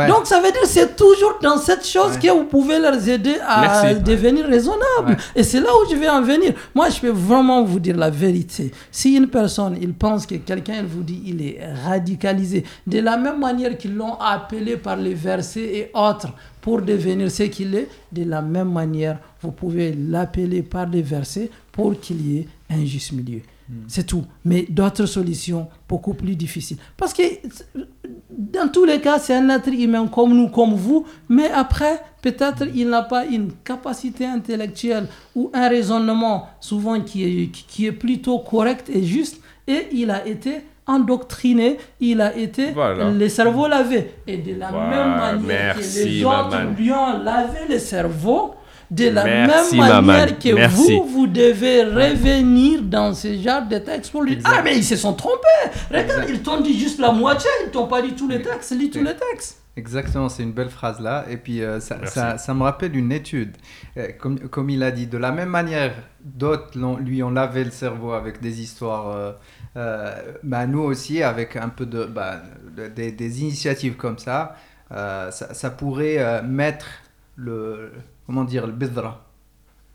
Donc 0.09 0.27
ça 0.27 0.41
veut 0.41 0.53
dire 0.53 0.65
c'est 0.65 0.97
toujours 0.97 1.39
dans 1.43 1.59
cette 1.59 1.87
chose 1.87 2.19
que 2.19 2.31
vous 2.31 2.45
pouvez 2.45 2.79
leur 2.79 2.97
aider 3.09 3.37
à 3.47 3.95
devenir 3.95 4.47
raisonnables. 4.47 5.17
Et 5.35 5.43
c'est 5.43 5.61
là 5.61 5.69
où 5.75 5.91
je 5.91 5.97
vais 5.97 6.09
en 6.09 6.23
venir. 6.23 6.53
Moi, 6.75 6.89
je 6.91 7.01
peux 7.01 7.11
vraiment 7.11 7.63
vous 7.65 7.81
dire 7.81 7.97
la 7.97 8.11
vérité. 8.11 8.71
Si 8.91 9.15
une 9.17 9.29
personne, 9.29 9.77
il 9.81 9.95
pense 9.95 10.27
que 10.27 10.37
quelqu'un, 10.37 10.75
il 10.81 10.87
vous 10.87 11.03
dit, 11.03 11.23
il 11.27 11.43
est 11.47 11.61
radicalisé, 11.87 12.65
de 12.87 13.01
la 13.01 13.17
même 13.17 13.39
manière 13.41 13.77
qu'ils 13.77 13.95
l'ont 13.95 14.15
appelé 14.21 14.77
par 14.77 14.97
les 14.97 15.15
versets 15.15 15.61
et 15.61 15.91
autres, 15.95 16.29
pour 16.61 16.81
devenir 16.81 17.31
ce 17.31 17.43
qu'il 17.45 17.75
est, 17.75 17.89
de 18.11 18.25
la 18.25 18.41
même 18.41 18.73
manière, 18.73 19.19
vous 19.43 19.51
pouvez 19.51 19.93
l'appeler 19.93 20.63
par 20.63 20.87
les 20.87 21.03
versets 21.03 21.34
pour 21.73 21.99
qu'il 21.99 22.27
y 22.27 22.39
ait 22.39 22.49
un 22.71 22.85
juste 22.85 23.13
milieu. 23.13 23.41
Hmm. 23.69 23.85
C'est 23.89 24.07
tout. 24.07 24.25
Mais 24.45 24.67
d'autres 24.69 25.07
solutions 25.07 25.69
beaucoup 25.89 26.15
plus 26.15 26.37
difficiles. 26.37 26.77
Parce 26.97 27.13
que 27.13 27.23
dans 28.31 28.69
tous 28.69 28.85
les 28.85 29.01
cas, 29.01 29.19
c'est 29.19 29.35
un 29.35 29.49
être 29.49 29.73
humain 29.73 30.07
comme 30.07 30.35
nous, 30.35 30.49
comme 30.49 30.75
vous, 30.75 31.07
mais 31.29 31.51
après, 31.51 32.01
peut-être 32.23 32.65
il 32.75 32.89
n'a 32.89 33.03
pas 33.03 33.25
une 33.25 33.53
capacité 33.65 34.27
intellectuelle 34.27 35.07
ou 35.35 35.51
un 35.53 35.69
raisonnement 35.69 36.49
souvent 36.61 37.01
qui 37.01 37.25
est, 37.25 37.51
qui 37.51 37.87
est 37.87 37.93
plutôt 37.93 38.39
correct 38.41 38.91
et 38.93 39.03
juste, 39.03 39.41
et 39.67 39.89
il 39.93 40.11
a 40.11 40.27
été 40.27 40.63
endoctriné, 40.87 41.79
il 42.01 42.21
a 42.21 42.37
été 42.37 42.75
le 42.75 43.29
cerveau 43.29 43.67
lavé. 43.69 44.17
Et 44.27 44.37
de 44.39 44.59
la 44.59 44.71
même 44.71 45.41
manière 45.41 45.77
que 45.77 45.81
les 45.81 46.25
autres 46.25 46.61
lui 46.77 46.93
ont 46.93 47.23
lavé 47.23 47.61
le 47.69 47.79
cerveau, 47.79 48.55
de 48.95 49.09
la 49.11 49.25
même 49.25 49.51
manière 49.77 50.39
que 50.39 50.69
vous, 50.69 51.07
vous 51.07 51.27
devez 51.27 51.85
revenir 51.85 52.83
dans 52.83 53.15
ce 53.15 53.35
genre 53.37 53.67
de 53.67 53.79
textes 53.79 54.13
pour 54.13 54.23
lui 54.23 54.37
dire 54.37 54.47
Ah, 54.47 54.63
mais 54.63 54.77
ils 54.77 54.85
se 54.85 54.97
sont 54.97 55.15
trompés 55.15 55.35
Regarde, 55.91 56.27
ils 56.29 56.43
t'ont 56.43 56.61
dit 56.61 56.79
juste 56.79 57.01
la 57.01 57.13
moitié, 57.13 57.51
ils 57.65 57.71
t'ont 57.71 57.87
pas 57.87 58.03
dit 58.03 58.15
tous 58.15 58.29
les 58.29 58.43
textes, 58.43 58.73
lis 58.73 58.91
tous 58.91 59.03
les 59.03 59.15
textes. 59.15 59.61
Exactement, 59.77 60.29
c'est 60.29 60.45
une 60.45 60.53
belle 60.53 60.71
phrase 60.71 61.01
là. 61.01 61.25
Et 61.29 61.37
puis 61.37 61.63
euh, 61.63 61.81
ça, 61.81 62.07
ça, 62.07 62.39
ça, 62.39 62.55
me 62.55 62.63
rappelle 62.63 62.97
une 62.97 63.11
étude. 63.11 63.57
Euh, 63.97 64.09
comme, 64.19 64.39
comme, 64.49 64.71
il 64.71 64.83
a 64.85 64.93
dit, 64.93 65.09
de 65.09 65.19
la 65.19 65.33
même 65.33 65.49
manière, 65.49 65.93
d'autres 66.25 66.79
lui 67.01 67.23
ont 67.25 67.31
lavé 67.31 67.65
le 67.65 67.73
cerveau 67.73 68.13
avec 68.13 68.41
des 68.41 68.61
histoires. 68.61 69.09
Euh, 69.09 69.33
euh, 69.77 70.15
bah, 70.45 70.67
nous 70.67 70.81
aussi, 70.81 71.23
avec 71.23 71.57
un 71.57 71.69
peu 71.69 71.87
de, 71.87 72.05
bah, 72.05 72.43
des, 72.95 73.11
des, 73.11 73.41
initiatives 73.43 73.97
comme 73.97 74.19
ça, 74.19 74.57
euh, 74.93 75.33
ça, 75.33 75.53
ça, 75.55 75.71
pourrait 75.71 76.43
mettre 76.45 76.87
le, 77.35 77.91
comment 78.27 78.45
dire, 78.45 78.67
le 78.67 78.73
bidra, 78.73 79.27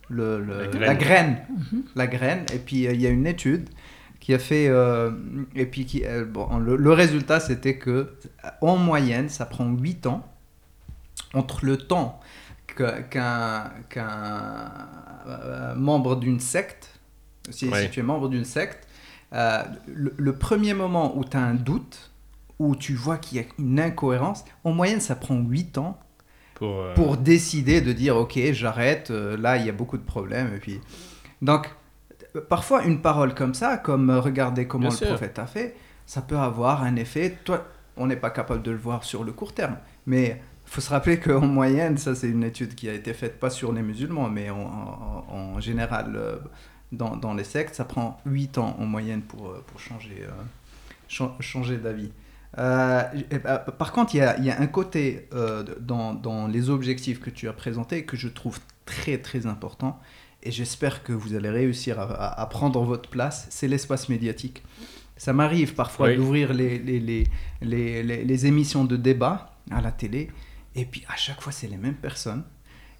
le, 0.10 0.40
la 0.74 0.96
graine, 0.96 1.46
mhm. 1.50 1.84
la 1.96 2.08
graine. 2.08 2.46
Et 2.54 2.60
puis 2.60 2.84
il 2.84 3.02
y 3.02 3.08
a 3.08 3.10
une 3.10 3.28
étude 3.28 3.70
qui 4.20 4.34
a 4.34 4.40
fait, 4.40 4.70
et 5.56 5.66
puis 5.66 5.86
qui, 5.86 6.04
bon, 6.28 6.58
le, 6.58 6.92
résultat 6.92 7.40
c'était 7.40 7.78
que 7.78 8.14
en 8.62 8.76
moyenne, 8.76 9.30
ça 9.30 9.46
prend 9.46 9.70
8 9.70 10.08
ans 10.08 10.28
entre 11.34 11.66
le 11.66 11.78
temps 11.78 12.20
qu'un 12.76 13.72
qu'un 13.90 14.72
membre 15.76 16.16
d'une 16.18 16.40
secte, 16.40 17.00
si, 17.50 17.72
si, 17.72 17.90
tu 17.92 18.00
es 18.00 18.04
membre 18.04 18.30
d'une 18.30 18.46
secte, 18.46 18.88
euh, 19.34 19.64
le, 19.88 20.34
premier 20.34 20.74
moment 20.74 21.18
où 21.18 21.24
tu 21.24 21.38
as 21.38 21.42
un 21.42 21.54
doute, 21.54 22.12
où 22.58 22.76
tu 22.76 22.96
vois 22.96 23.18
qu'il 23.18 23.40
y 23.40 23.42
a 23.42 23.48
une 23.60 23.80
incohérence, 23.80 24.44
en 24.64 24.74
moyenne, 24.74 25.02
ça 25.02 25.16
prend 25.16 25.36
8 25.36 25.78
ans 25.78 26.00
pour, 26.60 26.82
euh, 26.82 26.94
pour 26.94 27.18
décider 27.18 27.82
de 27.82 27.92
dire 27.92 28.16
ok, 28.16 28.38
j'arrête, 28.52 29.10
euh, 29.12 29.36
là, 29.38 29.58
il 29.58 29.66
y 29.66 29.70
a 29.70 29.74
beaucoup 29.74 29.98
de 29.98 30.04
problèmes. 30.04 30.54
Et 30.56 30.60
puis... 30.60 30.80
Donc, 31.42 31.74
parfois, 32.48 32.84
une 32.84 33.02
parole 33.02 33.34
comme 33.34 33.54
ça, 33.54 33.78
comme 33.78 34.12
regarder 34.12 34.68
comment 34.68 34.90
le 34.90 35.08
prophète 35.08 35.40
a 35.40 35.48
fait, 35.48 35.76
ça 36.06 36.22
peut 36.22 36.38
avoir 36.38 36.84
un 36.84 36.96
effet. 36.96 37.38
Toi, 37.46 37.66
on 37.98 38.08
n'est 38.08 38.18
pas 38.18 38.30
capable 38.30 38.62
de 38.62 38.72
le 38.72 38.78
voir 38.78 39.04
sur 39.04 39.24
le 39.24 39.32
court 39.32 39.54
terme, 39.54 39.78
mais 40.06 40.42
il 40.66 40.72
faut 40.72 40.82
se 40.82 40.90
rappeler 40.90 41.20
qu'en 41.20 41.42
moyenne, 41.48 41.98
ça 41.98 42.14
c'est 42.14 42.30
une 42.30 42.44
étude 42.44 42.76
qui 42.76 42.88
a 42.90 42.94
été 42.94 43.14
faite 43.14 43.40
pas 43.40 43.50
sur 43.50 43.74
les 43.74 43.82
musulmans, 43.82 44.30
mais 44.30 44.50
en, 44.50 45.26
en 45.30 45.60
général 45.60 46.40
dans, 46.92 47.16
dans, 47.16 47.34
les 47.34 47.44
sectes, 47.44 47.76
ça 47.76 47.86
prend 47.86 48.20
8 48.26 48.58
ans 48.58 48.76
en 48.80 48.86
moyenne 48.86 49.22
pour, 49.22 49.50
euh, 49.50 49.64
pour 49.68 49.80
changer, 49.80 50.24
euh, 50.24 51.28
changer 51.40 51.78
d'avis. 51.78 52.12
Euh, 52.58 53.04
bah, 53.44 53.60
par 53.60 53.92
contre, 53.92 54.16
il 54.16 54.18
y 54.18 54.22
a, 54.22 54.40
y 54.40 54.50
a, 54.50 54.60
un 54.60 54.68
côté 54.68 55.30
dans, 55.80 56.14
dans, 56.14 56.48
les 56.48 56.70
objectifs 56.70 57.20
que 57.20 57.30
tu 57.30 57.48
as 57.48 57.54
présentés 57.54 58.06
que 58.06 58.18
je 58.18 58.28
trouve 58.28 58.60
très 58.86 59.20
très 59.20 59.46
important 59.46 60.00
et 60.42 60.52
j'espère 60.52 61.04
que 61.04 61.14
vous 61.14 61.36
allez 61.36 61.50
réussir 61.50 62.00
à, 62.00 62.42
à, 62.42 62.46
prendre 62.48 62.82
votre 62.84 63.10
place, 63.10 63.48
c'est 63.50 63.68
l'espace 63.68 64.10
médiatique. 64.10 64.64
Ça 65.18 65.34
m'arrive 65.34 65.76
parfois 65.76 66.14
d'ouvrir 66.16 66.54
les 66.54 66.80
les, 66.80 67.00
les, 67.00 67.24
les, 67.62 68.24
les, 68.24 68.46
émissions 68.46 68.86
de 68.86 68.96
débat 68.96 69.54
à 69.70 69.82
la 69.82 69.92
télé 69.92 70.32
et 70.76 70.86
puis 70.86 71.04
à 71.10 71.18
chaque 71.18 71.42
fois 71.42 71.52
c'est 71.52 71.68
les 71.68 71.76
mêmes 71.76 71.98
personnes 71.98 72.44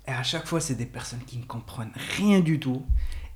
et 0.06 0.12
à 0.12 0.22
chaque 0.22 0.46
fois 0.46 0.60
c'est 0.60 0.76
des 0.76 0.86
personnes 0.86 1.24
qui 1.26 1.38
ne 1.38 1.46
comprennent 1.46 1.94
rien 2.18 2.42
du 2.42 2.60
tout 2.60 2.84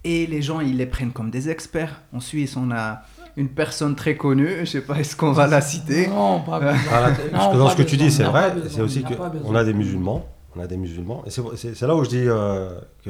et 0.04 0.28
les 0.28 0.42
gens, 0.42 0.60
ils 0.60 0.78
les 0.78 0.86
prennent 0.86 1.14
comme 1.14 1.32
des 1.32 1.50
experts. 1.50 2.02
En 2.12 2.20
Suisse, 2.20 2.58
on 2.58 2.72
a 2.72 3.04
une 3.36 3.50
personne 3.50 3.96
très 3.96 4.16
connue, 4.16 4.60
je 4.62 4.66
sais 4.66 4.82
pas, 4.82 4.96
est-ce 5.00 5.16
qu'on 5.16 5.32
va 5.32 5.48
la 5.48 5.62
citer? 5.62 6.08
Non, 6.08 6.42
pas 6.42 6.60
besoin. 6.60 7.58
dans 7.58 7.70
ce 7.70 7.76
que 7.76 7.84
tu 7.84 7.98
dis, 7.98 8.12
c'est 8.12 8.24
vrai. 8.24 8.54
C'est 8.70 8.82
aussi 8.82 9.04
qu'on 9.04 9.56
a 9.56 9.64
des 9.64 9.74
musulmans. 9.74 10.28
On 10.56 10.62
a 10.62 10.68
des 10.68 10.78
musulmans. 10.78 11.24
Et 11.26 11.30
c'est 11.30 11.82
là 11.82 11.96
où 11.96 12.04
je 12.04 12.10
dis 12.10 12.24
euh, 12.28 12.70
que 13.04 13.10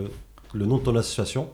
le 0.54 0.66
nom 0.66 0.78
de 0.78 0.84
ton 0.84 0.96
association, 0.96 1.50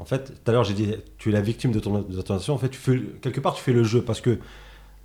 en 0.00 0.04
fait, 0.04 0.32
tout 0.44 0.50
à 0.50 0.52
l'heure 0.52 0.64
j'ai 0.64 0.74
dit, 0.74 0.94
tu 1.18 1.28
es 1.28 1.32
la 1.32 1.40
victime 1.40 1.70
de 1.70 1.78
ton, 1.78 2.04
association. 2.10 2.54
En 2.54 2.58
fait, 2.58 2.70
tu 2.70 2.78
fais, 2.78 3.00
quelque 3.20 3.40
part, 3.40 3.54
tu 3.54 3.62
fais 3.62 3.72
le 3.72 3.84
jeu. 3.84 4.02
Parce 4.02 4.20
que 4.20 4.38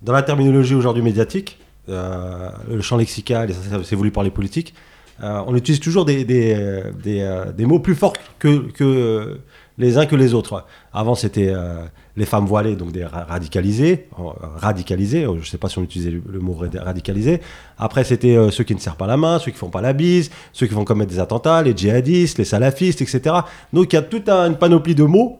dans 0.02 0.12
la 0.12 0.22
terminologie 0.22 0.74
aujourd'hui 0.74 1.02
médiatique, 1.02 1.60
euh, 1.88 2.50
le 2.68 2.80
champ 2.80 2.96
lexical, 2.96 3.50
c'est 3.84 3.96
voulu 3.96 4.10
par 4.10 4.24
les 4.24 4.30
politiques, 4.30 4.74
euh, 5.22 5.42
on 5.46 5.54
utilise 5.54 5.80
toujours 5.80 6.04
des, 6.04 6.24
des, 6.24 6.90
des, 7.04 7.66
mots 7.66 7.80
plus 7.80 7.94
forts 7.94 8.12
que, 8.38 8.70
que 8.72 9.40
les 9.78 9.96
uns 9.96 10.06
que 10.06 10.16
les 10.16 10.34
autres. 10.34 10.64
Avant, 10.92 11.14
c'était 11.14 11.48
euh, 11.48 11.84
les 12.16 12.26
femmes 12.26 12.46
voilées, 12.46 12.76
donc 12.76 12.92
des 12.92 13.04
radicalisés, 13.04 14.08
euh, 14.18 14.22
radicalisés, 14.56 15.22
je 15.22 15.30
ne 15.30 15.44
sais 15.44 15.58
pas 15.58 15.68
si 15.68 15.78
on 15.78 15.82
utilisait 15.82 16.10
le, 16.10 16.40
mot 16.40 16.54
radicalisé. 16.54 17.40
Après, 17.78 18.04
c'était 18.04 18.36
euh, 18.36 18.50
ceux 18.50 18.64
qui 18.64 18.74
ne 18.74 18.80
serrent 18.80 18.96
pas 18.96 19.06
la 19.06 19.16
main, 19.16 19.38
ceux 19.38 19.52
qui 19.52 19.58
font 19.58 19.70
pas 19.70 19.80
la 19.80 19.92
bise, 19.92 20.30
ceux 20.52 20.66
qui 20.66 20.74
vont 20.74 20.84
commettre 20.84 21.10
des 21.10 21.20
attentats, 21.20 21.62
les 21.62 21.76
djihadistes, 21.76 22.38
les 22.38 22.44
salafistes, 22.44 23.00
etc. 23.00 23.36
Donc, 23.72 23.92
il 23.92 23.96
y 23.96 23.98
a 23.98 24.02
toute 24.02 24.28
une 24.28 24.56
panoplie 24.56 24.96
de 24.96 25.04
mots 25.04 25.38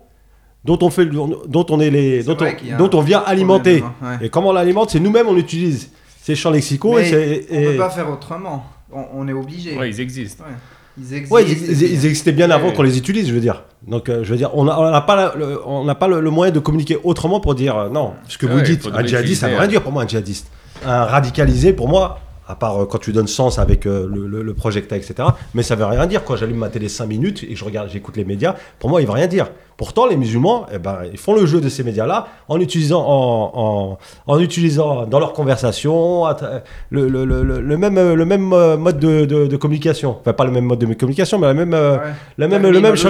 dont 0.64 0.78
on, 0.82 0.90
fait, 0.90 1.06
dont 1.06 1.66
on, 1.70 1.80
est 1.80 1.90
les, 1.90 2.22
dont, 2.22 2.36
on, 2.40 2.76
dont 2.78 2.98
on 2.98 3.02
vient 3.02 3.20
alimenter. 3.20 3.82
Hein, 4.02 4.18
et 4.20 4.28
comment 4.28 4.50
on 4.50 4.52
l'alimente 4.52 4.90
C'est 4.90 5.00
nous-mêmes, 5.00 5.28
on 5.28 5.36
utilise 5.36 5.90
ces 6.22 6.36
champs 6.36 6.50
lexicaux. 6.50 6.98
et, 6.98 7.46
on 7.50 7.60
ne 7.60 7.66
peut 7.72 7.76
pas 7.78 7.90
faire 7.90 8.10
autrement. 8.10 8.64
On, 8.90 9.28
est 9.28 9.32
obligé. 9.32 9.76
Oui, 9.78 9.90
ils 9.90 10.00
existent. 10.00 10.44
Ils 10.98 11.14
existent. 11.14 11.38
ils, 11.38 12.06
existaient 12.06 12.32
bien 12.32 12.50
avant 12.50 12.72
qu'on 12.72 12.82
les 12.82 12.98
utilise, 12.98 13.28
je 13.28 13.34
veux 13.34 13.40
dire. 13.40 13.64
Donc, 13.86 14.08
euh, 14.08 14.24
je 14.24 14.30
veux 14.30 14.36
dire, 14.36 14.50
on 14.54 14.64
n'a 14.64 15.00
pas, 15.00 15.34
le, 15.36 15.60
on 15.66 15.84
n'a 15.84 15.94
pas 15.94 16.08
le, 16.08 16.30
moyen 16.30 16.52
de 16.52 16.58
communiquer 16.58 16.98
autrement 17.04 17.40
pour 17.40 17.54
dire 17.54 17.76
euh, 17.76 17.88
non. 17.88 18.14
Ce 18.28 18.38
que 18.38 18.46
vous 18.46 18.60
dites, 18.60 18.88
un 18.92 19.04
djihadiste, 19.04 19.42
ça 19.42 19.48
veut 19.48 19.56
rien 19.56 19.68
dire 19.68 19.82
pour 19.82 19.92
moi, 19.92 20.02
un 20.02 20.08
djihadiste. 20.08 20.50
Un 20.84 21.04
radicalisé, 21.04 21.72
pour 21.72 21.88
moi, 21.88 22.20
à 22.48 22.54
part 22.54 22.82
euh, 22.82 22.86
quand 22.86 22.98
tu 22.98 23.12
donnes 23.12 23.28
sens 23.28 23.58
avec 23.58 23.86
euh, 23.86 24.08
le, 24.10 24.42
le, 24.42 24.54
projecteur, 24.54 24.96
etc. 24.96 25.28
Mais 25.54 25.62
ça 25.62 25.76
veut 25.76 25.84
rien 25.84 26.06
dire. 26.06 26.24
Quand 26.24 26.36
j'allume 26.36 26.56
ma 26.56 26.70
télé 26.70 26.88
5 26.88 27.06
minutes 27.06 27.44
et 27.48 27.54
je 27.54 27.64
regarde, 27.64 27.90
j'écoute 27.92 28.16
les 28.16 28.24
médias, 28.24 28.56
pour 28.78 28.90
moi, 28.90 29.00
il 29.00 29.04
ne 29.04 29.08
veut 29.08 29.14
rien 29.14 29.26
dire. 29.26 29.50
Pourtant, 29.76 30.06
les 30.06 30.16
musulmans, 30.16 30.66
eh 30.72 30.78
ben, 30.78 31.02
ils 31.12 31.18
font 31.18 31.34
le 31.34 31.46
jeu 31.46 31.60
de 31.60 31.68
ces 31.68 31.84
médias-là 31.84 32.26
en 32.48 32.58
utilisant, 32.58 33.04
en, 33.06 33.96
en, 34.26 34.40
utilisant 34.40 35.06
dans 35.06 35.20
leur 35.20 35.32
conversation 35.32 36.24
le, 36.90 37.76
même, 37.76 38.14
le 38.14 38.24
même 38.24 38.42
mode 38.42 38.98
de, 38.98 39.24
de, 39.24 39.56
communication. 39.56 40.16
Enfin, 40.18 40.32
pas 40.32 40.44
le 40.44 40.50
même 40.50 40.64
mode 40.64 40.80
de 40.80 40.94
communication, 40.94 41.38
mais 41.38 41.46
la 41.46 41.54
même, 41.54 41.70
la 42.38 42.48
même, 42.48 42.66
le 42.66 42.80
même 42.80 42.96
champ, 42.96 43.08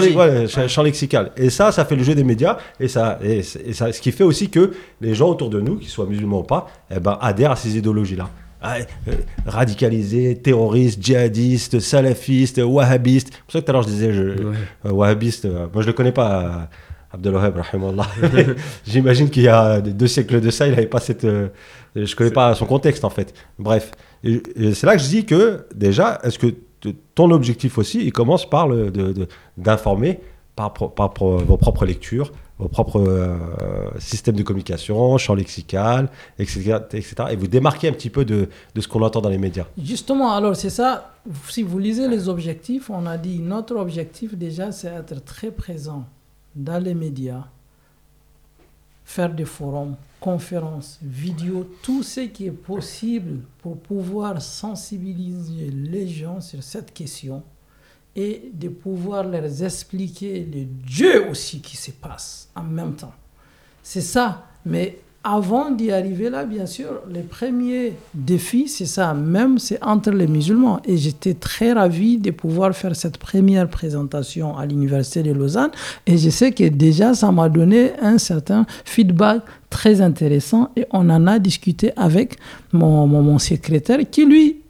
champ, 0.68 0.82
lexical. 0.82 1.30
Et 1.38 1.48
ça, 1.48 1.72
ça 1.72 1.86
fait 1.86 1.96
le 1.96 2.02
jeu 2.02 2.14
des 2.14 2.24
médias. 2.24 2.58
Et, 2.78 2.88
ça, 2.88 3.18
et, 3.22 3.42
ça, 3.42 3.90
ce 3.90 4.00
qui 4.02 4.12
fait 4.12 4.24
aussi 4.24 4.50
que 4.50 4.72
les 5.00 5.14
gens 5.14 5.30
autour 5.30 5.48
de 5.48 5.62
nous, 5.62 5.76
qu'ils 5.76 5.88
soient 5.88 6.04
musulmans 6.04 6.40
ou 6.40 6.44
pas, 6.44 6.66
eh 6.94 7.00
ben, 7.00 7.16
adhèrent 7.22 7.52
à 7.52 7.56
ces 7.56 7.78
idéologies-là. 7.78 8.28
Ah, 8.60 8.78
euh, 9.06 9.12
radicalisés, 9.46 10.36
terroristes, 10.36 11.00
djihadistes, 11.00 11.78
salafistes, 11.78 12.58
wahhabistes. 12.58 13.32
C'est 13.32 13.42
pour 13.42 13.52
ça 13.52 13.60
que 13.60 13.64
tout 13.64 13.70
à 13.70 13.72
l'heure 13.72 13.82
je 13.82 13.88
disais 13.88 14.12
je, 14.12 14.22
euh, 14.22 14.54
wahhabiste. 14.90 15.44
Euh, 15.44 15.68
moi 15.72 15.82
je 15.82 15.86
le 15.86 15.92
connais 15.92 16.10
pas, 16.10 16.68
Abdelwahab, 17.12 17.62
J'imagine 18.86 19.30
qu'il 19.30 19.44
y 19.44 19.48
a 19.48 19.80
deux 19.80 20.08
siècles 20.08 20.40
de 20.40 20.50
ça, 20.50 20.66
il 20.66 20.70
n'avait 20.70 20.86
pas 20.86 20.98
cette. 20.98 21.24
je 21.24 22.16
connais 22.16 22.32
pas 22.32 22.54
son 22.54 22.66
contexte 22.66 23.04
en 23.04 23.10
fait. 23.10 23.32
Bref, 23.60 23.92
c'est 24.24 24.84
là 24.84 24.96
que 24.96 25.02
je 25.02 25.08
dis 25.08 25.24
que 25.24 25.66
déjà, 25.74 26.18
est-ce 26.24 26.38
que 26.38 26.48
ton 27.14 27.30
objectif 27.30 27.78
aussi, 27.78 28.04
il 28.04 28.12
commence 28.12 28.48
par 28.48 28.68
d'informer 29.56 30.14
de, 30.14 30.18
par, 30.56 30.72
par, 30.72 31.12
vos 31.16 31.56
propres 31.56 31.86
lectures, 31.86 32.32
vos 32.58 32.68
propres 32.68 33.00
euh, 33.00 33.36
systèmes 33.98 34.36
de 34.36 34.42
communication, 34.42 35.16
champ 35.18 35.34
lexical, 35.34 36.08
etc., 36.38 36.78
etc. 36.92 37.14
Et 37.30 37.36
vous 37.36 37.46
démarquez 37.46 37.88
un 37.88 37.92
petit 37.92 38.10
peu 38.10 38.24
de, 38.24 38.48
de 38.74 38.80
ce 38.80 38.88
qu'on 38.88 39.02
entend 39.02 39.20
dans 39.20 39.28
les 39.28 39.38
médias. 39.38 39.66
Justement, 39.82 40.32
alors 40.32 40.56
c'est 40.56 40.70
ça, 40.70 41.14
si 41.48 41.62
vous 41.62 41.78
lisez 41.78 42.08
les 42.08 42.28
objectifs, 42.28 42.90
on 42.90 43.06
a 43.06 43.16
dit 43.16 43.38
notre 43.38 43.76
objectif 43.76 44.34
déjà, 44.34 44.72
c'est 44.72 44.88
être 44.88 45.24
très 45.24 45.50
présent 45.50 46.04
dans 46.56 46.82
les 46.82 46.94
médias, 46.94 47.44
faire 49.04 49.32
des 49.32 49.44
forums, 49.44 49.94
conférences, 50.20 50.98
vidéos, 51.02 51.68
tout 51.82 52.02
ce 52.02 52.20
qui 52.20 52.46
est 52.46 52.50
possible 52.50 53.40
pour 53.62 53.78
pouvoir 53.78 54.42
sensibiliser 54.42 55.70
les 55.70 56.08
gens 56.08 56.40
sur 56.40 56.62
cette 56.62 56.92
question 56.92 57.42
et 58.18 58.50
de 58.52 58.68
pouvoir 58.68 59.22
leur 59.22 59.44
expliquer 59.44 60.44
le 60.52 60.64
Dieu 60.64 61.30
aussi 61.30 61.60
qui 61.60 61.76
se 61.76 61.92
passe 61.92 62.48
en 62.56 62.64
même 62.64 62.94
temps. 62.94 63.14
C'est 63.80 64.00
ça. 64.00 64.44
Mais 64.66 64.98
avant 65.22 65.70
d'y 65.70 65.92
arriver 65.92 66.28
là, 66.28 66.44
bien 66.44 66.66
sûr, 66.66 67.00
le 67.08 67.22
premier 67.22 67.92
défi, 68.12 68.66
c'est 68.66 68.86
ça, 68.86 69.14
même 69.14 69.60
c'est 69.60 69.80
entre 69.84 70.10
les 70.10 70.26
musulmans. 70.26 70.80
Et 70.84 70.96
j'étais 70.96 71.34
très 71.34 71.72
ravi 71.72 72.18
de 72.18 72.32
pouvoir 72.32 72.74
faire 72.74 72.96
cette 72.96 73.18
première 73.18 73.70
présentation 73.70 74.56
à 74.56 74.66
l'Université 74.66 75.22
de 75.22 75.30
Lausanne. 75.30 75.70
Et 76.04 76.18
je 76.18 76.28
sais 76.28 76.50
que 76.50 76.64
déjà, 76.64 77.14
ça 77.14 77.30
m'a 77.30 77.48
donné 77.48 77.92
un 78.00 78.18
certain 78.18 78.66
feedback 78.84 79.42
très 79.70 80.00
intéressant. 80.00 80.72
Et 80.76 80.86
on 80.90 81.08
en 81.08 81.28
a 81.28 81.38
discuté 81.38 81.92
avec 81.96 82.36
mon, 82.72 83.06
mon, 83.06 83.22
mon 83.22 83.38
secrétaire 83.38 84.00
qui, 84.10 84.26
lui, 84.26 84.62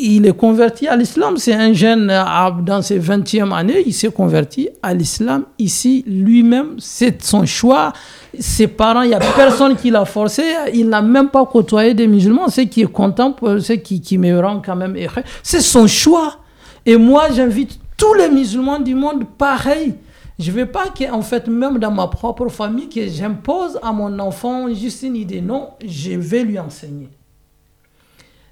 il 0.00 0.26
est 0.26 0.36
converti 0.36 0.88
à 0.88 0.96
l'islam. 0.96 1.36
C'est 1.36 1.54
un 1.54 1.72
jeune 1.72 2.10
euh, 2.10 2.50
dans 2.62 2.82
ses 2.82 2.98
20e 2.98 3.52
années, 3.52 3.82
il 3.86 3.92
s'est 3.92 4.10
converti 4.10 4.68
à 4.82 4.94
l'islam. 4.94 5.44
Ici, 5.58 6.04
lui-même, 6.06 6.76
c'est 6.78 7.22
son 7.22 7.44
choix. 7.46 7.92
Ses 8.38 8.66
parents, 8.66 9.02
il 9.02 9.08
n'y 9.08 9.14
a 9.14 9.18
personne 9.18 9.76
qui 9.76 9.90
l'a 9.90 10.04
forcé. 10.04 10.42
Il 10.72 10.88
n'a 10.88 11.02
même 11.02 11.28
pas 11.28 11.44
côtoyé 11.46 11.94
des 11.94 12.06
musulmans. 12.06 12.48
Ce 12.48 12.62
qui 12.62 12.82
est 12.82 12.92
content, 12.92 13.34
ce 13.60 13.74
qui, 13.74 14.00
qui 14.00 14.18
me 14.18 14.40
rend 14.40 14.60
quand 14.64 14.76
même 14.76 14.96
heureux, 14.96 15.22
c'est 15.42 15.60
son 15.60 15.86
choix. 15.86 16.38
Et 16.84 16.96
moi, 16.96 17.28
j'invite 17.34 17.78
tous 17.96 18.14
les 18.14 18.28
musulmans 18.28 18.78
du 18.78 18.94
monde 18.94 19.24
pareil. 19.38 19.94
Je 20.38 20.50
ne 20.50 20.56
veux 20.56 20.66
pas 20.66 20.86
qu'en 20.88 21.22
fait, 21.22 21.46
même 21.46 21.78
dans 21.78 21.90
ma 21.90 22.08
propre 22.08 22.48
famille, 22.48 22.88
que 22.88 23.06
j'impose 23.06 23.78
à 23.82 23.92
mon 23.92 24.18
enfant 24.18 24.72
juste 24.74 25.02
une 25.02 25.16
idée. 25.16 25.40
Non, 25.40 25.70
je 25.86 26.12
vais 26.12 26.42
lui 26.42 26.58
enseigner. 26.58 27.08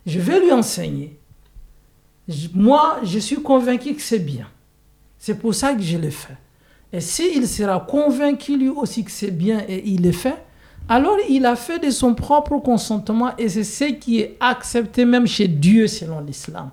Je 0.07 0.19
vais 0.19 0.41
lui 0.41 0.53
enseigner 0.53 1.20
moi, 2.55 3.01
je 3.03 3.19
suis 3.19 3.43
convaincu 3.43 3.95
que 3.95 4.03
c'est 4.03 4.19
bien. 4.19 4.47
C'est 5.19 5.39
pour 5.39 5.55
ça 5.55 5.75
que 5.75 5.83
je 5.83 5.99
le 5.99 6.11
fais. 6.11 6.37
Et 6.93 7.01
s'il 7.01 7.47
sera 7.47 7.81
convaincu 7.81 8.57
lui 8.57 8.69
aussi 8.69 9.05
que 9.05 9.11
c'est 9.11 9.31
bien 9.31 9.63
et 9.69 9.89
il 9.89 10.03
le 10.03 10.13
fait, 10.13 10.37
alors 10.89 11.17
il 11.29 11.47
a 11.47 11.55
fait 11.55 11.79
de 11.79 11.91
son 11.91 12.15
propre 12.15 12.59
consentement 12.59 13.37
et 13.37 13.49
c'est 13.49 13.65
ce 13.65 13.85
qui 13.93 14.21
est 14.21 14.37
accepté 14.41 15.05
même 15.05 15.27
chez 15.27 15.47
Dieu 15.47 15.87
selon 15.87 16.21
l'islam. 16.21 16.71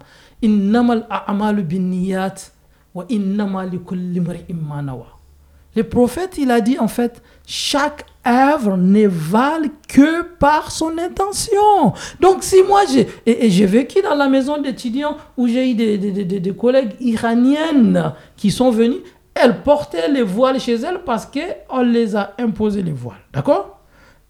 Le 5.77 5.83
prophète, 5.83 6.39
il 6.39 6.49
a 6.49 6.59
dit 6.59 6.79
en 6.79 6.87
fait, 6.87 7.21
chaque 7.45 8.03
œuvre 8.25 8.77
ne 8.77 9.07
valent 9.07 9.69
que 9.87 10.23
par 10.23 10.71
son 10.71 10.97
intention. 10.97 11.93
Donc 12.19 12.41
si 12.41 12.63
moi 12.63 12.81
j'ai 12.91 13.07
et, 13.27 13.65
vécu 13.67 14.01
dans 14.01 14.15
la 14.15 14.27
maison 14.27 14.59
d'étudiants 14.59 15.17
où 15.37 15.47
j'ai 15.47 15.69
eu 15.69 15.75
des, 15.75 15.99
des, 15.99 16.11
des, 16.25 16.39
des, 16.39 16.53
collègues 16.55 16.95
iraniennes 16.99 18.11
qui 18.35 18.49
sont 18.49 18.71
venues, 18.71 19.03
elles 19.35 19.61
portaient 19.61 20.09
les 20.09 20.23
voiles 20.23 20.59
chez 20.59 20.77
elles 20.77 21.01
parce 21.05 21.27
qu'on 21.27 21.81
les 21.83 22.15
a 22.15 22.33
imposé 22.39 22.81
les 22.81 22.91
voiles. 22.91 23.21
D'accord? 23.31 23.79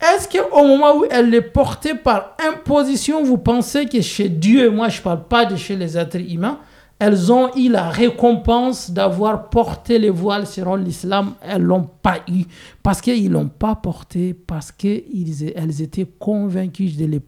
Est-ce 0.01 0.27
qu'au 0.27 0.65
moment 0.65 0.97
où 0.97 1.05
elles 1.09 1.29
les 1.29 1.41
portaient 1.41 1.95
par 1.95 2.35
imposition, 2.45 3.23
vous 3.23 3.37
pensez 3.37 3.85
que 3.85 4.01
chez 4.01 4.27
Dieu, 4.27 4.69
moi 4.69 4.89
je 4.89 5.01
parle 5.01 5.23
pas 5.23 5.45
de 5.45 5.55
chez 5.55 5.77
les 5.77 5.97
êtres 5.97 6.19
humains, 6.19 6.59
elles 6.99 7.31
ont 7.31 7.55
eu 7.55 7.69
la 7.69 7.89
récompense 7.89 8.89
d'avoir 8.89 9.49
porté 9.49 9.99
les 9.99 10.09
voiles 10.09 10.47
selon 10.47 10.75
l'islam. 10.75 11.33
Elles 11.41 11.61
l'ont 11.61 11.89
pas 12.01 12.19
eu 12.27 12.43
parce 12.81 13.01
qu'ils 13.01 13.31
l'ont 13.31 13.49
pas 13.49 13.75
porté, 13.75 14.33
parce 14.33 14.71
qu'elles 14.71 15.81
étaient 15.81 16.07
convaincues 16.17 16.97
de 16.97 17.05
les, 17.05 17.21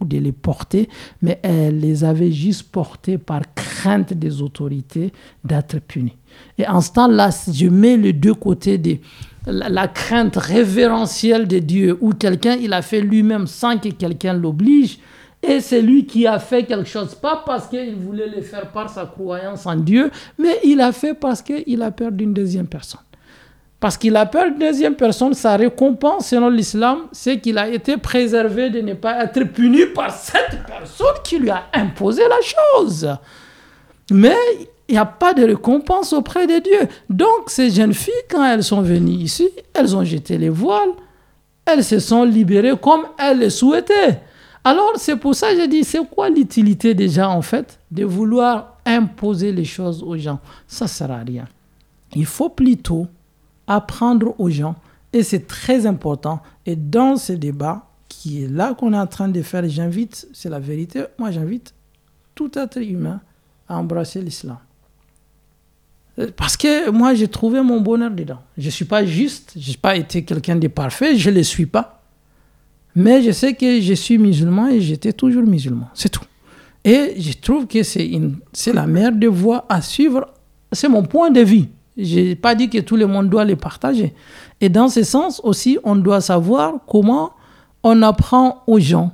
de 0.00 0.18
les 0.18 0.32
porter, 0.32 0.88
mais 1.20 1.38
elles 1.42 1.78
les 1.78 2.02
avaient 2.02 2.32
juste 2.32 2.70
portées 2.70 3.18
par 3.18 3.42
crainte 3.54 4.14
des 4.14 4.40
autorités 4.40 5.12
d'être 5.44 5.80
punies. 5.80 6.16
Et 6.56 6.66
en 6.66 6.80
ce 6.80 6.92
temps-là, 6.92 7.30
je 7.52 7.66
mets 7.66 7.98
les 7.98 8.14
deux 8.14 8.34
côtés 8.34 8.78
de 8.78 8.96
la, 9.46 9.68
la 9.68 9.88
crainte 9.88 10.36
révérentielle 10.36 11.46
de 11.46 11.58
Dieu, 11.58 11.98
où 12.00 12.12
quelqu'un, 12.14 12.54
il 12.54 12.72
a 12.72 12.80
fait 12.80 13.02
lui-même 13.02 13.46
sans 13.46 13.76
que 13.76 13.90
quelqu'un 13.90 14.32
l'oblige, 14.32 14.98
et 15.42 15.60
c'est 15.60 15.80
lui 15.80 16.04
qui 16.04 16.26
a 16.26 16.38
fait 16.38 16.64
quelque 16.64 16.88
chose, 16.88 17.14
pas 17.14 17.42
parce 17.46 17.66
qu'il 17.66 17.94
voulait 17.94 18.28
le 18.28 18.42
faire 18.42 18.70
par 18.72 18.90
sa 18.90 19.06
croyance 19.06 19.64
en 19.66 19.76
Dieu, 19.76 20.10
mais 20.38 20.58
il 20.64 20.80
a 20.80 20.92
fait 20.92 21.14
parce 21.14 21.40
qu'il 21.40 21.82
a 21.82 21.90
peur 21.90 22.12
d'une 22.12 22.34
deuxième 22.34 22.66
personne. 22.66 23.00
Parce 23.78 23.96
qu'il 23.96 24.14
a 24.16 24.26
peur 24.26 24.50
d'une 24.50 24.58
deuxième 24.58 24.94
personne, 24.94 25.32
sa 25.32 25.56
récompense 25.56 26.28
selon 26.28 26.50
l'islam, 26.50 27.06
c'est 27.12 27.40
qu'il 27.40 27.56
a 27.56 27.68
été 27.68 27.96
préservé 27.96 28.68
de 28.68 28.82
ne 28.82 28.92
pas 28.92 29.24
être 29.24 29.42
puni 29.44 29.86
par 29.86 30.10
cette 30.10 30.58
personne 30.66 31.22
qui 31.24 31.38
lui 31.38 31.48
a 31.48 31.64
imposé 31.72 32.22
la 32.28 32.40
chose. 32.42 33.08
Mais 34.10 34.36
il 34.88 34.92
n'y 34.92 34.98
a 34.98 35.06
pas 35.06 35.32
de 35.32 35.44
récompense 35.44 36.12
auprès 36.12 36.46
de 36.46 36.58
Dieu. 36.62 36.88
Donc 37.08 37.48
ces 37.48 37.70
jeunes 37.70 37.94
filles, 37.94 38.12
quand 38.30 38.44
elles 38.44 38.64
sont 38.64 38.82
venues 38.82 39.12
ici, 39.22 39.48
elles 39.72 39.96
ont 39.96 40.04
jeté 40.04 40.36
les 40.36 40.50
voiles, 40.50 40.90
elles 41.64 41.84
se 41.84 41.98
sont 41.98 42.24
libérées 42.24 42.76
comme 42.78 43.06
elles 43.18 43.38
le 43.38 43.48
souhaitaient. 43.48 44.20
Alors, 44.62 44.92
c'est 44.96 45.16
pour 45.16 45.34
ça 45.34 45.54
que 45.54 45.62
je 45.62 45.66
dis, 45.66 45.84
c'est 45.84 46.04
quoi 46.08 46.28
l'utilité 46.28 46.94
déjà, 46.94 47.30
en 47.30 47.42
fait, 47.42 47.78
de 47.90 48.04
vouloir 48.04 48.76
imposer 48.84 49.52
les 49.52 49.64
choses 49.64 50.02
aux 50.02 50.16
gens? 50.16 50.38
Ça 50.66 50.84
ne 50.84 50.90
sert 50.90 51.10
à 51.10 51.18
rien. 51.18 51.46
Il 52.14 52.26
faut 52.26 52.50
plutôt 52.50 53.06
apprendre 53.66 54.34
aux 54.38 54.50
gens, 54.50 54.74
et 55.12 55.22
c'est 55.22 55.46
très 55.46 55.86
important. 55.86 56.42
Et 56.66 56.76
dans 56.76 57.16
ce 57.16 57.32
débat 57.32 57.86
qui 58.08 58.44
est 58.44 58.48
là 58.48 58.74
qu'on 58.74 58.92
est 58.92 58.98
en 58.98 59.06
train 59.06 59.28
de 59.28 59.40
faire, 59.42 59.66
j'invite, 59.68 60.28
c'est 60.32 60.50
la 60.50 60.58
vérité, 60.58 61.04
moi 61.18 61.30
j'invite 61.30 61.72
tout 62.34 62.50
être 62.58 62.82
humain 62.82 63.20
à 63.68 63.78
embrasser 63.78 64.20
l'islam. 64.20 64.58
Parce 66.36 66.56
que 66.56 66.90
moi, 66.90 67.14
j'ai 67.14 67.28
trouvé 67.28 67.62
mon 67.62 67.80
bonheur 67.80 68.10
dedans. 68.10 68.40
Je 68.58 68.66
ne 68.66 68.70
suis 68.70 68.84
pas 68.84 69.06
juste, 69.06 69.52
je 69.56 69.70
n'ai 69.70 69.76
pas 69.76 69.96
été 69.96 70.24
quelqu'un 70.24 70.56
de 70.56 70.68
parfait, 70.68 71.16
je 71.16 71.30
ne 71.30 71.36
le 71.36 71.42
suis 71.42 71.66
pas. 71.66 71.99
Mais 72.94 73.22
je 73.22 73.30
sais 73.30 73.54
que 73.54 73.80
je 73.80 73.94
suis 73.94 74.18
musulman 74.18 74.68
et 74.68 74.80
j'étais 74.80 75.12
toujours 75.12 75.42
musulman. 75.42 75.88
C'est 75.94 76.08
tout. 76.08 76.24
Et 76.84 77.14
je 77.18 77.32
trouve 77.34 77.66
que 77.66 77.82
c'est, 77.82 78.10
la 78.72 78.86
meilleure 78.86 79.12
des 79.12 79.26
voies 79.26 79.64
à 79.68 79.82
suivre. 79.82 80.26
C'est 80.72 80.88
mon 80.88 81.02
point 81.02 81.30
de 81.30 81.40
vue. 81.40 81.64
Je 81.96 82.20
n'ai 82.20 82.36
pas 82.36 82.54
dit 82.54 82.70
que 82.70 82.78
tout 82.78 82.96
le 82.96 83.06
monde 83.06 83.28
doit 83.28 83.44
les 83.44 83.56
partager. 83.56 84.14
Et 84.60 84.68
dans 84.68 84.88
ce 84.88 85.02
sens 85.02 85.40
aussi, 85.44 85.78
on 85.84 85.96
doit 85.96 86.20
savoir 86.20 86.74
comment 86.86 87.32
on 87.82 88.02
apprend 88.02 88.62
aux 88.66 88.78
gens, 88.78 89.12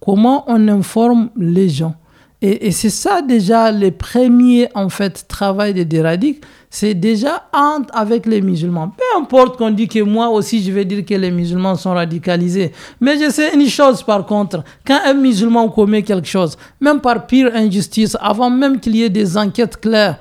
comment 0.00 0.44
on 0.46 0.68
informe 0.68 1.30
les 1.36 1.68
gens. 1.68 1.94
Et, 2.42 2.70
c'est 2.70 2.88
ça 2.90 3.20
déjà 3.20 3.70
le 3.70 3.90
premier 3.90 4.68
en 4.74 4.88
fait 4.88 5.26
travail 5.28 5.74
des 5.74 5.84
déradiques, 5.84 6.42
c'est 6.70 6.94
déjà 6.94 7.48
entre 7.52 7.94
avec 7.94 8.24
les 8.24 8.40
musulmans. 8.40 8.88
Peu 8.96 9.20
importe 9.20 9.58
qu'on 9.58 9.70
dit 9.70 9.88
que 9.88 10.00
moi 10.00 10.30
aussi 10.30 10.62
je 10.62 10.72
vais 10.72 10.86
dire 10.86 11.04
que 11.04 11.14
les 11.14 11.30
musulmans 11.30 11.74
sont 11.74 11.92
radicalisés. 11.92 12.72
Mais 12.98 13.18
je 13.18 13.30
sais 13.30 13.54
une 13.54 13.68
chose 13.68 14.02
par 14.02 14.24
contre, 14.24 14.64
quand 14.86 15.00
un 15.04 15.12
musulman 15.12 15.68
commet 15.68 16.02
quelque 16.02 16.28
chose, 16.28 16.56
même 16.80 17.00
par 17.00 17.26
pire 17.26 17.50
injustice, 17.54 18.16
avant 18.18 18.48
même 18.48 18.80
qu'il 18.80 18.96
y 18.96 19.02
ait 19.02 19.10
des 19.10 19.36
enquêtes 19.36 19.78
claires, 19.78 20.18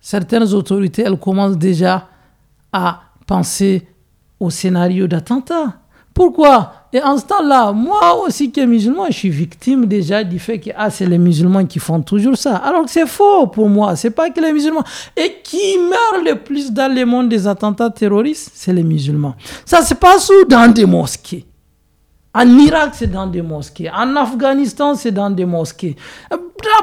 certaines 0.00 0.54
autorités, 0.54 1.02
elles 1.02 1.18
commencent 1.18 1.58
déjà 1.58 2.06
à 2.72 3.00
penser 3.26 3.88
au 4.38 4.50
scénario 4.50 5.08
d'attentat. 5.08 5.74
Pourquoi? 6.14 6.79
Et 6.92 7.00
en 7.00 7.16
ce 7.16 7.24
temps-là, 7.24 7.72
moi 7.72 8.20
aussi 8.24 8.50
qui 8.50 8.58
est 8.58 8.66
musulman, 8.66 9.06
je 9.10 9.16
suis 9.16 9.30
victime 9.30 9.86
déjà 9.86 10.24
du 10.24 10.40
fait 10.40 10.58
que 10.58 10.70
ah, 10.76 10.90
c'est 10.90 11.06
les 11.06 11.18
musulmans 11.18 11.64
qui 11.64 11.78
font 11.78 12.02
toujours 12.02 12.36
ça. 12.36 12.56
Alors 12.56 12.84
que 12.84 12.90
c'est 12.90 13.06
faux 13.06 13.46
pour 13.46 13.68
moi, 13.68 13.94
c'est 13.94 14.10
pas 14.10 14.28
que 14.30 14.40
les 14.40 14.52
musulmans. 14.52 14.82
Et 15.16 15.36
qui 15.44 15.78
meurt 15.78 16.24
le 16.24 16.34
plus 16.34 16.72
dans 16.72 16.92
le 16.92 17.04
monde 17.04 17.28
des 17.28 17.46
attentats 17.46 17.90
terroristes, 17.90 18.50
c'est 18.54 18.72
les 18.72 18.82
musulmans. 18.82 19.36
Ça 19.64 19.82
se 19.82 19.94
passe 19.94 20.30
où 20.30 20.44
Dans 20.48 20.72
des 20.72 20.84
mosquées? 20.84 21.46
En 22.32 22.58
Irak, 22.58 22.90
c'est 22.94 23.10
dans 23.10 23.26
des 23.26 23.42
mosquées. 23.42 23.90
En 23.90 24.14
Afghanistan, 24.16 24.94
c'est 24.94 25.10
dans 25.10 25.30
des 25.30 25.44
mosquées. 25.44 25.96
La 26.30 26.38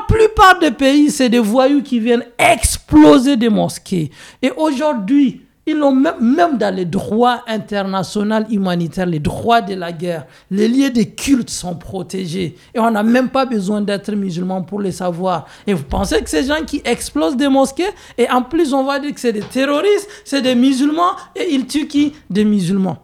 plupart 0.08 0.60
des 0.60 0.72
pays, 0.72 1.10
c'est 1.10 1.30
des 1.30 1.40
voyous 1.40 1.82
qui 1.82 2.00
viennent 2.00 2.26
exploser 2.38 3.38
des 3.38 3.48
mosquées. 3.48 4.12
Et 4.42 4.52
aujourd'hui, 4.58 5.47
ils 5.68 5.84
ont 5.84 5.92
même, 5.94 6.58
dans 6.58 6.74
les 6.74 6.86
droits 6.86 7.44
internationaux 7.46 8.46
humanitaires, 8.50 9.06
les 9.06 9.20
droits 9.20 9.62
de 9.62 9.76
la 9.76 9.92
guerre, 9.92 10.26
les 10.50 10.70
lieux 10.70 10.90
des 10.90 11.10
cultes 11.10 11.50
sont 11.50 11.76
protégés. 11.76 12.56
Et 12.74 12.80
on 12.80 12.90
n'a 12.90 13.04
même 13.04 13.28
pas 13.28 13.46
besoin 13.46 13.82
d'être 13.82 14.12
musulman 14.14 14.64
pour 14.64 14.80
les 14.80 14.94
savoir. 14.94 15.46
Et 15.68 15.74
vous 15.74 15.84
pensez 15.84 16.22
que 16.22 16.30
ces 16.30 16.46
gens 16.46 16.64
qui 16.66 16.82
explosent 16.86 17.36
des 17.36 17.50
mosquées, 17.50 17.90
et 18.18 18.30
en 18.30 18.42
plus 18.42 18.74
on 18.74 18.86
va 18.86 18.98
dire 18.98 19.14
que 19.14 19.20
c'est 19.20 19.34
des 19.34 19.42
terroristes, 19.42 20.08
c'est 20.24 20.42
des 20.42 20.56
musulmans, 20.56 21.12
et 21.36 21.54
ils 21.54 21.68
tuent 21.68 21.88
qui? 21.88 22.14
Des 22.30 22.46
musulmans. 22.46 22.98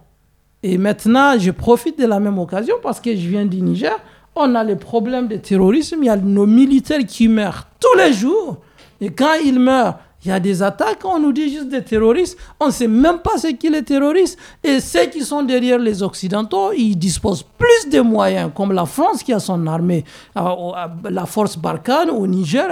Et 0.62 0.78
maintenant, 0.78 1.38
je 1.38 1.50
profite 1.50 1.98
de 1.98 2.06
la 2.06 2.18
même 2.18 2.38
occasion 2.38 2.76
parce 2.82 2.98
que 2.98 3.10
je 3.14 3.28
viens 3.28 3.44
du 3.44 3.60
Niger. 3.60 3.94
On 4.34 4.54
a 4.54 4.64
les 4.64 4.76
problèmes 4.76 5.28
de 5.28 5.36
terrorisme. 5.36 5.98
Il 6.00 6.06
y 6.06 6.08
a 6.08 6.16
nos 6.16 6.46
militaires 6.46 7.04
qui 7.06 7.28
meurent 7.28 7.66
tous 7.78 7.98
les 7.98 8.14
jours. 8.14 8.56
Et 8.98 9.10
quand 9.10 9.34
ils 9.44 9.60
meurent, 9.60 9.98
il 10.24 10.28
y 10.28 10.32
a 10.32 10.40
des 10.40 10.62
attaques, 10.62 11.04
on 11.04 11.18
nous 11.20 11.32
dit 11.32 11.50
juste 11.52 11.68
des 11.68 11.82
terroristes. 11.84 12.38
On 12.58 12.66
ne 12.66 12.70
sait 12.70 12.88
même 12.88 13.18
pas 13.18 13.36
ce 13.36 13.48
qu'est 13.48 13.68
les 13.68 13.82
terroristes. 13.82 14.38
Et 14.62 14.80
ceux 14.80 15.06
qui 15.06 15.20
sont 15.22 15.42
derrière 15.42 15.78
les 15.78 16.02
Occidentaux, 16.02 16.72
ils 16.72 16.96
disposent 16.96 17.42
plus 17.58 17.90
de 17.90 18.00
moyens, 18.00 18.50
comme 18.54 18.72
la 18.72 18.86
France 18.86 19.22
qui 19.22 19.34
a 19.34 19.38
son 19.38 19.66
armée, 19.66 20.02
euh, 20.38 20.72
la 21.10 21.26
force 21.26 21.58
Barkhane 21.58 22.08
au 22.08 22.26
Niger. 22.26 22.66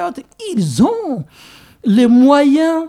Ils 0.54 0.82
ont 0.82 1.24
les 1.84 2.06
moyens 2.06 2.86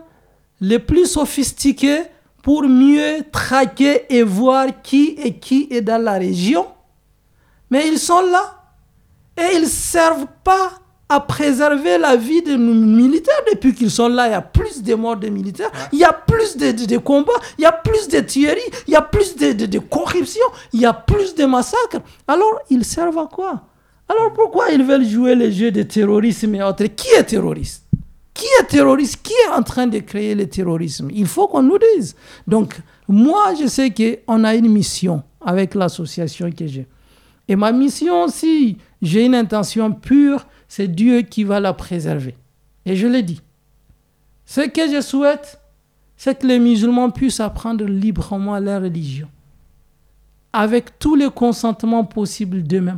les 0.62 0.80
plus 0.80 1.08
sophistiqués 1.08 2.04
pour 2.42 2.64
mieux 2.64 3.18
traquer 3.34 4.06
et 4.10 4.24
voir 4.24 4.68
qui 4.82 5.16
et 5.22 5.34
qui 5.34 5.68
est 5.72 5.82
dans 5.82 6.02
la 6.02 6.14
région. 6.14 6.68
Mais 7.70 7.88
ils 7.90 8.00
sont 8.00 8.22
là 8.22 8.64
et 9.38 9.56
ils 9.56 9.64
ne 9.64 9.68
servent 9.68 10.28
pas 10.44 10.72
à 11.14 11.20
préserver 11.20 11.98
la 12.00 12.16
vie 12.16 12.42
de 12.42 12.56
nos 12.56 12.74
militaires. 12.74 13.42
Depuis 13.52 13.74
qu'ils 13.74 13.92
sont 13.92 14.08
là, 14.08 14.28
il 14.28 14.32
y 14.32 14.34
a 14.34 14.42
plus 14.42 14.82
de 14.82 14.96
morts 14.96 15.18
de 15.18 15.30
militaires, 15.30 15.72
il 15.92 16.00
y 16.00 16.04
a 16.04 16.14
plus 16.14 16.58
de, 16.58 16.72
de, 16.72 16.98
combats, 16.98 17.32
il 17.58 17.62
y 17.62 17.66
a 17.66 17.72
plus 17.72 18.08
de 18.08 18.20
tueries, 18.20 18.60
il 18.88 18.94
y 18.94 18.96
a 18.96 19.02
plus 19.02 19.36
de, 19.36 19.66
de, 19.66 19.80
corruption, 19.80 20.46
il 20.74 20.82
y 20.82 20.86
a 20.86 20.94
plus 20.94 21.36
de 21.36 21.46
massacres. 21.46 22.02
Alors, 22.28 22.60
ils 22.70 22.84
servent 22.84 23.20
à 23.20 23.28
quoi? 23.32 23.62
Alors, 24.10 24.34
pourquoi 24.34 24.72
ils 24.72 24.84
veulent 24.84 25.06
jouer 25.06 25.36
les 25.36 25.52
jeux 25.52 25.72
de 25.72 25.84
terrorisme 25.84 26.56
et 26.56 26.64
autres? 26.64 26.86
Qui 26.86 27.10
est 27.10 27.24
terroriste? 27.24 27.84
Qui 28.34 28.46
est 28.60 28.66
terroriste? 28.66 29.22
Qui 29.22 29.34
est 29.34 29.54
en 29.56 29.62
train 29.62 29.86
de 29.86 30.00
créer 30.00 30.34
le 30.34 30.48
terrorisme? 30.48 31.10
Il 31.14 31.28
faut 31.28 31.48
qu'on 31.48 31.62
nous 31.62 31.78
dise. 31.96 32.16
Donc, 32.48 32.76
moi, 33.08 33.54
je 33.60 33.68
sais 33.68 33.92
qu'on 33.92 34.44
a 34.44 34.56
une 34.56 34.70
mission 34.70 35.22
avec 35.46 35.76
l'association 35.76 36.50
que 36.52 36.66
j'ai. 36.66 36.88
Et 37.48 37.56
ma 37.56 37.72
mission 37.72 38.24
aussi, 38.24 38.78
j'ai 39.02 39.26
une 39.26 39.36
intention 39.36 39.92
pure 39.92 40.46
c'est 40.76 40.88
Dieu 40.88 41.22
qui 41.22 41.44
va 41.44 41.60
la 41.60 41.72
préserver. 41.72 42.36
Et 42.88 42.96
je 42.96 43.06
l'ai 43.06 43.22
dit. 43.22 43.40
Ce 44.44 44.62
que 44.62 44.92
je 44.92 45.02
souhaite, 45.02 45.60
c'est 46.18 46.40
que 46.40 46.48
les 46.48 46.58
musulmans 46.58 47.12
puissent 47.12 47.42
apprendre 47.42 47.86
librement 47.86 48.58
leur 48.58 48.82
religion, 48.82 49.30
avec 50.52 50.98
tous 50.98 51.14
les 51.14 51.30
consentements 51.30 52.06
possibles 52.06 52.64
d'eux-mêmes. 52.64 52.98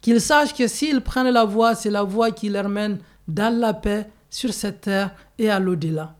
Qu'ils 0.00 0.22
sachent 0.22 0.54
que 0.54 0.66
s'ils 0.66 1.02
prennent 1.02 1.28
la 1.28 1.44
voie, 1.44 1.74
c'est 1.74 1.90
la 1.90 2.02
voie 2.02 2.30
qui 2.30 2.48
leur 2.48 2.70
mène 2.70 2.96
dans 3.28 3.54
la 3.54 3.74
paix 3.74 4.08
sur 4.30 4.54
cette 4.54 4.80
terre 4.80 5.14
et 5.36 5.50
à 5.50 5.60
l'au-delà. 5.60 6.14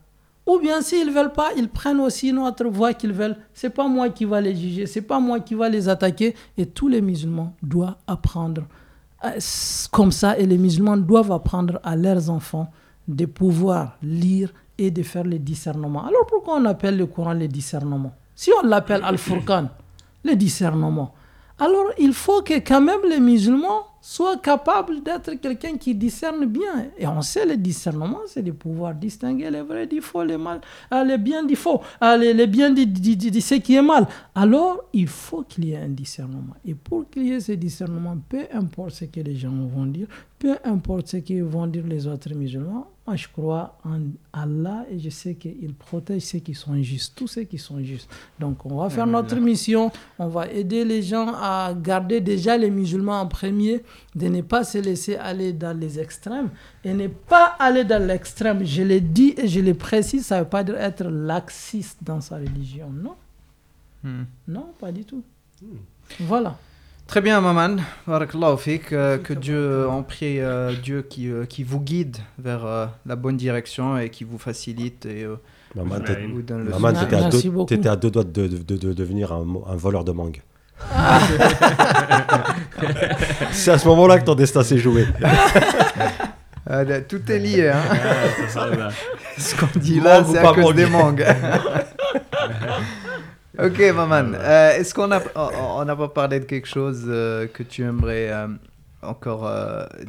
Ou 0.45 0.59
bien 0.59 0.81
s'ils 0.81 1.07
ne 1.07 1.11
veulent 1.11 1.33
pas, 1.33 1.49
ils 1.57 1.69
prennent 1.69 2.01
aussi 2.01 2.29
une 2.29 2.37
autre 2.37 2.65
voie 2.67 2.93
qu'ils 2.93 3.13
veulent. 3.13 3.37
C'est 3.51 3.71
pas 3.71 3.87
moi 3.87 4.09
qui 4.09 4.25
va 4.25 4.39
les 4.39 4.55
juger, 4.55 4.85
c'est 4.85 5.01
pas 5.01 5.19
moi 5.19 5.39
qui 5.39 5.55
va 5.55 5.69
les 5.69 5.89
attaquer. 5.89 6.35
Et 6.55 6.67
tous 6.67 6.87
les 6.87 7.01
musulmans 7.01 7.55
doivent 7.63 7.95
apprendre 8.05 8.67
comme 9.91 10.11
ça 10.11 10.37
et 10.37 10.45
les 10.45 10.57
musulmans 10.57 10.97
doivent 10.97 11.31
apprendre 11.31 11.79
à 11.83 11.95
leurs 11.95 12.29
enfants 12.29 12.71
de 13.07 13.25
pouvoir 13.25 13.97
lire 14.01 14.51
et 14.77 14.89
de 14.91 15.03
faire 15.03 15.23
le 15.23 15.37
discernement. 15.37 16.05
Alors 16.05 16.25
pourquoi 16.27 16.55
on 16.57 16.65
appelle 16.65 16.97
le 16.97 17.05
Coran 17.05 17.33
le 17.33 17.47
discernement 17.47 18.13
Si 18.35 18.51
on 18.61 18.65
l'appelle 18.65 19.01
Al-Furqan, 19.03 19.69
le 20.23 20.35
discernement, 20.35 21.13
alors 21.59 21.91
il 21.99 22.13
faut 22.13 22.41
que 22.41 22.55
quand 22.55 22.81
même 22.81 23.01
les 23.07 23.19
musulmans 23.19 23.85
soient 24.01 24.37
capables 24.37 25.03
d'être 25.03 25.33
quelqu'un 25.35 25.77
qui 25.77 25.93
discerne 25.95 26.45
bien. 26.45 26.87
Et 26.97 27.07
on 27.07 27.21
sait 27.21 27.45
le 27.45 27.55
discernement, 27.57 28.19
c'est 28.27 28.41
de 28.41 28.51
pouvoir 28.51 28.95
distinguer 28.95 29.49
les 29.51 29.61
vrais 29.61 29.87
du 29.87 30.01
faux, 30.01 30.23
les, 30.23 30.37
mal, 30.37 30.59
euh, 30.93 31.03
les 31.03 31.17
biens 31.17 31.43
du 31.43 31.55
faux, 31.55 31.81
euh, 32.03 32.17
les, 32.17 32.33
les 32.33 32.47
biens 32.47 32.71
de, 32.71 32.81
ce 32.81 33.55
qui 33.55 33.75
est 33.75 33.81
mal. 33.81 34.07
Alors 34.33 34.83
il 34.93 35.07
faut 35.07 35.43
qu'il 35.43 35.65
y 35.65 35.73
ait 35.73 35.77
un 35.77 35.89
discernement. 35.89 36.55
Et 36.65 36.73
pour 36.73 37.09
qu'il 37.09 37.27
y 37.27 37.31
ait 37.33 37.39
ce 37.39 37.51
discernement, 37.53 38.17
peu 38.27 38.45
importe 38.51 38.91
ce 38.91 39.05
que 39.05 39.19
les 39.19 39.35
gens 39.35 39.51
vont 39.51 39.85
dire, 39.85 40.07
peu 40.39 40.55
importe 40.63 41.07
ce 41.07 41.17
que 41.17 41.41
vont 41.43 41.67
dire 41.67 41.85
les 41.87 42.07
autres 42.07 42.33
musulmans, 42.33 42.87
moi 43.11 43.17
je 43.17 43.27
crois 43.27 43.77
en 43.83 43.99
Allah 44.31 44.85
et 44.89 44.97
je 44.97 45.09
sais 45.09 45.35
qu'il 45.35 45.73
protège 45.73 46.21
ceux 46.21 46.39
qui 46.39 46.53
sont 46.53 46.81
justes, 46.81 47.13
tous 47.13 47.27
ceux 47.27 47.43
qui 47.43 47.57
sont 47.57 47.83
justes. 47.83 48.09
Donc 48.39 48.65
on 48.65 48.77
va 48.77 48.89
faire 48.89 49.05
notre 49.05 49.35
mission, 49.35 49.91
on 50.17 50.29
va 50.29 50.47
aider 50.47 50.85
les 50.85 51.03
gens 51.03 51.33
à 51.35 51.73
garder 51.73 52.21
déjà 52.21 52.55
les 52.55 52.71
musulmans 52.71 53.19
en 53.19 53.27
premier, 53.27 53.83
de 54.15 54.27
ne 54.29 54.41
pas 54.41 54.63
se 54.63 54.77
laisser 54.77 55.17
aller 55.17 55.51
dans 55.51 55.77
les 55.77 55.99
extrêmes 55.99 56.51
et 56.85 56.93
ne 56.93 57.07
pas 57.07 57.57
aller 57.59 57.83
dans 57.83 58.01
l'extrême. 58.01 58.65
Je 58.65 58.81
l'ai 58.81 59.01
dit 59.01 59.33
et 59.35 59.49
je 59.49 59.59
le 59.59 59.73
précise, 59.73 60.27
ça 60.27 60.37
ne 60.37 60.43
veut 60.43 60.49
pas 60.49 60.63
dire 60.63 60.77
être 60.77 61.03
laxiste 61.03 61.97
dans 62.01 62.21
sa 62.21 62.37
religion, 62.37 62.89
non. 62.89 63.15
Hmm. 64.05 64.23
Non, 64.47 64.67
pas 64.79 64.93
du 64.93 65.03
tout. 65.03 65.21
Hmm. 65.61 65.75
Voilà. 66.21 66.57
Très 67.11 67.19
bien, 67.19 67.41
Maman. 67.41 67.75
Barakallahu 68.07 68.57
fik. 68.57 68.93
Euh, 68.93 69.17
que 69.17 69.33
Dieu, 69.33 69.85
en 69.85 70.01
prie, 70.01 70.39
euh, 70.39 70.71
Dieu 70.81 71.01
qui, 71.01 71.29
euh, 71.29 71.43
qui 71.43 71.61
vous 71.61 71.81
guide 71.81 72.15
vers 72.39 72.61
la 73.05 73.15
bonne 73.17 73.35
direction 73.35 73.97
et 73.97 74.09
qui 74.09 74.23
vous 74.23 74.37
facilite. 74.37 75.05
Et, 75.07 75.27
Maman, 75.75 75.99
tu 77.67 77.73
étais 77.73 77.89
à, 77.89 77.97
deux 77.97 78.11
doigts 78.11 78.23
de, 78.23 78.47
de, 78.47 78.77
de, 78.77 78.93
devenir 78.93 79.33
un, 79.33 79.45
un, 79.67 79.75
voleur 79.75 80.05
de 80.05 80.13
mangue. 80.13 80.41
C'est 83.51 83.71
à 83.71 83.77
ce 83.77 83.87
moment-là 83.89 84.17
que 84.17 84.23
ton 84.23 84.35
destin 84.35 84.63
s'est 84.63 84.77
joué. 84.77 85.05
tout 87.09 87.29
est 87.29 87.39
lié. 87.39 87.71
Hein. 87.71 87.81
ce 89.37 89.53
qu'on 89.57 89.67
dit 89.77 89.99
là, 89.99 90.23
c'est 90.23 90.37
à 90.37 90.53
cause 90.53 90.75
des 90.75 90.85
mangues. 90.85 91.25
Ok, 93.63 93.79
Maman. 93.93 94.33
Euh, 94.33 94.71
est-ce 94.71 94.91
qu'on 94.91 95.11
a, 95.11 95.21
on 95.35 95.85
n'a 95.85 95.95
pas 95.95 96.07
parlé 96.07 96.39
de 96.39 96.45
quelque 96.45 96.67
chose 96.67 97.03
euh, 97.07 97.45
que 97.45 97.61
tu 97.61 97.83
aimerais 97.83 98.31
euh, 98.31 98.47
encore 99.03 99.47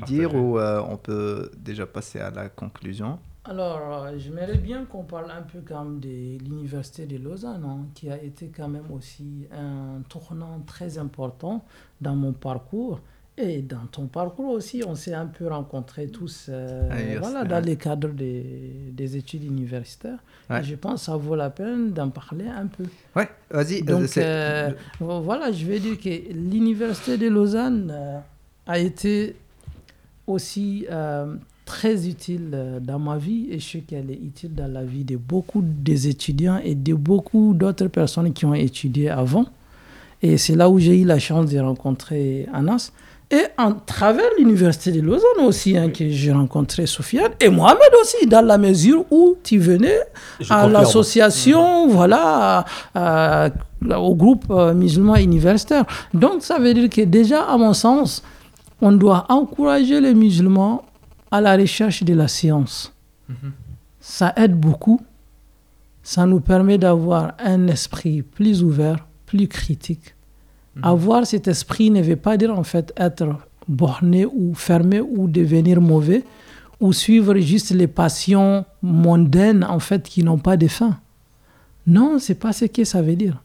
dire 0.06 0.34
ou 0.34 0.58
on 0.58 0.96
peut 0.96 1.50
déjà 1.58 1.84
passer 1.84 2.18
à 2.18 2.30
la 2.30 2.48
conclusion? 2.48 3.18
Alors, 3.44 4.06
j'aimerais 4.16 4.56
bien 4.56 4.86
qu'on 4.86 5.02
parle 5.02 5.30
un 5.30 5.42
peu 5.42 5.58
quand 5.66 5.84
même 5.84 6.00
de 6.00 6.38
l'université 6.38 7.04
de 7.06 7.18
Lausanne, 7.18 7.64
hein, 7.66 7.86
qui 7.94 8.08
a 8.10 8.22
été 8.22 8.48
quand 8.48 8.68
même 8.68 8.90
aussi 8.90 9.46
un 9.52 10.00
tournant 10.08 10.60
très 10.66 10.96
important 10.96 11.62
dans 12.00 12.14
mon 12.14 12.32
parcours. 12.32 13.00
Et 13.38 13.62
dans 13.62 13.86
ton 13.90 14.06
parcours 14.06 14.50
aussi, 14.50 14.82
on 14.86 14.94
s'est 14.94 15.14
un 15.14 15.24
peu 15.24 15.48
rencontrés 15.48 16.08
tous 16.08 16.46
euh, 16.50 16.88
ah, 16.90 17.18
voilà, 17.18 17.44
dans 17.44 17.64
les 17.64 17.76
cadres 17.76 18.10
des, 18.10 18.44
des 18.92 19.16
études 19.16 19.44
universitaires. 19.44 20.18
Et 20.50 20.62
je 20.62 20.74
pense 20.74 21.00
que 21.00 21.06
ça 21.06 21.16
vaut 21.16 21.34
la 21.34 21.48
peine 21.48 21.92
d'en 21.92 22.10
parler 22.10 22.44
un 22.46 22.66
peu. 22.66 22.84
Ouais, 23.16 23.30
vas-y. 23.50 23.82
Donc, 23.82 24.18
euh, 24.18 24.70
voilà, 25.00 25.50
je 25.50 25.64
vais 25.64 25.80
dire 25.80 25.98
que 25.98 26.10
l'université 26.34 27.16
de 27.16 27.28
Lausanne 27.28 27.90
euh, 27.90 28.18
a 28.66 28.78
été 28.78 29.34
aussi 30.26 30.86
très 31.64 32.06
utile 32.06 32.80
dans 32.82 32.98
ma 32.98 33.16
vie 33.16 33.48
et 33.50 33.58
je 33.58 33.66
sais 33.66 33.80
qu'elle 33.80 34.10
est 34.10 34.20
utile 34.22 34.54
dans 34.54 34.70
la 34.70 34.84
vie 34.84 35.04
de 35.04 35.16
beaucoup 35.16 35.62
des 35.64 36.06
étudiants 36.06 36.60
et 36.62 36.74
de 36.74 36.92
beaucoup 36.92 37.54
d'autres 37.54 37.86
personnes 37.86 38.34
qui 38.34 38.44
ont 38.44 38.54
étudié 38.54 39.08
avant. 39.08 39.46
Et 40.20 40.36
c'est 40.36 40.54
là 40.54 40.68
où 40.68 40.78
j'ai 40.78 41.00
eu 41.00 41.04
la 41.04 41.18
chance 41.18 41.50
de 41.50 41.58
rencontrer 41.58 42.46
Anas. 42.52 42.92
Et 43.32 43.46
en 43.56 43.72
travers 43.72 44.26
l'université 44.38 44.92
de 44.92 45.00
Lausanne 45.00 45.46
aussi, 45.46 45.74
hein, 45.74 45.88
que 45.88 46.06
j'ai 46.10 46.32
rencontré 46.32 46.84
Sofiane, 46.86 47.32
et 47.40 47.48
Mohamed 47.48 47.90
aussi, 48.02 48.26
dans 48.26 48.44
la 48.44 48.58
mesure 48.58 49.06
où 49.10 49.36
tu 49.42 49.56
venais 49.58 50.00
à 50.50 50.68
l'association, 50.68 51.88
voilà, 51.88 52.66
au 52.94 54.14
groupe 54.14 54.44
euh, 54.50 54.74
musulman 54.74 55.16
universitaire. 55.16 55.86
Donc 56.12 56.42
ça 56.42 56.58
veut 56.58 56.74
dire 56.74 56.90
que 56.90 57.00
déjà, 57.00 57.44
à 57.44 57.56
mon 57.56 57.72
sens, 57.72 58.22
on 58.82 58.92
doit 58.92 59.24
encourager 59.30 59.98
les 60.02 60.12
musulmans 60.12 60.84
à 61.30 61.40
la 61.40 61.56
recherche 61.56 62.04
de 62.04 62.12
la 62.12 62.28
science. 62.28 62.92
Mm-hmm. 63.30 63.50
Ça 63.98 64.34
aide 64.36 64.60
beaucoup. 64.60 65.00
Ça 66.02 66.26
nous 66.26 66.40
permet 66.40 66.76
d'avoir 66.76 67.32
un 67.38 67.66
esprit 67.68 68.20
plus 68.20 68.62
ouvert, 68.62 69.06
plus 69.24 69.48
critique 69.48 70.14
Mhm. 70.76 70.84
Avoir 70.84 71.26
cet 71.26 71.48
esprit 71.48 71.90
ne 71.90 72.02
veut 72.02 72.16
pas 72.16 72.36
dire 72.36 72.56
en 72.56 72.64
fait 72.64 72.92
être 72.96 73.36
borné 73.68 74.26
ou 74.26 74.54
fermé 74.54 75.00
ou 75.00 75.28
devenir 75.28 75.80
mauvais 75.80 76.24
ou 76.80 76.92
suivre 76.92 77.38
juste 77.38 77.70
les 77.70 77.86
passions 77.86 78.64
mondaines 78.82 79.64
en 79.64 79.78
fait 79.78 80.02
qui 80.02 80.24
n'ont 80.24 80.38
pas 80.38 80.56
de 80.56 80.66
fin. 80.66 80.98
Non, 81.86 82.18
c'est 82.18 82.34
pas 82.34 82.52
ce 82.52 82.64
que 82.66 82.84
ça 82.84 83.02
veut 83.02 83.16
dire. 83.16 83.42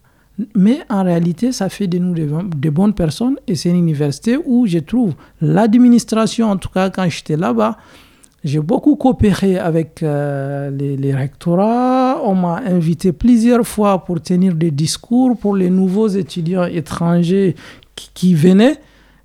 Mais 0.55 0.81
en 0.89 1.03
réalité, 1.03 1.51
ça 1.51 1.69
fait 1.69 1.87
de 1.87 1.97
nous 1.97 2.13
de, 2.13 2.69
bonnes 2.69 2.93
personnes 2.93 3.37
et 3.47 3.55
c'est 3.55 3.69
une 3.69 3.77
université 3.77 4.37
où 4.45 4.67
je 4.67 4.79
trouve 4.79 5.13
l'administration, 5.41 6.51
en 6.51 6.57
tout 6.57 6.69
cas 6.69 6.89
quand 6.89 7.09
j'étais 7.09 7.37
là-bas, 7.37 7.77
j'ai 8.47 8.59
beaucoup 8.59 8.95
coopéré 8.95 9.57
avec 9.57 10.01
euh, 10.01 10.71
les, 10.71 11.13
rectorats. 11.13 12.21
On 12.23 12.33
m'a 12.33 12.61
invité 12.65 13.11
plusieurs 13.11 13.67
fois 13.67 14.03
pour 14.05 14.21
tenir 14.21 14.55
des 14.55 14.71
discours 14.71 15.37
pour 15.37 15.55
les 15.55 15.69
nouveaux 15.69 16.07
étudiants 16.07 16.65
étrangers 16.65 17.55
qui 18.13 18.33
venaient. 18.33 18.77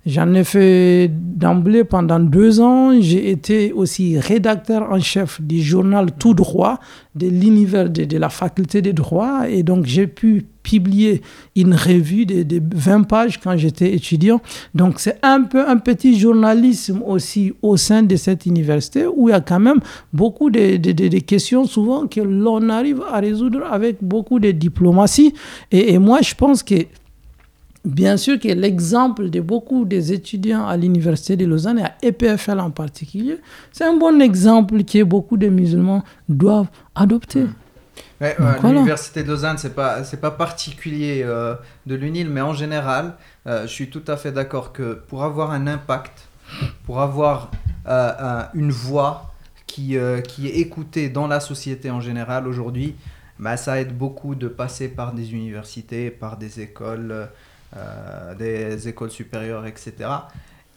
J'en 0.05 0.33
ai 0.33 0.43
fait 0.43 1.09
d'emblée 1.09 1.85
pendant 1.85 2.19
deux 2.19 2.59
ans. 2.59 2.99
J'ai 2.99 3.29
été 3.29 3.71
aussi 3.71 4.19
rédacteur 4.19 4.91
en 4.91 4.99
chef 4.99 5.41
du 5.41 5.61
journal 5.61 6.07
Tout 6.19 6.33
droit 6.33 6.79
de 7.15 7.27
l'univers 7.27 7.89
de, 7.89 8.17
la 8.17 8.27
faculté 8.27 8.81
de 8.81 8.91
droit. 8.91 9.43
Et 9.47 9.63
donc, 9.63 9.85
j'ai 9.85 10.07
pu 10.07 10.45
publier 10.61 11.21
une 11.55 11.73
revue 11.73 12.25
de, 12.25 12.43
de 12.43 12.61
20 12.75 13.03
pages 13.03 13.39
quand 13.39 13.55
j'étais 13.55 13.93
étudiant. 13.93 14.41
Donc, 14.75 14.99
c'est 14.99 15.19
un 15.23 15.43
peu 15.43 15.65
un 15.65 15.77
petit 15.77 16.19
journalisme 16.19 17.01
aussi 17.05 17.53
au 17.61 17.77
sein 17.77 18.03
de 18.03 18.17
cette 18.17 18.45
université 18.45 19.05
où 19.07 19.29
il 19.29 19.31
y 19.31 19.35
a 19.35 19.39
quand 19.41 19.59
même 19.61 19.79
beaucoup 20.11 20.49
de, 20.49 20.75
de 20.75 21.19
questions 21.19 21.63
souvent 21.63 22.07
que 22.07 22.19
l'on 22.19 22.67
arrive 22.67 23.01
à 23.09 23.21
résoudre 23.21 23.61
avec 23.71 23.97
beaucoup 24.01 24.39
de 24.39 24.51
diplomatie. 24.51 25.33
Et 25.71 25.97
moi, 25.97 26.19
je 26.21 26.35
pense 26.35 26.61
que 26.61 26.75
Bien 27.85 28.15
sûr 28.15 28.39
que 28.39 28.47
l'exemple 28.47 29.29
de 29.29 29.41
beaucoup 29.41 29.83
des 29.83 30.13
étudiants 30.13 30.65
à 30.65 30.77
l'université 30.77 31.35
de 31.35 31.45
Lausanne 31.45 31.79
et 31.79 31.83
à 31.83 31.95
EPFL 32.01 32.61
en 32.61 32.71
particulier, 32.71 33.39
c'est 33.73 33.83
un 33.83 33.97
bon 33.97 34.21
exemple 34.21 34.85
que 34.85 35.03
beaucoup 35.03 35.35
de 35.35 35.49
musulmans 35.49 36.01
doivent 36.29 36.69
adopter. 36.95 37.45
l'université 38.21 39.23
de 39.23 39.27
Lausanne, 39.27 39.57
c'est 39.57 39.75
pas 39.75 40.05
c'est 40.05 40.21
pas 40.21 40.31
particulier 40.31 41.23
euh, 41.25 41.55
de 41.85 41.95
l'UNIL, 41.95 42.29
mais 42.29 42.39
en 42.39 42.53
général, 42.53 43.15
euh, 43.47 43.63
je 43.63 43.73
suis 43.73 43.89
tout 43.89 44.03
à 44.07 44.15
fait 44.15 44.31
d'accord 44.31 44.71
que 44.71 44.93
pour 44.93 45.25
avoir 45.25 45.51
un 45.51 45.67
impact, 45.67 46.29
pour 46.85 47.01
avoir 47.01 47.51
euh, 47.87 48.43
une 48.53 48.71
voix 48.71 49.33
qui 49.67 49.97
qui 50.29 50.47
est 50.47 50.55
écoutée 50.55 51.09
dans 51.09 51.27
la 51.27 51.41
société 51.41 51.91
en 51.91 51.99
général 51.99 52.47
aujourd'hui, 52.47 52.95
bah, 53.39 53.57
ça 53.57 53.81
aide 53.81 53.97
beaucoup 53.97 54.35
de 54.35 54.47
passer 54.47 54.87
par 54.87 55.11
des 55.11 55.33
universités, 55.33 56.11
par 56.11 56.37
des 56.37 56.61
écoles. 56.61 57.27
Euh, 57.75 58.35
des 58.35 58.87
écoles 58.87 59.09
supérieures, 59.09 59.65
etc. 59.65 59.93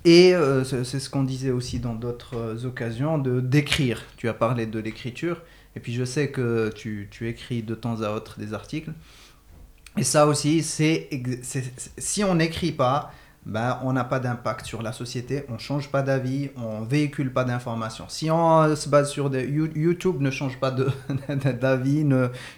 Et 0.07 0.35
euh, 0.35 0.65
c'est 0.65 0.99
ce 0.99 1.11
qu'on 1.11 1.25
disait 1.25 1.51
aussi 1.51 1.79
dans 1.79 1.95
d'autres 1.95 2.65
occasions, 2.65 3.19
de 3.19 3.41
d'écrire. 3.41 4.03
Tu 4.17 4.29
as 4.29 4.35
parlé 4.35 4.65
de 4.65 4.79
l'écriture, 4.79 5.43
et 5.75 5.81
puis 5.81 5.93
je 5.93 6.05
sais 6.05 6.31
que 6.31 6.71
tu, 6.75 7.09
tu, 7.11 7.29
écris 7.29 7.63
de 7.63 7.75
temps 7.75 8.01
à 8.01 8.13
autre 8.13 8.39
des 8.39 8.55
articles. 8.55 8.93
Et 9.99 10.05
ça 10.05 10.27
aussi, 10.27 10.63
c'est 10.63 11.11
si 11.99 12.25
on 12.25 12.37
n'écrit 12.37 12.73
pas, 12.73 13.13
ben, 13.47 13.79
on 13.85 13.95
n'a 13.95 14.05
pas 14.05 14.21
d'impact 14.21 14.67
sur 14.67 14.83
la 14.83 14.93
société, 14.93 15.45
on 15.49 15.57
change 15.57 15.91
pas 15.91 16.03
d'avis, 16.03 16.51
on 16.57 16.83
véhicule 16.83 17.33
pas 17.33 17.45
d'informations. 17.45 18.05
Si 18.09 18.31
on 18.31 18.77
se 18.77 18.89
base 18.89 19.11
sur 19.11 19.31
des 19.31 19.47
YouTube 19.47 20.21
ne 20.21 20.31
change 20.31 20.59
pas 20.59 20.71
d'avis, 21.61 22.07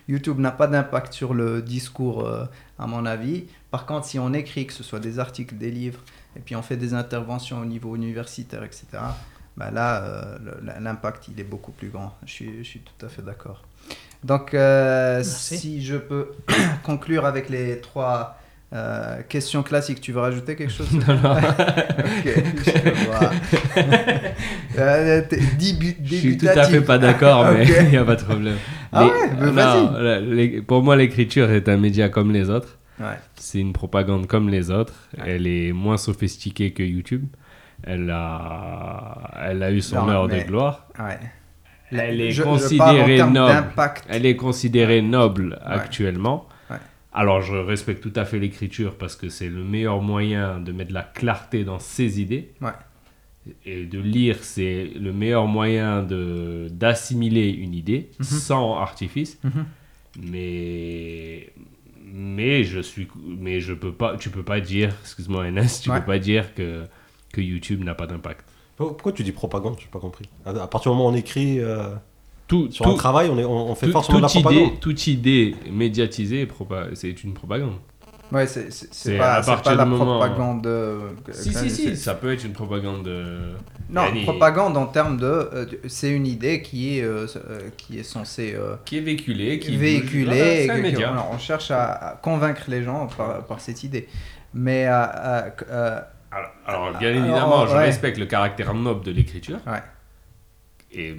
YouTube 0.08 0.38
n'a 0.40 0.50
pas 0.50 0.66
d'impact 0.66 1.12
sur 1.12 1.34
le 1.34 1.62
discours, 1.62 2.28
à 2.78 2.86
mon 2.86 3.06
avis. 3.06 3.44
Par 3.70 3.84
contre, 3.84 4.06
si 4.06 4.18
on 4.18 4.32
écrit, 4.32 4.66
que 4.66 4.72
ce 4.72 4.82
soit 4.82 5.00
des 5.00 5.18
articles, 5.18 5.54
des 5.56 5.70
livres, 5.70 6.00
et 6.36 6.40
puis 6.40 6.56
on 6.56 6.62
fait 6.62 6.76
des 6.76 6.94
interventions 6.94 7.60
au 7.60 7.64
niveau 7.64 7.94
universitaire, 7.94 8.64
etc., 8.64 8.86
bah 9.58 9.72
là, 9.72 10.04
euh, 10.04 10.38
l'impact, 10.78 11.26
il 11.28 11.40
est 11.40 11.44
beaucoup 11.44 11.72
plus 11.72 11.88
grand. 11.88 12.14
Je 12.24 12.30
suis, 12.30 12.58
je 12.58 12.68
suis 12.68 12.80
tout 12.80 13.04
à 13.04 13.08
fait 13.08 13.22
d'accord. 13.22 13.64
Donc, 14.22 14.54
euh, 14.54 15.22
si 15.24 15.84
je 15.84 15.96
peux 15.96 16.30
conclure 16.84 17.26
avec 17.26 17.48
les 17.48 17.80
trois 17.80 18.38
euh, 18.74 19.22
questions 19.26 19.62
classiques, 19.62 20.00
tu 20.00 20.12
veux 20.12 20.20
rajouter 20.20 20.54
quelque 20.54 20.72
chose? 20.72 20.90
Non, 20.92 21.14
non. 21.14 21.36
ok, 21.36 22.24
je 22.66 23.06
vois. 23.06 23.30
je 26.04 26.14
suis 26.14 26.36
tout 26.36 26.46
à 26.46 26.64
fait 26.64 26.82
pas 26.82 26.98
d'accord, 26.98 27.46
mais 27.52 27.64
il 27.66 27.88
n'y 27.88 27.96
a 27.96 28.04
pas 28.04 28.16
de 28.16 28.24
problème. 28.24 28.56
Ah 28.92 29.06
ouais, 29.06 29.50
vas-y. 29.50 30.60
Pour 30.62 30.82
moi, 30.82 30.96
l'écriture 30.96 31.50
est 31.50 31.68
un 31.68 31.78
média 31.78 32.08
comme 32.08 32.32
les 32.32 32.50
autres. 32.50 32.78
C'est 33.36 33.60
une 33.60 33.72
propagande 33.72 34.26
comme 34.26 34.48
les 34.48 34.70
autres. 34.70 35.08
Elle 35.24 35.46
est 35.46 35.72
moins 35.72 35.96
sophistiquée 35.96 36.72
que 36.72 36.82
YouTube. 36.82 37.26
Elle 37.84 38.10
a, 38.10 39.30
elle 39.40 39.62
a 39.62 39.70
eu 39.70 39.80
son 39.80 40.08
heure 40.08 40.28
de 40.28 40.40
gloire. 40.40 40.88
Elle 41.90 42.20
est 42.20 42.42
considérée 42.42 43.22
noble. 43.22 43.64
Elle 44.08 44.26
est 44.26 44.36
considérée 44.36 45.00
noble 45.00 45.58
actuellement. 45.64 46.46
Alors 47.18 47.42
je 47.42 47.56
respecte 47.56 48.00
tout 48.00 48.12
à 48.14 48.24
fait 48.24 48.38
l'écriture 48.38 48.94
parce 48.94 49.16
que 49.16 49.28
c'est 49.28 49.48
le 49.48 49.64
meilleur 49.64 50.00
moyen 50.00 50.60
de 50.60 50.70
mettre 50.70 50.90
de 50.90 50.94
la 50.94 51.02
clarté 51.02 51.64
dans 51.64 51.80
ses 51.80 52.20
idées. 52.20 52.52
Et 53.66 53.86
de 53.86 53.98
lire, 53.98 54.36
c'est 54.42 54.84
le 54.94 55.12
meilleur 55.12 55.48
moyen 55.48 56.04
de 56.04 56.68
d'assimiler 56.70 57.48
une 57.48 57.74
idée 57.74 58.10
mhm. 58.20 58.24
sans 58.24 58.76
artifice. 58.76 59.36
Mhm. 59.42 59.66
Mais 60.30 61.52
mais 62.04 62.62
je 62.62 62.78
suis 62.78 63.08
mais 63.26 63.58
je 63.58 63.72
peux 63.72 63.92
pas 63.92 64.16
tu 64.16 64.30
peux 64.30 64.44
pas 64.44 64.60
dire 64.60 64.94
excuse-moi 65.02 65.50
NS 65.50 65.80
tu 65.82 65.90
peux 65.90 66.04
pas 66.04 66.20
dire 66.20 66.54
que 66.54 66.84
que 67.32 67.40
YouTube 67.40 67.82
n'a 67.82 67.94
pas 67.94 68.06
d'impact 68.06 68.48
pourquoi 68.76 69.10
tu 69.10 69.24
dis 69.24 69.32
propagande? 69.32 69.74
Je 69.78 69.86
n'ai 69.86 69.90
pas 69.90 69.98
compris 69.98 70.28
à 70.46 70.68
partir 70.68 70.92
du 70.92 70.96
moment 70.96 71.10
où 71.10 71.12
on 71.12 71.16
écrit 71.16 71.58
euh, 71.58 71.88
tout, 72.48 72.70
sur 72.72 72.86
un 72.86 72.94
travail 72.94 73.28
on, 73.30 73.38
est, 73.38 73.44
on, 73.44 73.74
fait 73.74 73.90
forcément 73.90 74.18
de 74.18 74.22
la 74.22 74.28
propagande 74.28 74.68
idée, 74.68 74.78
toute 74.80 75.06
idée 75.06 75.54
médiatisée 75.70 76.48
c'est 76.94 77.22
une 77.22 77.34
propagande 77.34 77.74
Ouais, 78.30 78.46
c'est 78.46 79.16
pas, 79.16 79.42
pas 79.42 79.74
la 79.74 79.86
propagande. 79.86 80.66
Euh, 80.66 81.12
si, 81.32 81.54
si, 81.54 81.70
si, 81.70 81.96
ça 81.96 82.14
peut 82.14 82.30
être 82.32 82.44
une 82.44 82.52
propagande. 82.52 83.10
Non, 83.88 84.02
propagande 84.24 84.76
en 84.76 84.86
termes 84.86 85.16
de. 85.16 85.24
Euh, 85.24 85.66
c'est 85.86 86.10
une 86.10 86.26
idée 86.26 86.60
qui 86.60 86.98
est, 86.98 87.02
euh, 87.02 87.26
qui 87.78 87.98
est 87.98 88.02
censée. 88.02 88.54
qui 88.84 88.98
est 88.98 89.00
véhiculée. 89.00 89.58
Qui 89.58 89.76
véhiculée. 89.76 90.68
on, 91.32 91.38
cherche 91.38 91.70
à, 91.70 92.18
convaincre 92.20 92.64
les 92.68 92.82
gens 92.82 93.08
par, 93.16 93.46
par 93.46 93.60
cette 93.60 93.82
idée. 93.82 94.06
Mais. 94.52 94.84
alors, 94.84 96.50
alors, 96.66 96.98
bien 96.98 97.10
évidemment, 97.10 97.66
je 97.66 97.76
respecte 97.76 98.18
le 98.18 98.26
caractère 98.26 98.74
noble 98.74 99.04
de 99.04 99.10
l'écriture. 99.10 99.58
Ouais 99.66 99.80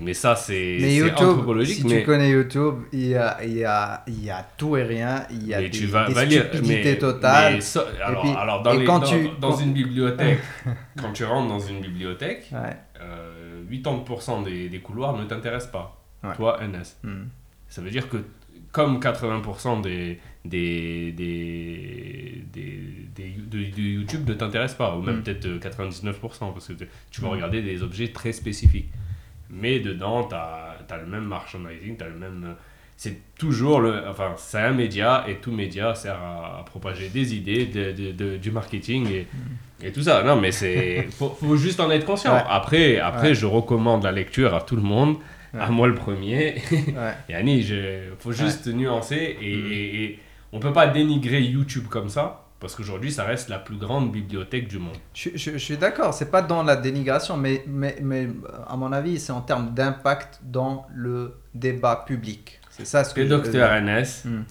mais 0.01 0.13
ça, 0.13 0.35
c'est 0.35 1.01
anthropologique. 1.13 1.77
Si 1.77 1.85
tu 1.85 2.03
connais 2.03 2.29
YouTube, 2.29 2.83
il 2.91 3.07
y, 3.07 3.15
a, 3.15 3.43
il, 3.43 3.57
y 3.57 3.65
a, 3.65 4.03
il 4.07 4.23
y 4.23 4.29
a 4.29 4.45
tout 4.57 4.75
et 4.75 4.83
rien. 4.83 5.25
Il 5.29 5.47
y 5.47 5.53
a 5.53 5.61
des, 5.61 5.69
tu 5.69 5.85
vas, 5.85 6.07
des 6.07 6.39
stupidités 6.39 6.97
totales. 6.97 7.59
alors, 8.03 8.37
alors, 8.37 8.63
dans, 8.63 8.83
quand 8.83 9.01
tu, 9.01 9.29
dans, 9.39 9.55
une 9.55 9.73
bibliothèque, 9.73 10.39
quand 11.01 11.13
tu 11.13 11.23
rentres 11.23 11.49
dans 11.49 11.59
une 11.59 11.81
bibliothèque, 11.81 12.51
80% 13.71 14.41
euh, 14.41 14.43
des, 14.43 14.69
des, 14.69 14.79
couloirs 14.79 15.15
ne 15.15 15.25
t'intéressent 15.25 15.71
pas. 15.71 15.95
Toi, 16.35 16.59
NS. 16.61 16.97
Hmm. 17.07 17.27
Ça 17.69 17.81
veut 17.81 17.91
dire 17.91 18.09
que 18.09 18.17
comme 18.71 18.99
80% 18.99 19.81
des, 19.81 20.19
des, 20.45 21.11
des, 21.11 22.43
des, 22.51 23.03
de, 23.15 23.81
YouTube 23.81 24.27
ne 24.27 24.33
t'intéressent 24.33 24.77
pas, 24.77 24.95
ou 24.95 25.01
même 25.01 25.17
hmm. 25.17 25.23
peut-être 25.23 25.47
99%, 25.47 26.53
parce 26.53 26.67
que 26.67 26.73
tu 27.11 27.21
vas 27.21 27.27
hmm. 27.27 27.31
regarder 27.31 27.61
des 27.61 27.83
objets 27.83 28.07
très 28.07 28.31
spécifiques. 28.31 28.89
Mais 29.49 29.79
dedans, 29.79 30.23
tu 30.23 30.35
as, 30.35 30.97
le 30.97 31.05
même 31.05 31.27
merchandising, 31.27 31.97
tu 31.97 32.03
as 32.03 32.07
le 32.07 32.15
même. 32.15 32.55
C'est 32.97 33.35
toujours 33.37 33.79
le. 33.79 34.07
Enfin, 34.07 34.33
c'est 34.37 34.59
un 34.59 34.73
média 34.73 35.25
et 35.27 35.35
tout 35.35 35.51
média 35.51 35.95
sert 35.95 36.15
à, 36.15 36.63
propager 36.65 37.09
des 37.09 37.33
idées, 37.35 37.65
de, 37.65 38.11
de, 38.11 38.37
du 38.37 38.51
marketing 38.51 39.07
et, 39.07 39.27
mm. 39.31 39.85
et, 39.85 39.91
tout 39.91 40.03
ça. 40.03 40.23
Non, 40.23 40.35
mais 40.35 40.51
c'est. 40.51 41.07
Faut, 41.17 41.29
faut 41.29 41.55
juste 41.55 41.79
en 41.79 41.89
être 41.89 42.05
conscient. 42.05 42.35
Après, 42.35 42.99
après 42.99 43.33
je 43.33 43.45
recommande 43.45 44.03
la 44.03 44.11
lecture 44.11 44.53
à 44.53 44.61
tout 44.61 44.75
le 44.75 44.81
monde. 44.81 45.17
À 45.57 45.71
moi 45.71 45.87
le 45.87 45.95
premier. 45.95 46.61
et 47.27 47.33
Annie, 47.33 47.61
il 47.61 48.11
faut 48.19 48.31
juste 48.31 48.67
nuancer. 48.67 49.37
Et, 49.41 49.55
mm. 49.55 49.71
et, 49.71 50.03
et, 50.03 50.19
on 50.51 50.59
peut 50.59 50.73
pas 50.73 50.87
dénigrer 50.87 51.41
YouTube 51.41 51.85
comme 51.89 52.09
ça. 52.09 52.48
Parce 52.59 52.75
qu'aujourd'hui, 52.75 53.11
ça 53.11 53.23
reste 53.23 53.47
la 53.47 53.57
plus 53.57 53.77
grande 53.77 54.11
bibliothèque 54.11 54.67
du 54.67 54.79
monde. 54.79 54.97
Je, 55.13 55.29
je, 55.35 55.51
je 55.51 55.57
suis 55.57 55.77
d'accord, 55.77 56.13
c'est 56.13 56.29
pas 56.29 56.41
dans 56.41 56.61
la 56.61 56.75
dénigration, 56.75 57.37
mais, 57.37 57.63
mais, 57.67 57.97
mais 58.01 58.27
à 58.67 58.75
mon 58.75 58.91
avis, 58.91 59.19
c'est 59.19 59.31
en 59.31 59.41
termes 59.41 59.73
d'impact 59.73 60.41
dans 60.43 60.85
le 60.93 61.39
débat 61.53 62.03
public. 62.05 62.59
C'est 62.69 62.85
ça 62.85 63.03
ce 63.05 63.13
que. 63.13 63.21
Le 63.21 63.29
docteur 63.29 63.81
NS, 63.81 64.25
hmm. 64.25 64.43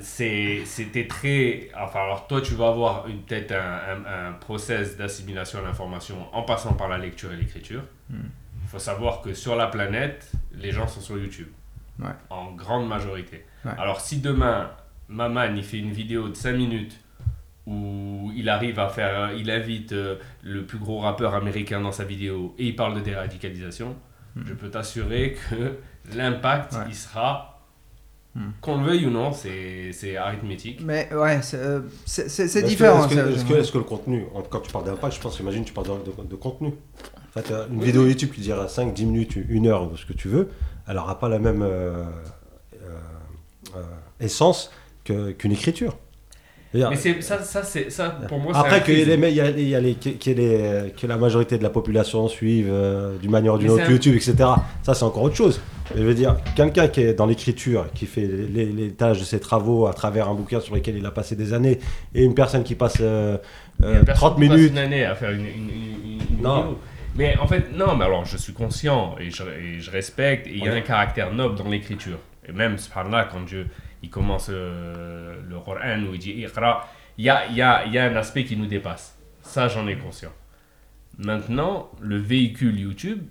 c'était 0.00 1.06
très. 1.06 1.70
Enfin, 1.80 2.00
alors 2.00 2.26
toi, 2.26 2.40
tu 2.40 2.54
vas 2.54 2.68
avoir 2.68 3.04
peut-être 3.04 3.52
un, 3.52 4.30
un, 4.30 4.32
process 4.32 4.96
d'assimilation 4.96 5.60
de 5.60 5.66
l'information 5.66 6.16
en 6.32 6.42
passant 6.42 6.72
par 6.72 6.88
la 6.88 6.98
lecture 6.98 7.32
et 7.32 7.36
l'écriture. 7.36 7.82
Hmm. 8.10 8.26
Il 8.64 8.68
faut 8.68 8.78
savoir 8.80 9.20
que 9.20 9.34
sur 9.34 9.54
la 9.54 9.68
planète, 9.68 10.32
les 10.52 10.72
gens 10.72 10.88
sont 10.88 11.00
sur 11.00 11.16
YouTube. 11.16 11.48
En 12.28 12.50
grande 12.52 12.88
majorité. 12.88 13.46
Alors, 13.78 14.00
si 14.00 14.18
demain, 14.18 14.70
Maman, 15.08 15.54
il 15.54 15.62
fait 15.62 15.78
une 15.78 15.92
vidéo 15.92 16.28
de 16.28 16.34
5 16.34 16.52
minutes 16.52 16.98
où 17.66 18.30
il 18.36 18.48
arrive 18.48 18.78
à 18.78 18.88
faire, 18.88 19.32
il 19.32 19.50
invite 19.50 19.92
euh, 19.92 20.16
le 20.42 20.64
plus 20.64 20.78
gros 20.78 20.98
rappeur 20.98 21.34
américain 21.34 21.80
dans 21.80 21.92
sa 21.92 22.04
vidéo 22.04 22.54
et 22.58 22.66
il 22.66 22.76
parle 22.76 22.94
de 22.94 23.00
déradicalisation, 23.00 23.96
hmm. 24.36 24.42
je 24.44 24.54
peux 24.54 24.68
t'assurer 24.68 25.36
que 25.48 25.78
l'impact, 26.14 26.76
il 26.88 26.94
sera, 26.94 27.62
hmm. 28.34 28.50
qu'on 28.60 28.78
le 28.82 28.86
veuille 28.86 29.06
ou 29.06 29.10
non, 29.10 29.32
c'est 29.32 30.16
arithmétique. 30.16 30.80
Mais 30.84 31.08
ouais, 31.14 31.40
c'est 31.42 31.56
euh, 31.56 31.80
différent. 32.66 33.06
Est-ce 33.08 33.44
que, 33.44 33.54
est 33.54 33.72
que, 33.72 33.78
le 33.78 33.84
contenu, 33.84 34.26
quand 34.50 34.60
tu 34.60 34.70
parles 34.70 34.84
d'impact, 34.84 35.14
je 35.14 35.20
pense, 35.20 35.40
imagine, 35.40 35.64
tu 35.64 35.72
parles 35.72 35.86
de, 36.28 36.36
contenu. 36.36 36.68
En 36.68 37.40
fait, 37.40 37.52
une 37.70 37.82
vidéo 37.82 38.06
YouTube 38.06 38.30
qui 38.32 38.42
dira 38.42 38.68
5, 38.68 38.92
10 38.92 39.06
minutes, 39.06 39.38
1 39.50 39.64
heure, 39.64 39.90
ce 39.96 40.04
que 40.04 40.12
tu 40.12 40.28
veux, 40.28 40.50
elle 40.86 40.96
n'aura 40.96 41.18
pas 41.18 41.30
la 41.30 41.38
même 41.38 41.62
euh, 41.62 42.04
essence 44.20 44.70
qu'une 45.04 45.52
écriture. 45.52 45.96
Mais 46.74 46.96
ça, 47.20 47.40
ça, 47.42 47.62
ça, 47.62 48.08
pour 48.28 48.40
moi, 48.40 48.52
Après, 48.54 48.82
qu'il 48.82 49.06
que 49.06 51.06
la 51.06 51.16
majorité 51.16 51.56
de 51.56 51.62
la 51.62 51.70
population 51.70 52.26
suive 52.26 52.66
euh, 52.68 53.16
d'une 53.18 53.30
manière 53.30 53.54
ou 53.54 53.58
d'une 53.58 53.70
autre 53.70 53.88
YouTube, 53.88 54.16
etc. 54.16 54.34
Ça, 54.82 54.94
c'est 54.94 55.04
encore 55.04 55.22
autre 55.22 55.36
chose. 55.36 55.60
je 55.94 56.02
veux 56.02 56.14
dire, 56.14 56.36
quelqu'un 56.56 56.88
qui 56.88 57.02
est 57.02 57.14
dans 57.14 57.26
l'écriture, 57.26 57.86
qui 57.94 58.06
fait 58.06 58.26
les, 58.26 58.90
tâches 58.90 59.20
de 59.20 59.24
ses 59.24 59.38
travaux 59.38 59.86
à 59.86 59.94
travers 59.94 60.28
un 60.28 60.34
bouquin 60.34 60.60
sur 60.60 60.74
lequel 60.74 60.96
il 60.96 61.06
a 61.06 61.12
passé 61.12 61.36
des 61.36 61.52
années, 61.52 61.78
et 62.14 62.24
une 62.24 62.34
personne 62.34 62.64
qui 62.64 62.74
passe 62.74 62.94
30 62.94 63.04
euh, 63.04 63.38
euh, 63.84 64.38
minutes. 64.38 64.72
une 64.72 64.78
année 64.78 65.04
à 65.04 65.14
faire 65.14 65.30
une, 65.30 65.46
non. 66.42 66.76
Mais 67.16 67.36
en 67.38 67.46
fait, 67.46 67.66
non, 67.72 67.94
mais 67.96 68.04
alors 68.04 68.24
je 68.24 68.36
suis 68.36 68.52
conscient 68.52 69.14
et 69.20 69.30
je, 69.30 69.44
je 69.78 69.90
respecte, 69.92 70.48
et 70.48 70.54
il 70.54 70.64
y 70.64 70.68
a 70.68 70.72
un 70.72 70.80
caractère 70.80 71.32
noble 71.32 71.56
dans 71.56 71.68
l'écriture. 71.68 72.18
Et 72.48 72.52
même, 72.52 72.76
par 72.92 73.08
là, 73.08 73.28
quand 73.30 73.44
Dieu 73.46 73.68
il 74.04 74.10
commence 74.10 74.48
euh, 74.50 75.40
le 75.48 75.58
Coran 75.60 76.02
où 76.08 76.14
il 76.14 76.20
dit 76.20 76.32
Iqra, 76.32 76.86
il 77.16 77.24
y 77.24 77.30
a, 77.30 77.50
y, 77.50 77.62
a, 77.62 77.86
y 77.86 77.98
a 77.98 78.04
un 78.04 78.16
aspect 78.16 78.44
qui 78.44 78.56
nous 78.56 78.66
dépasse. 78.66 79.16
Ça, 79.42 79.68
j'en 79.68 79.86
ai 79.86 79.96
conscient. 79.96 80.32
Maintenant, 81.18 81.90
le 82.00 82.18
véhicule 82.18 82.78
YouTube, 82.78 83.22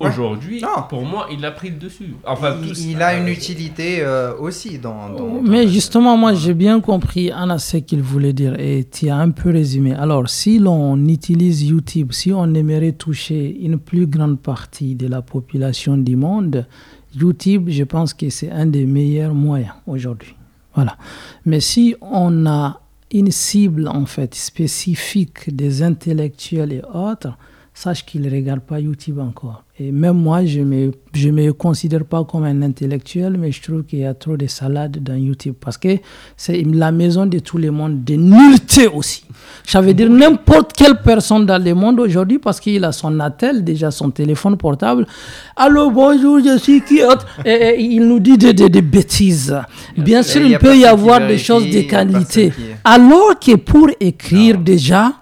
Aujourd'hui, 0.00 0.62
pour 0.88 1.02
moi, 1.02 1.26
il 1.32 1.44
a 1.44 1.50
pris 1.50 1.70
le 1.70 1.76
dessus. 1.76 2.14
Enfin, 2.24 2.56
il, 2.62 3.02
a 3.02 3.18
une 3.18 3.26
utilité 3.26 3.98
euh, 4.00 4.32
aussi 4.38 4.78
dans, 4.78 5.08
Mais 5.42 5.66
justement, 5.66 6.16
moi, 6.16 6.34
j'ai 6.34 6.54
bien 6.54 6.80
compris, 6.80 7.32
Anna, 7.32 7.58
ce 7.58 7.78
qu'il 7.78 8.00
voulait 8.00 8.32
dire 8.32 8.54
et 8.60 8.86
tu 8.88 9.08
as 9.08 9.16
un 9.16 9.30
peu 9.30 9.50
résumé. 9.50 9.94
Alors, 9.94 10.28
si 10.28 10.60
l'on 10.60 10.96
utilise 11.08 11.64
YouTube, 11.64 12.12
si 12.12 12.32
on 12.32 12.54
aimerait 12.54 12.92
toucher 12.92 13.58
une 13.60 13.78
plus 13.78 14.06
grande 14.06 14.38
partie 14.38 14.94
de 14.94 15.08
la 15.08 15.20
population 15.20 15.96
du 15.96 16.14
monde, 16.14 16.64
YouTube, 17.14 17.68
je 17.70 17.84
pense 17.84 18.14
que 18.14 18.30
c'est 18.30 18.50
un 18.50 18.66
des 18.66 18.86
meilleurs 18.86 19.34
moyens 19.34 19.74
aujourd'hui. 19.86 20.34
Voilà. 20.74 20.96
Mais 21.44 21.60
si 21.60 21.94
on 22.00 22.46
a 22.46 22.80
une 23.10 23.30
cible 23.30 23.88
en 23.88 24.06
fait 24.06 24.34
spécifique 24.34 25.54
des 25.54 25.82
intellectuels 25.82 26.72
et 26.72 26.82
autres, 26.92 27.36
sache 27.78 28.04
qu'ils 28.04 28.22
ne 28.22 28.30
regardent 28.30 28.62
pas 28.62 28.80
YouTube 28.80 29.20
encore. 29.20 29.62
Et 29.78 29.92
même 29.92 30.16
moi, 30.16 30.44
je 30.44 30.58
ne 30.60 30.64
me, 30.64 30.92
je 31.14 31.28
me 31.28 31.52
considère 31.52 32.04
pas 32.04 32.24
comme 32.24 32.42
un 32.42 32.60
intellectuel, 32.62 33.36
mais 33.38 33.52
je 33.52 33.62
trouve 33.62 33.84
qu'il 33.84 34.00
y 34.00 34.04
a 34.04 34.14
trop 34.14 34.36
de 34.36 34.48
salades 34.48 34.98
dans 35.00 35.14
YouTube 35.14 35.54
parce 35.60 35.78
que 35.78 35.98
c'est 36.36 36.60
la 36.64 36.90
maison 36.90 37.24
de 37.26 37.38
tout 37.38 37.56
le 37.56 37.70
monde, 37.70 38.02
de 38.02 38.14
nullité 38.14 38.88
aussi. 38.88 39.22
Ça 39.64 39.80
veut 39.80 39.94
dire 39.94 40.10
n'importe 40.10 40.72
quelle 40.72 41.00
personne 41.02 41.46
dans 41.46 41.62
le 41.62 41.72
monde 41.74 42.00
aujourd'hui 42.00 42.40
parce 42.40 42.58
qu'il 42.58 42.84
a 42.84 42.90
son 42.90 43.20
attel, 43.20 43.62
déjà 43.62 43.92
son 43.92 44.10
téléphone 44.10 44.56
portable. 44.56 45.06
Allô, 45.54 45.92
bonjour, 45.92 46.40
je 46.44 46.58
suis 46.58 46.80
qui 46.82 46.98
et, 47.44 47.76
il 47.80 48.04
nous 48.08 48.18
dit 48.18 48.36
des 48.36 48.52
de, 48.54 48.80
bêtises. 48.80 49.56
Bien 49.96 50.24
sûr, 50.24 50.42
il, 50.42 50.58
peut 50.58 50.76
y 50.76 50.84
avoir 50.84 51.24
des 51.24 51.38
choses 51.38 51.70
de 51.70 51.82
qualité. 51.82 52.52
Alors 52.82 53.38
que 53.38 53.54
pour 53.54 53.88
écrire 54.00 54.58
déjà, 54.58 55.12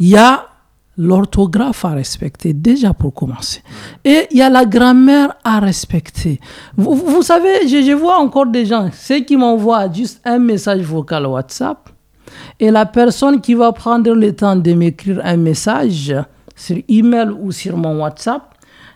il 0.00 0.08
y 0.08 0.16
a 0.16 0.45
l'orthographe 0.98 1.84
à 1.84 1.90
respecter, 1.90 2.52
déjà 2.52 2.94
pour 2.94 3.12
commencer. 3.12 3.62
Et 4.04 4.26
il 4.30 4.38
y 4.38 4.42
a 4.42 4.48
la 4.48 4.64
grammaire 4.64 5.34
à 5.44 5.60
respecter. 5.60 6.40
Vous, 6.76 6.94
vous 6.94 7.22
savez, 7.22 7.68
je, 7.68 7.92
vois 7.92 8.18
encore 8.18 8.46
des 8.46 8.64
gens, 8.64 8.90
ceux 8.92 9.20
qui 9.20 9.36
m'envoient 9.36 9.92
juste 9.92 10.20
un 10.24 10.38
message 10.38 10.82
vocal 10.82 11.26
WhatsApp, 11.26 11.90
et 12.58 12.70
la 12.70 12.86
personne 12.86 13.40
qui 13.40 13.54
va 13.54 13.72
prendre 13.72 14.12
le 14.12 14.34
temps 14.34 14.56
de 14.56 14.72
m'écrire 14.72 15.20
un 15.24 15.36
message 15.36 16.14
sur 16.54 16.76
email 16.88 17.30
ou 17.30 17.52
sur 17.52 17.76
mon 17.76 18.00
WhatsApp, 18.00 18.42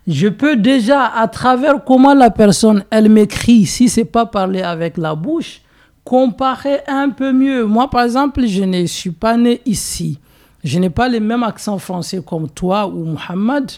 je 0.06 0.28
peux 0.28 0.56
déjà, 0.56 1.06
à 1.06 1.28
travers 1.28 1.85
comment 1.85 2.14
la 2.14 2.31
personne, 2.31 2.85
elle 2.90 3.10
m'écrit, 3.10 3.66
si 3.66 3.89
c'est 3.89 4.05
pas 4.05 4.27
parler 4.27 4.62
avec 4.62 4.97
la 4.97 5.14
bouche, 5.14 5.60
comparer 6.05 6.81
un 6.89 7.10
peu 7.10 7.32
mieux. 7.32 7.66
Moi, 7.66 7.89
par 7.90 8.05
exemple, 8.05 8.47
je 8.47 8.64
ne 8.64 8.86
suis 8.86 9.10
pas 9.10 9.36
né 9.36 9.60
ici. 9.66 10.18
Je 10.65 10.78
n'ai 10.78 10.91
pas 10.91 11.09
le 11.09 11.20
même 11.20 11.43
accent 11.43 11.78
français 11.78 12.20
comme 12.24 12.49
toi 12.49 12.87
ou 12.87 13.05
Mohamed. 13.05 13.70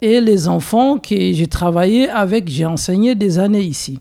Et 0.00 0.20
les 0.20 0.48
enfants 0.48 0.98
que 0.98 1.14
j'ai 1.14 1.46
travaillé 1.46 2.08
avec, 2.08 2.48
j'ai 2.48 2.66
enseigné 2.66 3.14
des 3.14 3.38
années 3.38 3.62
ici. 3.62 4.00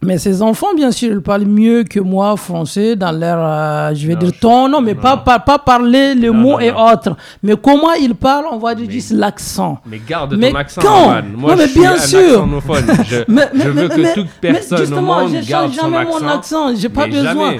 Mais 0.00 0.16
ces 0.16 0.42
enfants, 0.42 0.74
bien 0.76 0.92
sûr, 0.92 1.10
ils 1.10 1.20
parlent 1.20 1.44
mieux 1.44 1.82
que 1.82 1.98
moi 1.98 2.36
français 2.36 2.94
dans 2.94 3.10
leur, 3.10 3.38
euh, 3.40 3.94
je 3.96 4.06
vais 4.06 4.14
dire, 4.14 4.30
ton, 4.40 4.68
non, 4.68 4.80
mais 4.80 4.94
pas, 4.94 5.16
pas, 5.16 5.40
pas, 5.40 5.58
parler 5.58 6.14
les 6.14 6.30
mots 6.30 6.60
et 6.60 6.70
autres. 6.70 7.16
Mais 7.42 7.54
comment 7.60 7.92
ils 7.94 8.14
parlent, 8.14 8.46
on 8.52 8.58
va 8.58 8.76
dire 8.76 8.88
juste 8.88 9.10
l'accent. 9.10 9.78
Mais 9.86 10.00
garde 10.08 10.40
ton 10.40 10.54
accent, 10.54 10.80
quand? 10.80 11.22
Moi, 11.36 11.56
je 11.56 11.74
bien 11.74 11.96
suis 11.98 12.10
sûr. 12.10 12.44
un 12.44 12.48
je, 13.04 13.16
mais, 13.26 13.48
je 13.52 13.68
veux 13.68 13.88
que 13.88 14.14
toute 14.14 14.28
personne 14.40 14.78
justement, 14.78 15.24
au 15.24 15.28
monde 15.28 15.40
garde 15.48 15.72
son 15.72 15.80
jamais 15.82 16.04
mon 16.04 16.28
accent. 16.28 16.76
J'ai 16.76 16.88
pas 16.88 17.08
besoin. 17.08 17.54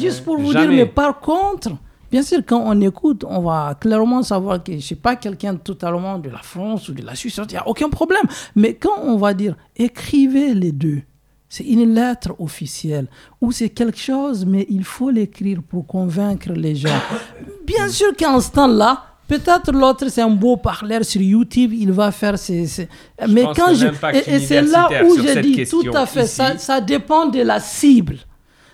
juste 0.00 0.24
pour 0.24 0.38
vous 0.38 0.52
dire, 0.52 0.68
mais 0.68 0.86
par 0.86 1.20
contre, 1.20 1.68
Bien 2.10 2.22
sûr, 2.22 2.38
quand 2.46 2.62
on 2.64 2.80
écoute, 2.80 3.24
on 3.28 3.40
va 3.40 3.76
clairement 3.80 4.22
savoir 4.22 4.62
que 4.62 4.72
je 4.72 4.76
ne 4.76 4.82
suis 4.82 4.94
pas 4.94 5.16
quelqu'un 5.16 5.56
totalement 5.56 6.18
de 6.18 6.30
la 6.30 6.42
France 6.42 6.88
ou 6.88 6.94
de 6.94 7.02
la 7.02 7.14
Suisse, 7.14 7.38
il 7.48 7.52
n'y 7.52 7.56
a 7.56 7.66
aucun 7.66 7.88
problème. 7.88 8.24
Mais 8.54 8.74
quand 8.74 9.00
on 9.02 9.16
va 9.16 9.34
dire 9.34 9.56
écrivez 9.76 10.54
les 10.54 10.72
deux, 10.72 11.02
c'est 11.48 11.64
une 11.64 11.94
lettre 11.94 12.34
officielle 12.38 13.06
ou 13.40 13.52
c'est 13.52 13.70
quelque 13.70 13.98
chose, 13.98 14.44
mais 14.44 14.66
il 14.68 14.84
faut 14.84 15.10
l'écrire 15.10 15.62
pour 15.62 15.86
convaincre 15.86 16.52
les 16.52 16.74
gens. 16.74 17.00
Bien 17.66 17.88
sûr 17.88 18.16
qu'en 18.16 18.40
ce 18.40 18.50
temps-là, 18.52 19.02
Peut-être 19.28 19.72
l'autre, 19.72 20.08
c'est 20.08 20.22
un 20.22 20.30
beau 20.30 20.56
parleur 20.56 21.04
sur 21.04 21.20
YouTube, 21.20 21.72
il 21.74 21.90
va 21.90 22.12
faire 22.12 22.38
ses. 22.38 22.88
Mais 23.28 23.42
quand 23.56 23.74
je. 23.74 23.88
Et, 24.30 24.38
c'est 24.38 24.62
là 24.62 24.88
où 25.04 25.16
je 25.16 25.40
dis 25.40 25.66
tout 25.68 25.90
à 25.92 26.06
fait, 26.06 26.26
ça, 26.26 26.56
ça 26.58 26.80
dépend 26.80 27.26
de 27.26 27.40
la 27.40 27.58
cible. 27.58 28.18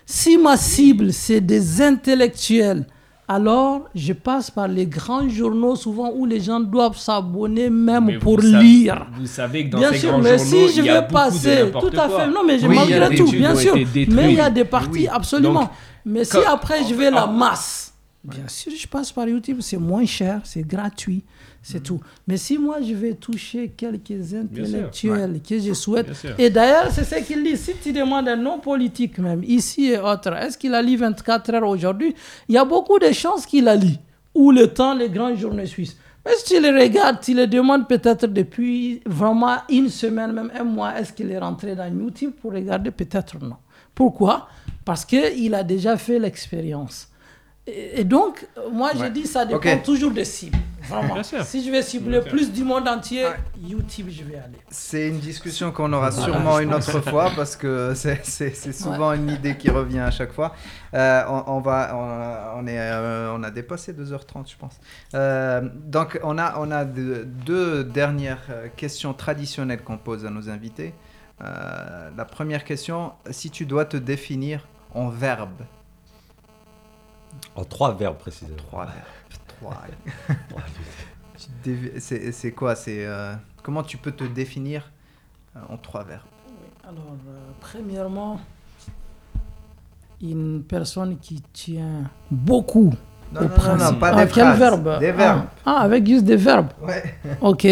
Si 0.05 0.37
ma 0.37 0.55
cible, 0.57 1.11
c'est 1.11 1.41
des 1.41 1.81
intellectuels 1.81 2.85
alors 3.27 3.89
je 3.95 4.13
passe 4.13 4.51
par 4.51 4.67
les 4.67 4.85
grands 4.85 5.27
journaux 5.29 5.75
souvent 5.75 6.11
où 6.13 6.25
les 6.25 6.41
gens 6.41 6.59
doivent 6.59 6.97
s'abonner 6.97 7.69
même 7.69 8.19
pour 8.19 8.39
lire. 8.39 9.07
vous 9.17 9.25
savez 9.25 9.65
que 9.65 9.71
dans 9.71 9.77
bien 9.79 9.91
ces 9.93 9.99
sûr, 9.99 10.09
grands 10.09 10.19
mais 10.19 10.37
si 10.37 10.69
je 10.69 10.81
vais 10.81 11.07
passer, 11.07 11.71
tout 11.71 11.97
à 11.97 12.09
fait, 12.09 12.27
non 12.27 12.41
mais 12.45 12.59
je 12.59 12.67
malgré 12.67 13.15
tout, 13.15 13.31
bien 13.31 13.55
sûr, 13.55 13.75
mais 13.75 14.31
il 14.31 14.35
y 14.35 14.39
a 14.41 14.49
des 14.49 14.65
parties 14.65 15.07
absolument. 15.07 15.69
mais 16.05 16.25
si 16.25 16.37
après 16.47 16.83
je 16.83 16.93
vais 16.93 17.11
la 17.11 17.25
masse, 17.27 17.93
bien 18.23 18.47
sûr 18.47 18.73
je 18.77 18.87
passe 18.87 19.11
par 19.11 19.27
YouTube, 19.27 19.57
c'est 19.61 19.77
moins 19.77 20.05
cher, 20.05 20.41
c'est 20.43 20.65
gratuit. 20.67 21.23
C'est 21.65 21.81
tout. 21.81 22.01
Mais 22.27 22.35
si 22.35 22.57
moi, 22.57 22.81
je 22.81 22.93
vais 22.93 23.13
toucher 23.13 23.69
quelques 23.69 24.33
intellectuels 24.33 25.39
que 25.47 25.59
je 25.59 25.73
souhaite. 25.73 26.07
Et 26.37 26.49
d'ailleurs, 26.49 26.91
c'est 26.91 27.05
ce 27.05 27.25
qu'il 27.25 27.41
dit. 27.41 27.55
Si 27.55 27.71
tu 27.81 27.93
demandes 27.93 28.27
un 28.27 28.35
non 28.35 28.59
politique, 28.59 29.17
même 29.17 29.43
ici 29.45 29.85
et 29.85 29.97
autre, 29.97 30.33
est-ce 30.33 30.57
qu'il 30.57 30.73
a 30.73 30.81
lu 30.81 30.97
24 30.97 31.53
heures 31.53 31.67
aujourd'hui? 31.67 32.13
Il 32.49 32.55
y 32.55 32.57
a 32.57 32.65
beaucoup 32.65 32.99
de 32.99 33.11
chances 33.13 33.45
qu'il 33.45 33.69
a 33.69 33.77
lu. 33.77 33.93
Ou 34.35 34.51
le 34.51 34.67
temps, 34.67 34.93
les 34.93 35.09
grands 35.09 35.33
journaux 35.35 35.65
suisses. 35.65 35.95
Mais 36.25 36.33
si 36.35 36.53
tu 36.53 36.61
les 36.61 36.71
regardes, 36.71 37.21
tu 37.21 37.33
les 37.33 37.47
demandes 37.47 37.87
peut-être 37.87 38.27
depuis 38.27 39.01
vraiment 39.05 39.57
une 39.69 39.89
semaine, 39.89 40.33
même 40.33 40.51
un 40.57 40.63
mois, 40.65 40.99
est-ce 40.99 41.13
qu'il 41.13 41.31
est 41.31 41.39
rentré 41.39 41.75
dans 41.75 41.87
YouTube 41.87 42.31
pour 42.41 42.51
regarder? 42.51 42.91
Peut-être 42.91 43.37
non. 43.39 43.55
Pourquoi? 43.95 44.47
Parce 44.83 45.05
qu'il 45.05 45.55
a 45.55 45.63
déjà 45.63 45.95
fait 45.95 46.19
l'expérience. 46.19 47.07
Et, 47.65 48.03
donc, 48.03 48.45
moi, 48.71 48.91
je 48.97 49.05
dis 49.05 49.25
ça 49.25 49.45
dépend 49.45 49.77
toujours 49.77 50.11
des 50.11 50.25
cibles. 50.25 50.57
Vraiment. 50.83 51.23
Si 51.23 51.65
je 51.65 51.71
vais 51.71 51.81
cibler 51.81 52.21
plus 52.21 52.51
du 52.51 52.63
monde 52.63 52.87
entier, 52.87 53.25
YouTube, 53.61 54.07
je 54.09 54.23
vais 54.23 54.35
aller. 54.35 54.57
C'est 54.69 55.07
une 55.07 55.19
discussion 55.19 55.71
qu'on 55.71 55.91
aura 55.93 56.11
sûrement 56.11 56.59
une 56.59 56.73
autre 56.73 56.99
fois 57.09 57.31
parce 57.35 57.55
que 57.55 57.93
c'est 57.95 58.73
souvent 58.73 59.13
une 59.13 59.29
idée 59.29 59.57
qui 59.57 59.69
revient 59.69 59.99
à 59.99 60.11
chaque 60.11 60.33
fois. 60.33 60.53
Euh, 60.93 61.23
on, 61.27 61.59
va, 61.59 62.53
on, 62.55 62.67
est, 62.67 62.79
euh, 62.79 63.33
on 63.33 63.43
a 63.43 63.51
dépassé 63.51 63.93
2h30, 63.93 64.51
je 64.51 64.57
pense. 64.57 64.79
Euh, 65.13 65.61
donc, 65.73 66.19
on 66.23 66.37
a, 66.37 66.59
on 66.59 66.71
a 66.71 66.85
deux 66.85 67.83
dernières 67.83 68.47
questions 68.75 69.13
traditionnelles 69.13 69.83
qu'on 69.83 69.97
pose 69.97 70.25
à 70.25 70.29
nos 70.29 70.49
invités. 70.49 70.93
la 71.39 72.25
première 72.25 72.63
question, 72.63 73.13
si 73.31 73.49
tu 73.49 73.65
dois 73.65 73.85
te 73.85 73.97
définir 73.97 74.67
en 74.93 75.09
verbe. 75.09 75.63
En 77.55 77.63
trois 77.65 77.93
verbes 77.95 78.17
précisément. 78.17 78.57
Trois 78.57 78.85
verbes. 78.85 78.97
c'est 81.99 82.51
quoi? 82.51 82.75
C'est 82.75 83.05
euh, 83.05 83.33
comment 83.61 83.83
tu 83.83 83.97
peux 83.97 84.11
te 84.11 84.23
définir 84.23 84.91
euh, 85.55 85.59
en 85.69 85.77
trois 85.77 86.03
verbes? 86.03 86.21
Alors, 86.87 87.15
euh, 87.27 87.51
premièrement, 87.59 88.39
une 90.21 90.63
personne 90.63 91.17
qui 91.19 91.41
tient 91.53 92.09
beaucoup 92.29 92.93
non, 93.33 93.41
au 93.41 93.43
non, 93.43 93.77
non, 93.77 93.93
pas 93.95 94.11
ah, 94.13 94.25
des 94.25 94.31
quel 94.31 94.53
verbe? 94.53 94.99
Des 94.99 95.11
verbes. 95.11 95.45
Ah, 95.65 95.77
ah, 95.77 95.81
avec 95.81 96.05
juste 96.05 96.25
des 96.25 96.35
verbes. 96.35 96.69
Ouais. 96.81 97.03
Ok. 97.41 97.67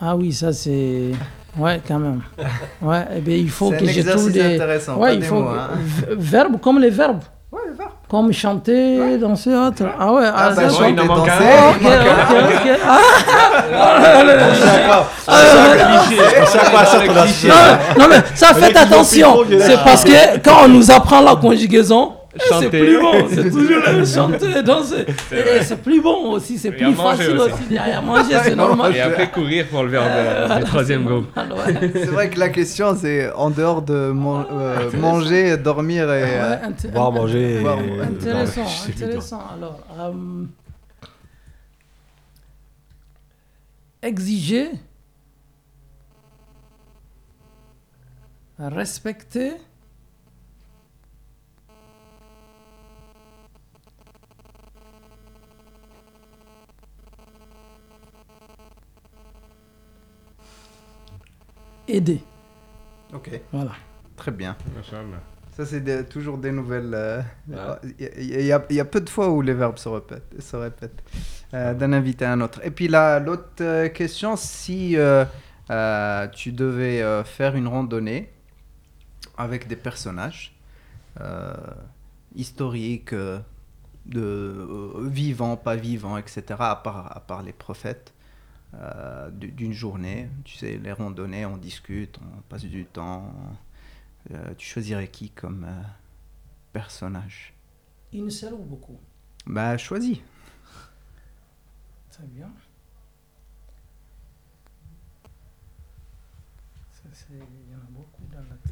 Ah 0.00 0.16
oui, 0.16 0.32
ça 0.32 0.52
c'est. 0.52 1.12
Ouais, 1.56 1.80
quand 1.86 1.98
même. 1.98 2.22
Ouais, 2.80 3.06
eh 3.16 3.20
bien, 3.20 3.36
il 3.36 3.50
faut 3.50 3.70
que 3.70 3.86
je 3.86 4.00
trouve 4.02 4.32
des. 4.32 4.54
intéressant. 4.54 4.98
Ouais, 4.98 5.16
il 5.16 5.22
faut. 5.22 5.42
Hein. 5.42 5.70
Verbes 6.10 6.60
comme 6.60 6.80
les 6.80 6.90
verbes. 6.90 7.22
Ouais, 7.50 7.60
les 7.68 7.76
verbes. 7.76 7.91
Comme 8.12 8.30
chanter, 8.30 9.16
danser, 9.18 9.54
autre. 9.54 9.84
Ah 9.98 10.12
ouais, 10.12 10.24
ah, 10.26 10.50
bah, 10.54 10.68
chanter, 10.68 10.92
danser. 10.92 11.30
Ok, 11.70 11.82
ok, 11.82 12.36
ok. 12.44 12.78
Ah, 17.48 17.78
non, 17.98 18.06
mais 18.10 18.16
ça, 18.34 18.48
faites 18.52 18.76
attention. 18.76 19.38
C'est 19.60 19.82
parce 19.82 20.04
que 20.04 20.38
quand 20.44 20.64
on 20.66 20.68
nous 20.68 20.90
apprend 20.90 21.22
la 21.22 21.36
conjugaison, 21.36 22.12
c'est 22.36 22.70
plus 22.70 22.98
bon, 22.98 23.28
c'est 23.28 23.50
toujours 23.50 24.06
chanter, 24.06 24.62
danser. 24.62 25.06
C'est 25.62 25.82
plus 25.82 26.00
bon 26.00 26.32
aussi, 26.32 26.58
c'est 26.58 26.72
plus 26.72 26.94
facile 26.94 27.38
aussi. 27.38 27.64
derrière 27.68 28.02
manger, 28.02 28.36
c'est 28.42 28.56
normal. 28.56 28.96
Et 28.96 29.00
après 29.00 29.30
courir 29.30 29.66
pour 29.68 29.82
le 29.82 29.90
verre 29.90 30.58
du 30.58 30.64
troisième 30.64 31.04
groupe. 31.04 31.26
C'est 31.94 32.06
vrai 32.06 32.30
que 32.30 32.38
la 32.38 32.48
question 32.48 32.96
c'est 32.96 33.30
en 33.32 33.50
dehors 33.50 33.82
de 33.82 33.92
euh, 33.92 34.90
manger, 34.94 35.56
dormir 35.56 36.12
et 36.12 36.40
euh, 36.40 36.56
boire, 36.92 37.12
manger. 37.12 37.62
Intéressant, 38.02 38.66
intéressant. 38.88 39.42
Alors, 39.54 39.80
euh, 39.98 40.44
exiger, 44.02 44.70
respecter. 48.58 49.52
Aider. 61.88 62.20
Ok. 63.12 63.30
Voilà. 63.52 63.72
Très 64.16 64.30
bien. 64.30 64.56
Ça, 65.56 65.66
c'est 65.66 66.08
toujours 66.08 66.38
des 66.38 66.50
nouvelles. 66.50 66.92
Euh, 66.94 67.22
il 67.98 68.44
y, 68.44 68.52
a 68.52 68.84
peu 68.84 69.00
de 69.00 69.10
fois 69.10 69.28
où 69.30 69.42
les 69.42 69.52
verbes 69.52 69.76
se 69.78 69.88
répètent, 69.88 70.34
se 70.40 70.56
répètent 70.56 71.02
euh, 71.52 71.74
d'un 71.74 71.92
invité 71.92 72.24
à 72.24 72.32
un 72.32 72.40
autre. 72.40 72.60
Et 72.64 72.70
puis 72.70 72.88
là, 72.88 73.18
l'autre 73.20 73.50
euh, 73.60 73.88
question, 73.88 74.36
si 74.36 74.96
tu 76.32 76.52
devais 76.52 77.24
faire 77.24 77.54
une 77.54 77.68
randonnée 77.68 78.30
avec 79.36 79.68
des 79.68 79.76
personnages 79.76 80.54
historiques, 82.34 83.14
de, 84.06 84.92
vivants, 85.08 85.56
pas 85.56 85.76
vivants, 85.76 86.16
etc., 86.16 86.42
à 86.58 86.76
part, 86.76 87.16
à 87.16 87.20
part 87.20 87.42
les 87.42 87.52
prophètes, 87.52 88.12
euh, 88.74 89.30
d'une 89.30 89.72
journée. 89.72 90.28
Tu 90.44 90.56
sais, 90.56 90.78
les 90.78 90.92
randonnées, 90.92 91.46
on 91.46 91.56
discute, 91.56 92.18
on 92.18 92.42
passe 92.42 92.64
du 92.64 92.84
temps. 92.84 93.32
Euh, 94.30 94.54
tu 94.56 94.66
choisirais 94.66 95.08
qui 95.08 95.30
comme 95.30 95.64
euh, 95.64 95.82
personnage? 96.72 97.54
Une 98.12 98.30
seule 98.30 98.54
ou 98.54 98.64
beaucoup? 98.64 98.98
Bah, 99.46 99.76
choisis. 99.78 100.18
Très 102.10 102.26
bien. 102.26 102.50
Il 107.30 107.36
y 107.36 107.74
en 107.74 107.78
a 107.78 107.90
beaucoup 107.90 108.11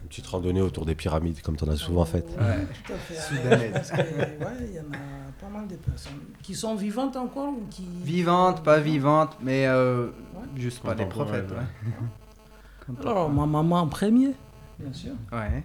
Une 0.03 0.09
petite 0.09 0.27
randonnée 0.27 0.61
autour 0.61 0.87
des 0.87 0.95
pyramides, 0.95 1.41
comme 1.41 1.57
tu 1.57 1.65
en 1.65 1.69
as 1.69 1.77
souvent 1.77 2.05
fait. 2.05 2.25
Ouais, 2.39 2.67
tout 2.85 2.93
à 2.93 2.97
fait. 2.97 3.15
Soudanaise. 3.15 3.93
ouais, 3.93 4.69
il 4.69 4.75
y 4.75 4.81
en 4.81 4.93
a 4.93 5.33
pas 5.41 5.49
mal 5.49 5.69
de 5.69 5.77
personnes 5.77 6.21
qui 6.43 6.55
sont 6.55 6.75
vivantes 6.75 7.17
encore 7.17 7.51
ou 7.51 7.67
qui. 7.71 7.87
Vivantes, 8.03 8.63
pas 8.63 8.81
vivantes, 8.81 9.37
mais 9.41 9.67
euh, 9.67 10.09
juste 10.57 10.83
pas 10.83 10.95
des 10.95 11.07
prophètes. 11.07 11.51
Alors, 13.05 13.31
ma 13.31 13.47
maman 13.47 13.81
en 13.83 13.87
premier, 13.87 14.33
bien 14.79 14.93
sûr. 14.93 15.13
Ouais. 15.31 15.63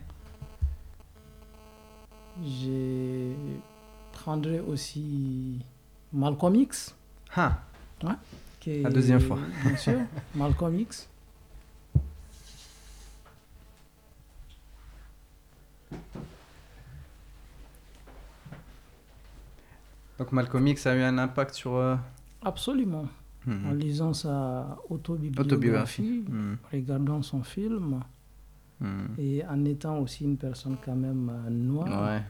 Je 2.43 3.32
prendrai 4.11 4.59
aussi 4.59 5.59
Malcolm 6.14 6.56
X. 6.56 6.95
Ah. 7.35 7.59
Ouais. 8.03 8.82
La 8.82 8.90
deuxième 8.90 9.19
fois. 9.19 9.38
Bien 9.64 9.77
sûr, 9.77 9.99
Malcolm 10.35 10.80
X. 10.80 11.07
Donc 20.18 20.32
Malcolm 20.32 20.68
X 20.68 20.88
a 20.88 20.95
eu 20.95 21.02
un 21.02 21.18
impact 21.18 21.56
sur... 21.56 21.76
Euh, 21.76 21.95
Absolument. 22.44 23.06
Hmm. 23.45 23.68
En 23.68 23.74
lisant 23.74 24.14
sa 24.14 24.77
autobiographie, 24.90 26.24
hmm. 26.27 26.56
regardant 26.72 27.22
son 27.22 27.44
film, 27.44 28.02
hmm. 28.80 29.06
et 29.19 29.45
en 29.45 29.64
étant 29.66 30.00
aussi 30.00 30.24
une 30.24 30.38
personne 30.38 30.77
quand 30.84 30.95
même 30.95 31.32
euh, 31.32 31.50
noire, 31.52 32.22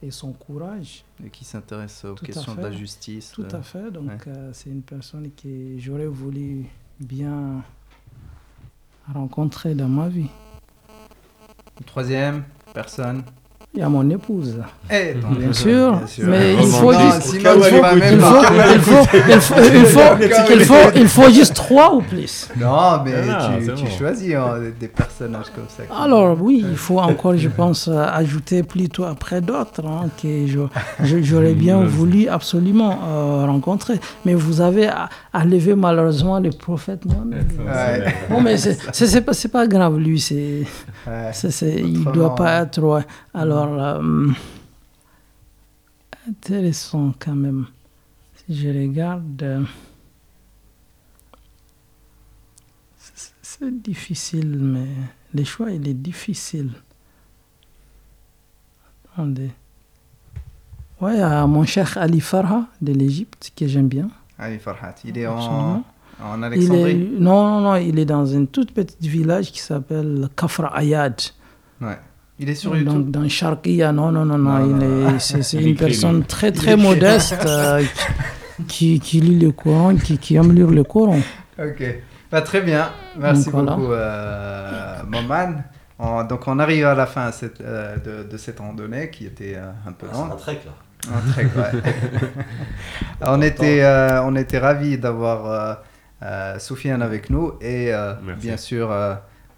et 0.00 0.10
son 0.10 0.32
courage. 0.32 1.04
Et 1.22 1.30
qui 1.30 1.44
s'intéresse 1.44 2.04
aux 2.04 2.14
questions 2.14 2.54
de 2.54 2.62
la 2.62 2.72
justice. 2.72 3.32
Tout 3.32 3.46
à 3.50 3.56
euh, 3.56 3.62
fait. 3.62 3.90
Donc 3.90 4.28
c'est 4.52 4.70
une 4.70 4.82
personne 4.82 5.30
que 5.30 5.76
j'aurais 5.78 6.06
voulu 6.06 6.64
bien 6.98 7.62
rencontrer 9.12 9.74
dans 9.74 9.88
ma 9.88 10.08
vie. 10.08 10.30
troisième 11.84 12.44
personne 12.72 13.22
il 13.74 13.80
y 13.80 13.82
a 13.82 13.88
mon 13.88 14.08
épouse. 14.10 14.58
Eh, 14.90 15.14
bien, 15.38 15.52
sûr, 15.54 15.98
mais 16.24 16.52
il 16.52 16.66
faut 16.66 16.92
juste, 16.92 17.32
il 20.94 21.08
faut 21.08 21.30
juste 21.30 21.54
trois 21.54 21.94
ou 21.94 22.02
plus. 22.02 22.50
Non, 22.60 23.02
mais 23.02 23.14
tu, 23.74 23.90
choisis 23.90 24.34
hein, 24.34 24.56
des 24.78 24.88
personnages 24.88 25.46
comme 25.54 25.64
ça. 25.68 25.84
Alors 26.02 26.36
oui, 26.38 26.62
il 26.68 26.76
faut 26.76 26.98
encore, 26.98 27.38
je 27.38 27.48
pense, 27.48 27.88
euh, 27.88 28.04
ajouter 28.12 28.62
plutôt 28.62 29.04
après 29.04 29.40
d'autres 29.40 29.86
hein, 29.86 30.10
que 30.22 30.28
j'aurais 31.22 31.54
bien 31.54 31.82
voulu 31.82 32.28
absolument 32.28 32.98
euh, 33.02 33.46
rencontrer. 33.46 33.98
Mais 34.26 34.34
vous 34.34 34.60
avez 34.60 34.88
à, 34.88 35.08
lever 35.46 35.74
malheureusement 35.74 36.38
le 36.40 36.50
prophète 36.50 37.06
Mohamed. 37.06 37.46
Bon, 38.28 38.42
mais 38.42 38.58
c'est 38.58 39.24
pas, 39.24 39.32
pas 39.50 39.66
grave, 39.66 39.96
lui, 39.96 40.20
c'est, 40.20 40.66
il 41.62 42.04
doit 42.12 42.34
pas 42.34 42.60
être. 42.60 43.00
Alors 43.32 43.61
euh, 43.68 44.30
intéressant 46.28 47.14
quand 47.18 47.34
même. 47.34 47.66
Si 48.34 48.56
je 48.56 48.68
regarde, 48.68 49.66
c'est 53.42 53.82
difficile, 53.82 54.58
mais 54.58 54.88
le 55.34 55.44
choix, 55.44 55.70
il 55.70 55.86
est 55.86 55.94
difficile. 55.94 56.70
Attendez. 59.12 59.50
Ouais, 61.00 61.20
à 61.20 61.46
mon 61.46 61.64
cher 61.64 61.98
Ali 61.98 62.20
Farha 62.20 62.66
de 62.80 62.92
l'Égypte, 62.92 63.52
que 63.56 63.66
j'aime 63.66 63.88
bien. 63.88 64.08
Ali 64.38 64.58
Farha, 64.58 64.94
il 65.04 65.18
est 65.18 65.26
en, 65.26 65.84
en 66.22 66.42
Alexandrie? 66.42 67.10
Non, 67.18 67.44
non, 67.44 67.60
non, 67.60 67.76
il 67.76 67.98
est 67.98 68.04
dans 68.04 68.34
un 68.36 68.44
tout 68.46 68.66
petit 68.66 69.08
village 69.08 69.52
qui 69.52 69.60
s'appelle 69.60 70.28
Kafra 70.36 70.74
Ayad. 70.76 71.20
Ouais. 71.80 71.98
Il 72.42 72.50
est 72.50 72.54
sur 72.54 72.76
YouTube. 72.76 73.10
Dans, 73.10 73.20
dans 73.20 73.92
non, 73.92 74.12
non, 74.12 74.24
non, 74.24 74.38
non. 74.38 75.18
c'est, 75.18 75.62
une 75.62 75.76
personne 75.76 76.24
très, 76.24 76.52
très 76.52 76.76
modeste 76.76 77.38
euh, 77.46 77.82
qui, 78.68 79.00
qui, 79.00 79.20
lit 79.20 79.38
le 79.38 79.52
Coran, 79.52 79.96
qui, 79.96 80.18
qui, 80.18 80.36
aime 80.36 80.52
lire 80.52 80.70
le 80.70 80.84
Coran. 80.84 81.20
Ok. 81.58 81.82
Bah, 82.30 82.42
très 82.42 82.60
bien. 82.60 82.90
Merci 83.18 83.50
beaucoup, 83.50 83.92
euh, 83.92 84.96
Moman. 85.08 85.62
donc, 86.28 86.48
on 86.48 86.58
arrive 86.58 86.86
à 86.86 86.94
la 86.94 87.06
fin 87.06 87.30
cette, 87.32 87.60
euh, 87.60 87.96
de, 87.96 88.28
de, 88.28 88.36
cette 88.36 88.58
randonnée 88.58 89.10
qui 89.10 89.24
était 89.26 89.56
un 89.56 89.92
peu 89.92 90.06
longue. 90.06 90.26
C'est 90.28 90.34
un 90.34 90.36
trek, 90.36 90.60
là. 90.66 90.72
Un 91.10 91.32
trek, 91.32 91.48
ouais. 91.56 91.82
on, 93.22 93.42
était, 93.42 93.82
euh, 93.82 94.22
on 94.22 94.36
était 94.36 94.58
ravis 94.58 94.98
d'avoir 94.98 95.46
euh, 95.46 95.74
euh, 96.22 96.58
Soufiane 96.58 97.02
avec 97.02 97.30
nous 97.30 97.52
et 97.60 97.92
bien 98.38 98.56
sûr 98.56 98.90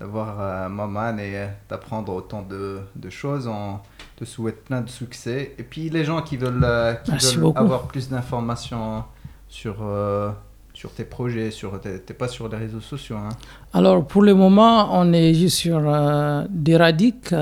d'avoir 0.04 0.68
Maman 0.70 1.18
et 1.18 1.48
d'apprendre 1.68 2.14
autant 2.14 2.42
de, 2.42 2.80
de, 2.94 3.10
choses. 3.10 3.46
On 3.46 3.78
te 4.16 4.24
souhaite 4.24 4.64
plein 4.64 4.80
de 4.80 4.90
succès. 4.90 5.54
Et 5.58 5.62
puis 5.62 5.90
les 5.90 6.04
gens 6.04 6.22
qui 6.22 6.36
veulent, 6.36 6.66
qui 7.04 7.36
veulent 7.36 7.52
avoir 7.56 7.82
plus 7.82 8.08
d'informations 8.08 9.04
sur 9.48 9.76
sur 10.74 10.92
tes 10.92 11.04
projets, 11.04 11.50
sur 11.52 11.80
t'es 11.80 12.14
pas 12.14 12.28
sur 12.28 12.48
les 12.48 12.56
réseaux 12.56 12.80
sociaux. 12.80 13.16
Hein. 13.16 13.30
Alors 13.72 14.04
pour 14.04 14.22
le 14.22 14.34
moment, 14.34 14.88
on 14.92 15.12
est 15.12 15.32
juste 15.32 15.56
sur 15.58 15.80
euh, 15.86 16.44
deradic.ch. 16.50 17.36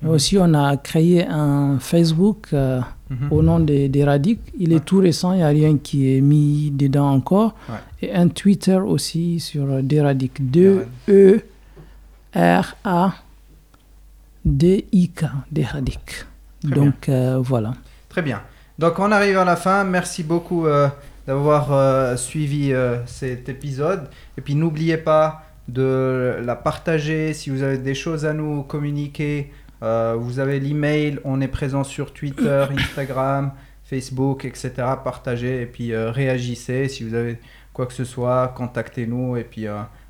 Mais 0.00 0.08
mhm. 0.08 0.14
aussi, 0.14 0.38
on 0.38 0.54
a 0.54 0.76
créé 0.78 1.26
un 1.26 1.78
Facebook 1.78 2.48
euh, 3.10 3.14
mhm. 3.14 3.32
au 3.32 3.42
nom 3.42 3.60
de 3.60 3.86
Deradic. 3.86 4.40
Il 4.58 4.72
est 4.72 4.84
tout 4.84 4.98
récent, 4.98 5.32
il 5.32 5.38
n'y 5.38 5.42
a 5.42 5.48
rien 5.48 5.76
qui 5.78 6.16
est 6.16 6.20
mis 6.20 6.70
dedans 6.70 7.10
encore. 7.10 7.54
Et 8.02 8.12
un 8.12 8.28
Twitter 8.28 8.76
aussi 8.76 9.40
sur 9.40 9.82
Deradic. 9.82 10.50
2 10.50 10.86
E 11.08 11.42
R 12.34 12.74
A 12.84 13.14
D 14.44 14.86
I 14.92 15.08
K 15.10 15.24
Deradic. 15.50 16.26
Donc 16.64 17.08
euh, 17.08 17.38
voilà. 17.40 17.72
Très 18.08 18.22
bien. 18.22 18.42
Donc 18.78 18.98
on 18.98 19.10
arrive 19.12 19.38
à 19.38 19.44
la 19.44 19.56
fin. 19.56 19.84
Merci 19.84 20.22
beaucoup 20.22 20.66
d'avoir 21.28 21.72
euh, 21.72 22.16
suivi 22.16 22.72
euh, 22.72 23.04
cet 23.06 23.50
épisode. 23.50 24.08
Et 24.38 24.40
puis 24.40 24.54
n'oubliez 24.54 24.96
pas 24.96 25.44
de 25.68 26.36
la 26.42 26.56
partager 26.56 27.34
si 27.34 27.50
vous 27.50 27.62
avez 27.62 27.76
des 27.76 27.94
choses 27.94 28.24
à 28.24 28.32
nous 28.32 28.62
communiquer. 28.62 29.52
Euh, 29.82 30.16
vous 30.18 30.38
avez 30.38 30.60
l'email, 30.60 31.18
on 31.24 31.40
est 31.40 31.48
présent 31.48 31.84
sur 31.84 32.12
Twitter, 32.12 32.66
Instagram, 32.78 33.52
Facebook, 33.84 34.44
etc. 34.44 34.70
Partagez 35.02 35.62
et 35.62 35.66
puis 35.66 35.96
réagissez. 35.96 36.88
Si 36.88 37.04
vous 37.04 37.14
avez 37.14 37.38
quoi 37.72 37.86
que 37.86 37.92
ce 37.92 38.04
soit, 38.04 38.48
contactez-nous 38.56 39.36
et 39.36 39.44
puis 39.44 39.66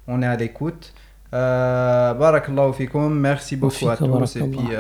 on 0.06 0.22
est 0.22 0.26
à 0.26 0.36
l'écoute. 0.36 0.92
barakallahu 1.30 2.72
fikum, 2.72 3.18
merci 3.18 3.56
beaucoup 3.56 3.88
à 3.88 3.96
tous 3.96 4.36
et 4.36 4.48
puis 4.48 4.74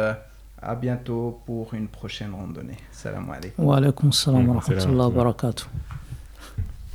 à 0.60 0.74
bientôt 0.74 1.40
pour 1.46 1.74
une 1.74 1.88
prochaine 1.88 2.32
randonnée. 2.34 2.76
Salam 2.90 3.30
alaikum. 3.30 3.64
Wa 3.64 3.76
alaikum 3.76 4.12
salam 4.12 4.48
wa 4.48 4.60
rahmatullahi 4.60 5.08
wa 5.08 5.10
barakatuh. 5.10 5.66